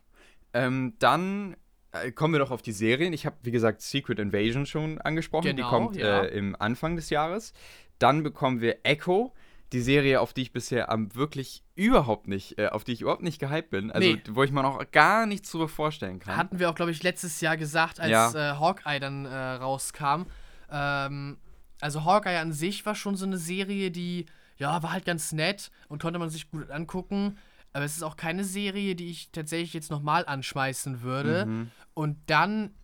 Ähm, 0.53 0.93
dann 0.99 1.55
äh, 1.93 2.11
kommen 2.11 2.33
wir 2.33 2.39
doch 2.39 2.51
auf 2.51 2.61
die 2.61 2.71
Serien. 2.73 3.11
Ich 3.13 3.25
habe, 3.25 3.35
wie 3.43 3.51
gesagt, 3.51 3.81
Secret 3.81 4.19
Invasion 4.19 4.65
schon 4.65 4.99
angesprochen. 5.01 5.47
die 5.47 5.55
Genau, 5.55 5.69
kommt 5.69 5.95
ja. 5.95 6.21
äh, 6.23 6.27
im 6.37 6.55
Anfang 6.59 6.95
des 6.95 7.09
Jahres. 7.09 7.53
Dann 7.99 8.23
bekommen 8.23 8.61
wir 8.61 8.79
Echo, 8.83 9.33
die 9.73 9.81
Serie, 9.81 10.19
auf 10.21 10.33
die 10.33 10.41
ich 10.41 10.51
bisher 10.51 10.91
am 10.91 11.13
wirklich 11.15 11.63
überhaupt 11.75 12.27
nicht, 12.27 12.57
äh, 12.59 12.67
auf 12.67 12.83
die 12.83 12.91
ich 12.93 13.01
überhaupt 13.01 13.23
nicht 13.23 13.39
gehypt 13.39 13.69
bin. 13.69 13.91
Also, 13.91 14.07
Nee. 14.07 14.21
wo 14.29 14.43
ich 14.43 14.51
mir 14.51 14.61
noch 14.63 14.83
gar 14.91 15.25
nichts 15.25 15.49
drüber 15.51 15.69
vorstellen 15.69 16.19
kann. 16.19 16.35
Hatten 16.35 16.59
wir 16.59 16.69
auch, 16.69 16.75
glaube 16.75 16.91
ich, 16.91 17.01
letztes 17.03 17.39
Jahr 17.41 17.55
gesagt, 17.57 17.99
als 17.99 18.11
Ja. 18.11 18.31
äh, 18.33 18.59
Hawkeye 18.59 18.99
dann 18.99 19.25
äh, 19.25 19.33
rauskam. 19.35 20.23
Ähm, 20.69 21.37
also 21.79 22.03
Hawkeye 22.05 22.37
an 22.39 22.51
sich 22.53 22.85
war 22.85 22.95
schon 22.95 23.15
so 23.15 23.25
eine 23.25 23.37
Serie, 23.37 23.91
die 23.91 24.25
ja, 24.57 24.83
war 24.83 24.91
halt 24.91 25.05
ganz 25.05 25.31
nett 25.31 25.71
und 25.87 26.01
konnte 26.01 26.19
man 26.19 26.29
sich 26.29 26.51
gut 26.51 26.69
angucken. 26.69 27.37
Aber 27.73 27.85
es 27.85 27.95
ist 27.95 28.03
auch 28.03 28.17
keine 28.17 28.43
Serie, 28.43 28.95
die 28.95 29.09
ich 29.09 29.31
tatsächlich 29.31 29.73
jetzt 29.73 29.89
nochmal 29.89 30.25
anschmeißen 30.25 31.01
würde. 31.01 31.45
Mhm. 31.45 31.71
Und 31.93 32.17
dann 32.27 32.75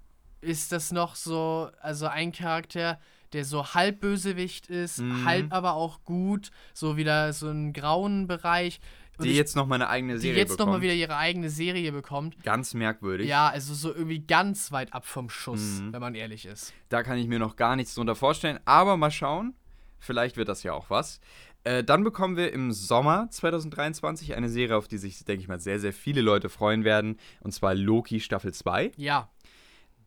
ist 0.42 0.72
das 0.72 0.92
noch 0.92 1.16
so, 1.16 1.70
also 1.82 2.08
ein 2.08 2.32
Charakter, 2.32 3.00
der 3.34 3.46
so 3.46 3.74
halb 3.74 4.00
Bösewicht 4.00 4.68
ist, 4.68 5.00
Mhm. 5.00 5.26
halb 5.26 5.54
aber 5.54 5.74
auch 5.74 6.04
gut, 6.04 6.52
so 6.74 6.98
wieder 6.98 7.34
so 7.34 7.48
einen 7.50 7.74
grauen 7.74 8.28
Bereich. 8.28 8.80
Und 9.18 9.26
Die 9.26 9.32
ich- 9.32 9.38
jetzt 9.38 9.56
nochmal 9.56 9.78
eine 9.82 9.90
eigene 9.90 10.14
die 10.14 10.20
Serie 10.20 10.38
jetzt 10.38 10.50
bekommt. 10.52 10.68
nochmal 10.68 10.82
wieder 10.82 10.94
ihre 10.94 11.18
eigene 11.18 11.50
Serie 11.50 11.92
bekommt. 11.92 12.44
Ganz 12.44 12.76
merkwürdig. 12.76 13.28
Ja, 13.28 13.48
also 13.50 13.74
so 13.74 13.92
irgendwie 13.94 14.20
ganz 14.20 14.72
weit 14.72 14.94
ab 14.94 15.06
vom 15.08 15.30
Schuss, 15.32 15.82
Mhm. 15.82 15.94
wenn 15.94 16.02
man 16.02 16.14
ehrlich 16.14 16.46
ist. 16.46 16.72
Da 16.90 17.02
kann 17.02 17.18
ich 17.18 17.28
mir 17.28 17.40
noch 17.40 17.56
gar 17.56 17.76
nichts 17.76 17.96
drunter 17.96 18.16
vorstellen. 18.16 18.60
Aber 18.66 18.96
mal 18.96 19.10
schauen. 19.12 19.56
Vielleicht 20.00 20.38
wird 20.38 20.48
das 20.50 20.62
ja 20.62 20.74
auch 20.74 20.92
was. 20.92 21.20
Äh, 21.64 21.84
dann 21.84 22.04
bekommen 22.04 22.38
wir 22.38 22.54
im 22.54 22.72
Sommer 22.72 23.28
2023 23.32 24.36
eine 24.36 24.48
Serie, 24.50 24.78
auf 24.78 24.88
die 24.88 25.00
sich, 25.00 25.26
denke 25.26 25.42
ich 25.42 25.48
mal, 25.48 25.60
sehr, 25.60 25.80
sehr 25.80 25.92
viele 25.94 26.22
Leute 26.22 26.50
freuen 26.50 26.84
werden. 26.84 27.18
Und 27.42 27.52
zwar 27.52 27.74
Loki 27.74 28.20
Staffel 28.20 28.54
2. 28.54 28.92
Ja, 28.98 29.30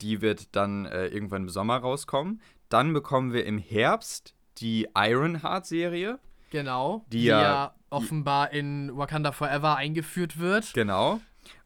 Die 0.03 0.21
wird 0.23 0.55
dann 0.57 0.87
äh, 0.87 1.07
irgendwann 1.07 1.43
im 1.43 1.49
Sommer 1.49 1.79
rauskommen. 1.79 2.41
Dann 2.69 2.93
bekommen 2.93 3.33
wir 3.33 3.45
im 3.47 3.59
Herbst 3.59 4.35
die 4.59 4.89
Ironheart-Serie. 4.95 6.19
genau. 6.51 7.05
Die 7.13 7.19
Die, 7.19 7.25
ja- 7.27 7.43
ja, 7.43 7.75
offenbar 7.91 8.53
in 8.53 8.97
Wakanda 8.97 9.33
Forever 9.33 9.77
eingeführt 9.77 10.39
wird. 10.39 10.73
Genau. 10.75 11.21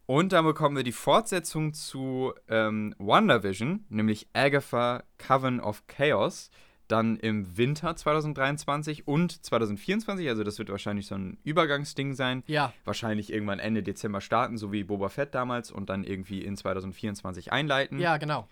Und 0.06 0.32
dann 0.32 0.44
bekommen 0.44 0.76
wir 0.76 0.82
die 0.84 0.92
Fortsetzung 0.92 1.72
zu 1.72 2.32
ähm, 2.48 2.94
WandaVision, 2.98 3.84
nämlich 3.88 4.28
Agatha 4.34 5.02
Coven 5.18 5.60
of 5.60 5.86
Chaos, 5.86 6.50
dann 6.88 7.16
im 7.16 7.56
Winter 7.56 7.96
2023 7.96 9.08
und 9.08 9.44
2024. 9.44 10.28
Also 10.28 10.44
das 10.44 10.58
wird 10.58 10.68
wahrscheinlich 10.70 11.06
so 11.06 11.14
ein 11.14 11.38
Übergangsding 11.44 12.14
sein. 12.14 12.42
Ja, 12.46 12.72
Wahrscheinlich 12.84 13.32
irgendwann 13.32 13.58
Ende 13.58 13.82
Dezember 13.82 14.20
starten, 14.20 14.58
so 14.58 14.70
wie 14.72 14.84
Boba 14.84 15.08
Fett 15.08 15.34
damals 15.34 15.70
und 15.70 15.88
dann 15.90 16.04
irgendwie 16.04 16.42
in 16.42 16.56
2024 16.56 17.52
einleiten. 17.52 17.98
ja, 17.98 18.16
genau. 18.18 18.48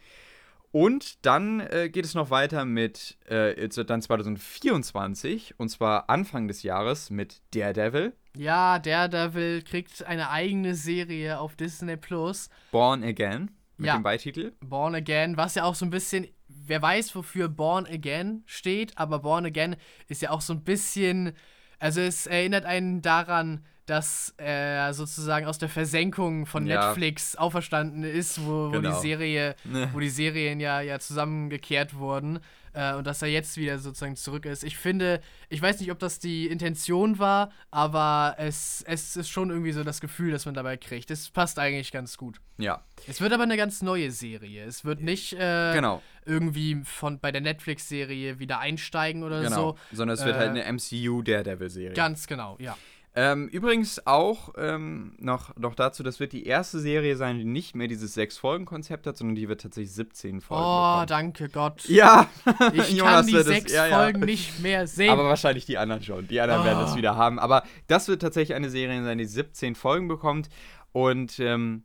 Und 0.75 1.27
dann 1.27 1.61
äh, 1.61 1.91
geht 1.91 2.07
es 2.07 2.15
noch 2.15 2.31
weiter 2.31 2.65
mit, 2.65 3.19
äh, 3.29 3.61
jetzt 3.61 3.77
wird 3.77 3.91
dann 3.91 4.01
2024 4.01 5.55
und 5.59 5.69
zwar 5.69 6.09
Anfang 6.09 6.49
des 6.49 6.63
Jahres 6.63 7.11
mit 7.11 7.43
Daredevil, 7.55 8.15
Ja, 8.37 8.79
Daredevil 8.79 9.63
kriegt 9.63 10.05
eine 10.07 10.31
eigene 10.31 10.75
Serie 10.75 11.39
auf 11.39 11.57
Disney 11.57 11.97
Plus. 11.99 12.49
Born 12.71 13.03
Again 13.05 13.51
mit 13.77 13.89
Ja. 13.89 13.95
dem 13.99 14.03
Beititel. 14.03 14.53
Born 14.61 14.95
Again, 14.95 15.37
was 15.37 15.55
ja 15.57 15.65
auch 15.65 15.75
so 15.75 15.85
ein 15.85 15.91
bisschen, 15.91 16.27
wer 16.67 16.81
weiß, 16.83 17.15
wofür 17.15 17.49
Born 17.49 17.87
Again 17.87 18.43
steht, 18.47 18.97
aber 18.99 19.19
Born 19.21 19.47
Again 19.47 19.77
ist 20.09 20.23
ja 20.23 20.31
auch 20.31 20.41
so 20.41 20.53
ein 20.53 20.63
bisschen, 20.65 21.33
also 21.79 22.01
es 22.01 22.27
erinnert 22.27 22.65
einen 22.65 23.03
daran, 23.03 23.65
dass 23.87 24.33
er 24.37 24.95
sozusagen 24.95 25.47
aus 25.47 25.59
der 25.59 25.69
Versenkung 25.69 26.47
von 26.47 26.67
Ja. 26.67 26.87
Netflix 26.89 27.35
auferstanden 27.37 28.05
ist, 28.05 28.41
wo, 28.45 28.69
wo 28.69 28.71
Genau. 28.71 28.95
die 28.95 29.01
Serie, 29.01 29.57
Ne. 29.65 29.89
wo 29.93 29.99
die 30.01 30.09
Serien 30.09 30.61
ja, 30.61 30.81
ja 30.81 30.99
zusammengekehrt 31.01 31.95
wurden 31.99 32.39
äh, 32.73 32.95
und 32.95 33.07
dass 33.07 33.23
er 33.23 33.29
jetzt 33.29 33.57
wieder 33.57 33.79
sozusagen 33.79 34.17
zurück 34.17 34.47
ist. 34.47 34.65
Ich 34.65 34.77
finde, 34.77 35.21
ich 35.49 35.61
weiß 35.61 35.81
nicht, 35.81 35.91
ob 35.91 35.99
das 35.99 36.19
die 36.19 36.47
Intention 36.47 37.19
war, 37.19 37.51
aber 37.71 38.37
es, 38.39 38.85
es 38.87 39.17
ist 39.17 39.29
schon 39.29 39.51
irgendwie 39.51 39.73
so 39.73 39.85
das 39.85 40.01
Gefühl, 40.01 40.33
das 40.33 40.47
man 40.47 40.55
dabei 40.55 40.77
kriegt. 40.77 41.11
Es 41.11 41.31
passt 41.31 41.59
eigentlich 41.59 41.93
ganz 41.93 42.17
gut. 42.17 42.41
Ja, 42.59 42.85
Es 43.09 43.21
wird 43.21 43.33
aber 43.33 43.43
eine 43.43 43.57
ganz 43.57 43.83
neue 43.83 44.11
Serie. 44.11 44.65
Es 44.65 44.85
wird 44.85 45.01
nicht 45.01 45.33
äh, 45.33 45.73
genau. 45.73 46.03
irgendwie 46.25 46.83
von 46.85 47.19
bei 47.19 47.33
der 47.33 47.41
Netflix-Serie 47.41 48.39
wieder 48.39 48.59
einsteigen 48.61 49.23
oder 49.25 49.43
genau. 49.43 49.73
so. 49.91 49.97
Sondern 49.97 50.17
es 50.17 50.25
wird 50.25 50.37
halt 50.37 50.57
äh, 50.57 50.63
eine 50.63 50.73
MCU 50.73 51.23
Daredevil-Serie. 51.23 51.95
Ganz 51.95 52.27
genau, 52.27 52.57
ja. 52.61 52.77
Ähm, 53.15 53.49
übrigens 53.49 54.07
auch 54.07 54.55
ähm, 54.57 55.15
noch, 55.19 55.55
noch 55.57 55.75
dazu, 55.75 56.03
das 56.03 56.19
wird 56.19 56.33
die 56.33 56.47
erste 56.47 56.79
Serie 56.81 57.17
sein, 57.17 57.37
die 57.37 57.45
nicht 57.45 57.77
mehr 57.77 57.87
dieses 57.87 58.15
Sechs-Folgen-Konzept 58.15 59.07
hat, 59.07 59.19
sondern 59.19 59.35
die 59.35 59.49
wird 59.49 59.61
tatsächlich 59.61 59.93
17 59.93 60.41
Folgen 60.41 60.63
Oh, 60.65 60.67
bekommen. 61.03 61.07
danke 61.09 61.49
Gott. 61.51 61.85
Ja, 61.89 62.31
Ich 62.73 62.91
Jonas 62.97 63.15
kann 63.17 63.27
die 63.27 63.43
sechs 63.43 63.71
ja, 63.73 63.87
ja. 63.87 63.99
Folgen 63.99 64.21
nicht 64.21 64.61
mehr 64.61 64.87
sehen. 64.87 65.11
Aber 65.11 65.25
wahrscheinlich 65.25 65.67
die 65.67 65.77
anderen 65.77 66.03
schon. 66.03 66.27
Die 66.29 66.41
anderen 66.41 66.65
werden 66.65 66.85
es 66.85 66.93
Oh. 66.93 66.97
wieder 66.97 67.15
haben. 67.17 67.39
Aber 67.39 67.65
das 67.87 68.09
wird 68.09 68.23
tatsächlich 68.23 68.55
eine 68.57 68.71
Serie 68.71 69.05
sein, 69.05 69.19
die 69.19 69.27
17 69.27 69.75
Folgen 69.75 70.09
bekommt. 70.09 70.49
Und 70.93 71.39
ähm, 71.39 71.85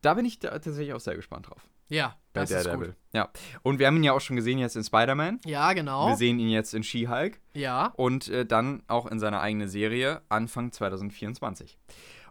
da 0.00 0.14
bin 0.14 0.24
ich 0.24 0.38
tatsächlich 0.38 0.92
auch 0.92 1.00
sehr 1.00 1.16
gespannt 1.16 1.48
drauf. 1.50 1.68
ja, 1.88 2.16
Bei 2.38 2.54
das 2.54 2.64
Daredevil. 2.64 2.94
Ja. 3.12 3.28
Und 3.62 3.78
wir 3.78 3.86
haben 3.86 3.96
ihn 3.96 4.04
ja 4.04 4.12
auch 4.12 4.20
schon 4.20 4.36
gesehen 4.36 4.58
jetzt 4.58 4.76
in 4.76 4.84
Spider-Man. 4.84 5.40
Ja, 5.44 5.72
genau. 5.72 6.08
Wir 6.08 6.16
sehen 6.16 6.38
ihn 6.38 6.50
jetzt 6.50 6.74
in 6.74 6.82
She-Hulk. 6.82 7.40
Ja. 7.54 7.92
Und 7.96 8.28
äh, 8.28 8.44
dann 8.46 8.82
auch 8.86 9.06
in 9.06 9.18
seiner 9.18 9.40
eigenen 9.40 9.68
Serie 9.68 10.22
Anfang 10.28 10.72
2024. 10.72 11.78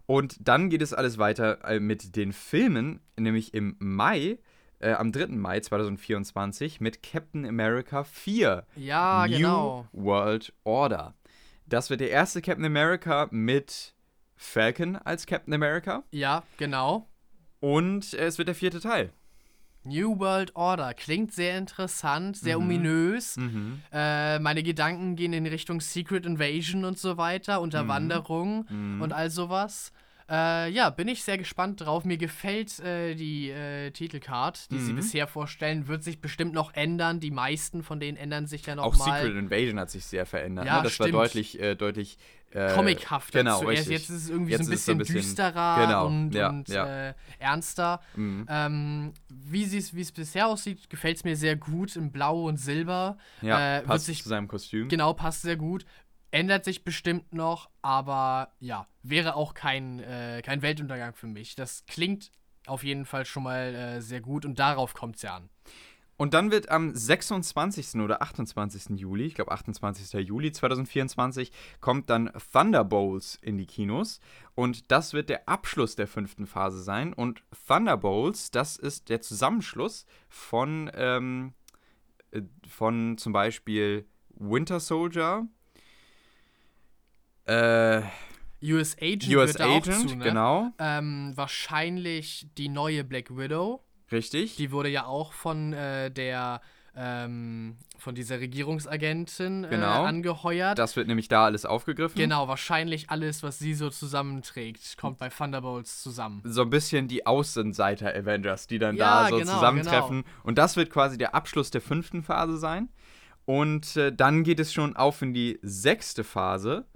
Und 0.05 0.37
dann 0.39 0.69
geht 0.69 0.81
es 0.81 0.93
alles 0.93 1.17
weiter 1.17 1.63
äh, 1.65 1.79
mit 1.79 2.15
den 2.15 2.31
Filmen, 2.31 3.01
nämlich 3.17 3.53
im 3.53 3.75
Mai, 3.79 4.39
äh, 4.79 4.93
am 4.93 5.11
3. 5.11 5.27
Mai 5.27 5.59
2024 5.59 6.79
mit 6.79 7.03
Captain 7.03 7.45
America 7.45 8.03
4. 8.03 8.65
Ja, 8.75 9.25
New 9.27 9.37
genau. 9.37 9.87
World 9.91 10.53
Order. 10.63 11.13
Das 11.65 11.89
wird 11.89 11.99
der 11.99 12.09
erste 12.09 12.41
Captain 12.41 12.65
America 12.65 13.27
mit 13.31 13.93
Falcon 14.37 14.95
als 14.95 15.25
Captain 15.25 15.53
America. 15.53 16.03
Ja, 16.11 16.43
genau. 16.55 17.09
Und 17.59 18.13
äh, 18.13 18.27
es 18.27 18.37
wird 18.37 18.47
der 18.47 18.55
vierte 18.55 18.79
Teil. 18.79 19.11
New 19.87 20.19
World 20.19 20.55
Order 20.55 20.93
klingt 20.93 21.31
sehr 21.33 21.57
interessant, 21.57 22.37
sehr 22.37 22.57
ominös. 22.59 23.37
Mhm. 23.37 23.81
Äh, 23.91 24.39
meine 24.39 24.63
Gedanken 24.63 25.15
gehen 25.15 25.33
in 25.33 25.45
Richtung 25.45 25.81
Secret 25.81 26.25
Invasion 26.25 26.85
und 26.85 26.97
so 26.97 27.17
weiter, 27.17 27.61
Unterwanderung 27.61 28.65
Mhm. 28.69 29.01
und 29.01 29.13
all 29.13 29.29
sowas. 29.29 29.91
Äh, 30.29 30.69
ja, 30.71 30.89
bin 30.89 31.07
ich 31.07 31.23
sehr 31.23 31.37
gespannt 31.37 31.81
drauf. 31.81 32.03
Mir 32.03 32.17
gefällt 32.17 32.79
äh, 32.79 33.15
die 33.15 33.49
äh, 33.49 33.91
Titelcard, 33.91 34.69
die 34.71 34.79
sie 34.79 34.91
Mhm. 34.91 34.97
bisher 34.97 35.25
vorstellen. 35.27 35.87
Wird 35.87 36.03
sich 36.03 36.19
bestimmt 36.19 36.53
noch 36.53 36.73
ändern. 36.73 37.19
Die 37.21 37.31
meisten 37.31 37.81
von 37.81 37.99
denen 37.99 38.17
ändern 38.17 38.45
sich 38.45 38.65
ja 38.65 38.75
noch 38.75 38.83
Auch 38.83 38.97
mal. 38.97 39.21
Secret 39.21 39.37
Invasion 39.37 39.79
hat 39.79 39.89
sich 39.89 40.05
sehr 40.05 40.25
verändert. 40.25 40.65
Ja, 40.65 40.77
ne? 40.77 40.83
Das 40.83 40.99
war 40.99 41.07
stimmt. 41.07 41.13
deutlich, 41.21 41.59
äh, 41.61 41.75
deutlich 41.75 42.17
äh, 42.51 42.73
Comichafter 42.73 43.39
Genau, 43.39 43.59
zuerst. 43.59 43.79
richtig. 43.89 43.91
Jetzt 43.99 44.09
ist 44.09 44.23
es 44.23 44.29
irgendwie 44.29 44.51
Jetzt 44.51 44.63
so 44.65 44.69
ein 44.69 44.71
bisschen, 44.71 44.93
ein 44.95 44.97
bisschen- 44.99 45.15
düsterer 45.15 45.85
genau, 45.85 46.07
und, 46.07 46.33
ja, 46.33 46.49
und 46.49 46.69
ja. 46.69 47.09
Äh, 47.09 47.13
ernster. 47.39 48.01
Mhm. 48.15 48.45
Ähm, 48.49 49.13
wie 49.29 49.63
es 49.63 50.11
bisher 50.13 50.47
aussieht, 50.47 50.89
gefällt 50.89 51.17
es 51.17 51.23
mir 51.25 51.35
sehr 51.35 51.55
gut 51.57 51.95
in 51.97 52.11
Blau 52.11 52.45
und 52.47 52.57
Silber. 52.57 53.17
Ja, 53.41 53.59
äh, 53.59 53.77
wird 53.79 53.87
passt 53.87 54.05
sich 54.05 54.23
zu 54.23 54.29
seinem 54.29 54.47
Kostüm. 54.47 54.87
Genau, 54.87 55.13
passt 55.13 55.41
sehr 55.41 55.57
gut. 55.57 55.85
Ändert 56.31 56.65
sich 56.65 56.83
bestimmt 56.83 57.33
noch, 57.33 57.69
aber 57.81 58.53
ja, 58.59 58.87
wäre 59.01 59.35
auch 59.35 59.53
kein, 59.53 59.99
äh, 59.99 60.41
kein 60.43 60.61
Weltuntergang 60.61 61.13
für 61.13 61.27
mich. 61.27 61.55
Das 61.55 61.85
klingt 61.85 62.31
auf 62.65 62.83
jeden 62.83 63.05
Fall 63.05 63.25
schon 63.25 63.43
mal 63.43 63.73
äh, 63.73 64.01
sehr 64.01 64.21
gut 64.21 64.45
und 64.45 64.59
darauf 64.59 64.93
kommt 64.93 65.15
es 65.15 65.21
ja 65.21 65.37
an. 65.37 65.49
Und 66.17 66.33
dann 66.33 66.49
wird 66.49 66.69
am 66.69 66.95
26. 66.95 68.01
oder 68.01 68.23
28. 68.23 68.99
Juli, 68.99 69.25
ich 69.25 69.35
glaube 69.35 69.51
28. 69.51 70.13
Juli 70.27 70.51
2024, 70.51 71.51
kommt 71.79 72.09
dann 72.09 72.31
Thunderbolts 72.51 73.35
in 73.35 73.59
die 73.59 73.67
Kinos. 73.67 74.19
Und 74.55 74.91
das 74.91 75.13
wird 75.13 75.29
der 75.29 75.47
Abschluss 75.47 75.95
der 75.95 76.07
fünften 76.07 76.47
Phase 76.47 76.81
sein. 76.81 77.13
Und 77.13 77.43
Thunderbolts, 77.67 78.49
das 78.49 78.77
ist 78.77 79.09
der 79.09 79.21
Zusammenschluss 79.21 80.07
von, 80.27 80.89
ähm, 80.95 81.53
äh, 82.31 82.41
von 82.67 83.19
zum 83.19 83.31
Beispiel 83.31 84.07
Winter 84.29 84.79
Soldier, 84.79 85.47
äh, 87.47 88.01
US 88.63 88.95
Agent 88.99 89.27
US 89.35 89.47
wird 89.49 89.59
da 89.59 89.65
auch 89.67 89.77
Agent, 89.77 90.09
zu, 90.09 90.15
ne? 90.15 90.23
genau, 90.23 90.71
Ähm, 90.79 91.31
wahrscheinlich 91.35 92.47
die 92.57 92.69
neue 92.69 93.03
Black 93.03 93.35
Widow. 93.35 93.83
richtig. 94.11 94.55
Die 94.55 94.71
wurde 94.71 94.89
ja 94.89 95.05
auch 95.05 95.33
von 95.33 95.73
äh, 95.73 96.09
der 96.11 96.61
ähm, 96.99 97.77
von 97.99 98.15
dieser 98.15 98.39
Regierungsagentin 98.39 99.65
äh, 99.65 99.69
Genau. 99.69 100.03
angeheuert. 100.03 100.79
das 100.79 100.95
wird 100.95 101.07
nämlich 101.07 101.27
da 101.27 101.45
alles 101.45 101.63
aufgegriffen. 101.63 102.17
genau, 102.17 102.47
wahrscheinlich 102.47 103.11
alles, 103.11 103.43
was 103.43 103.59
sie 103.59 103.75
so 103.75 103.91
zusammenträgt, 103.91 104.97
kommt 104.97 105.19
bei 105.19 105.29
Thunderbolts 105.29 106.01
zusammen. 106.01 106.41
so 106.43 106.63
ein 106.63 106.71
bisschen 106.71 107.07
die 107.07 107.27
Außenseiter-Avengers, 107.27 108.65
die 108.65 108.79
dann 108.79 108.95
Ja, 108.95 109.23
da 109.25 109.29
so 109.29 109.37
genau, 109.37 109.53
zusammentreffen. 109.53 110.23
Und 110.41 110.57
das 110.57 110.75
wird 110.75 110.89
quasi 110.89 111.19
der 111.19 111.35
Abschluss 111.35 111.69
der 111.69 111.81
fünften 111.81 112.23
Phase 112.23 112.57
sein. 112.57 112.89
Und 113.45 113.95
äh, 113.95 114.11
dann 114.11 114.43
geht 114.43 114.59
es 114.59 114.73
schon 114.73 114.95
auf 114.95 115.21
in 115.21 115.35
die 115.35 115.59
sechste 115.61 116.23
Phase. 116.23 116.87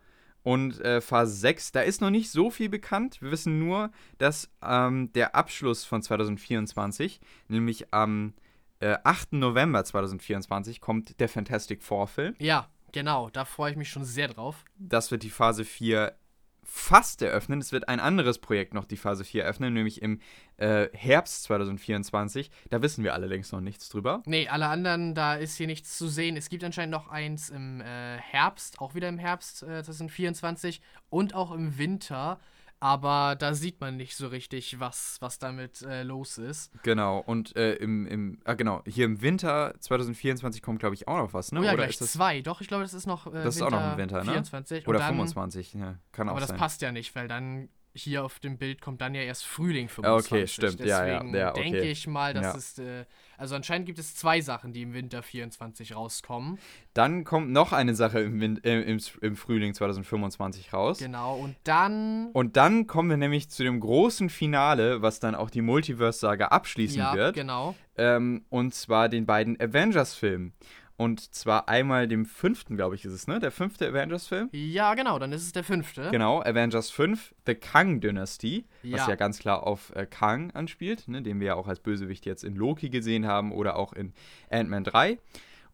Und 0.44 0.80
äh, 0.82 1.02
Phase 1.02 1.36
6, 1.36 1.72
da 1.72 1.82
ist 1.82 2.02
noch 2.02 2.10
nicht 2.10 2.32
so 2.32 2.50
viel 2.50 2.70
bekannt. 2.70 3.22
Wir 3.22 3.32
wissen 3.32 3.60
nur, 3.60 3.92
dass 4.18 4.50
ähm, 4.64 5.12
der 5.14 5.36
Abschluss 5.36 5.84
von 5.84 6.02
2024, 6.02 7.20
nämlich 7.48 7.94
am 7.94 8.34
äh, 8.80 8.98
8. 9.04 9.34
November 9.34 9.84
2024, 9.84 10.82
kommt 10.82 11.20
der 11.20 11.30
Fantastic 11.30 11.84
Four-Film. 11.84 12.36
Ja, 12.40 12.70
genau, 12.92 13.30
da 13.30 13.46
freue 13.46 13.72
ich 13.72 13.78
mich 13.78 13.90
schon 13.90 14.04
sehr 14.04 14.28
drauf. 14.28 14.66
Das 14.78 15.12
wird 15.12 15.24
die 15.24 15.30
Phase 15.30 15.64
4 15.64 16.16
fast 16.64 17.22
eröffnen. 17.22 17.60
Es 17.60 17.72
wird 17.72 17.90
ein 17.90 18.00
anderes 18.00 18.40
Projekt 18.40 18.74
noch 18.74 18.86
die 18.86 18.98
Phase 18.98 19.24
4 19.24 19.44
eröffnen, 19.44 19.74
nämlich 19.74 20.02
im 20.02 20.20
äh, 20.58 20.88
Herbst 20.94 21.44
2024. 21.44 22.52
Da 22.70 22.82
wissen 22.82 23.04
wir 23.04 23.14
allerdings 23.14 23.52
noch 23.52 23.62
nichts 23.62 23.90
drüber. 23.90 24.22
Nee, 24.26 24.48
alle 24.48 24.68
anderen, 24.68 25.16
da 25.16 25.36
ist 25.36 25.58
hier 25.58 25.68
nichts 25.68 25.98
zu 25.98 26.08
sehen. 26.08 26.38
Es 26.38 26.50
gibt 26.50 26.64
anscheinend 26.64 26.92
noch 26.92 27.08
eins 27.08 27.50
im 27.50 27.82
äh, 27.82 28.18
Herbst, 28.18 28.80
auch 28.80 28.96
wieder 28.96 29.10
im 29.10 29.18
Herbst 29.18 29.64
äh, 29.64 29.84
2024 29.84 30.82
und 31.10 31.34
auch 31.34 31.52
im 31.52 31.78
Winter. 31.78 32.40
Aber 32.84 33.36
da 33.38 33.54
sieht 33.54 33.80
man 33.80 33.96
nicht 33.96 34.16
so 34.16 34.28
richtig, 34.28 34.80
was, 34.80 35.18
was 35.20 35.38
damit 35.38 35.84
äh, 35.84 36.02
los 36.02 36.40
ist. 36.40 36.72
Genau, 36.82 37.20
und 37.20 37.56
äh, 37.56 37.76
im, 37.76 38.08
im, 38.08 38.40
ah 38.44 38.56
genau, 38.56 38.82
hier 38.88 39.06
im 39.06 39.22
Winter 39.22 39.76
2024 39.80 40.64
kommt, 40.64 40.80
glaube 40.80 40.96
ich, 40.96 41.08
auch 41.08 41.18
noch 41.18 41.34
was, 41.36 41.52
ne? 41.52 41.60
Oh 41.60 41.64
ja, 41.64 41.70
Oder 41.70 41.84
gleich 41.84 41.92
ist 41.92 42.02
das, 42.02 42.14
zwei. 42.14 42.42
Doch, 42.42 42.60
ich 42.60 42.68
glaube, 42.68 42.84
das 42.84 42.96
ist 42.96 43.06
noch 43.06 43.28
äh, 43.28 43.44
Das 43.44 43.56
ist 43.56 43.62
auch 43.62 43.70
noch 43.70 43.92
im 43.92 43.98
Winter, 44.00 44.24
ne? 44.24 44.32
24. 44.32 44.88
Oder 44.88 44.98
und 44.98 45.02
dann, 45.02 45.14
25, 45.14 45.74
ja, 45.76 46.00
kann 46.12 46.28
auch 46.28 46.32
Aber 46.32 46.40
das 46.40 46.50
sein. 46.50 46.58
passt 46.58 46.82
ja 46.82 46.92
nicht, 46.92 47.14
weil 47.16 47.28
dann 47.28 47.70
hier 47.94 48.24
auf 48.24 48.40
dem 48.40 48.58
Bild 48.58 48.82
kommt 48.82 49.02
dann 49.02 49.14
ja 49.16 49.22
erst 49.22 49.46
Frühling 49.46 49.88
Ah, 49.88 50.20
25. 50.20 50.32
okay, 50.32 50.48
stimmt. 50.48 50.80
Ja, 50.80 51.06
ja, 51.06 51.20
Deswegen 51.20 51.36
ja, 51.36 51.50
okay. 51.52 51.62
denke 51.64 51.82
ich 51.82 52.08
mal, 52.08 52.34
dass 52.34 52.44
Ja. 52.44 52.56
es, 52.58 52.78
äh, 52.80 53.06
also 53.38 53.56
anscheinend 53.56 53.86
gibt 53.86 54.00
es 54.00 54.16
zwei 54.16 54.40
Sachen, 54.42 54.72
die 54.74 54.84
im 54.84 54.94
Winter 54.94 55.22
24 55.24 55.96
rauskommen. 55.96 56.58
Dann 56.94 57.24
kommt 57.24 57.52
noch 57.52 57.74
eine 57.74 57.96
Sache 57.96 58.20
im, 58.22 58.40
Win 58.40 58.64
äh, 58.64 58.82
im, 58.82 59.00
im 59.22 59.36
Frühling 59.36 59.74
2025 59.74 60.74
raus. 60.74 61.00
Genau, 61.00 61.36
und 61.38 61.56
dann, 61.64 62.30
Und 62.34 62.56
dann 62.58 62.88
kommen 62.88 63.10
wir 63.10 63.18
nämlich 63.18 63.50
zu 63.50 63.64
dem 63.64 63.80
großen 63.80 64.30
Finale, 64.30 65.02
was 65.02 65.20
dann 65.20 65.36
auch 65.36 65.50
die 65.50 65.62
Multiverse-Saga 65.62 66.48
abschließen 66.48 67.00
ja, 67.00 67.14
wird. 67.16 67.36
genau. 67.36 67.76
Ähm, 67.98 68.46
und 68.50 68.74
zwar 68.74 69.10
den 69.10 69.26
beiden 69.26 69.60
Avengers-Filmen. 69.60 70.54
Und 71.02 71.34
zwar 71.34 71.68
einmal 71.68 72.08
dem 72.08 72.26
fünften, 72.28 72.76
glaube 72.76 72.94
ich, 72.94 73.06
ist 73.06 73.14
es, 73.14 73.26
ne? 73.26 73.40
Der 73.40 73.50
fünfte 73.50 73.88
Avengers-Film. 73.88 74.50
Ja, 74.52 74.94
genau, 74.94 75.18
dann 75.18 75.32
ist 75.32 75.42
es 75.42 75.52
der 75.52 75.64
fünfte. 75.64 76.12
Genau, 76.12 76.42
Avengers 76.44 76.92
5, 76.92 77.34
The 77.48 77.56
Kang 77.56 78.02
Dynasty, 78.02 78.66
was 78.84 79.02
Ja. 79.02 79.10
ja 79.10 79.16
ganz 79.16 79.40
klar 79.40 79.66
auf 79.66 79.92
äh, 79.96 80.06
Kang 80.06 80.52
anspielt, 80.52 81.08
ne, 81.08 81.24
den 81.24 81.40
wir 81.40 81.48
ja 81.48 81.56
auch 81.56 81.68
als 81.68 81.80
Bösewicht 81.80 82.28
jetzt 82.28 82.44
in 82.44 82.56
Loki 82.56 82.90
gesehen 82.92 83.26
haben 83.26 83.52
oder 83.52 83.78
auch 83.78 83.94
in 83.94 84.14
Ant-Man 84.52 84.84
3. 84.84 85.18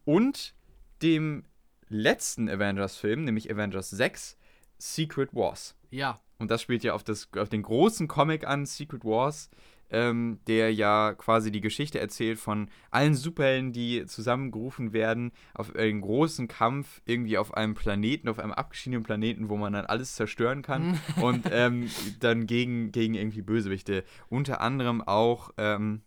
Und 0.06 0.54
dem 1.02 1.44
letzten 1.90 2.48
Avengers-Film, 2.48 3.24
nämlich 3.24 3.50
Avengers 3.50 3.90
6, 3.90 4.38
Secret 4.78 5.34
Wars. 5.34 5.76
Ja, 5.90 6.20
Und 6.38 6.50
das 6.50 6.62
spielt 6.62 6.84
ja 6.84 6.94
auf, 6.94 7.04
das, 7.04 7.28
auf 7.36 7.50
den 7.50 7.60
großen 7.62 8.08
Comic 8.08 8.46
an, 8.46 8.64
Secret 8.64 9.04
Wars, 9.04 9.50
ähm, 9.90 10.38
der 10.46 10.72
ja 10.72 11.14
quasi 11.14 11.50
die 11.50 11.60
Geschichte 11.60 11.98
erzählt 12.00 12.38
von 12.38 12.68
allen 12.90 13.14
Superhelden, 13.14 13.72
die 13.72 14.04
zusammengerufen 14.06 14.92
werden 14.92 15.32
auf 15.54 15.74
einen 15.74 16.00
großen 16.00 16.48
Kampf 16.48 17.00
irgendwie 17.04 17.38
auf 17.38 17.54
einem 17.54 17.74
Planeten, 17.74 18.28
auf 18.28 18.38
einem 18.38 18.52
abgeschiedenen 18.52 19.02
Planeten, 19.02 19.48
wo 19.48 19.56
man 19.56 19.72
dann 19.72 19.86
alles 19.86 20.14
zerstören 20.14 20.62
kann 20.62 20.98
und 21.20 21.46
ähm, 21.50 21.88
dann 22.20 22.46
gegen, 22.46 22.92
gegen 22.92 23.14
irgendwie 23.14 23.42
Bösewichte. 23.42 24.04
Unter 24.28 24.60
anderem 24.60 25.00
auch, 25.02 25.50
ähm, 25.56 26.02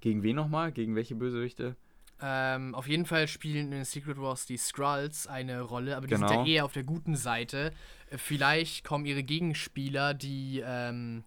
gegen 0.00 0.22
wen 0.22 0.36
nochmal? 0.36 0.72
Gegen 0.72 0.94
welche 0.94 1.14
Bösewichte? 1.14 1.76
ähm, 2.22 2.74
auf 2.74 2.88
jeden 2.88 3.04
Fall 3.04 3.28
spielen 3.28 3.72
in 3.72 3.84
Secret 3.84 4.16
Wars 4.18 4.46
die 4.46 4.56
Skrulls 4.56 5.26
eine 5.26 5.60
Rolle, 5.60 5.98
aber 5.98 6.06
die 6.06 6.14
Genau. 6.14 6.28
sind 6.28 6.46
ja 6.46 6.46
eher 6.46 6.64
auf 6.64 6.72
der 6.72 6.82
guten 6.84 7.14
Seite. 7.14 7.72
Äh, 8.10 8.16
Vielleicht 8.16 8.84
kommen 8.84 9.04
ihre 9.04 9.22
Gegenspieler, 9.22 10.14
die, 10.14 10.62
ähm, 10.64 11.24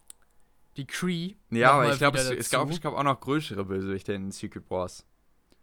die 0.76 0.86
Kree. 0.86 1.34
Ja, 1.50 1.72
aber 1.72 1.92
ich 1.92 1.98
glaube, 1.98 2.18
es, 2.18 2.30
es, 2.30 2.50
gab, 2.50 2.68
auch 2.94 3.02
noch 3.02 3.20
größere 3.20 3.64
Bösewichte 3.64 4.12
in 4.12 4.30
Secret 4.30 4.70
Wars. 4.70 5.06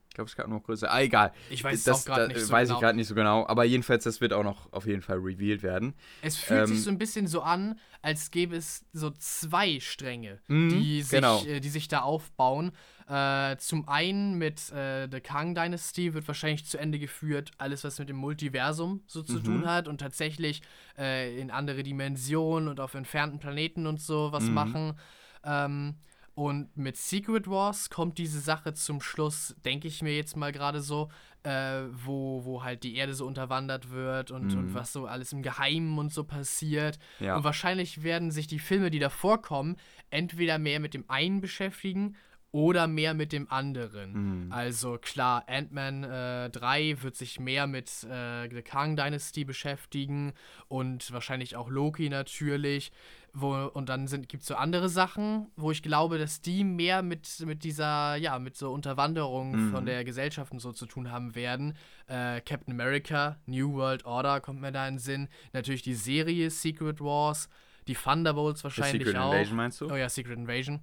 Ich 0.10 0.16
glaube, 0.16 0.30
es 0.30 0.36
gab 0.36 0.48
noch 0.48 0.64
größere. 0.64 0.90
Ah, 0.90 1.02
egal. 1.02 1.32
Ich 1.50 1.64
weiß 1.64 1.84
das, 1.84 2.02
auch 2.02 2.06
gerade 2.06 2.28
nicht 2.30 2.40
so 2.42 2.52
Weiß 2.52 2.68
genau. 2.70 2.78
ich 2.80 2.82
gerade 2.82 2.96
nicht 2.96 3.08
so 3.08 3.14
genau. 3.14 3.46
Aber 3.48 3.64
jedenfalls, 3.66 4.04
das 4.04 4.20
wird 4.20 4.34
auch 4.34 4.44
noch 4.44 4.72
auf 4.74 4.88
jeden 4.88 5.02
Fall 5.04 5.18
revealed 5.18 5.62
werden. 5.62 5.94
Es 6.22 6.38
fühlt 6.38 6.62
Ähm, 6.62 6.68
sich 6.68 6.84
so 6.84 6.90
ein 6.90 6.98
bisschen 6.98 7.28
so 7.28 7.42
an, 7.42 7.80
als 8.02 8.32
gäbe 8.32 8.56
es 8.56 8.86
so 8.94 9.12
zwei 9.12 9.80
Stränge, 9.80 10.40
Mhm, 10.48 10.70
die, 10.70 11.02
sich, 11.04 11.12
genau. 11.12 11.44
äh, 11.46 11.60
die 11.60 11.70
sich 11.70 11.88
da 11.88 12.02
aufbauen. 12.02 12.72
Äh, 13.08 13.56
zum 13.58 13.88
einen 13.88 14.38
mit 14.38 14.70
äh, 14.72 15.08
der 15.08 15.22
Kang 15.22 15.56
Dynasty 15.56 16.14
wird 16.14 16.28
wahrscheinlich 16.28 16.66
zu 16.66 16.78
Ende 16.78 17.00
geführt, 17.00 17.52
alles 17.58 17.86
was 17.86 18.00
mit 18.00 18.10
dem 18.10 18.18
Multiversum 18.18 19.02
so 19.08 19.24
zu 19.24 19.38
Mhm. 19.40 19.44
tun 19.44 19.66
hat 19.66 19.88
und 19.88 20.00
tatsächlich 20.00 20.62
äh, 20.98 21.40
in 21.40 21.50
andere 21.50 21.84
Dimensionen 21.84 22.68
und 22.68 22.82
auf 22.82 22.96
entfernten 22.96 23.40
Planeten 23.40 23.88
und 23.88 24.02
so 24.02 24.34
was 24.34 24.50
Mhm. 24.50 24.54
machen. 24.54 25.00
Ähm, 25.46 25.96
und 26.34 26.76
mit 26.78 26.98
Secret 26.98 27.48
Wars 27.50 27.90
kommt 27.90 28.18
diese 28.20 28.40
Sache 28.42 28.74
zum 28.74 29.02
Schluss, 29.02 29.56
denke 29.66 29.88
ich 29.88 30.02
mir 30.04 30.16
jetzt 30.16 30.36
mal 30.36 30.52
gerade 30.52 30.82
so, 30.82 31.10
äh, 31.44 31.84
wo, 31.92 32.44
wo 32.44 32.64
halt 32.64 32.84
die 32.84 32.96
Erde 32.96 33.14
so 33.16 33.26
unterwandert 33.26 33.90
wird 33.90 34.30
und, 34.32 34.54
und 34.54 34.66
Mhm. 34.66 34.74
was 34.74 34.92
so 34.94 35.06
alles 35.08 35.32
im 35.32 35.42
Geheimen 35.42 35.98
und 35.98 36.14
so 36.14 36.26
passiert. 36.26 37.00
Ja. 37.20 37.38
Und 37.38 37.44
wahrscheinlich 37.46 38.04
werden 38.04 38.32
sich 38.32 38.48
die 38.48 38.60
Filme, 38.60 38.92
die 38.92 39.00
davor 39.00 39.42
kommen, 39.42 39.78
entweder 40.10 40.60
mehr 40.60 40.80
mit 40.82 40.94
dem 40.94 41.06
einen 41.10 41.40
beschäftigen 41.42 42.16
oder 42.52 42.88
mehr 42.88 43.14
mit 43.14 43.32
dem 43.34 43.52
anderen. 43.52 44.46
Mhm. 44.46 44.52
Also 44.52 44.98
klar, 44.98 45.44
Ant-Man 45.48 46.04
äh, 46.04 46.50
3 46.50 47.02
wird 47.04 47.16
sich 47.16 47.40
mehr 47.40 47.68
mit 47.68 48.04
äh, 48.06 48.48
der 48.48 48.64
Kang 48.64 48.96
Dynasty 48.96 49.44
beschäftigen 49.46 50.34
und 50.68 51.12
wahrscheinlich 51.12 51.56
auch 51.56 51.70
Loki 51.70 52.10
natürlich. 52.10 52.92
Wo, 53.40 53.54
und 53.54 53.90
dann 53.90 54.08
gibt 54.28 54.42
es 54.42 54.48
so 54.48 54.56
andere 54.56 54.90
Sachen, 54.90 55.52
wo 55.56 55.70
ich 55.70 55.84
glaube, 55.84 56.18
dass 56.18 56.42
die 56.42 56.64
mehr 56.64 57.04
mit, 57.04 57.44
mit 57.46 57.64
dieser, 57.64 58.16
ja, 58.16 58.40
mit 58.40 58.56
so 58.56 58.72
Unterwanderung 58.72 59.52
Mhm. 59.68 59.72
von 59.72 59.86
der 59.86 60.04
Gesellschaft 60.04 60.52
und 60.52 60.60
so 60.60 60.72
zu 60.72 60.88
tun 60.88 61.12
haben 61.12 61.36
werden. 61.36 61.76
Äh, 62.08 62.42
Captain 62.42 62.74
America, 62.74 63.38
New 63.46 63.74
World 63.74 64.06
Order 64.06 64.42
kommt 64.42 64.62
mir 64.62 64.72
da 64.72 64.88
in 64.88 64.96
den 64.96 65.00
Sinn. 65.00 65.28
Natürlich 65.54 65.84
die 65.84 65.94
Serie 65.94 66.50
Secret 66.50 67.00
Wars, 67.00 67.48
die 67.88 67.94
Thunderbolts 67.94 68.64
wahrscheinlich 68.64 69.04
Secret 69.06 69.18
auch. 69.22 69.34
Invasion 69.34 69.58
meinst 69.58 69.82
du? 69.82 69.92
Oh 69.92 69.96
ja, 69.96 70.10
Secret 70.10 70.38
Invasion. 70.38 70.80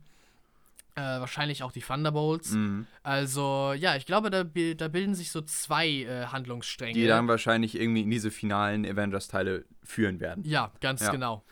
Äh, 0.97 1.01
wahrscheinlich 1.01 1.65
auch 1.65 1.73
die 1.73 1.81
Thunderbolts. 1.81 2.53
Mhm. 2.53 2.87
Also, 3.03 3.73
ja, 3.77 3.97
ich 3.97 4.07
glaube, 4.07 4.31
da, 4.31 4.45
da 4.45 4.89
bilden 4.89 5.15
sich 5.17 5.33
so 5.33 5.41
zwei 5.41 5.89
äh, 5.89 6.27
Handlungsstränge. 6.27 6.95
Die 6.95 7.07
dann 7.09 7.27
wahrscheinlich 7.27 7.75
irgendwie 7.79 8.03
in 8.03 8.11
diese 8.11 8.31
finalen 8.31 8.87
Avengers-Teile 8.87 9.65
führen 9.83 10.21
werden. 10.21 10.45
ja, 10.45 10.71
ganz 10.81 11.03
Ja. 11.03 11.11
genau. 11.11 11.45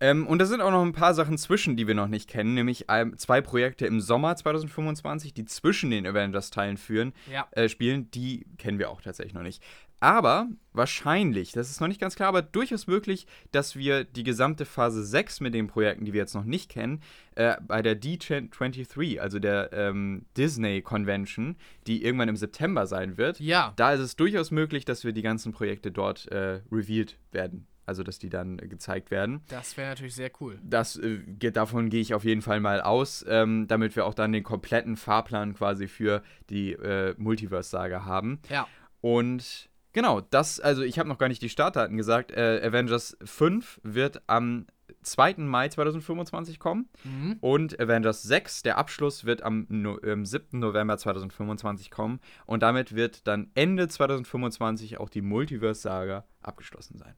Ähm, 0.00 0.26
und 0.26 0.38
da 0.38 0.46
sind 0.46 0.60
auch 0.60 0.70
noch 0.70 0.82
ein 0.82 0.92
paar 0.92 1.14
Sachen 1.14 1.38
zwischen, 1.38 1.76
die 1.76 1.86
wir 1.86 1.94
noch 1.94 2.08
nicht 2.08 2.28
kennen, 2.28 2.54
nämlich 2.54 2.86
ähm, 2.88 3.16
zwei 3.16 3.40
Projekte 3.40 3.86
im 3.86 4.00
Sommer 4.00 4.34
2025, 4.36 5.34
die 5.34 5.44
zwischen 5.44 5.90
den 5.90 6.06
Avengers-Teilen 6.06 6.76
führen, 6.76 7.12
Ja. 7.30 7.46
äh, 7.52 7.68
spielen, 7.68 8.10
die 8.10 8.46
kennen 8.58 8.78
wir 8.78 8.90
auch 8.90 9.00
tatsächlich 9.02 9.34
noch 9.34 9.42
nicht. 9.42 9.62
Aber 10.00 10.48
wahrscheinlich, 10.72 11.52
das 11.52 11.70
ist 11.70 11.80
noch 11.80 11.88
nicht 11.88 12.00
ganz 12.00 12.14
klar, 12.16 12.28
aber 12.28 12.42
durchaus 12.42 12.86
möglich, 12.86 13.26
dass 13.52 13.76
wir 13.76 14.04
die 14.04 14.22
gesamte 14.22 14.64
Phase 14.64 15.04
6 15.04 15.40
mit 15.40 15.54
den 15.54 15.66
Projekten, 15.66 16.04
die 16.04 16.12
wir 16.12 16.20
jetzt 16.20 16.34
noch 16.34 16.44
nicht 16.44 16.70
kennen, 16.70 17.00
äh, 17.36 17.56
bei 17.66 17.80
der 17.80 18.00
D23, 18.00 19.18
also 19.18 19.38
der 19.38 19.72
ähm, 19.72 20.26
Disney 20.36 20.82
Convention, 20.82 21.56
die 21.86 22.04
irgendwann 22.04 22.28
im 22.28 22.36
September 22.36 22.86
sein 22.86 23.16
wird, 23.16 23.40
Ja, 23.40 23.72
da 23.76 23.92
ist 23.92 24.00
es 24.00 24.16
durchaus 24.16 24.50
möglich, 24.50 24.84
dass 24.84 25.04
wir 25.04 25.12
die 25.12 25.22
ganzen 25.22 25.52
Projekte 25.52 25.90
dort 25.90 26.26
äh, 26.28 26.60
revealed 26.70 27.16
werden. 27.32 27.66
Also, 27.86 28.02
dass 28.02 28.18
die 28.18 28.30
dann 28.30 28.58
äh, 28.58 28.66
gezeigt 28.66 29.10
werden. 29.10 29.42
das 29.48 29.76
wäre 29.76 29.90
natürlich 29.90 30.14
sehr 30.14 30.30
cool. 30.40 30.58
Das, 30.62 30.96
äh, 30.96 31.18
geht, 31.18 31.56
davon 31.56 31.90
gehe 31.90 32.00
ich 32.00 32.14
auf 32.14 32.24
jeden 32.24 32.40
Fall 32.40 32.60
mal 32.60 32.80
aus, 32.80 33.24
ähm, 33.28 33.66
damit 33.68 33.94
wir 33.94 34.06
auch 34.06 34.14
dann 34.14 34.32
den 34.32 34.42
kompletten 34.42 34.96
Fahrplan 34.96 35.54
quasi 35.54 35.86
für 35.86 36.22
die 36.48 36.72
äh, 36.72 37.14
Multiverse-Saga 37.18 38.06
haben. 38.06 38.40
Ja. 38.48 38.66
Und 39.02 39.68
genau, 39.94 40.20
das, 40.20 40.60
also 40.60 40.82
ich 40.82 40.98
habe 40.98 41.08
noch 41.08 41.16
gar 41.16 41.28
nicht 41.28 41.40
die 41.40 41.48
Startdaten 41.48 41.96
gesagt. 41.96 42.30
Äh, 42.32 42.60
Avengers 42.62 43.16
5 43.24 43.80
wird 43.82 44.20
am 44.26 44.66
2. 45.02 45.36
Mai 45.38 45.68
2025 45.68 46.58
kommen 46.58 46.88
Mhm. 47.04 47.36
und 47.40 47.80
Avengers 47.80 48.22
6, 48.22 48.62
der 48.62 48.76
Abschluss, 48.78 49.24
wird 49.24 49.42
am 49.42 49.66
no 49.70 49.98
ähm, 50.02 50.26
7. 50.26 50.58
November 50.58 50.98
2025 50.98 51.90
kommen 51.90 52.20
und 52.46 52.62
damit 52.62 52.94
wird 52.94 53.26
dann 53.26 53.50
Ende 53.54 53.88
2025 53.88 54.98
auch 55.00 55.08
die 55.08 55.22
Multiverse-Saga 55.22 56.24
abgeschlossen 56.42 56.98
sein. 56.98 57.14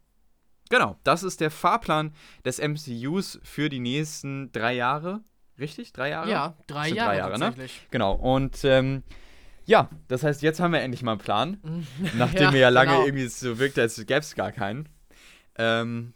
Genau, 0.69 0.97
das 1.05 1.23
ist 1.23 1.41
der 1.41 1.51
Fahrplan 1.53 2.13
des 2.45 2.59
MCUs 2.61 3.39
für 3.45 3.69
die 3.69 3.79
nächsten 3.81 4.51
drei 4.53 4.75
Jahre. 4.75 5.23
Richtig? 5.59 5.93
Drei 5.93 6.11
Jahre? 6.11 6.29
Ja, 6.31 6.57
drei 6.67 6.89
Jahre, 6.89 7.11
drei 7.11 7.17
Jahre, 7.19 7.33
ne? 7.39 7.45
tatsächlich. 7.47 7.87
Genau, 7.91 8.15
und 8.15 8.65
ähm, 8.65 9.05
ja, 9.67 9.91
das 10.09 10.23
heißt, 10.23 10.43
jetzt 10.43 10.61
haben 10.61 10.73
wir 10.73 10.81
endlich 10.81 11.03
mal 11.03 11.13
einen 11.13 11.21
Plan. 11.21 11.59
Nachdem 12.17 12.43
Ja, 12.45 12.53
wir 12.53 12.61
ja 12.61 12.69
lange 12.71 12.93
genau. 12.93 13.05
irgendwie 13.05 13.27
so 13.29 13.59
wirkte, 13.59 13.83
als 13.83 13.97
gäbe 13.97 14.21
es 14.21 14.35
gar 14.35 14.53
keinen. 14.53 14.89
Ähm, 15.59 16.15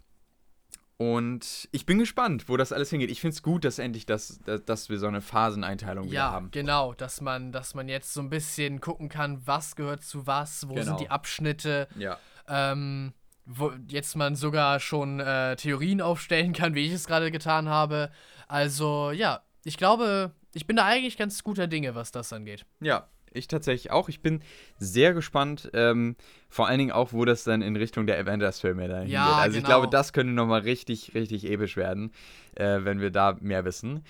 und 0.97 1.67
ich 1.73 1.87
bin 1.87 1.99
gespannt, 1.99 2.49
wo 2.51 2.59
das 2.59 2.73
alles 2.73 2.91
hingeht. 2.91 3.11
Ich 3.11 3.23
finde 3.23 3.35
es 3.35 3.43
gut, 3.43 3.65
dass 3.65 3.79
endlich 3.79 4.05
das, 4.05 4.39
dass, 4.45 4.63
dass 4.67 4.89
wir 4.91 4.99
so 4.99 5.07
eine 5.07 5.23
Phaseneinteilung 5.23 6.05
wieder 6.07 6.15
Ja, 6.15 6.31
haben. 6.31 6.51
genau, 6.51 6.93
dass 6.93 7.23
man, 7.23 7.53
dass 7.53 7.75
man 7.75 7.89
jetzt 7.89 8.13
so 8.13 8.21
ein 8.21 8.29
bisschen 8.29 8.83
gucken 8.83 9.09
kann, 9.09 9.41
was 9.47 9.77
gehört 9.77 10.05
zu 10.05 10.27
was, 10.27 10.69
wo 10.69 10.75
Genau. 10.75 10.85
sind 10.87 11.01
die 11.01 11.09
Abschnitte, 11.11 11.89
Ja. 11.97 12.19
ähm, 12.49 13.15
wo 13.47 13.73
jetzt 13.89 14.15
man 14.15 14.37
sogar 14.37 14.79
schon 14.79 15.21
äh, 15.21 15.57
Theorien 15.57 16.03
aufstellen 16.03 16.53
kann, 16.53 16.75
wie 16.75 16.85
ich 16.87 16.93
es 16.93 17.07
gerade 17.07 17.31
getan 17.31 17.71
habe. 17.71 18.11
Also 18.47 19.11
ja, 19.11 19.41
ich 19.65 19.79
glaube, 19.79 20.33
ich 20.53 20.67
bin 20.67 20.77
da 20.77 20.85
eigentlich 20.85 21.17
ganz 21.17 21.43
guter 21.43 21.67
Dinge, 21.67 21.95
was 21.95 22.13
das 22.13 22.31
angeht. 22.35 22.67
Ja, 22.81 23.09
ich 23.33 23.49
tatsächlich 23.49 23.91
auch. 23.91 24.09
Ich 24.09 24.21
bin 24.21 24.43
sehr 24.79 25.15
gespannt, 25.15 25.71
ähm, 25.73 26.17
vor 26.49 26.67
allen 26.67 26.79
Dingen 26.79 26.93
auch, 26.93 27.13
wo 27.13 27.25
das 27.25 27.45
dann 27.45 27.63
in 27.63 27.77
Richtung 27.77 28.07
der 28.07 28.19
Avengers-Filme 28.19 28.89
da 28.89 28.99
hingeht. 28.99 29.13
Ja, 29.13 29.37
also 29.37 29.57
ich 29.57 29.65
genau. 29.65 29.79
glaube, 29.81 29.91
das 29.91 30.13
könnte 30.13 30.33
nochmal 30.33 30.61
richtig, 30.61 31.15
richtig 31.15 31.51
episch 31.51 31.77
werden, 31.77 32.13
äh, 32.55 32.81
wenn 32.83 33.01
wir 33.01 33.11
da 33.11 33.37
mehr 33.41 33.65
wissen. 33.65 34.05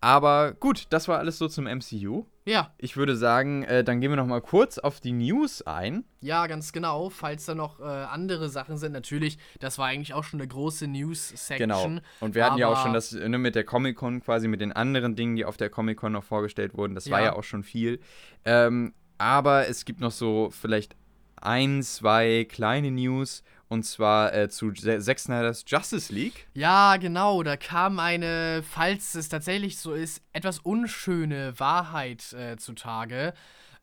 Aber 0.00 0.52
gut, 0.52 0.86
das 0.90 1.08
war 1.08 1.18
alles 1.18 1.38
so 1.38 1.48
zum 1.48 1.66
MCU. 1.66 2.26
Ja, 2.46 2.72
Ich 2.78 2.96
würde 2.96 3.16
sagen, 3.16 3.64
äh, 3.64 3.82
dann 3.82 4.00
gehen 4.00 4.10
wir 4.12 4.16
nochmal 4.16 4.40
kurz 4.40 4.78
auf 4.78 5.00
die 5.00 5.10
News 5.12 5.62
ein. 5.62 6.04
ja, 6.20 6.46
ganz 6.46 6.72
genau. 6.72 7.10
Falls 7.10 7.44
da 7.44 7.54
noch 7.56 7.80
äh, 7.80 7.82
andere 7.82 8.48
Sachen 8.48 8.78
sind, 8.78 8.92
natürlich, 8.92 9.36
das 9.58 9.78
war 9.78 9.86
eigentlich 9.86 10.14
auch 10.14 10.22
schon 10.24 10.40
eine 10.40 10.46
große 10.48 10.86
News-Section. 10.86 11.58
Genau. 11.68 12.00
Und 12.20 12.34
wir 12.36 12.44
hatten 12.44 12.58
ja 12.58 12.68
auch 12.68 12.82
schon 12.82 12.92
das 12.92 13.10
ne, 13.12 13.36
mit 13.38 13.56
der 13.56 13.64
Comic-Con 13.64 14.20
quasi, 14.22 14.46
mit 14.46 14.60
den 14.60 14.72
anderen 14.72 15.16
Dingen, 15.16 15.34
die 15.34 15.44
auf 15.44 15.56
der 15.56 15.70
Comic-Con 15.70 16.12
noch 16.12 16.24
vorgestellt 16.24 16.76
wurden. 16.76 16.94
Das 16.94 17.10
war 17.10 17.18
Ja. 17.18 17.26
ja 17.26 17.32
auch 17.34 17.44
schon 17.44 17.64
viel. 17.64 18.00
Ähm, 18.44 18.94
aber 19.18 19.68
es 19.68 19.84
gibt 19.84 19.98
noch 20.00 20.12
so 20.12 20.50
vielleicht 20.52 20.94
ein, 21.40 21.82
zwei 21.82 22.46
kleine 22.48 22.90
News. 22.92 23.42
Und 23.68 23.82
zwar 23.84 24.32
äh, 24.32 24.48
zu 24.48 24.72
Zack 24.72 25.18
Snyder's 25.18 25.64
Justice 25.66 26.12
League. 26.12 26.46
Ja, 26.54 26.96
genau, 26.98 27.42
da 27.42 27.56
kam 27.56 27.98
eine, 27.98 28.62
falls 28.62 29.14
es 29.14 29.28
tatsächlich 29.28 29.78
so 29.78 29.92
ist, 29.92 30.22
etwas 30.32 30.60
unschöne 30.60 31.58
Wahrheit 31.58 32.32
äh, 32.32 32.56
zutage. 32.56 33.34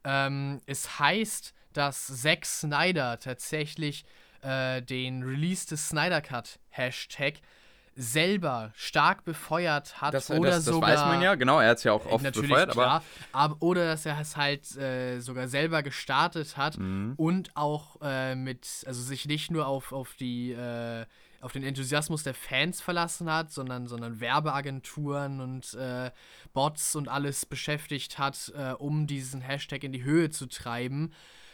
Ähm, 0.06 0.62
es 0.66 1.00
heißt, 1.00 1.54
dass 1.74 2.08
Zack 2.22 2.46
Snyder 2.46 3.20
tatsächlich 3.20 4.06
äh, 4.42 4.82
den 4.82 5.24
Release 5.24 5.68
des 5.68 5.90
Snyder 5.90 6.22
Cut 6.22 6.60
Hashtag 6.70 7.36
selber 7.96 8.72
stark 8.76 9.24
befeuert 9.24 10.02
hat 10.02 10.14
Das, 10.14 10.30
oder 10.32 10.52
das, 10.52 10.66
das 10.66 10.74
sogar 10.74 10.90
weiß 10.92 11.00
man 11.02 11.22
ja, 11.22 11.36
genau. 11.36 11.60
Er 11.60 11.70
hat 11.70 11.78
es 11.78 11.84
ja 11.84 11.92
auch 11.94 12.06
Äh, 12.06 12.10
oft 12.10 12.24
befeuert, 12.34 12.70
aber 12.72 12.84
klar. 12.84 13.04
Aber, 13.32 13.58
oder 13.60 13.86
dass 13.86 14.06
er 14.06 14.20
es 14.20 14.36
halt 14.36 14.76
äh, 14.78 15.20
sogar 15.20 15.48
selber 15.48 15.84
gestartet 15.84 16.58
hat 16.58 16.78
Mhm. 16.78 17.14
und 17.18 17.56
auch 17.56 17.98
äh, 18.02 18.36
mit, 18.36 18.68
also 18.88 19.02
sich 19.02 19.26
nicht 19.28 19.52
nur 19.52 19.68
auf, 19.68 19.92
auf 19.92 20.16
die, 20.16 20.52
äh, 20.54 21.06
auf 21.42 21.52
den 21.52 21.64
Enthusiasmus 21.64 22.24
der 22.24 22.34
Fans 22.34 22.82
verlassen 22.82 23.30
hat, 23.32 23.52
sondern, 23.52 23.88
sondern 23.88 24.20
Werbeagenturen 24.20 25.42
und 25.42 25.74
äh, 25.76 26.10
Bots 26.54 26.96
und 26.96 27.10
alles 27.10 27.46
beschäftigt 27.46 28.18
hat, 28.18 28.52
äh, 28.58 28.72
um 28.72 29.08
diesen 29.08 29.42
Hashtag 29.42 29.84
in 29.84 29.92
die 29.92 30.04
Höhe 30.04 30.30
zu 30.30 30.48
treiben. 30.48 31.12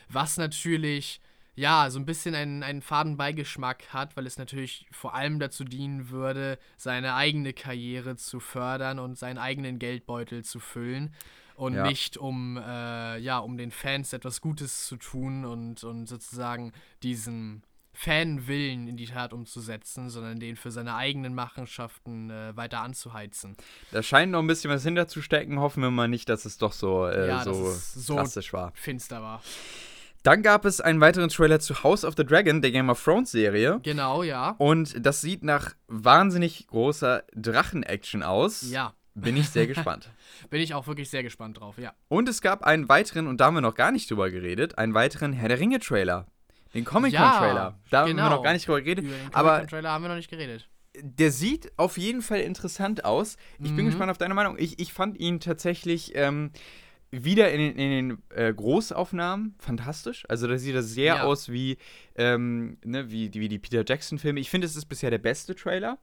Was 0.07 0.38
natürlich 0.38 1.22
ja, 1.60 1.90
so 1.90 1.99
ein 1.99 2.06
bisschen 2.06 2.36
einen, 2.36 2.64
einen 2.64 2.81
faden 2.81 3.18
Beigeschmack 3.18 3.91
hat, 3.94 4.15
weil 4.15 4.26
es 4.26 4.38
natürlich 4.38 4.88
vor 4.91 5.14
allem 5.14 5.40
dazu 5.40 5.64
dienen 5.65 6.10
würde, 6.10 6.57
seine 6.77 7.15
eigene 7.15 7.52
Karriere 7.53 8.15
zu 8.15 8.40
fördern 8.40 8.98
und 8.99 9.18
seinen 9.18 9.38
eigenen 9.38 9.77
Geldbeutel 9.77 10.44
zu 10.45 10.60
füllen 10.60 11.14
und 11.56 11.73
Ja. 11.73 11.84
nicht 11.84 12.15
um, 12.18 12.56
äh, 12.57 13.18
ja, 13.18 13.40
um 13.40 13.57
den 13.57 13.72
Fans 13.72 14.14
etwas 14.14 14.40
Gutes 14.40 14.86
zu 14.88 14.95
tun 14.95 15.44
und, 15.44 15.84
und 15.84 16.07
sozusagen 16.07 16.72
diesen 17.03 17.64
Fanwillen 17.94 18.88
in 18.88 18.95
die 18.95 19.07
Tat 19.07 19.34
umzusetzen, 19.34 20.10
sondern 20.10 20.40
den 20.40 20.56
für 20.56 20.72
seine 20.72 20.95
eigenen 20.95 21.36
Machenschaften 21.36 22.30
äh, 22.30 22.56
weiter 22.56 22.80
anzuheizen. 22.81 23.57
da 23.91 24.02
scheint 24.02 24.31
noch 24.31 24.40
ein 24.40 24.48
bisschen 24.48 24.72
was 24.72 24.84
hinterzustecken. 24.84 25.60
Hoffen 25.60 25.84
wir 25.84 25.91
mal 25.91 26.07
nicht, 26.07 26.30
dass 26.30 26.45
es 26.45 26.57
doch 26.57 26.72
so, 26.72 27.06
äh, 27.07 27.27
Ja, 27.27 27.44
so, 27.44 27.73
so- 27.73 28.15
drastisch 28.15 28.53
war. 28.53 28.72
Finster 28.76 29.22
war. 29.22 29.41
Dann 30.24 30.44
gab 30.44 30.66
es 30.66 30.82
einen 30.82 31.00
weiteren 31.00 31.30
Trailer 31.30 31.60
zu 31.60 31.84
House 31.84 32.04
of 32.04 32.16
the 32.18 32.26
Dragon, 32.26 32.62
der 32.62 32.72
Game 32.72 32.90
of 32.90 33.02
Thrones 33.04 33.32
Serie. 33.32 33.80
Genau, 33.84 34.22
ja. 34.24 34.56
Und 34.58 35.06
das 35.06 35.22
sieht 35.22 35.44
nach 35.44 35.76
wahnsinnig 35.88 36.68
großer 36.68 37.24
Drachen-Action 37.36 38.22
aus. 38.24 38.70
Ja, 38.70 38.94
Bin 39.16 39.38
ich 39.38 39.50
sehr 39.50 39.66
gespannt. 39.68 40.10
bin 40.50 40.62
ich 40.62 40.74
auch 40.74 40.88
wirklich 40.88 41.10
sehr 41.10 41.24
gespannt 41.24 41.60
drauf, 41.60 41.78
ja. 41.78 41.94
Und 42.10 42.28
es 42.28 42.41
gab 42.41 42.64
einen 42.64 42.90
weiteren, 42.90 43.28
und 43.28 43.40
da 43.40 43.46
haben 43.46 43.56
wir 43.56 43.62
noch 43.62 43.76
gar 43.76 43.91
nicht 43.91 44.10
drüber 44.12 44.30
geredet, 44.30 44.78
einen 44.78 44.94
weiteren 44.94 45.32
Herr 45.34 45.48
der 45.50 45.60
Ringe-Trailer. 45.60 46.28
Den 46.74 46.86
Comic-Con-Trailer. 46.86 47.80
da 47.90 48.00
haben 48.02 48.08
wir 48.08 48.14
genau. 48.16 48.30
noch 48.30 48.44
gar 48.44 48.54
nicht 48.54 48.68
drüber 48.68 48.82
geredet. 48.82 49.06
Über 49.06 49.16
den 49.16 49.34
Aber 49.34 49.66
Trailer 49.68 49.91
haben 49.91 50.04
wir 50.04 50.10
noch 50.10 50.16
nicht 50.18 50.30
geredet. 50.30 50.68
der 51.02 51.32
sieht 51.32 51.72
auf 51.78 51.98
jeden 51.98 52.22
Fall 52.22 52.41
interessant 52.41 53.06
aus. 53.06 53.38
Ich 53.60 53.74
bin 53.74 53.86
Mhm. 53.86 53.90
gespannt 53.90 54.12
auf 54.12 54.18
deine 54.18 54.34
Meinung. 54.34 54.56
Ich, 54.60 54.80
ich 54.80 54.91
fand 54.94 55.18
ihn 55.18 55.40
tatsächlich 55.40 56.12
ähm, 56.16 56.52
wieder 57.11 57.52
in, 57.52 57.60
den- 57.60 57.76
in 57.77 57.90
den 58.10 58.23
äh, 58.36 58.53
Großaufnahmen 58.53 59.56
fantastisch. 59.60 60.26
Also 60.30 60.48
da 60.48 60.57
sieht 60.57 60.76
er 60.76 60.84
sehr 60.84 61.15
Ja. 61.15 61.23
aus 61.23 61.49
wie, 61.52 61.77
ähm, 62.15 62.77
ne, 62.86 63.10
wie, 63.10 63.30
die- 63.30 63.40
wie 63.40 63.49
die 63.49 63.60
Peter 63.60 63.84
Jackson-Filme. 63.88 64.40
Ich 64.40 64.49
finde, 64.49 64.68
es 64.68 64.76
ist 64.76 64.86
bisher 64.86 65.10
der 65.10 65.18
beste 65.18 65.56
Trailer. 65.56 65.98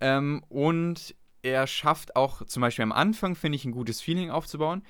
Ähm, 0.00 0.42
und 0.48 1.14
er 1.42 1.66
schafft 1.66 2.16
auch 2.16 2.44
zum 2.46 2.60
Beispiel 2.62 2.82
am 2.84 2.92
Anfang, 2.92 3.34
finde 3.34 3.56
ich, 3.56 3.64
ein 3.64 3.72
gutes 3.72 4.00
Feeling 4.00 4.30
aufzubauen. 4.30 4.82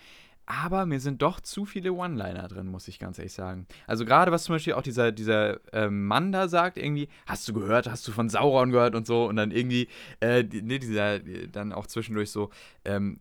Aber 0.47 0.85
mir 0.85 1.01
sind 1.01 1.23
doch 1.23 1.41
zu 1.41 1.65
viele 1.65 1.95
One-Liner 1.95 2.49
drin, 2.49 2.67
muss 2.67 2.87
ich 2.87 2.99
ganz 2.99 3.19
ehrlich 3.19 3.33
sagen. 3.33 3.67
Also 3.87 4.05
gerade 4.05 4.31
was 4.31 4.45
zum 4.45 4.55
Beispiel 4.57 4.75
auch 4.75 4.83
dieser, 4.83 5.11
dieser 5.11 5.59
ähm, 5.73 6.07
Mann 6.07 6.33
da 6.33 6.49
sagt, 6.49 6.77
irgendwie, 6.77 7.09
hast 7.27 7.49
du 7.49 7.55
gehört, 7.55 7.89
hast 7.89 8.07
du 8.07 8.13
von 8.13 8.29
Sauron 8.29 8.71
gehört 8.71 8.95
und 8.95 9.07
so. 9.07 9.25
Und 9.27 9.37
dann 9.37 9.51
irgendwie, 9.51 9.89
äh, 10.21 10.43
ne, 10.43 10.79
dieser, 10.79 11.15
äh, 11.15 11.49
dann 11.49 11.73
auch 11.73 11.87
zwischendurch 11.87 12.31
so, 12.31 12.51
ähm, 12.85 13.21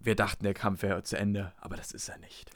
wir 0.00 0.14
dachten, 0.14 0.44
der 0.44 0.54
Kampf 0.54 0.82
wäre 0.82 1.02
zu 1.02 1.16
Ende, 1.16 1.52
aber 1.60 1.76
das 1.76 1.92
ist 1.92 2.08
er 2.08 2.18
nicht. 2.18 2.50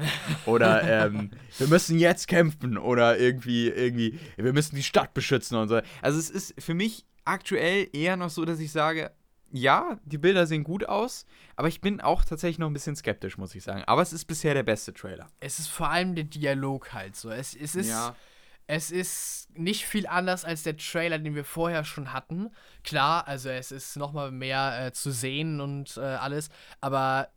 Oder 0.47 1.07
ähm, 1.07 1.31
wir 1.59 1.69
müssen 1.69 1.99
jetzt 1.99 2.27
kämpfen 2.27 2.79
oder 2.79 3.19
irgendwie, 3.19 3.69
irgendwie, 3.69 4.19
wir 4.37 4.53
müssen 4.55 4.77
die 4.77 4.83
Stadt 4.83 5.12
beschützen 5.12 5.59
und 5.59 5.69
so. 5.69 5.81
Also 6.01 6.19
es 6.19 6.31
ist 6.31 6.55
für 6.61 6.75
mich 6.75 7.05
aktuell 7.25 7.89
eher 7.93 8.16
noch 8.16 8.31
so, 8.31 8.45
dass 8.45 8.61
ich 8.61 8.73
sage, 8.73 9.11
ja, 9.51 9.99
die 10.05 10.19
Bilder 10.19 10.47
sehen 10.47 10.65
gut 10.65 10.87
aus, 10.89 11.27
aber 11.55 11.69
ich 11.69 11.81
bin 11.81 12.01
auch 12.01 12.25
tatsächlich 12.25 12.59
noch 12.59 12.66
ein 12.66 12.73
bisschen 12.73 12.97
skeptisch, 12.97 13.39
muss 13.39 13.55
ich 13.55 13.62
sagen. 13.62 13.85
Aber 13.87 14.03
es 14.03 14.12
ist 14.12 14.25
bisher 14.25 14.55
der 14.55 14.65
beste 14.65 14.93
Trailer. 14.93 15.29
Es 15.39 15.59
ist 15.59 15.69
vor 15.69 15.91
allem 15.91 16.15
der 16.15 16.25
Dialog 16.25 16.93
halt 16.93 17.15
so. 17.15 17.31
Es, 17.31 17.55
es, 17.55 17.77
ist, 17.77 17.95
es 18.66 18.91
ist 18.91 19.49
nicht 19.57 19.85
viel 19.85 20.07
anders 20.07 20.45
als 20.45 20.62
der 20.62 20.77
Trailer, 20.77 21.19
den 21.19 21.35
wir 21.35 21.45
vorher 21.45 21.85
schon 21.85 22.12
hatten. 22.12 22.51
Klar, 22.82 23.28
also 23.28 23.49
es 23.51 23.70
ist 23.73 23.97
nochmal 23.97 24.31
mehr 24.31 24.86
äh, 24.86 24.93
zu 24.93 25.11
sehen 25.11 25.61
und 25.61 25.97
äh, 25.97 26.01
alles, 26.01 26.49
aber 26.81 27.28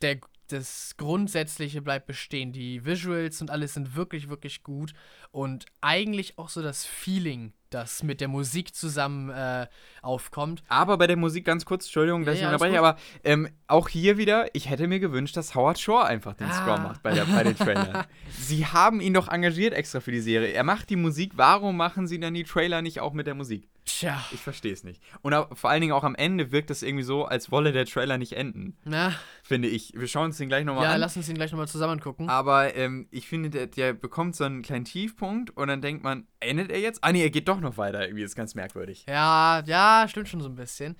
der, 0.00 0.20
das 0.48 0.96
Grundsätzliche 0.96 1.82
bleibt 1.82 2.06
bestehen. 2.06 2.52
Die 2.52 2.84
Visuals 2.84 3.40
und 3.40 3.50
alles 3.50 3.74
sind 3.74 3.94
wirklich, 3.94 4.28
wirklich 4.28 4.62
gut 4.62 4.92
und 5.30 5.66
eigentlich 5.80 6.38
auch 6.38 6.48
so 6.48 6.62
das 6.62 6.84
Feeling, 6.84 7.52
das 7.74 8.02
mit 8.02 8.20
der 8.20 8.28
Musik 8.28 8.74
zusammen 8.74 9.30
äh, 9.30 9.66
aufkommt. 10.02 10.62
Aber 10.68 10.98
bei 10.98 11.06
der 11.06 11.16
Musik 11.16 11.44
ganz 11.44 11.64
kurz, 11.64 11.84
Entschuldigung, 11.86 12.24
dass 12.24 12.34
Ja, 12.34 12.38
ich 12.38 12.42
ja, 12.42 12.48
unterbreche, 12.48 12.78
aber 12.78 12.96
ähm, 13.24 13.48
auch 13.66 13.88
hier 13.88 14.16
wieder, 14.18 14.46
ich 14.54 14.68
hätte 14.70 14.86
mir 14.86 15.00
gewünscht, 15.00 15.36
dass 15.36 15.54
Howard 15.54 15.78
Shore 15.78 16.04
einfach 16.04 16.34
den 16.34 16.50
Score 16.52 16.72
Ah. 16.78 16.78
macht 16.82 17.02
bei, 17.02 17.12
der, 17.12 17.24
bei 17.24 17.44
den 17.44 17.56
Trailern. 17.56 18.04
sie 18.38 18.66
haben 18.66 19.00
ihn 19.00 19.14
doch 19.14 19.28
engagiert 19.28 19.74
extra 19.74 20.00
für 20.00 20.12
die 20.12 20.20
Serie. 20.20 20.48
Er 20.52 20.64
macht 20.64 20.90
die 20.90 20.96
Musik, 20.96 21.32
warum 21.36 21.76
machen 21.76 22.06
sie 22.06 22.18
dann 22.20 22.34
die 22.34 22.44
Trailer 22.44 22.82
nicht 22.82 23.00
auch 23.00 23.12
mit 23.12 23.26
der 23.26 23.34
Musik? 23.34 23.68
Tja, 23.84 24.24
Ich 24.30 24.40
verstehe 24.40 24.72
es 24.72 24.84
nicht. 24.84 25.02
Und 25.22 25.34
auch, 25.34 25.56
vor 25.56 25.68
allen 25.70 25.80
Dingen 25.80 25.92
auch 25.92 26.04
am 26.04 26.14
Ende 26.14 26.52
wirkt 26.52 26.70
es 26.70 26.82
irgendwie 26.82 27.02
so, 27.02 27.24
als 27.24 27.50
wolle 27.50 27.72
der 27.72 27.84
Trailer 27.84 28.16
nicht 28.16 28.34
enden, 28.34 28.76
na, 28.84 29.12
finde 29.42 29.68
ich. 29.68 29.92
Wir 29.96 30.06
schauen 30.06 30.26
uns 30.26 30.38
den 30.38 30.48
gleich 30.48 30.64
nochmal 30.64 30.84
ja, 30.84 30.92
an. 30.92 31.00
lass 31.00 31.16
uns 31.16 31.28
ihn 31.28 31.34
gleich 31.34 31.50
nochmal 31.50 31.66
zusammen 31.66 31.98
gucken. 32.00 32.28
Aber 32.28 32.76
ähm, 32.76 33.08
ich 33.10 33.26
finde, 33.26 33.50
der, 33.50 33.66
der 33.66 33.92
bekommt 33.92 34.36
so 34.36 34.44
einen 34.44 34.62
kleinen 34.62 34.84
Tiefpunkt 34.84 35.50
und 35.56 35.66
dann 35.68 35.80
denkt 35.82 36.04
man, 36.04 36.28
endet 36.38 36.70
er 36.70 36.78
jetzt? 36.78 37.02
Ah, 37.02 37.10
nee, 37.10 37.22
er 37.22 37.30
geht 37.30 37.48
doch 37.48 37.60
noch 37.60 37.76
weiter. 37.76 38.06
Irgendwie 38.06 38.22
ist 38.22 38.36
ganz 38.36 38.54
merkwürdig. 38.54 39.04
Ja, 39.08 39.62
ja, 39.66 40.06
stimmt 40.08 40.28
schon 40.28 40.40
so 40.40 40.48
ein 40.48 40.54
bisschen. 40.54 40.96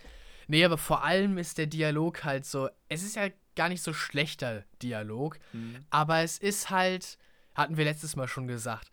Nee, 0.49 0.65
aber 0.65 0.77
vor 0.77 1.05
allem 1.05 1.39
ist 1.39 1.59
der 1.59 1.67
Dialog 1.67 2.25
halt 2.25 2.45
so. 2.45 2.69
Es 2.89 3.05
ist 3.05 3.15
ja 3.17 3.29
gar 3.55 3.69
nicht 3.69 3.83
so 3.83 3.93
schlechter 3.93 4.65
Dialog, 4.83 5.39
aber 5.91 6.21
es 6.21 6.39
ist 6.39 6.71
halt, 6.71 7.17
hatten 7.55 7.77
wir 7.77 7.85
letztes 7.85 8.17
Mal 8.17 8.27
schon 8.27 8.49
gesagt. 8.49 8.91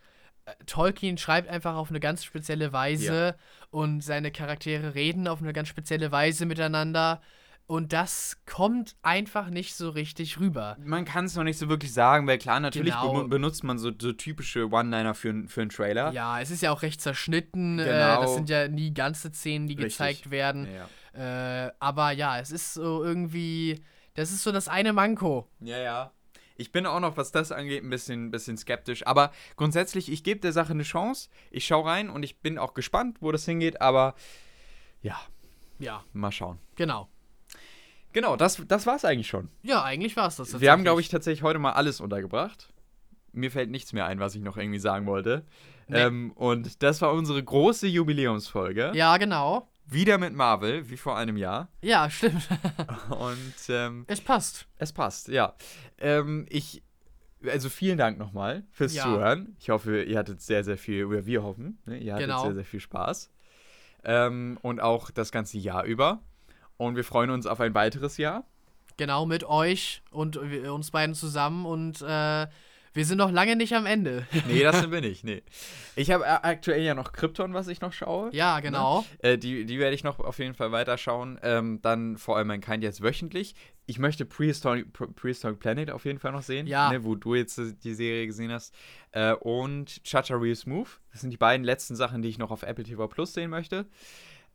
Tolkien 0.65 1.17
schreibt 1.17 1.49
einfach 1.49 1.75
auf 1.75 1.89
eine 1.89 1.99
ganz 1.99 2.23
spezielle 2.23 2.71
Weise 2.73 3.35
und 3.71 4.01
seine 4.01 4.31
Charaktere 4.31 4.95
reden 4.95 5.27
auf 5.27 5.41
eine 5.41 5.53
ganz 5.53 5.67
spezielle 5.67 6.11
Weise 6.11 6.45
miteinander. 6.45 7.21
Und 7.67 7.93
das 7.93 8.37
kommt 8.47 8.95
einfach 9.03 9.51
nicht 9.51 9.75
so 9.75 9.91
richtig 9.91 10.39
rüber. 10.39 10.75
Man 10.83 11.05
kann 11.05 11.25
es 11.25 11.35
noch 11.35 11.43
nicht 11.43 11.59
so 11.59 11.69
wirklich 11.69 11.93
sagen, 11.93 12.25
weil 12.25 12.39
klar, 12.39 12.59
natürlich 12.59 12.95
Genau. 12.95 13.21
be 13.23 13.27
benutzt 13.27 13.63
man 13.63 13.77
so, 13.77 13.91
so 13.95 14.11
typische 14.11 14.71
One-Liner 14.71 15.13
für, 15.13 15.43
für 15.47 15.61
einen 15.61 15.69
Trailer. 15.69 16.11
Ja, 16.11 16.41
es 16.41 16.49
ist 16.49 16.63
ja 16.63 16.71
auch 16.71 16.81
recht 16.81 16.99
zerschnitten. 16.99 17.77
Äh, 17.77 17.83
Genau. 17.83 18.21
das 18.23 18.33
sind 18.33 18.49
ja 18.49 18.67
nie 18.67 18.91
ganze 18.91 19.31
Szenen, 19.31 19.67
die 19.67 19.75
Richtig. 19.75 19.91
gezeigt 19.97 20.31
werden. 20.31 20.67
Ja. 21.13 21.65
Äh, 21.67 21.71
aber 21.79 22.09
ja, 22.11 22.39
es 22.39 22.49
ist 22.49 22.73
so 22.73 23.03
irgendwie. 23.03 23.83
Das 24.15 24.31
ist 24.31 24.41
so 24.43 24.51
das 24.51 24.67
eine 24.67 24.91
Manko. 24.91 25.47
ja, 25.59 25.77
ja. 25.77 26.11
Ich 26.59 26.71
bin 26.71 26.85
auch 26.85 26.99
noch, 26.99 27.15
was 27.17 27.31
das 27.31 27.51
angeht, 27.51 27.83
ein 27.83 27.89
bisschen, 27.89 28.31
bisschen 28.31 28.57
skeptisch. 28.57 29.07
Aber 29.07 29.31
grundsätzlich, 29.55 30.11
ich 30.11 30.23
gebe 30.23 30.39
der 30.41 30.51
Sache 30.51 30.73
eine 30.73 30.83
Chance. 30.83 31.29
Ich 31.51 31.65
schaue 31.65 31.85
rein 31.85 32.09
und 32.09 32.23
ich 32.23 32.39
bin 32.41 32.57
auch 32.57 32.73
gespannt, 32.73 33.17
wo 33.21 33.31
das 33.31 33.45
hingeht. 33.45 33.81
Aber 33.81 34.13
ja, 35.01 35.17
Ja, 35.79 36.03
mal 36.13 36.31
schauen. 36.31 36.59
genau. 36.75 37.07
Genau, 38.11 38.35
das, 38.35 38.61
das 38.67 38.87
war 38.87 38.95
es 38.95 39.05
eigentlich 39.05 39.27
schon. 39.27 39.49
Ja, 39.61 39.83
eigentlich 39.83 40.17
war 40.17 40.27
es 40.27 40.35
das. 40.37 40.59
Wir 40.59 40.71
haben, 40.71 40.81
glaube 40.83 40.99
ich, 40.99 41.09
tatsächlich 41.09 41.43
heute 41.43 41.59
mal 41.59 41.73
alles 41.73 42.01
untergebracht. 42.01 42.73
Mir 43.33 43.51
fällt 43.51 43.69
nichts 43.69 43.93
mehr 43.93 44.07
ein, 44.07 44.19
was 44.19 44.33
ich 44.33 44.41
noch 44.41 44.57
irgendwie 44.57 44.79
sagen 44.79 45.05
wollte. 45.05 45.45
Nee. 45.87 45.99
Ähm, 46.01 46.31
und 46.31 46.81
das 46.81 47.01
war 47.03 47.13
unsere 47.13 47.41
große 47.43 47.85
Jubiläumsfolge. 47.87 48.91
Ja, 48.95 49.15
genau. 49.17 49.68
Wieder 49.91 50.17
mit 50.17 50.33
Marvel, 50.33 50.89
wie 50.89 50.97
vor 50.97 51.17
einem 51.17 51.35
Jahr. 51.37 51.69
Ja, 51.81 52.09
stimmt. 52.09 52.47
Und 53.09 53.53
ähm, 53.69 54.05
es 54.07 54.21
passt. 54.21 54.67
es 54.77 54.93
passt, 54.93 55.29
ja. 55.29 55.55
Ähm, 55.97 56.45
ich 56.49 56.83
also 57.47 57.69
vielen 57.69 57.97
Dank 57.97 58.17
nochmal 58.19 58.63
fürs 58.71 58.93
Ja. 58.93 59.03
Zuhören. 59.03 59.55
Ich 59.59 59.69
hoffe, 59.69 60.03
ihr 60.03 60.17
hattet 60.17 60.41
sehr, 60.41 60.63
sehr 60.63 60.77
viel, 60.77 61.05
oder 61.05 61.25
wir 61.25 61.41
hoffen, 61.41 61.79
ne? 61.85 61.97
ihr 61.97 62.13
hattet 62.13 62.27
Genau. 62.27 62.43
sehr, 62.43 62.53
sehr 62.53 62.65
viel 62.65 62.81
Spaß. 62.81 63.31
Ähm, 64.03 64.57
und 64.61 64.79
auch 64.81 65.09
das 65.09 65.31
ganze 65.31 65.57
Jahr 65.57 65.85
über. 65.85 66.21
Und 66.77 66.95
wir 66.95 67.03
freuen 67.03 67.29
uns 67.29 67.45
auf 67.45 67.59
ein 67.61 67.73
weiteres 67.73 68.17
Jahr. 68.17 68.43
Genau, 68.97 69.25
mit 69.25 69.45
euch 69.45 70.01
und 70.11 70.35
uns 70.37 70.91
beiden 70.91 71.15
zusammen 71.15 71.65
und 71.65 72.01
äh, 72.01 72.47
wir 72.99 73.05
sind 73.05 73.17
noch 73.17 73.31
lange 73.31 73.55
nicht 73.55 73.71
am 73.73 73.85
Ende. 73.85 74.27
Nee, 74.49 74.61
das 74.61 74.81
sind 74.81 74.91
wir 74.91 74.99
nicht, 75.09 75.23
nee. 75.23 75.41
Ich 75.95 76.11
habe 76.11 76.25
aktuell 76.43 76.81
ja 76.83 76.93
noch 76.93 77.13
Krypton, 77.13 77.53
was 77.53 77.69
ich 77.69 77.79
noch 77.79 77.93
schaue. 77.93 78.29
ja, 78.33 78.59
genau. 78.59 79.05
Äh, 79.19 79.37
die, 79.37 79.63
die 79.65 79.79
werde 79.79 79.95
ich 79.95 80.03
noch 80.03 80.19
auf 80.19 80.37
jeden 80.39 80.53
Fall 80.53 80.73
weiterschauen. 80.73 81.39
Ähm, 81.41 81.79
dann 81.81 82.17
vor 82.17 82.35
allem 82.35 82.47
mein 82.47 82.59
Kind 82.59 82.83
jetzt 82.83 83.01
wöchentlich. 83.01 83.55
Ich 83.85 83.99
möchte 83.99 84.25
Prehistoric, 84.25 84.91
Pre- 84.91 85.07
Prehistoric 85.07 85.59
Planet 85.59 85.91
auf 85.91 86.03
jeden 86.03 86.19
Fall 86.19 86.33
noch 86.33 86.41
sehen, 86.43 86.67
Ja. 86.67 86.91
ne, 86.91 87.05
wo 87.05 87.15
du 87.15 87.35
jetzt 87.35 87.57
äh, 87.57 87.73
die 87.81 87.93
Serie 87.93 88.25
gesehen 88.27 88.51
hast. 88.51 88.75
Äh, 89.13 89.31
und 89.33 90.03
Chacha 90.03 90.35
Real 90.35 90.55
Smooth. 90.55 90.99
Das 91.13 91.21
sind 91.21 91.29
die 91.31 91.37
beiden 91.37 91.63
letzten 91.63 91.95
Sachen, 91.95 92.21
die 92.21 92.27
ich 92.27 92.37
noch 92.37 92.51
auf 92.51 92.63
Apple 92.63 92.83
TV 92.83 93.07
Plus 93.07 93.33
sehen 93.33 93.49
möchte. 93.49 93.85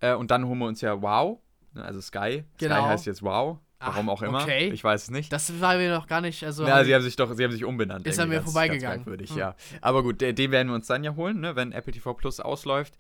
Äh, 0.00 0.12
und 0.14 0.30
dann 0.30 0.46
holen 0.46 0.58
wir 0.58 0.66
uns 0.66 0.82
ja 0.82 1.00
Wow, 1.00 1.40
ne, 1.72 1.82
also 1.82 2.02
Sky. 2.02 2.44
Genau. 2.58 2.74
Sky 2.82 2.88
heißt 2.88 3.06
jetzt 3.06 3.22
Wow. 3.22 3.58
Warum 3.86 4.08
Ach, 4.08 4.12
auch 4.14 4.22
immer. 4.22 4.42
okay. 4.42 4.70
Ich 4.72 4.82
weiß 4.84 5.04
es 5.04 5.10
nicht. 5.10 5.32
Das 5.32 5.60
war 5.60 5.76
mir 5.76 5.90
noch 5.92 6.06
gar 6.06 6.20
nicht, 6.20 6.42
also 6.44 6.66
Ja, 6.66 6.82
sie 6.84 6.94
haben 6.94 7.02
sich 7.02 7.16
doch, 7.16 7.32
sie 7.34 7.44
haben 7.44 7.52
sich 7.52 7.64
umbenannt. 7.64 8.06
Ist 8.06 8.18
an 8.18 8.28
mir 8.28 8.36
ganz- 8.36 8.44
vorbeigegangen. 8.46 8.82
Ganz 8.82 9.06
merkwürdig, 9.06 9.30
Hm. 9.30 9.38
ja. 9.38 9.54
Aber 9.80 10.02
gut, 10.02 10.20
den, 10.20 10.34
den 10.36 10.50
werden 10.50 10.68
wir 10.68 10.74
uns 10.74 10.86
dann 10.86 11.04
ja 11.04 11.14
holen, 11.16 11.40
ne, 11.40 11.56
wenn 11.56 11.72
Apple 11.72 11.92
TV 11.92 12.14
Plus 12.14 12.40
ausläuft. 12.40 12.94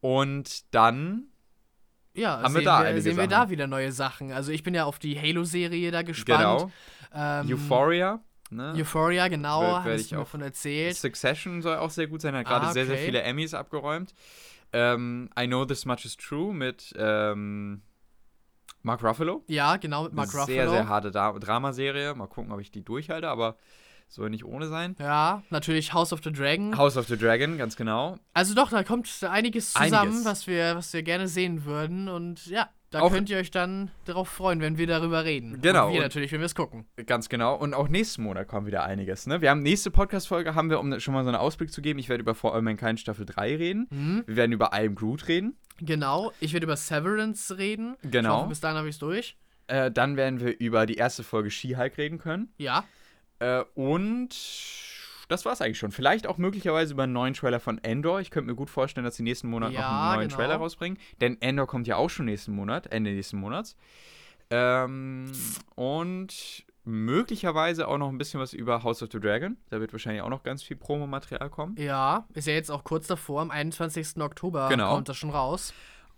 Und 0.00 0.72
dann 0.74 1.24
ja, 2.14 2.40
haben 2.42 2.54
wir 2.54 2.60
sehen, 2.60 2.64
da 2.64 2.84
wir, 2.94 3.02
sehen 3.02 3.16
wir 3.16 3.24
Sachen. 3.24 3.30
da 3.30 3.50
wieder 3.50 3.66
neue 3.66 3.92
Sachen. 3.92 4.32
Also 4.32 4.52
ich 4.52 4.62
bin 4.62 4.74
ja 4.74 4.84
auf 4.84 4.98
die 4.98 5.18
Halo-Serie 5.20 5.90
da 5.90 6.02
gespannt. 6.02 6.38
genau 6.40 6.70
Ähm, 7.14 7.52
Euphoria. 7.52 8.20
Ne? 8.50 8.74
Euphoria, 8.76 9.26
genau, 9.28 9.60
werd 9.84 9.84
hast 9.94 10.00
ich 10.02 10.08
du 10.10 10.16
auch- 10.16 10.20
davon 10.20 10.40
erzählt. 10.42 10.96
Succession 10.96 11.62
soll 11.62 11.76
auch 11.78 11.90
sehr 11.90 12.06
gut 12.06 12.20
sein, 12.20 12.34
hat 12.34 12.46
gerade 12.46 12.66
Ah, 12.66 12.72
sehr, 12.72 12.86
sehr 12.86 12.94
okay. 12.94 13.06
viele 13.06 13.22
Emmys 13.22 13.54
abgeräumt. 13.54 14.14
Ähm, 14.72 15.30
I 15.38 15.46
Know 15.46 15.64
This 15.64 15.84
Much 15.84 16.04
Is 16.04 16.16
True 16.16 16.54
mit 16.54 16.94
ähm, 16.96 17.82
Mark 18.86 19.02
Ruffalo. 19.02 19.42
Ja, 19.48 19.76
genau, 19.76 20.04
mit 20.04 20.14
Mark 20.14 20.28
Eine 20.32 20.40
Ruffalo. 20.42 20.56
Sehr, 20.56 20.70
sehr 20.70 20.88
harte 20.88 21.10
da 21.10 21.32
Dramaserie. 21.32 22.14
Mal 22.14 22.28
gucken, 22.28 22.52
ob 22.52 22.60
ich 22.60 22.70
die 22.70 22.84
durchhalte, 22.84 23.28
aber 23.28 23.56
soll 24.08 24.30
nicht 24.30 24.44
ohne 24.44 24.68
sein. 24.68 24.94
Ja, 25.00 25.42
natürlich 25.50 25.92
House 25.92 26.12
of 26.12 26.20
the 26.22 26.30
Dragon. 26.32 26.78
House 26.78 26.96
of 26.96 27.08
the 27.08 27.16
Dragon, 27.18 27.58
ganz 27.58 27.76
genau. 27.76 28.16
Also 28.32 28.54
doch, 28.54 28.70
da 28.70 28.84
kommt 28.84 29.08
einiges 29.28 29.72
zusammen, 29.72 29.94
Einiges. 30.10 30.24
Was, 30.24 30.46
wir, 30.46 30.76
was 30.76 30.92
wir 30.92 31.02
gerne 31.02 31.26
sehen 31.26 31.64
würden. 31.64 32.08
Und 32.08 32.46
ja, 32.46 32.68
da 32.90 33.00
Auch- 33.00 33.10
könnt 33.10 33.28
ihr 33.28 33.38
euch 33.38 33.50
dann 33.50 33.90
darauf 34.04 34.28
freuen, 34.28 34.60
wenn 34.60 34.78
wir 34.78 34.86
darüber 34.86 35.24
reden. 35.24 35.60
Genau, 35.60 35.86
Und 35.88 35.92
wir 35.94 35.98
und- 35.98 36.04
natürlich, 36.04 36.30
wenn 36.30 36.38
wir 36.38 36.46
es 36.46 36.54
gucken. 36.54 36.86
Ganz 37.06 37.28
genau. 37.28 37.56
Und 37.56 37.74
auch 37.74 37.88
nächsten 37.88 38.22
Monat 38.22 38.46
kommt 38.46 38.68
wieder 38.68 38.84
einiges. 38.84 39.26
Ne? 39.26 39.40
Wir 39.40 39.50
haben 39.50 39.62
nächste 39.64 39.90
Podcast-Folge, 39.90 40.54
haben 40.54 40.70
wir, 40.70 40.78
um 40.78 41.00
schon 41.00 41.12
mal 41.12 41.24
so 41.24 41.30
einen 41.30 41.38
Ausblick 41.38 41.72
zu 41.72 41.82
geben, 41.82 41.98
ich 41.98 42.08
werde 42.08 42.22
über 42.22 42.36
For 42.36 42.54
All 42.54 42.62
Mankind 42.62 43.00
Staffel 43.00 43.26
3 43.26 43.56
reden. 43.56 43.88
Mhm. 43.90 44.22
Wir 44.28 44.36
werden 44.36 44.52
über 44.52 44.70
I 44.72 44.86
Am 44.86 44.94
Groot 44.94 45.26
reden. 45.26 45.56
Genau, 45.80 46.32
ich 46.40 46.52
werde 46.52 46.64
über 46.64 46.76
Severance 46.76 47.56
reden. 47.58 47.96
Ich 48.02 48.10
Genau. 48.10 48.38
hoffe, 48.38 48.48
bis 48.48 48.60
dahin 48.60 48.76
habe 48.78 48.88
ich 48.88 48.94
es 48.96 48.98
durch. 48.98 49.36
Äh, 49.68 49.90
dann 49.90 50.16
werden 50.16 50.40
wir 50.40 50.58
über 50.60 50.86
die 50.86 50.94
erste 50.94 51.22
Folge 51.24 51.50
She-Hulk 51.50 51.98
reden 51.98 52.18
können. 52.18 52.48
Ja, 52.58 52.84
Äh, 53.38 53.64
und 53.74 54.30
das 55.28 55.44
war's 55.44 55.60
eigentlich 55.60 55.78
schon. 55.78 55.90
Vielleicht 55.92 56.26
auch 56.26 56.38
möglicherweise 56.38 56.94
über 56.94 57.02
einen 57.02 57.12
neuen 57.12 57.34
Trailer 57.34 57.60
von 57.60 57.76
Endor. 57.84 58.20
Ich 58.20 58.30
könnte 58.30 58.48
mir 58.48 58.56
gut 58.56 58.70
vorstellen, 58.70 59.04
dass 59.04 59.16
die 59.16 59.22
nächsten 59.24 59.48
Monate 59.50 59.72
noch 59.74 59.80
Ja, 59.80 59.88
einen 60.10 60.16
neuen 60.20 60.28
genau. 60.28 60.40
Trailer 60.40 60.56
rausbringen. 60.56 60.98
Denn 61.20 61.40
Endor 61.42 61.66
kommt 61.66 61.86
ja 61.86 61.96
auch 61.96 62.08
schon 62.08 62.24
nächsten 62.26 62.52
Monat, 62.54 62.86
Ende 62.86 63.10
nächsten 63.10 63.36
Monats. 63.38 63.76
Ähm, 64.50 65.32
und 65.74 66.64
möglicherweise 66.86 67.88
auch 67.88 67.98
noch 67.98 68.08
ein 68.08 68.18
bisschen 68.18 68.40
was 68.40 68.52
über 68.52 68.82
House 68.84 69.02
of 69.02 69.10
the 69.12 69.20
Dragon. 69.20 69.56
Da 69.70 69.80
wird 69.80 69.92
wahrscheinlich 69.92 70.22
auch 70.22 70.28
noch 70.28 70.42
ganz 70.42 70.62
viel 70.62 70.76
Promomaterial 70.76 71.50
kommen. 71.50 71.74
ja, 71.78 72.26
ist 72.34 72.46
ja 72.46 72.54
jetzt 72.54 72.70
auch 72.70 72.84
kurz 72.84 73.06
davor, 73.06 73.42
am 73.42 73.50
21. 73.50 74.20
Oktober 74.22 74.68
Genau. 74.68 74.94
kommt 74.94 75.08
das 75.08 75.16
schon 75.16 75.30
raus. 75.30 75.74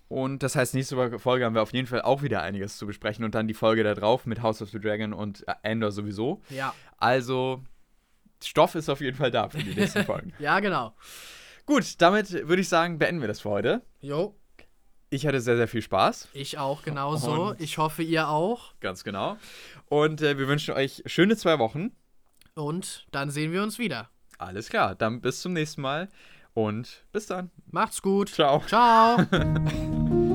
Und 0.09 0.43
das 0.43 0.57
heißt, 0.57 0.75
nächste 0.75 1.19
Folge 1.19 1.45
haben 1.45 1.55
wir 1.55 1.63
auf 1.63 1.73
jeden 1.75 1.87
Fall 1.87 2.01
auch 2.03 2.23
wieder 2.23 2.41
einiges 2.43 2.79
zu 2.79 2.87
besprechen. 2.87 3.25
Und 3.25 3.35
dann 3.35 3.47
die 3.49 3.55
Folge 3.55 3.83
da 3.83 3.95
drauf 3.95 4.25
mit 4.25 4.41
House 4.43 4.63
of 4.63 4.71
the 4.71 4.81
Dragon 4.81 5.13
und 5.13 5.47
äh, 5.49 5.55
Endor 5.63 5.91
sowieso. 5.91 6.41
Ja, 6.49 6.75
Also, 6.97 7.63
Stoff 8.43 8.75
ist 8.75 8.89
auf 8.89 9.01
jeden 9.01 9.17
Fall 9.17 9.31
da 9.31 9.49
für 9.49 9.59
die 9.59 9.75
nächsten 9.75 10.05
Folgen. 10.07 10.33
ja, 10.39 10.61
genau. 10.61 10.95
Gut, 11.67 12.01
damit 12.01 12.33
würde 12.49 12.63
ich 12.63 12.69
sagen, 12.71 12.99
beenden 12.99 13.21
wir 13.21 13.29
das 13.29 13.41
für 13.41 13.51
heute. 13.51 13.83
Jo, 14.01 14.35
Ich 15.11 15.27
hatte 15.27 15.41
sehr, 15.41 15.57
sehr 15.57 15.69
viel 15.69 15.83
Spaß. 15.83 16.29
ich 16.35 16.59
auch 16.59 16.83
genauso. 16.83 17.31
Und- 17.51 17.61
Ich 17.61 17.79
hoffe, 17.79 18.03
ihr 18.03 18.29
auch. 18.29 18.73
Ganz 18.81 19.05
genau. 19.05 19.37
Und 19.89 20.21
äh, 20.21 20.37
wir 20.39 20.49
wünschen 20.49 20.75
euch 20.75 21.03
schöne 21.07 21.37
zwei 21.37 21.59
Wochen. 21.59 21.93
Und 22.55 23.07
dann 23.13 23.31
sehen 23.31 23.53
wir 23.53 23.63
uns 23.63 23.79
wieder. 23.79 24.09
Alles 24.37 24.69
klar, 24.69 24.95
dann 24.95 25.21
bis 25.21 25.41
zum 25.41 25.53
nächsten 25.55 25.81
Mal 25.81 26.09
und 26.55 27.05
bis 27.13 27.27
dann. 27.27 27.51
Macht's 27.71 28.03
gut. 28.03 28.29
Ciao. 28.31 28.63
Ciao. 28.67 29.19